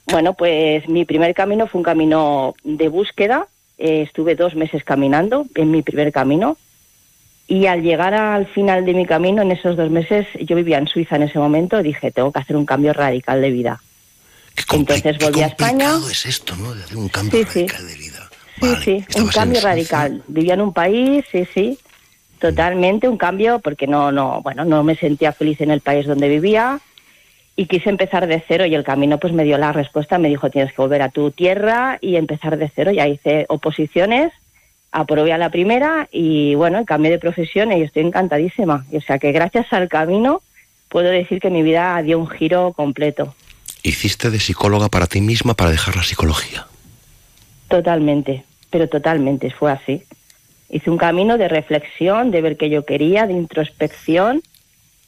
Bueno, 0.06 0.34
pues 0.34 0.88
mi 0.88 1.04
primer 1.04 1.34
camino 1.34 1.66
fue 1.66 1.80
un 1.80 1.84
camino 1.84 2.54
de 2.62 2.88
búsqueda. 2.88 3.46
Eh, 3.78 4.02
estuve 4.02 4.34
dos 4.34 4.54
meses 4.54 4.84
caminando 4.84 5.46
en 5.54 5.70
mi 5.70 5.82
primer 5.82 6.12
camino. 6.12 6.56
Y 7.48 7.66
al 7.66 7.82
llegar 7.82 8.14
al 8.14 8.46
final 8.46 8.84
de 8.84 8.94
mi 8.94 9.06
camino, 9.06 9.42
en 9.42 9.52
esos 9.52 9.76
dos 9.76 9.90
meses, 9.90 10.26
yo 10.40 10.56
vivía 10.56 10.78
en 10.78 10.88
Suiza 10.88 11.16
en 11.16 11.22
ese 11.22 11.38
momento, 11.38 11.80
dije, 11.80 12.10
tengo 12.10 12.32
que 12.32 12.40
hacer 12.40 12.56
un 12.56 12.66
cambio 12.66 12.92
radical 12.92 13.40
de 13.40 13.50
vida. 13.50 13.80
Entonces 14.72 15.18
volví 15.18 15.42
a 15.42 15.46
España. 15.46 15.90
es 16.10 16.26
esto, 16.26 16.56
¿no? 16.56 16.74
De 16.74 16.82
hacer 16.84 16.96
un 16.96 17.08
cambio 17.08 17.38
Sí, 17.40 17.46
sí. 17.52 17.66
radical 17.66 17.86
de 17.88 17.94
vida. 17.96 18.30
Sí, 18.82 19.04
sí, 19.08 19.20
un 19.20 19.28
cambio 19.28 19.60
radical. 19.60 20.22
Vivía 20.28 20.54
en 20.54 20.62
un 20.62 20.72
país, 20.72 21.24
sí, 21.30 21.46
sí, 21.52 21.78
totalmente 22.38 23.08
un 23.08 23.18
cambio 23.18 23.58
porque 23.58 23.86
no, 23.86 24.10
no, 24.12 24.40
bueno, 24.42 24.64
no 24.64 24.82
me 24.82 24.96
sentía 24.96 25.32
feliz 25.32 25.60
en 25.60 25.70
el 25.70 25.80
país 25.80 26.06
donde 26.06 26.28
vivía 26.28 26.80
y 27.54 27.66
quise 27.66 27.90
empezar 27.90 28.26
de 28.26 28.42
cero 28.46 28.64
y 28.66 28.74
el 28.74 28.84
camino 28.84 29.18
pues 29.18 29.32
me 29.32 29.44
dio 29.44 29.58
la 29.58 29.72
respuesta, 29.72 30.18
me 30.18 30.28
dijo 30.28 30.50
tienes 30.50 30.72
que 30.72 30.80
volver 30.82 31.02
a 31.02 31.10
tu 31.10 31.30
tierra 31.30 31.98
y 32.00 32.16
empezar 32.16 32.56
de 32.56 32.70
cero. 32.74 32.90
Ya 32.92 33.06
hice 33.08 33.44
oposiciones, 33.48 34.32
aprobé 34.90 35.32
a 35.34 35.38
la 35.38 35.50
primera 35.50 36.08
y 36.10 36.54
bueno, 36.54 36.84
cambié 36.86 37.10
de 37.10 37.18
profesión 37.18 37.72
y 37.72 37.82
estoy 37.82 38.02
encantadísima. 38.04 38.86
O 38.92 39.00
sea 39.00 39.18
que 39.18 39.32
gracias 39.32 39.70
al 39.72 39.88
camino 39.88 40.40
puedo 40.88 41.08
decir 41.10 41.40
que 41.40 41.50
mi 41.50 41.62
vida 41.62 42.00
dio 42.02 42.18
un 42.18 42.28
giro 42.28 42.72
completo. 42.74 43.34
Hiciste 43.86 44.30
de 44.30 44.40
psicóloga 44.40 44.88
para 44.88 45.06
ti 45.06 45.20
misma 45.20 45.54
para 45.54 45.70
dejar 45.70 45.94
la 45.94 46.02
psicología. 46.02 46.66
Totalmente, 47.68 48.42
pero 48.68 48.88
totalmente 48.88 49.52
fue 49.52 49.70
así. 49.70 50.02
Hice 50.68 50.90
un 50.90 50.98
camino 50.98 51.38
de 51.38 51.46
reflexión, 51.46 52.32
de 52.32 52.42
ver 52.42 52.56
qué 52.56 52.68
yo 52.68 52.84
quería, 52.84 53.28
de 53.28 53.34
introspección, 53.34 54.42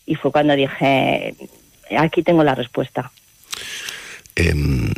y 0.07 0.15
fue 0.15 0.31
cuando 0.31 0.55
dije, 0.55 1.35
aquí 1.99 2.23
tengo 2.23 2.45
la 2.45 2.55
respuesta. 2.55 3.11
Em, 4.37 4.93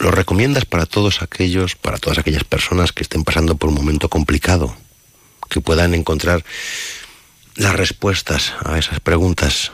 ¿Lo 0.00 0.10
recomiendas 0.10 0.66
para 0.66 0.84
todos 0.84 1.22
aquellos, 1.22 1.76
para 1.76 1.96
todas 1.96 2.18
aquellas 2.18 2.44
personas 2.44 2.92
que 2.92 3.04
estén 3.04 3.24
pasando 3.24 3.56
por 3.56 3.70
un 3.70 3.76
momento 3.76 4.10
complicado? 4.10 4.76
Que 5.48 5.62
puedan 5.62 5.94
encontrar 5.94 6.44
las 7.56 7.74
respuestas 7.74 8.52
a 8.62 8.78
esas 8.78 9.00
preguntas. 9.00 9.72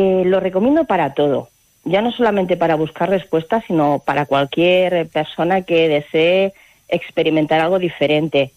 Eh, 0.00 0.22
lo 0.24 0.38
recomiendo 0.38 0.84
para 0.84 1.12
todo, 1.12 1.48
ya 1.84 2.02
no 2.02 2.12
solamente 2.12 2.56
para 2.56 2.76
buscar 2.76 3.10
respuestas, 3.10 3.64
sino 3.66 4.00
para 4.06 4.26
cualquier 4.26 5.08
persona 5.08 5.62
que 5.62 5.88
desee 5.88 6.52
experimentar 6.88 7.60
algo 7.60 7.80
diferente. 7.80 8.52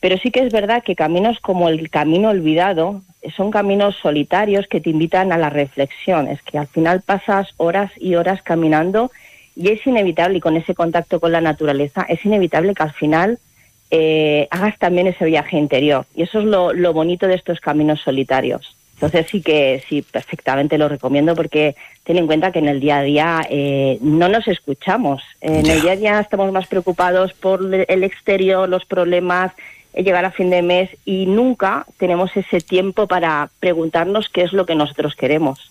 Pero 0.00 0.16
sí 0.16 0.30
que 0.30 0.40
es 0.40 0.50
verdad 0.50 0.82
que 0.82 0.96
caminos 0.96 1.38
como 1.40 1.68
el 1.68 1.90
camino 1.90 2.30
olvidado 2.30 3.02
son 3.36 3.50
caminos 3.50 3.96
solitarios 3.96 4.68
que 4.68 4.80
te 4.80 4.88
invitan 4.88 5.32
a 5.32 5.36
la 5.36 5.50
reflexión. 5.50 6.28
Es 6.28 6.40
que 6.40 6.56
al 6.56 6.66
final 6.66 7.02
pasas 7.02 7.48
horas 7.58 7.92
y 7.98 8.14
horas 8.14 8.40
caminando 8.40 9.10
y 9.54 9.68
es 9.68 9.86
inevitable, 9.86 10.38
y 10.38 10.40
con 10.40 10.56
ese 10.56 10.74
contacto 10.74 11.20
con 11.20 11.30
la 11.30 11.42
naturaleza, 11.42 12.06
es 12.08 12.24
inevitable 12.24 12.74
que 12.74 12.82
al 12.82 12.92
final 12.94 13.38
eh, 13.90 14.48
hagas 14.50 14.78
también 14.78 15.08
ese 15.08 15.26
viaje 15.26 15.58
interior. 15.58 16.06
Y 16.14 16.22
eso 16.22 16.38
es 16.38 16.46
lo 16.46 16.92
bonito 16.94 17.26
de 17.26 17.34
estos 17.34 17.60
caminos 17.60 18.00
solitarios. 18.00 18.76
Entonces 18.96 19.26
sí 19.30 19.42
que 19.42 19.84
sí, 19.88 20.00
perfectamente 20.00 20.78
lo 20.78 20.88
recomiendo 20.88 21.34
porque 21.34 21.76
ten 22.02 22.16
en 22.16 22.26
cuenta 22.26 22.50
que 22.50 22.60
en 22.60 22.68
el 22.68 22.80
día 22.80 22.98
a 22.98 23.02
día 23.02 23.46
eh, 23.50 23.98
no 24.00 24.30
nos 24.30 24.48
escuchamos. 24.48 25.22
En 25.42 25.66
el 25.66 25.82
día 25.82 25.92
a 25.92 25.96
día 25.96 26.20
estamos 26.20 26.50
más 26.50 26.66
preocupados 26.66 27.34
por 27.34 27.60
el 27.62 28.04
exterior, 28.04 28.66
los 28.66 28.86
problemas, 28.86 29.52
eh, 29.92 30.02
llegar 30.02 30.24
a 30.24 30.30
fin 30.30 30.48
de 30.48 30.62
mes 30.62 30.88
y 31.04 31.26
nunca 31.26 31.84
tenemos 31.98 32.34
ese 32.38 32.62
tiempo 32.62 33.06
para 33.06 33.50
preguntarnos 33.60 34.30
qué 34.30 34.42
es 34.42 34.54
lo 34.54 34.64
que 34.64 34.74
nosotros 34.74 35.14
queremos. 35.14 35.70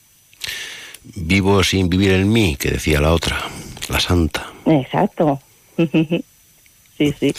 Vivo 1.15 1.63
sin 1.63 1.89
vivir 1.89 2.11
en 2.11 2.31
mí, 2.31 2.55
que 2.57 2.69
decía 2.69 3.01
la 3.01 3.11
otra, 3.11 3.41
la 3.89 3.99
santa. 3.99 4.51
Exacto. 4.67 5.39
sí, 5.77 7.13
sí. 7.19 7.33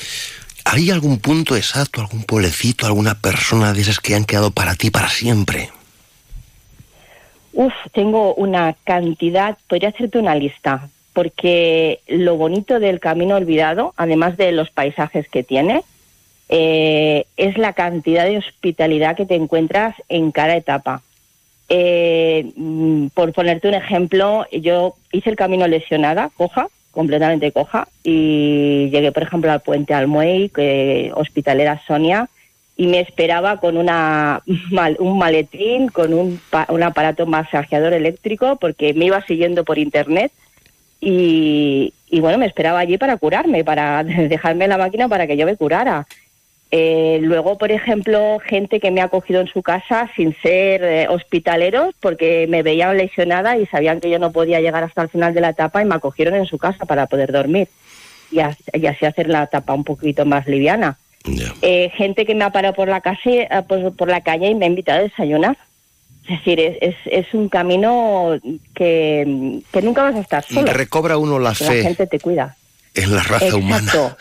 ¿Hay 0.65 0.91
algún 0.91 1.19
punto 1.19 1.55
exacto, 1.55 2.01
algún 2.01 2.25
pueblecito, 2.25 2.87
alguna 2.87 3.15
persona 3.21 3.73
de 3.73 3.83
esas 3.83 4.01
que 4.01 4.17
han 4.17 4.25
quedado 4.25 4.51
para 4.51 4.75
ti 4.75 4.91
para 4.91 5.09
siempre? 5.09 5.71
Uf, 7.57 7.73
tengo 7.93 8.35
una 8.35 8.77
cantidad, 8.85 9.57
podría 9.67 9.89
hacerte 9.89 10.19
una 10.19 10.35
lista, 10.35 10.91
porque 11.15 12.01
lo 12.07 12.37
bonito 12.37 12.79
del 12.79 13.01
Camino 13.01 13.37
Olvidado, 13.37 13.95
además 13.97 14.37
de 14.37 14.53
los 14.53 14.69
paisajes 14.69 15.27
que 15.31 15.43
tiene, 15.43 15.83
eh, 16.51 17.25
es 17.39 17.57
la 17.57 17.73
cantidad 17.73 18.27
de 18.27 18.37
hospitalidad 18.37 19.17
que 19.17 19.25
te 19.25 19.37
encuentras 19.37 19.95
en 20.11 20.33
cada 20.33 20.55
etapa. 20.55 21.01
Eh, 21.71 22.53
mm, 22.57 23.07
por 23.15 23.33
ponerte 23.33 23.69
un 23.69 23.75
ejemplo, 23.75 24.45
yo 24.53 24.95
hice 25.11 25.31
el 25.31 25.37
camino 25.37 25.67
lesionada, 25.67 26.31
coja, 26.37 26.69
completamente 26.91 27.53
coja, 27.53 27.89
y 28.05 28.91
llegué, 28.91 29.13
por 29.13 29.23
ejemplo, 29.23 29.51
al 29.51 29.63
puente 29.63 29.95
Almuey, 29.95 30.51
que 30.51 31.11
hospitalera 31.15 31.81
Sonia, 31.87 32.29
y 32.77 32.87
me 32.87 33.01
esperaba 33.01 33.59
con 33.59 33.77
una 33.77 34.43
un 34.99 35.19
maletín, 35.19 35.89
con 35.89 36.13
un, 36.13 36.41
un 36.69 36.83
aparato 36.83 37.27
masajeador 37.27 37.93
eléctrico, 37.93 38.57
porque 38.57 38.95
me 38.95 39.07
iba 39.07 39.25
siguiendo 39.27 39.65
por 39.65 39.79
internet 39.79 40.33
y, 41.01 41.95
y 42.09 42.21
bueno, 42.21 42.39
me 42.39 42.47
esperaba 42.47 42.79
allí 42.79 42.99
para 42.99 43.17
curarme, 43.17 43.65
para 43.65 44.05
dejarme 44.05 44.69
la 44.69 44.79
máquina 44.79 45.09
para 45.09 45.27
que 45.27 45.37
yo 45.37 45.47
me 45.47 45.57
curara. 45.57 46.07
Eh, 46.73 47.21
luego, 47.23 47.59
por 47.59 47.71
ejemplo, 47.71 48.39
gente 48.45 48.81
que 48.81 48.91
me 48.91 49.01
ha 49.01 49.05
acogido 49.05 49.41
en 49.41 49.47
su 49.47 49.63
casa 49.63 50.11
sin 50.17 50.35
ser 50.43 50.83
eh, 50.83 51.07
hospitaleros 51.09 51.95
porque 52.01 52.47
me 52.49 52.65
veían 52.65 52.97
lesionada 52.97 53.57
y 53.57 53.67
sabían 53.67 54.01
que 54.01 54.11
yo 54.11 54.19
no 54.19 54.33
podía 54.33 54.61
llegar 54.61 54.83
hasta 54.83 55.03
el 55.03 55.09
final 55.09 55.33
de 55.33 55.43
la 55.43 55.51
etapa 55.51 55.81
y 55.81 55.85
me 55.85 55.95
acogieron 55.95 56.35
en 56.35 56.47
su 56.47 56.59
casa 56.59 56.85
para 56.85 57.07
poder 57.07 57.31
dormir 57.31 57.69
y, 58.33 58.39
y 58.39 58.87
así 58.87 59.07
hacer 59.07 59.29
la 59.29 59.45
etapa 59.45 59.75
un 59.75 59.85
poquito 59.85 60.27
más 60.27 60.49
liviana. 60.49 60.99
Eh, 61.63 61.91
gente 61.97 62.25
que 62.25 62.35
me 62.35 62.45
ha 62.45 62.51
parado 62.51 62.75
por 62.75 62.89
la, 62.89 63.01
calle, 63.01 63.49
eh, 63.51 63.63
por, 63.69 63.95
por 63.97 64.09
la 64.09 64.21
calle 64.21 64.49
y 64.49 64.55
me 64.55 64.65
ha 64.67 64.69
invitado 64.69 65.01
a 65.01 65.03
desayunar. 65.03 65.57
Es 66.29 66.39
decir, 66.39 66.59
es, 66.61 66.77
es, 66.81 66.97
es 67.07 67.35
un 67.35 67.49
camino 67.49 68.37
que, 68.75 69.61
que 69.73 69.83
nunca 69.83 70.03
vas 70.03 70.17
a 70.17 70.21
estar 70.21 70.45
solo. 70.45 70.73
Recobra 70.73 71.19
uno 71.19 71.39
la 71.39 71.53
que 71.55 71.65
la 71.65 71.71
fe 71.71 71.83
gente 71.83 72.07
te 72.07 72.19
cuida. 72.21 72.57
en 72.95 73.15
la 73.15 73.23
raza 73.23 73.47
Exacto. 73.47 73.59
humana. 73.59 74.17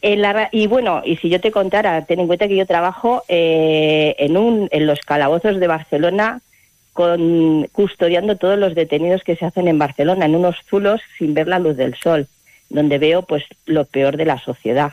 En 0.00 0.20
la 0.22 0.32
ra- 0.32 0.48
y 0.52 0.66
bueno, 0.66 1.02
y 1.04 1.16
si 1.16 1.28
yo 1.28 1.40
te 1.40 1.52
contara, 1.52 2.04
ten 2.04 2.18
en 2.20 2.26
cuenta 2.26 2.48
que 2.48 2.56
yo 2.56 2.66
trabajo 2.66 3.22
eh, 3.28 4.14
en, 4.18 4.36
un, 4.36 4.68
en 4.72 4.86
los 4.86 5.00
calabozos 5.00 5.60
de 5.60 5.66
Barcelona 5.68 6.40
con, 6.92 7.68
custodiando 7.72 8.36
todos 8.36 8.58
los 8.58 8.74
detenidos 8.74 9.22
que 9.22 9.36
se 9.36 9.44
hacen 9.46 9.68
en 9.68 9.78
Barcelona, 9.78 10.26
en 10.26 10.34
unos 10.34 10.56
zulos 10.68 11.00
sin 11.18 11.34
ver 11.34 11.46
la 11.48 11.58
luz 11.60 11.76
del 11.76 11.94
sol, 11.96 12.26
donde 12.68 12.98
veo 12.98 13.22
pues 13.22 13.44
lo 13.66 13.84
peor 13.84 14.16
de 14.16 14.24
la 14.24 14.38
sociedad. 14.40 14.92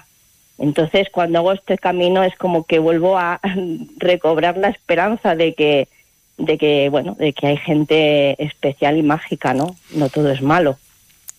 Entonces, 0.60 1.08
cuando 1.12 1.40
hago 1.40 1.54
este 1.54 1.78
camino 1.78 2.24
es 2.24 2.36
como 2.36 2.66
que 2.66 2.80
vuelvo 2.80 3.18
a 3.18 3.40
recobrar 3.98 4.58
la 4.58 4.70
esperanza 4.70 5.36
de 5.36 5.54
que, 5.54 5.88
de 6.38 6.58
que, 6.58 6.90
bueno, 6.90 7.16
de 7.18 7.34
que 7.34 7.48
hay 7.48 7.58
gente 7.58 8.42
especial 8.44 8.98
y 8.98 9.04
mágica, 9.04 9.54
¿no? 9.54 9.76
No 9.94 10.10
todo 10.10 10.30
es 10.32 10.42
malo. 10.42 10.78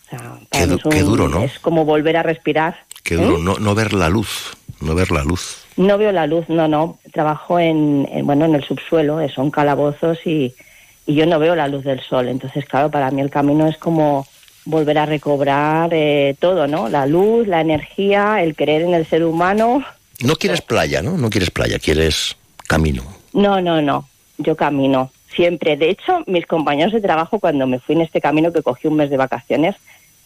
O 0.06 0.10
sea, 0.10 0.18
para 0.18 0.40
Qué 0.50 0.66
du- 0.66 0.76
es 0.76 0.84
un- 0.84 0.92
qué 0.92 1.00
duro, 1.02 1.28
¿no? 1.28 1.42
Es 1.42 1.58
como 1.58 1.84
volver 1.84 2.16
a 2.16 2.22
respirar. 2.22 2.76
Qué 3.04 3.14
¿Eh? 3.14 3.18
duro 3.18 3.38
no, 3.38 3.58
no 3.58 3.74
ver 3.74 3.92
la 3.92 4.08
luz, 4.08 4.56
no 4.80 4.94
ver 4.94 5.10
la 5.10 5.22
luz. 5.22 5.64
No 5.76 5.96
veo 5.98 6.12
la 6.12 6.26
luz, 6.26 6.48
no, 6.48 6.68
no. 6.68 6.98
Trabajo 7.12 7.58
en, 7.58 8.08
en- 8.12 8.26
bueno, 8.26 8.44
en 8.44 8.54
el 8.54 8.64
subsuelo, 8.64 9.20
eh, 9.20 9.28
son 9.28 9.50
calabozos 9.50 10.18
y, 10.26 10.52
y 11.06 11.14
yo 11.14 11.26
no 11.26 11.38
veo 11.38 11.54
la 11.54 11.68
luz 11.68 11.84
del 11.84 12.00
sol. 12.00 12.28
Entonces, 12.28 12.64
claro, 12.66 12.90
para 12.90 13.10
mí 13.10 13.20
el 13.20 13.30
camino 13.30 13.66
es 13.66 13.78
como 13.78 14.26
volver 14.64 14.98
a 14.98 15.06
recobrar 15.06 15.90
eh, 15.92 16.36
todo, 16.38 16.66
¿no? 16.66 16.88
La 16.88 17.06
luz, 17.06 17.46
la 17.46 17.60
energía, 17.60 18.42
el 18.42 18.54
creer 18.54 18.82
en 18.82 18.94
el 18.94 19.06
ser 19.06 19.24
humano. 19.24 19.84
No 20.22 20.36
quieres 20.36 20.60
playa, 20.60 21.02
¿no? 21.02 21.16
No 21.16 21.30
quieres 21.30 21.50
playa, 21.50 21.78
quieres 21.78 22.36
camino. 22.68 23.02
No, 23.32 23.60
no, 23.60 23.80
no. 23.80 24.06
Yo 24.38 24.56
camino 24.56 25.10
siempre. 25.34 25.76
De 25.76 25.90
hecho, 25.90 26.22
mis 26.26 26.46
compañeros 26.46 26.92
de 26.92 27.00
trabajo, 27.00 27.38
cuando 27.38 27.66
me 27.66 27.78
fui 27.78 27.94
en 27.94 28.02
este 28.02 28.20
camino 28.20 28.52
que 28.52 28.62
cogí 28.62 28.88
un 28.88 28.96
mes 28.96 29.10
de 29.10 29.16
vacaciones, 29.16 29.76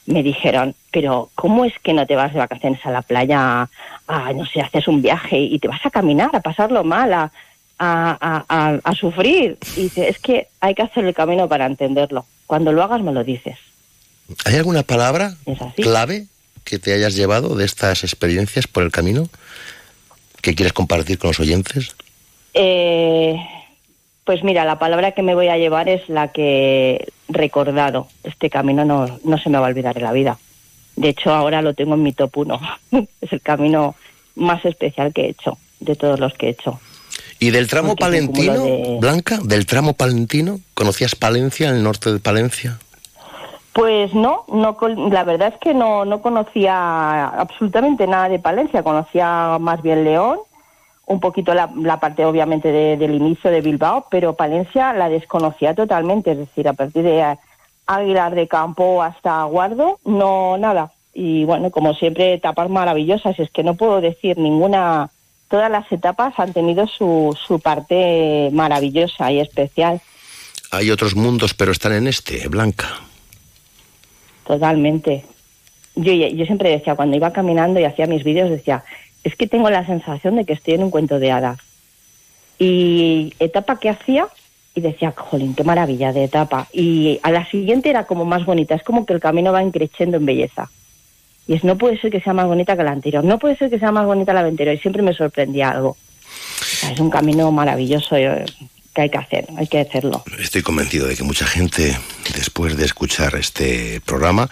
me 0.06 0.23
dijeron, 0.23 0.74
pero 0.93 1.31
¿cómo 1.35 1.65
es 1.65 1.73
que 1.82 1.93
no 1.94 2.06
te 2.06 2.16
vas 2.16 2.32
de 2.32 2.39
vacaciones 2.39 2.85
a 2.85 2.90
la 2.90 3.02
playa, 3.02 3.69
a, 4.09 4.32
no 4.35 4.44
sé, 4.47 4.61
haces 4.61 4.86
un 4.89 5.01
viaje 5.01 5.39
y 5.39 5.59
te 5.59 5.69
vas 5.69 5.85
a 5.86 5.90
caminar, 5.90 6.31
a 6.35 6.40
pasarlo 6.40 6.85
mal, 6.85 7.12
a, 7.12 7.31
a, 7.78 8.19
a- 8.20 8.44
a- 8.48 8.81
a 8.85 8.94
sufrir? 8.94 9.56
Y 9.77 9.82
dice, 9.85 10.09
es 10.09 10.19
que 10.19 10.48
hay 10.61 10.74
que 10.74 10.82
hacer 10.82 11.05
el 11.05 11.15
camino 11.15 11.48
para 11.48 11.66
entenderlo. 11.66 12.27
Cuando 12.47 12.73
lo 12.73 12.82
hagas 12.82 13.01
me 13.02 13.12
lo 13.12 13.24
dices. 13.24 13.56
¿Hay 14.45 14.57
alguna 14.57 14.83
palabra 14.83 15.37
clave 15.77 16.27
que 16.65 16.79
te 16.79 16.95
hayas 16.95 17.15
llevado 17.15 17.57
de 17.57 17.65
estas 17.65 18.05
experiencias 18.05 18.67
por 18.67 18.83
el 18.83 18.91
camino 18.91 19.29
que 20.41 20.55
quieres 20.55 20.73
compartir 20.73 21.19
con 21.19 21.29
los 21.29 21.41
oyentes? 21.41 21.95
Eh, 22.55 23.37
pues 24.25 24.43
mira, 24.43 24.65
la 24.65 24.79
palabra 24.79 25.13
que 25.13 25.23
me 25.23 25.35
voy 25.35 25.49
a 25.49 25.59
llevar 25.59 25.89
es 25.89 26.09
la 26.09 26.29
que 26.33 27.09
recordado. 27.29 28.09
Este 28.23 28.49
camino 28.51 28.85
no, 28.85 29.19
no 29.25 29.39
se 29.39 29.51
me 29.51 29.59
va 29.59 29.67
a 29.67 29.71
olvidar 29.71 29.97
en 29.99 30.05
la 30.05 30.13
vida. 30.13 30.39
De 30.97 31.09
hecho, 31.11 31.31
ahora 31.35 31.61
lo 31.63 31.75
tengo 31.75 31.95
en 31.95 32.03
mi 32.03 32.13
top 32.13 32.39
uno. 32.39 32.61
es 33.21 33.33
el 33.33 33.41
camino 33.41 33.97
más 34.37 34.65
especial 34.65 35.13
que 35.13 35.23
he 35.27 35.29
hecho, 35.31 35.59
de 35.81 35.97
todos 35.97 36.19
los 36.21 36.33
que 36.35 36.47
he 36.47 36.51
hecho. 36.51 36.81
¿Y 37.39 37.51
del 37.51 37.67
tramo 37.67 37.89
Porque 37.89 38.05
palentino, 38.05 38.65
de- 38.65 38.97
Blanca? 39.01 39.39
¿Del 39.43 39.67
tramo 39.67 39.93
palentino? 39.95 40.61
¿Conocías 40.73 41.15
Palencia, 41.15 41.69
el 41.71 41.83
norte 41.83 42.13
de 42.13 42.21
Palencia? 42.21 42.79
Pues 43.75 44.15
no, 44.15 44.45
no 44.49 44.77
la 45.11 45.25
verdad 45.25 45.53
es 45.53 45.61
que 45.61 45.75
no, 45.75 46.05
no 46.05 46.23
conocía 46.23 47.27
absolutamente 47.27 48.07
nada 48.07 48.29
de 48.29 48.39
Palencia, 48.39 48.85
conocía 48.85 49.59
más 49.61 49.83
bien 49.83 50.05
León, 50.05 50.39
un 51.07 51.19
poquito 51.19 51.53
la, 51.55 51.69
la 51.77 51.99
parte 51.99 52.25
obviamente 52.25 52.71
de- 52.71 52.97
del 52.97 53.15
inicio 53.17 53.51
de 53.51 53.61
Bilbao, 53.61 54.07
pero 54.11 54.35
Palencia 54.35 54.93
la 54.93 55.09
desconocía 55.09 55.75
totalmente, 55.75 56.31
es 56.33 56.39
decir, 56.39 56.69
a 56.69 56.73
partir 56.73 57.03
de 57.03 57.37
Aguilar 57.87 58.35
de 58.37 58.47
Campo 58.47 59.03
hasta 59.03 59.43
Guardo, 59.43 59.99
no 60.05 60.57
nada. 60.57 60.93
Y 61.13 61.45
bueno, 61.45 61.71
como 61.71 61.95
siempre, 61.95 62.33
etapas 62.33 62.71
maravillosas, 62.71 63.39
es 63.41 63.51
que 63.51 63.65
no 63.65 63.75
puedo 63.75 64.01
decir 64.01 64.39
ninguna, 64.39 65.11
todas 65.49 65.71
las 65.71 65.91
etapas 65.91 66.35
han 66.39 66.53
tenido 66.53 66.87
su, 66.87 67.37
su 67.45 67.59
parte 67.59 68.51
maravillosa 68.53 69.33
y 69.33 69.41
especial. 69.41 70.01
Hay 70.71 70.91
otros 70.93 71.15
mundos, 71.17 71.55
pero 71.55 71.73
están 71.73 71.93
en 71.93 72.07
este, 72.07 72.49
Blanca. 72.49 72.87
Totalmente. 74.47 75.25
Yo, 75.95 76.12
yo 76.12 76.45
siempre 76.47 76.71
decía, 76.71 76.97
cuando 76.97 77.16
iba 77.16 77.33
caminando 77.33 77.81
y 77.81 77.85
hacía 77.85 78.07
mis 78.07 78.25
vídeos, 78.25 78.51
decía, 78.51 78.85
es 79.23 79.37
que 79.37 79.47
tengo 79.47 79.71
la 79.71 79.87
sensación 79.87 80.37
de 80.37 80.45
que 80.45 80.53
estoy 80.53 80.75
en 80.75 80.85
un 80.85 80.91
cuento 80.91 81.19
de 81.19 81.33
hadas. 81.33 81.59
Y 82.59 83.33
etapa 83.39 83.79
que 83.79 83.89
hacía, 83.89 84.29
y 84.75 84.81
decía, 84.81 85.15
jolín, 85.16 85.55
qué 85.55 85.65
maravilla 85.65 86.12
de 86.12 86.25
etapa. 86.25 86.69
Y 86.73 87.21
a 87.23 87.31
la 87.31 87.47
siguiente 87.47 87.91
era 87.91 88.05
como 88.05 88.25
más 88.25 88.45
bonita, 88.45 88.75
es 88.75 88.83
como 88.83 89.07
que 89.07 89.12
el 89.12 89.21
camino 89.21 89.53
va 89.53 89.62
increciendo 89.62 90.16
en 90.16 90.27
belleza. 90.27 90.71
Y 91.47 91.55
es, 91.55 91.65
no 91.65 91.77
puede 91.77 91.99
ser 91.99 92.11
que 92.11 92.21
sea 92.21 92.33
más 92.33 92.47
bonita 92.47 92.77
que 92.77 92.85
la 92.85 92.93
anterior, 92.93 93.25
no 93.25 93.39
puede 93.39 93.57
ser 93.57 93.71
que 93.71 93.79
sea 93.79 93.93
más 93.93 94.07
bonita 94.07 94.33
la 94.33 94.41
anterior, 94.41 94.75
y 94.75 94.79
siempre 94.79 95.03
me 95.03 95.15
sorprendía 95.15 95.71
algo. 95.71 95.91
O 95.91 95.97
sea, 96.65 96.91
es 96.91 97.01
un 97.01 97.11
camino 97.11 97.51
maravilloso 97.53 98.16
eh, 98.16 98.45
que 98.95 99.03
hay 99.03 99.11
que 99.11 99.19
hacer, 99.19 99.47
hay 99.57 99.66
que 99.66 99.81
hacerlo. 99.81 100.25
Estoy 100.39 100.62
convencido 100.62 101.07
de 101.07 101.16
que 101.16 101.25
mucha 101.25 101.47
gente, 101.47 101.99
después 102.35 102.77
de 102.77 102.85
escuchar 102.85 103.35
este 103.35 104.01
programa, 104.03 104.49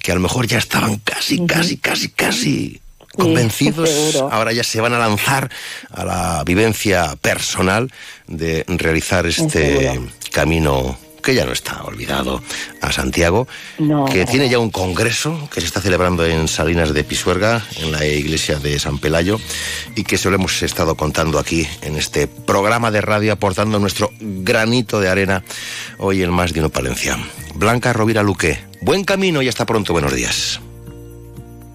que 0.00 0.12
a 0.12 0.14
lo 0.14 0.20
mejor 0.20 0.46
ya 0.46 0.58
estaban 0.58 0.96
casi, 0.96 1.44
casi, 1.46 1.76
casi, 1.76 2.08
casi 2.08 2.80
convencidos, 3.12 4.16
ahora 4.30 4.52
ya 4.52 4.64
se 4.64 4.80
van 4.80 4.94
a 4.94 4.98
lanzar 4.98 5.50
a 5.90 6.04
la 6.04 6.44
vivencia 6.44 7.14
personal 7.20 7.92
de 8.26 8.64
realizar 8.66 9.26
este 9.26 9.50
Seguro. 9.50 10.08
camino 10.32 10.98
que 11.22 11.34
ya 11.34 11.44
no 11.46 11.52
está 11.52 11.82
olvidado 11.84 12.42
a 12.80 12.92
Santiago, 12.92 13.46
No. 13.78 14.04
que 14.06 14.26
tiene 14.26 14.48
ya 14.48 14.58
un 14.58 14.70
congreso 14.70 15.48
que 15.52 15.60
se 15.60 15.66
está 15.66 15.80
celebrando 15.80 16.26
en 16.26 16.48
Salinas 16.48 16.92
de 16.92 17.04
Pisuerga, 17.04 17.64
en 17.76 17.92
la 17.92 18.04
iglesia 18.04 18.58
de 18.58 18.78
San 18.78 18.98
Pelayo, 18.98 19.38
y 19.94 20.04
que 20.04 20.18
se 20.18 20.28
lo 20.28 20.34
hemos 20.36 20.62
estado 20.62 20.96
contando 20.96 21.38
aquí 21.38 21.66
en 21.82 21.96
este 21.96 22.26
programa 22.26 22.90
de 22.90 23.00
radio, 23.00 23.32
aportando 23.32 23.78
nuestro 23.78 24.10
granito 24.20 25.00
de 25.00 25.08
arena 25.08 25.44
hoy 25.98 26.22
en 26.22 26.30
Más 26.30 26.52
de 26.52 26.60
Uno 26.60 26.70
Palencia. 26.70 27.16
Blanca 27.54 27.92
Rovira 27.92 28.22
Luque, 28.22 28.58
buen 28.80 29.04
camino 29.04 29.42
y 29.42 29.48
hasta 29.48 29.64
pronto, 29.66 29.92
buenos 29.92 30.14
días. 30.14 30.60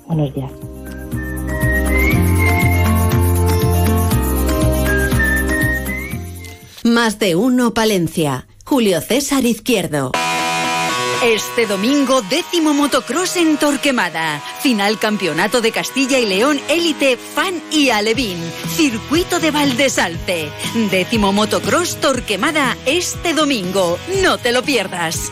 Buenos 0.07 0.33
días. 0.33 0.51
Más 6.83 7.19
de 7.19 7.35
uno 7.35 7.73
Palencia. 7.73 8.47
Julio 8.67 8.99
César 8.99 9.45
Izquierdo. 9.45 10.11
Este 11.23 11.65
domingo, 11.67 12.21
décimo 12.21 12.73
motocross 12.73 13.37
en 13.37 13.57
Torquemada. 13.57 14.41
Final 14.61 14.99
Campeonato 14.99 15.61
de 15.61 15.71
Castilla 15.71 16.19
y 16.19 16.25
León 16.25 16.59
Élite 16.67 17.15
Fan 17.15 17.63
y 17.71 17.91
Alevín. 17.91 18.37
Circuito 18.67 19.39
de 19.39 19.51
Valdesalce. 19.51 20.49
Décimo 20.91 21.31
motocross 21.31 21.95
Torquemada 22.01 22.75
este 22.85 23.33
domingo. 23.33 23.97
No 24.21 24.37
te 24.37 24.51
lo 24.51 24.61
pierdas. 24.63 25.31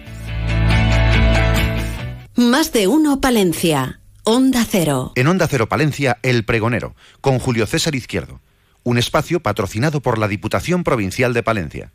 Más 2.49 2.73
de 2.73 2.87
uno 2.87 3.21
Palencia. 3.21 3.99
Onda 4.23 4.65
Cero. 4.67 5.11
En 5.13 5.27
Onda 5.27 5.47
Cero 5.47 5.69
Palencia, 5.69 6.17
El 6.23 6.43
Pregonero, 6.43 6.95
con 7.21 7.37
Julio 7.37 7.67
César 7.67 7.93
Izquierdo. 7.93 8.41
Un 8.81 8.97
espacio 8.97 9.41
patrocinado 9.41 10.01
por 10.01 10.17
la 10.17 10.27
Diputación 10.27 10.83
Provincial 10.83 11.35
de 11.35 11.43
Palencia. 11.43 11.91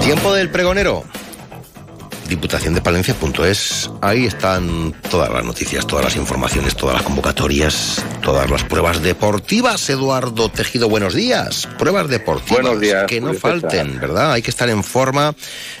Tiempo 0.00 0.32
del 0.32 0.50
pregonero. 0.50 1.04
Diputaciondepalencia.es. 2.30 3.90
Ahí 4.00 4.24
están 4.24 4.94
todas 5.10 5.28
las 5.30 5.44
noticias, 5.44 5.84
todas 5.86 6.04
las 6.04 6.16
informaciones, 6.16 6.76
todas 6.76 6.94
las 6.94 7.02
convocatorias, 7.02 8.02
todas 8.22 8.48
las 8.48 8.62
pruebas 8.62 9.02
deportivas. 9.02 9.90
Eduardo 9.90 10.48
Tejido, 10.48 10.88
buenos 10.88 11.12
días. 11.12 11.68
Pruebas 11.76 12.08
deportivas. 12.08 12.62
Buenos 12.62 12.80
días, 12.80 13.06
Que 13.06 13.20
no 13.20 13.34
falten, 13.34 13.98
¿verdad? 14.00 14.32
Hay 14.32 14.42
que 14.42 14.50
estar 14.50 14.70
en 14.70 14.84
forma. 14.84 15.34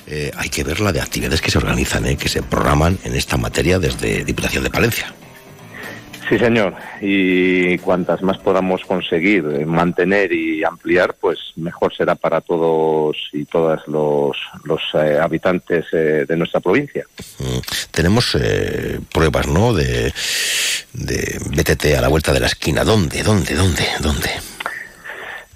Eh, 0.08 0.32
hay 0.36 0.48
que 0.48 0.64
ver 0.64 0.80
la 0.80 0.92
de 0.92 1.00
actividades 1.00 1.40
que 1.40 1.52
se 1.52 1.58
organizan, 1.58 2.04
¿eh? 2.06 2.16
que 2.16 2.28
se 2.28 2.42
programan 2.42 2.98
en 3.04 3.14
esta 3.14 3.36
materia 3.36 3.78
desde 3.78 4.24
Diputación 4.24 4.64
de 4.64 4.70
Palencia. 4.70 5.14
Sí, 6.30 6.38
señor. 6.38 6.74
Y 7.00 7.76
cuantas 7.78 8.22
más 8.22 8.38
podamos 8.38 8.82
conseguir 8.84 9.44
eh, 9.52 9.66
mantener 9.66 10.32
y 10.32 10.62
ampliar, 10.62 11.14
pues 11.20 11.38
mejor 11.56 11.92
será 11.92 12.14
para 12.14 12.40
todos 12.40 13.16
y 13.32 13.44
todas 13.46 13.86
los, 13.88 14.36
los 14.62 14.80
eh, 14.94 15.18
habitantes 15.20 15.86
eh, 15.92 16.24
de 16.28 16.36
nuestra 16.36 16.60
provincia. 16.60 17.04
Mm, 17.40 17.58
Tenemos 17.90 18.36
eh, 18.40 19.00
pruebas, 19.12 19.48
¿no? 19.48 19.74
De, 19.74 20.12
de 20.92 21.40
BTT 21.46 21.96
a 21.98 22.00
la 22.00 22.06
vuelta 22.06 22.32
de 22.32 22.38
la 22.38 22.46
esquina. 22.46 22.84
¿Dónde? 22.84 23.24
¿Dónde? 23.24 23.52
¿Dónde? 23.52 23.86
¿Dónde? 23.98 24.30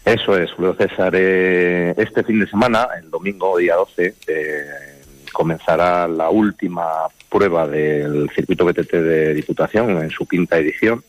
Eso 0.05 0.37
es, 0.37 0.51
Julio 0.51 0.75
César. 0.75 1.15
Este 1.15 2.25
fin 2.25 2.41
de 2.41 2.49
semana, 2.49 2.89
el 3.01 3.09
domingo, 3.11 3.57
día 3.59 3.77
12, 3.77 4.15
eh, 4.27 4.94
comenzará 5.35 6.09
la 6.09 6.31
última 6.31 6.85
prueba 7.29 7.67
del 7.67 8.31
circuito 8.35 8.65
BTT 8.65 8.93
de 8.93 9.35
Diputación 9.35 9.91
en 10.03 10.09
su 10.09 10.27
quinta 10.27 10.57
edición, 10.57 11.05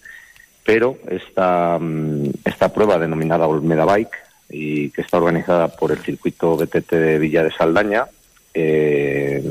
pero 0.65 0.97
esta, 1.07 1.77
mm, 1.79 2.31
esta 2.43 2.73
prueba 2.73 2.97
denominada 2.97 3.47
Olmeda 3.47 3.85
Bike 3.85 4.17
y 4.49 4.89
que 4.89 5.01
está 5.01 5.17
organizada 5.17 5.69
por 5.69 5.91
el 5.91 5.99
circuito 5.99 6.57
BTT 6.57 6.91
de 6.91 7.19
Villa 7.19 7.43
de 7.43 7.51
Saldaña, 7.51 8.05
eh, 8.53 9.43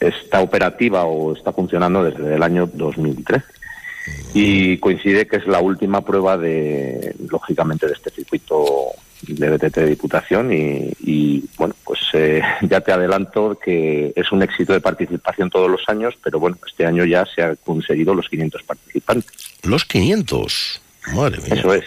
está 0.00 0.40
operativa 0.40 1.04
o 1.04 1.34
está 1.34 1.52
funcionando 1.52 2.02
desde 2.02 2.34
el 2.34 2.42
año 2.42 2.68
2013 2.72 3.44
y 4.32 4.78
coincide 4.78 5.26
que 5.26 5.36
es 5.36 5.46
la 5.46 5.60
última 5.60 6.02
prueba 6.02 6.36
de, 6.36 7.14
lógicamente, 7.30 7.86
de 7.86 7.92
este 7.92 8.10
circuito 8.10 8.88
de 9.22 9.50
BTT 9.50 9.76
de 9.76 9.86
Diputación 9.86 10.50
y, 10.52 11.44
bueno, 11.56 11.74
pues 11.84 12.00
eh, 12.12 12.42
ya 12.62 12.80
te 12.80 12.92
adelanto 12.92 13.58
que 13.62 14.12
es 14.14 14.32
un 14.32 14.42
éxito 14.42 14.72
de 14.72 14.80
participación 14.80 15.50
todos 15.50 15.70
los 15.70 15.82
años, 15.88 16.14
pero 16.22 16.38
bueno, 16.38 16.58
este 16.66 16.86
año 16.86 17.04
ya 17.04 17.24
se 17.26 17.42
han 17.42 17.56
conseguido 17.56 18.14
los 18.14 18.28
500 18.28 18.62
participantes. 18.62 19.32
Los 19.62 19.84
500, 19.84 20.80
madre 21.14 21.38
mía. 21.38 21.54
Eso 21.54 21.74
es. 21.74 21.84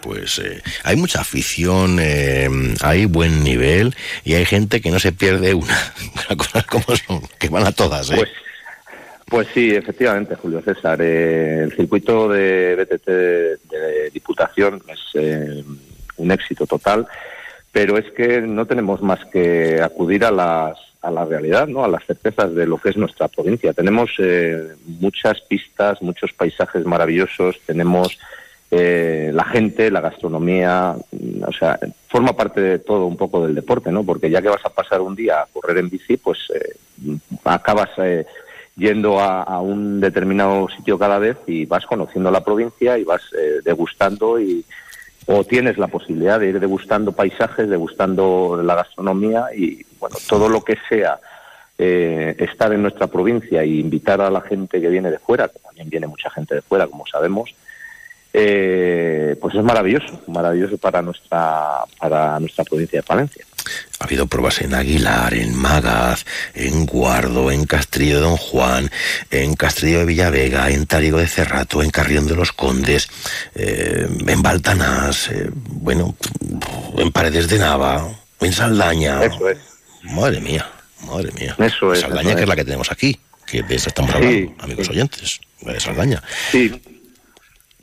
pues 0.00 0.38
eh, 0.38 0.62
hay 0.82 0.96
mucha 0.96 1.20
afición, 1.20 1.98
eh, 2.00 2.48
hay 2.82 3.04
buen 3.04 3.44
nivel 3.44 3.94
y 4.24 4.34
hay 4.34 4.46
gente 4.46 4.80
que 4.80 4.90
no 4.90 4.98
se 4.98 5.12
pierde 5.12 5.54
una, 5.54 5.76
como 6.68 6.96
son, 6.96 7.22
que 7.38 7.48
van 7.48 7.66
a 7.66 7.72
todas. 7.72 8.10
¿eh? 8.10 8.16
Pues, 8.16 8.30
pues 9.26 9.48
sí, 9.52 9.70
efectivamente, 9.70 10.36
Julio 10.36 10.62
César. 10.62 11.02
el 11.02 11.74
circuito 11.74 12.28
de 12.28 12.76
BTT 12.76 13.06
de 13.08 14.10
Diputación 14.12 14.82
es 14.88 15.85
un 16.16 16.32
éxito 16.32 16.66
total, 16.66 17.06
pero 17.72 17.98
es 17.98 18.10
que 18.12 18.40
no 18.40 18.66
tenemos 18.66 19.02
más 19.02 19.24
que 19.26 19.80
acudir 19.82 20.24
a 20.24 20.30
las 20.30 20.78
a 21.06 21.10
la 21.10 21.24
realidad, 21.24 21.68
¿no? 21.68 21.84
a 21.84 21.88
las 21.88 22.04
certezas 22.04 22.54
de 22.54 22.66
lo 22.66 22.78
que 22.78 22.90
es 22.90 22.96
nuestra 22.96 23.28
provincia. 23.28 23.72
Tenemos 23.72 24.10
eh, 24.18 24.74
muchas 24.86 25.40
pistas, 25.42 26.02
muchos 26.02 26.32
paisajes 26.32 26.84
maravillosos, 26.84 27.60
tenemos 27.64 28.18
eh, 28.72 29.30
la 29.32 29.44
gente, 29.44 29.90
la 29.92 30.00
gastronomía, 30.00 30.96
o 31.46 31.52
sea, 31.52 31.78
forma 32.08 32.32
parte 32.32 32.60
de 32.60 32.78
todo 32.80 33.06
un 33.06 33.16
poco 33.16 33.46
del 33.46 33.54
deporte, 33.54 33.92
¿no? 33.92 34.02
Porque 34.02 34.28
ya 34.28 34.42
que 34.42 34.48
vas 34.48 34.64
a 34.64 34.70
pasar 34.70 35.00
un 35.00 35.14
día 35.14 35.42
a 35.42 35.46
correr 35.46 35.78
en 35.78 35.88
bici, 35.88 36.16
pues 36.16 36.38
eh, 36.52 37.18
acabas 37.44 37.90
yendo 38.76 39.20
a, 39.20 39.44
a, 39.44 39.60
un 39.60 40.00
determinado 40.00 40.68
sitio 40.68 40.98
cada 40.98 41.18
vez 41.18 41.36
y 41.46 41.66
vas 41.66 41.86
conociendo 41.86 42.30
la 42.32 42.44
provincia 42.44 42.98
y 42.98 43.04
vas 43.04 43.22
degustando 43.64 44.40
y, 44.40 44.64
o 45.26 45.44
tienes 45.44 45.76
la 45.76 45.88
posibilidad 45.88 46.38
de 46.38 46.48
ir 46.48 46.60
degustando 46.60 47.12
paisajes, 47.12 47.68
degustando 47.68 48.60
la 48.62 48.76
gastronomía 48.76 49.46
y 49.54 49.84
bueno, 49.98 50.16
todo 50.28 50.48
lo 50.48 50.62
que 50.62 50.76
sea 50.88 51.18
eh, 51.78 52.34
estar 52.38 52.72
en 52.72 52.82
nuestra 52.82 53.08
provincia 53.08 53.62
e 53.62 53.66
invitar 53.66 54.20
a 54.20 54.30
la 54.30 54.40
gente 54.40 54.80
que 54.80 54.88
viene 54.88 55.10
de 55.10 55.18
fuera, 55.18 55.48
que 55.48 55.58
también 55.58 55.90
viene 55.90 56.06
mucha 56.06 56.30
gente 56.30 56.54
de 56.54 56.62
fuera, 56.62 56.86
como 56.86 57.06
sabemos, 57.06 57.54
eh, 58.32 59.36
pues 59.40 59.54
es 59.54 59.64
maravilloso, 59.64 60.20
maravilloso 60.26 60.76
para 60.78 61.02
nuestra, 61.02 61.84
para 61.98 62.38
nuestra 62.40 62.64
provincia 62.64 62.98
de 62.98 63.02
Palencia. 63.02 63.44
Ha 63.98 64.04
habido 64.04 64.26
pruebas 64.26 64.60
en 64.60 64.74
Aguilar, 64.74 65.34
en 65.34 65.54
Magaz, 65.54 66.24
en 66.54 66.86
Guardo, 66.86 67.50
en 67.50 67.64
Castrillo 67.64 68.16
de 68.16 68.20
Don 68.20 68.36
Juan, 68.36 68.90
en 69.30 69.54
Castrillo 69.54 70.00
de 70.00 70.04
Villavega, 70.04 70.70
en 70.70 70.86
Tarigo 70.86 71.18
de 71.18 71.26
Cerrato, 71.26 71.82
en 71.82 71.90
Carrión 71.90 72.26
de 72.26 72.36
los 72.36 72.52
Condes, 72.52 73.08
eh, 73.54 74.06
en 74.26 74.42
Baltanás, 74.42 75.28
eh, 75.32 75.50
bueno, 75.52 76.14
en 76.98 77.10
Paredes 77.10 77.48
de 77.48 77.58
Nava, 77.58 78.06
en 78.40 78.52
Saldaña. 78.52 79.24
Eso 79.24 79.48
es. 79.48 79.58
Madre 80.02 80.40
mía, 80.40 80.70
madre 81.06 81.32
mía. 81.32 81.56
Eso 81.58 81.92
es. 81.92 82.00
Saldaña, 82.00 82.36
que 82.36 82.42
es 82.42 82.48
la 82.48 82.56
que 82.56 82.64
tenemos 82.64 82.92
aquí, 82.92 83.18
que 83.46 83.62
de 83.62 83.74
eso 83.74 83.88
estamos 83.88 84.14
hablando, 84.14 84.54
amigos 84.58 84.88
oyentes, 84.90 85.40
de 85.62 85.80
Saldaña. 85.80 86.22
Sí. 86.52 86.80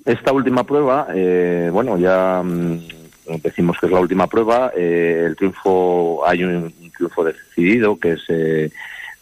Esta 0.05 0.31
última 0.33 0.63
prueba, 0.63 1.07
eh, 1.13 1.69
bueno, 1.71 1.97
ya... 1.97 2.41
Mm, 2.43 2.79
decimos 3.41 3.77
que 3.79 3.85
es 3.87 3.91
la 3.91 3.99
última 3.99 4.27
prueba. 4.27 4.71
Eh, 4.75 5.23
el 5.27 5.35
triunfo, 5.35 6.23
hay 6.25 6.43
un, 6.43 6.73
triunfo 6.95 7.23
decidido 7.23 7.97
que 7.97 8.13
es 8.13 8.23
eh, 8.27 8.71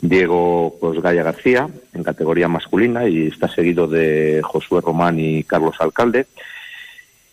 Diego 0.01 0.75
pues, 0.79 1.01
Gaya 1.01 1.23
García 1.23 1.69
en 1.93 2.03
categoría 2.03 2.47
masculina 2.47 3.07
y 3.07 3.27
está 3.27 3.47
seguido 3.47 3.87
de 3.87 4.41
Josué 4.43 4.81
Román 4.81 5.19
y 5.19 5.43
Carlos 5.43 5.75
Alcalde. 5.79 6.27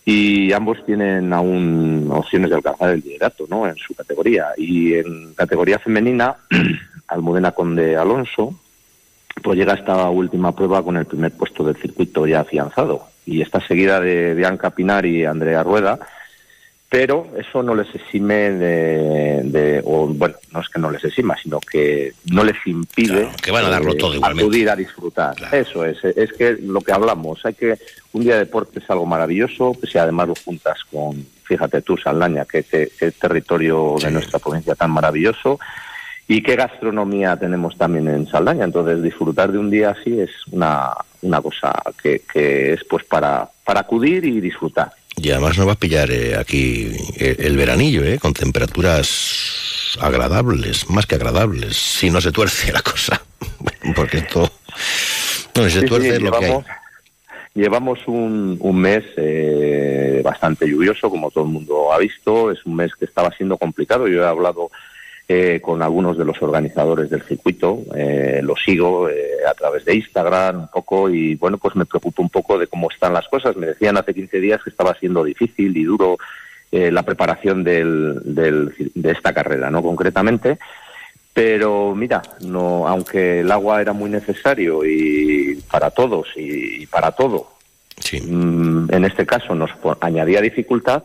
Y 0.05 0.53
ambos 0.53 0.85
tienen 0.87 1.33
aún 1.35 2.09
opciones 2.11 2.49
de 2.49 2.57
alcanzar 2.57 2.91
el 2.91 3.01
liderato 3.01 3.47
¿no? 3.49 3.67
en 3.67 3.77
su 3.77 3.95
categoría. 3.95 4.49
Y 4.57 4.95
en 4.95 5.35
categoría 5.35 5.79
femenina, 5.79 6.37
Almudena 7.09 7.53
Conde 7.53 7.95
Alonso, 7.95 8.55
pues 9.43 9.59
llega 9.59 9.75
a 9.75 9.77
esta 9.77 10.09
última 10.09 10.55
prueba 10.55 10.83
con 10.83 10.97
el 10.97 11.05
primer 11.05 11.33
puesto 11.33 11.63
del 11.63 11.77
circuito 11.77 12.27
ya 12.27 12.41
afianzado. 12.41 13.08
Y 13.29 13.43
está 13.43 13.61
seguida 13.61 14.01
de 14.01 14.35
Bianca 14.35 14.71
Pinar 14.71 15.05
y 15.05 15.25
Andrea 15.25 15.63
Rueda, 15.63 15.99
pero 16.89 17.27
eso 17.37 17.63
no 17.63 17.75
les 17.75 17.95
exime 17.95 18.51
de, 18.51 19.83
o 19.85 20.07
bueno, 20.07 20.37
no 20.53 20.61
es 20.61 20.69
que 20.71 20.79
no 20.79 20.91
les 20.91 21.05
exima, 21.05 21.37
sino 21.37 21.61
que 21.61 22.15
no 22.33 22.43
les 22.43 22.57
impide 22.67 23.29
que 23.43 23.51
van 23.51 23.67
a 23.67 23.69
darlo 23.69 23.95
todo 23.95 24.15
eh, 24.15 24.21
acudir 24.23 24.71
a 24.71 24.77
disfrutar. 24.77 25.35
Eso 25.53 25.85
es, 25.85 26.03
es 26.03 26.33
que 26.33 26.53
lo 26.53 26.81
que 26.81 26.93
hablamos, 26.93 27.45
hay 27.45 27.53
que 27.53 27.79
un 28.15 28.23
día 28.23 28.35
de 28.35 28.41
deporte 28.41 28.79
es 28.79 28.89
algo 28.89 29.05
maravilloso, 29.05 29.77
si 29.87 29.99
además 29.99 30.29
lo 30.29 30.35
juntas 30.35 30.79
con, 30.91 31.27
fíjate 31.45 31.83
tú, 31.83 31.99
Saldaña, 31.99 32.47
que, 32.47 32.65
es 32.71 33.15
territorio 33.19 33.97
de 34.03 34.11
nuestra 34.11 34.39
provincia 34.39 34.75
tan 34.75 34.91
maravilloso, 34.91 35.59
y 36.31 36.43
qué 36.43 36.57
gastronomía 36.57 37.37
tenemos 37.37 37.77
también 37.77 38.07
en 38.07 38.27
Saldaña. 38.29 38.65
Entonces, 38.65 39.03
disfrutar 39.03 39.51
de 39.51 39.59
un 39.59 39.71
día 39.71 39.91
así 39.99 40.21
es 40.21 40.31
una, 40.51 40.93
una 41.23 41.41
cosa 41.41 41.73
que, 42.01 42.23
que 42.31 42.75
es 42.75 42.85
pues 42.85 43.03
para, 43.05 43.49
para 43.65 43.81
acudir 43.81 44.27
y 44.27 44.41
disfrutar. 44.41 44.93
Y 45.17 45.31
además 45.31 45.57
nos 45.57 45.67
va 45.67 45.73
a 45.73 45.79
pillar 45.79 46.11
eh, 46.11 46.37
aquí 46.37 46.93
el, 47.17 47.57
veranillo, 47.57 48.05
eh, 48.05 48.19
con 48.19 48.35
temperaturas 48.35 49.97
agradables, 50.01 50.89
más 50.91 51.07
que 51.07 51.17
agradables, 51.17 51.77
si 51.77 52.11
no 52.11 52.21
se 52.21 52.31
tuerce 52.31 52.73
la 52.73 52.83
cosa. 52.83 53.21
Porque 53.97 54.19
esto 54.19 54.53
no 55.57 55.69
se 55.69 55.83
tuerce 55.83 56.21
lo 56.21 56.33
que 56.33 56.45
hay. 56.45 56.59
Llevamos 57.55 57.99
un, 58.07 58.57
un 58.61 58.79
mes 58.79 59.03
eh, 59.17 60.21
bastante 60.23 60.69
lluvioso, 60.69 61.11
como 61.11 61.31
todo 61.31 61.45
el 61.45 61.51
mundo 61.51 61.93
ha 61.93 61.99
visto. 61.99 62.53
Es 62.53 62.65
un 62.67 62.77
mes 62.77 62.95
que 62.95 63.07
estaba 63.07 63.31
siendo 63.31 63.57
complicado. 63.57 64.07
Yo 64.07 64.23
he 64.23 64.27
hablado 64.27 64.71
eh, 65.31 65.61
con 65.61 65.83
algunos 65.83 66.17
de 66.17 66.25
los 66.25 66.41
organizadores 66.41 67.11
del 67.11 67.21
circuito. 67.21 67.83
Eh, 67.95 68.41
lo 68.43 68.57
sigo 68.57 69.11
eh, 69.11 69.45
a 69.47 69.53
través 69.53 69.85
de 69.85 69.95
Instagram 69.95 70.61
un 70.61 70.69
poco 70.69 71.11
y 71.11 71.35
bueno, 71.35 71.59
pues 71.59 71.77
me 71.77 71.85
preocupo 71.85 72.23
un 72.23 72.31
poco 72.31 72.59
de 72.59 72.67
cómo 72.67 72.91
están 72.91 73.13
las 73.13 73.29
cosas. 73.29 73.55
Me 73.55 73.67
decían 73.67 73.99
hace 73.99 74.15
15 74.15 74.41
días 74.41 74.63
que 74.63 74.71
estaba 74.71 74.95
siendo 74.95 75.23
difícil 75.23 75.77
y 75.77 75.85
duro 75.85 76.17
la 76.71 77.03
preparación 77.03 77.63
del, 77.65 78.23
de 78.25 79.11
esta 79.11 79.35
carrera, 79.35 79.71
¿no? 79.71 79.83
Concretamente. 79.83 80.59
Pero 81.35 81.95
mira, 81.95 82.23
no, 82.41 82.89
aunque 82.89 83.41
el 83.41 83.53
agua 83.53 83.81
era 83.83 83.93
muy 83.93 84.09
necesario 84.11 84.85
y 84.85 85.63
para 85.71 85.91
todos 85.91 86.29
y, 86.37 86.87
para 86.87 87.13
todo, 87.13 87.53
mm, 88.13 88.93
en 88.93 89.05
este 89.05 89.25
caso 89.25 89.55
nos 89.55 89.71
añadía 90.01 90.41
dificultad, 90.41 91.03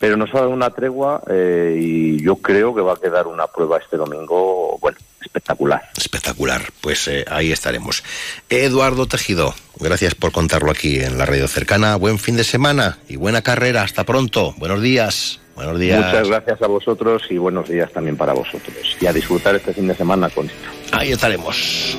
pero 0.00 0.16
nos 0.16 0.34
ha 0.34 0.38
dado 0.38 0.50
una 0.50 0.70
tregua 0.70 1.22
eh, 1.28 1.76
y 1.78 2.22
yo 2.22 2.36
creo 2.36 2.74
que 2.74 2.80
va 2.80 2.94
a 2.94 2.96
quedar 2.96 3.26
una 3.26 3.46
prueba 3.46 3.76
este 3.76 3.98
domingo, 3.98 4.78
bueno, 4.80 4.96
espectacular. 5.20 5.90
Espectacular, 5.94 6.62
pues 6.80 7.06
eh, 7.06 7.26
ahí 7.28 7.52
estaremos. 7.52 8.02
Eduardo 8.48 9.06
Tejido, 9.06 9.54
gracias 9.78 10.14
por 10.14 10.32
contarlo 10.32 10.70
aquí 10.70 11.00
en 11.00 11.18
la 11.18 11.26
radio 11.26 11.46
cercana. 11.46 11.96
Buen 11.96 12.18
fin 12.18 12.34
de 12.36 12.44
semana 12.44 12.96
y 13.10 13.16
buena 13.16 13.42
carrera. 13.42 13.82
Hasta 13.82 14.04
pronto. 14.04 14.54
Buenos 14.56 14.80
días. 14.80 15.38
Buenos 15.54 15.78
días. 15.78 16.02
Muchas 16.02 16.28
gracias 16.28 16.62
a 16.62 16.66
vosotros 16.66 17.24
y 17.28 17.36
buenos 17.36 17.68
días 17.68 17.92
también 17.92 18.16
para 18.16 18.32
vosotros. 18.32 18.96
Y 18.98 19.06
a 19.06 19.12
disfrutar 19.12 19.54
este 19.54 19.74
fin 19.74 19.86
de 19.86 19.94
semana 19.94 20.30
con 20.30 20.46
esto. 20.46 20.96
Ahí 20.96 21.12
estaremos. 21.12 21.98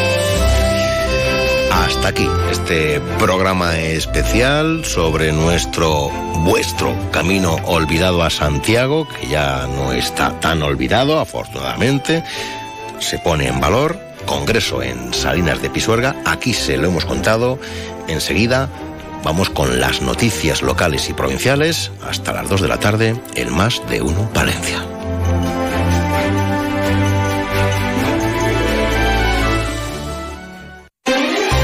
Hasta 1.91 2.07
aquí 2.07 2.27
este 2.49 3.01
programa 3.19 3.77
especial 3.77 4.85
sobre 4.85 5.33
nuestro, 5.33 6.09
vuestro 6.45 6.95
camino 7.11 7.57
olvidado 7.65 8.23
a 8.23 8.29
Santiago, 8.29 9.05
que 9.09 9.27
ya 9.27 9.67
no 9.67 9.91
está 9.91 10.39
tan 10.39 10.63
olvidado, 10.63 11.19
afortunadamente. 11.19 12.23
Se 12.99 13.19
pone 13.19 13.47
en 13.47 13.59
valor. 13.59 13.99
Congreso 14.25 14.81
en 14.81 15.13
Salinas 15.13 15.61
de 15.61 15.69
Pisuerga. 15.69 16.15
Aquí 16.25 16.53
se 16.53 16.77
lo 16.77 16.87
hemos 16.87 17.03
contado. 17.03 17.59
Enseguida 18.07 18.69
vamos 19.23 19.49
con 19.49 19.81
las 19.81 20.01
noticias 20.01 20.61
locales 20.61 21.09
y 21.09 21.13
provinciales. 21.13 21.91
Hasta 22.07 22.31
las 22.31 22.47
2 22.47 22.61
de 22.61 22.67
la 22.69 22.79
tarde, 22.79 23.15
el 23.35 23.51
más 23.51 23.81
de 23.89 24.01
uno 24.01 24.29
Valencia. 24.33 24.81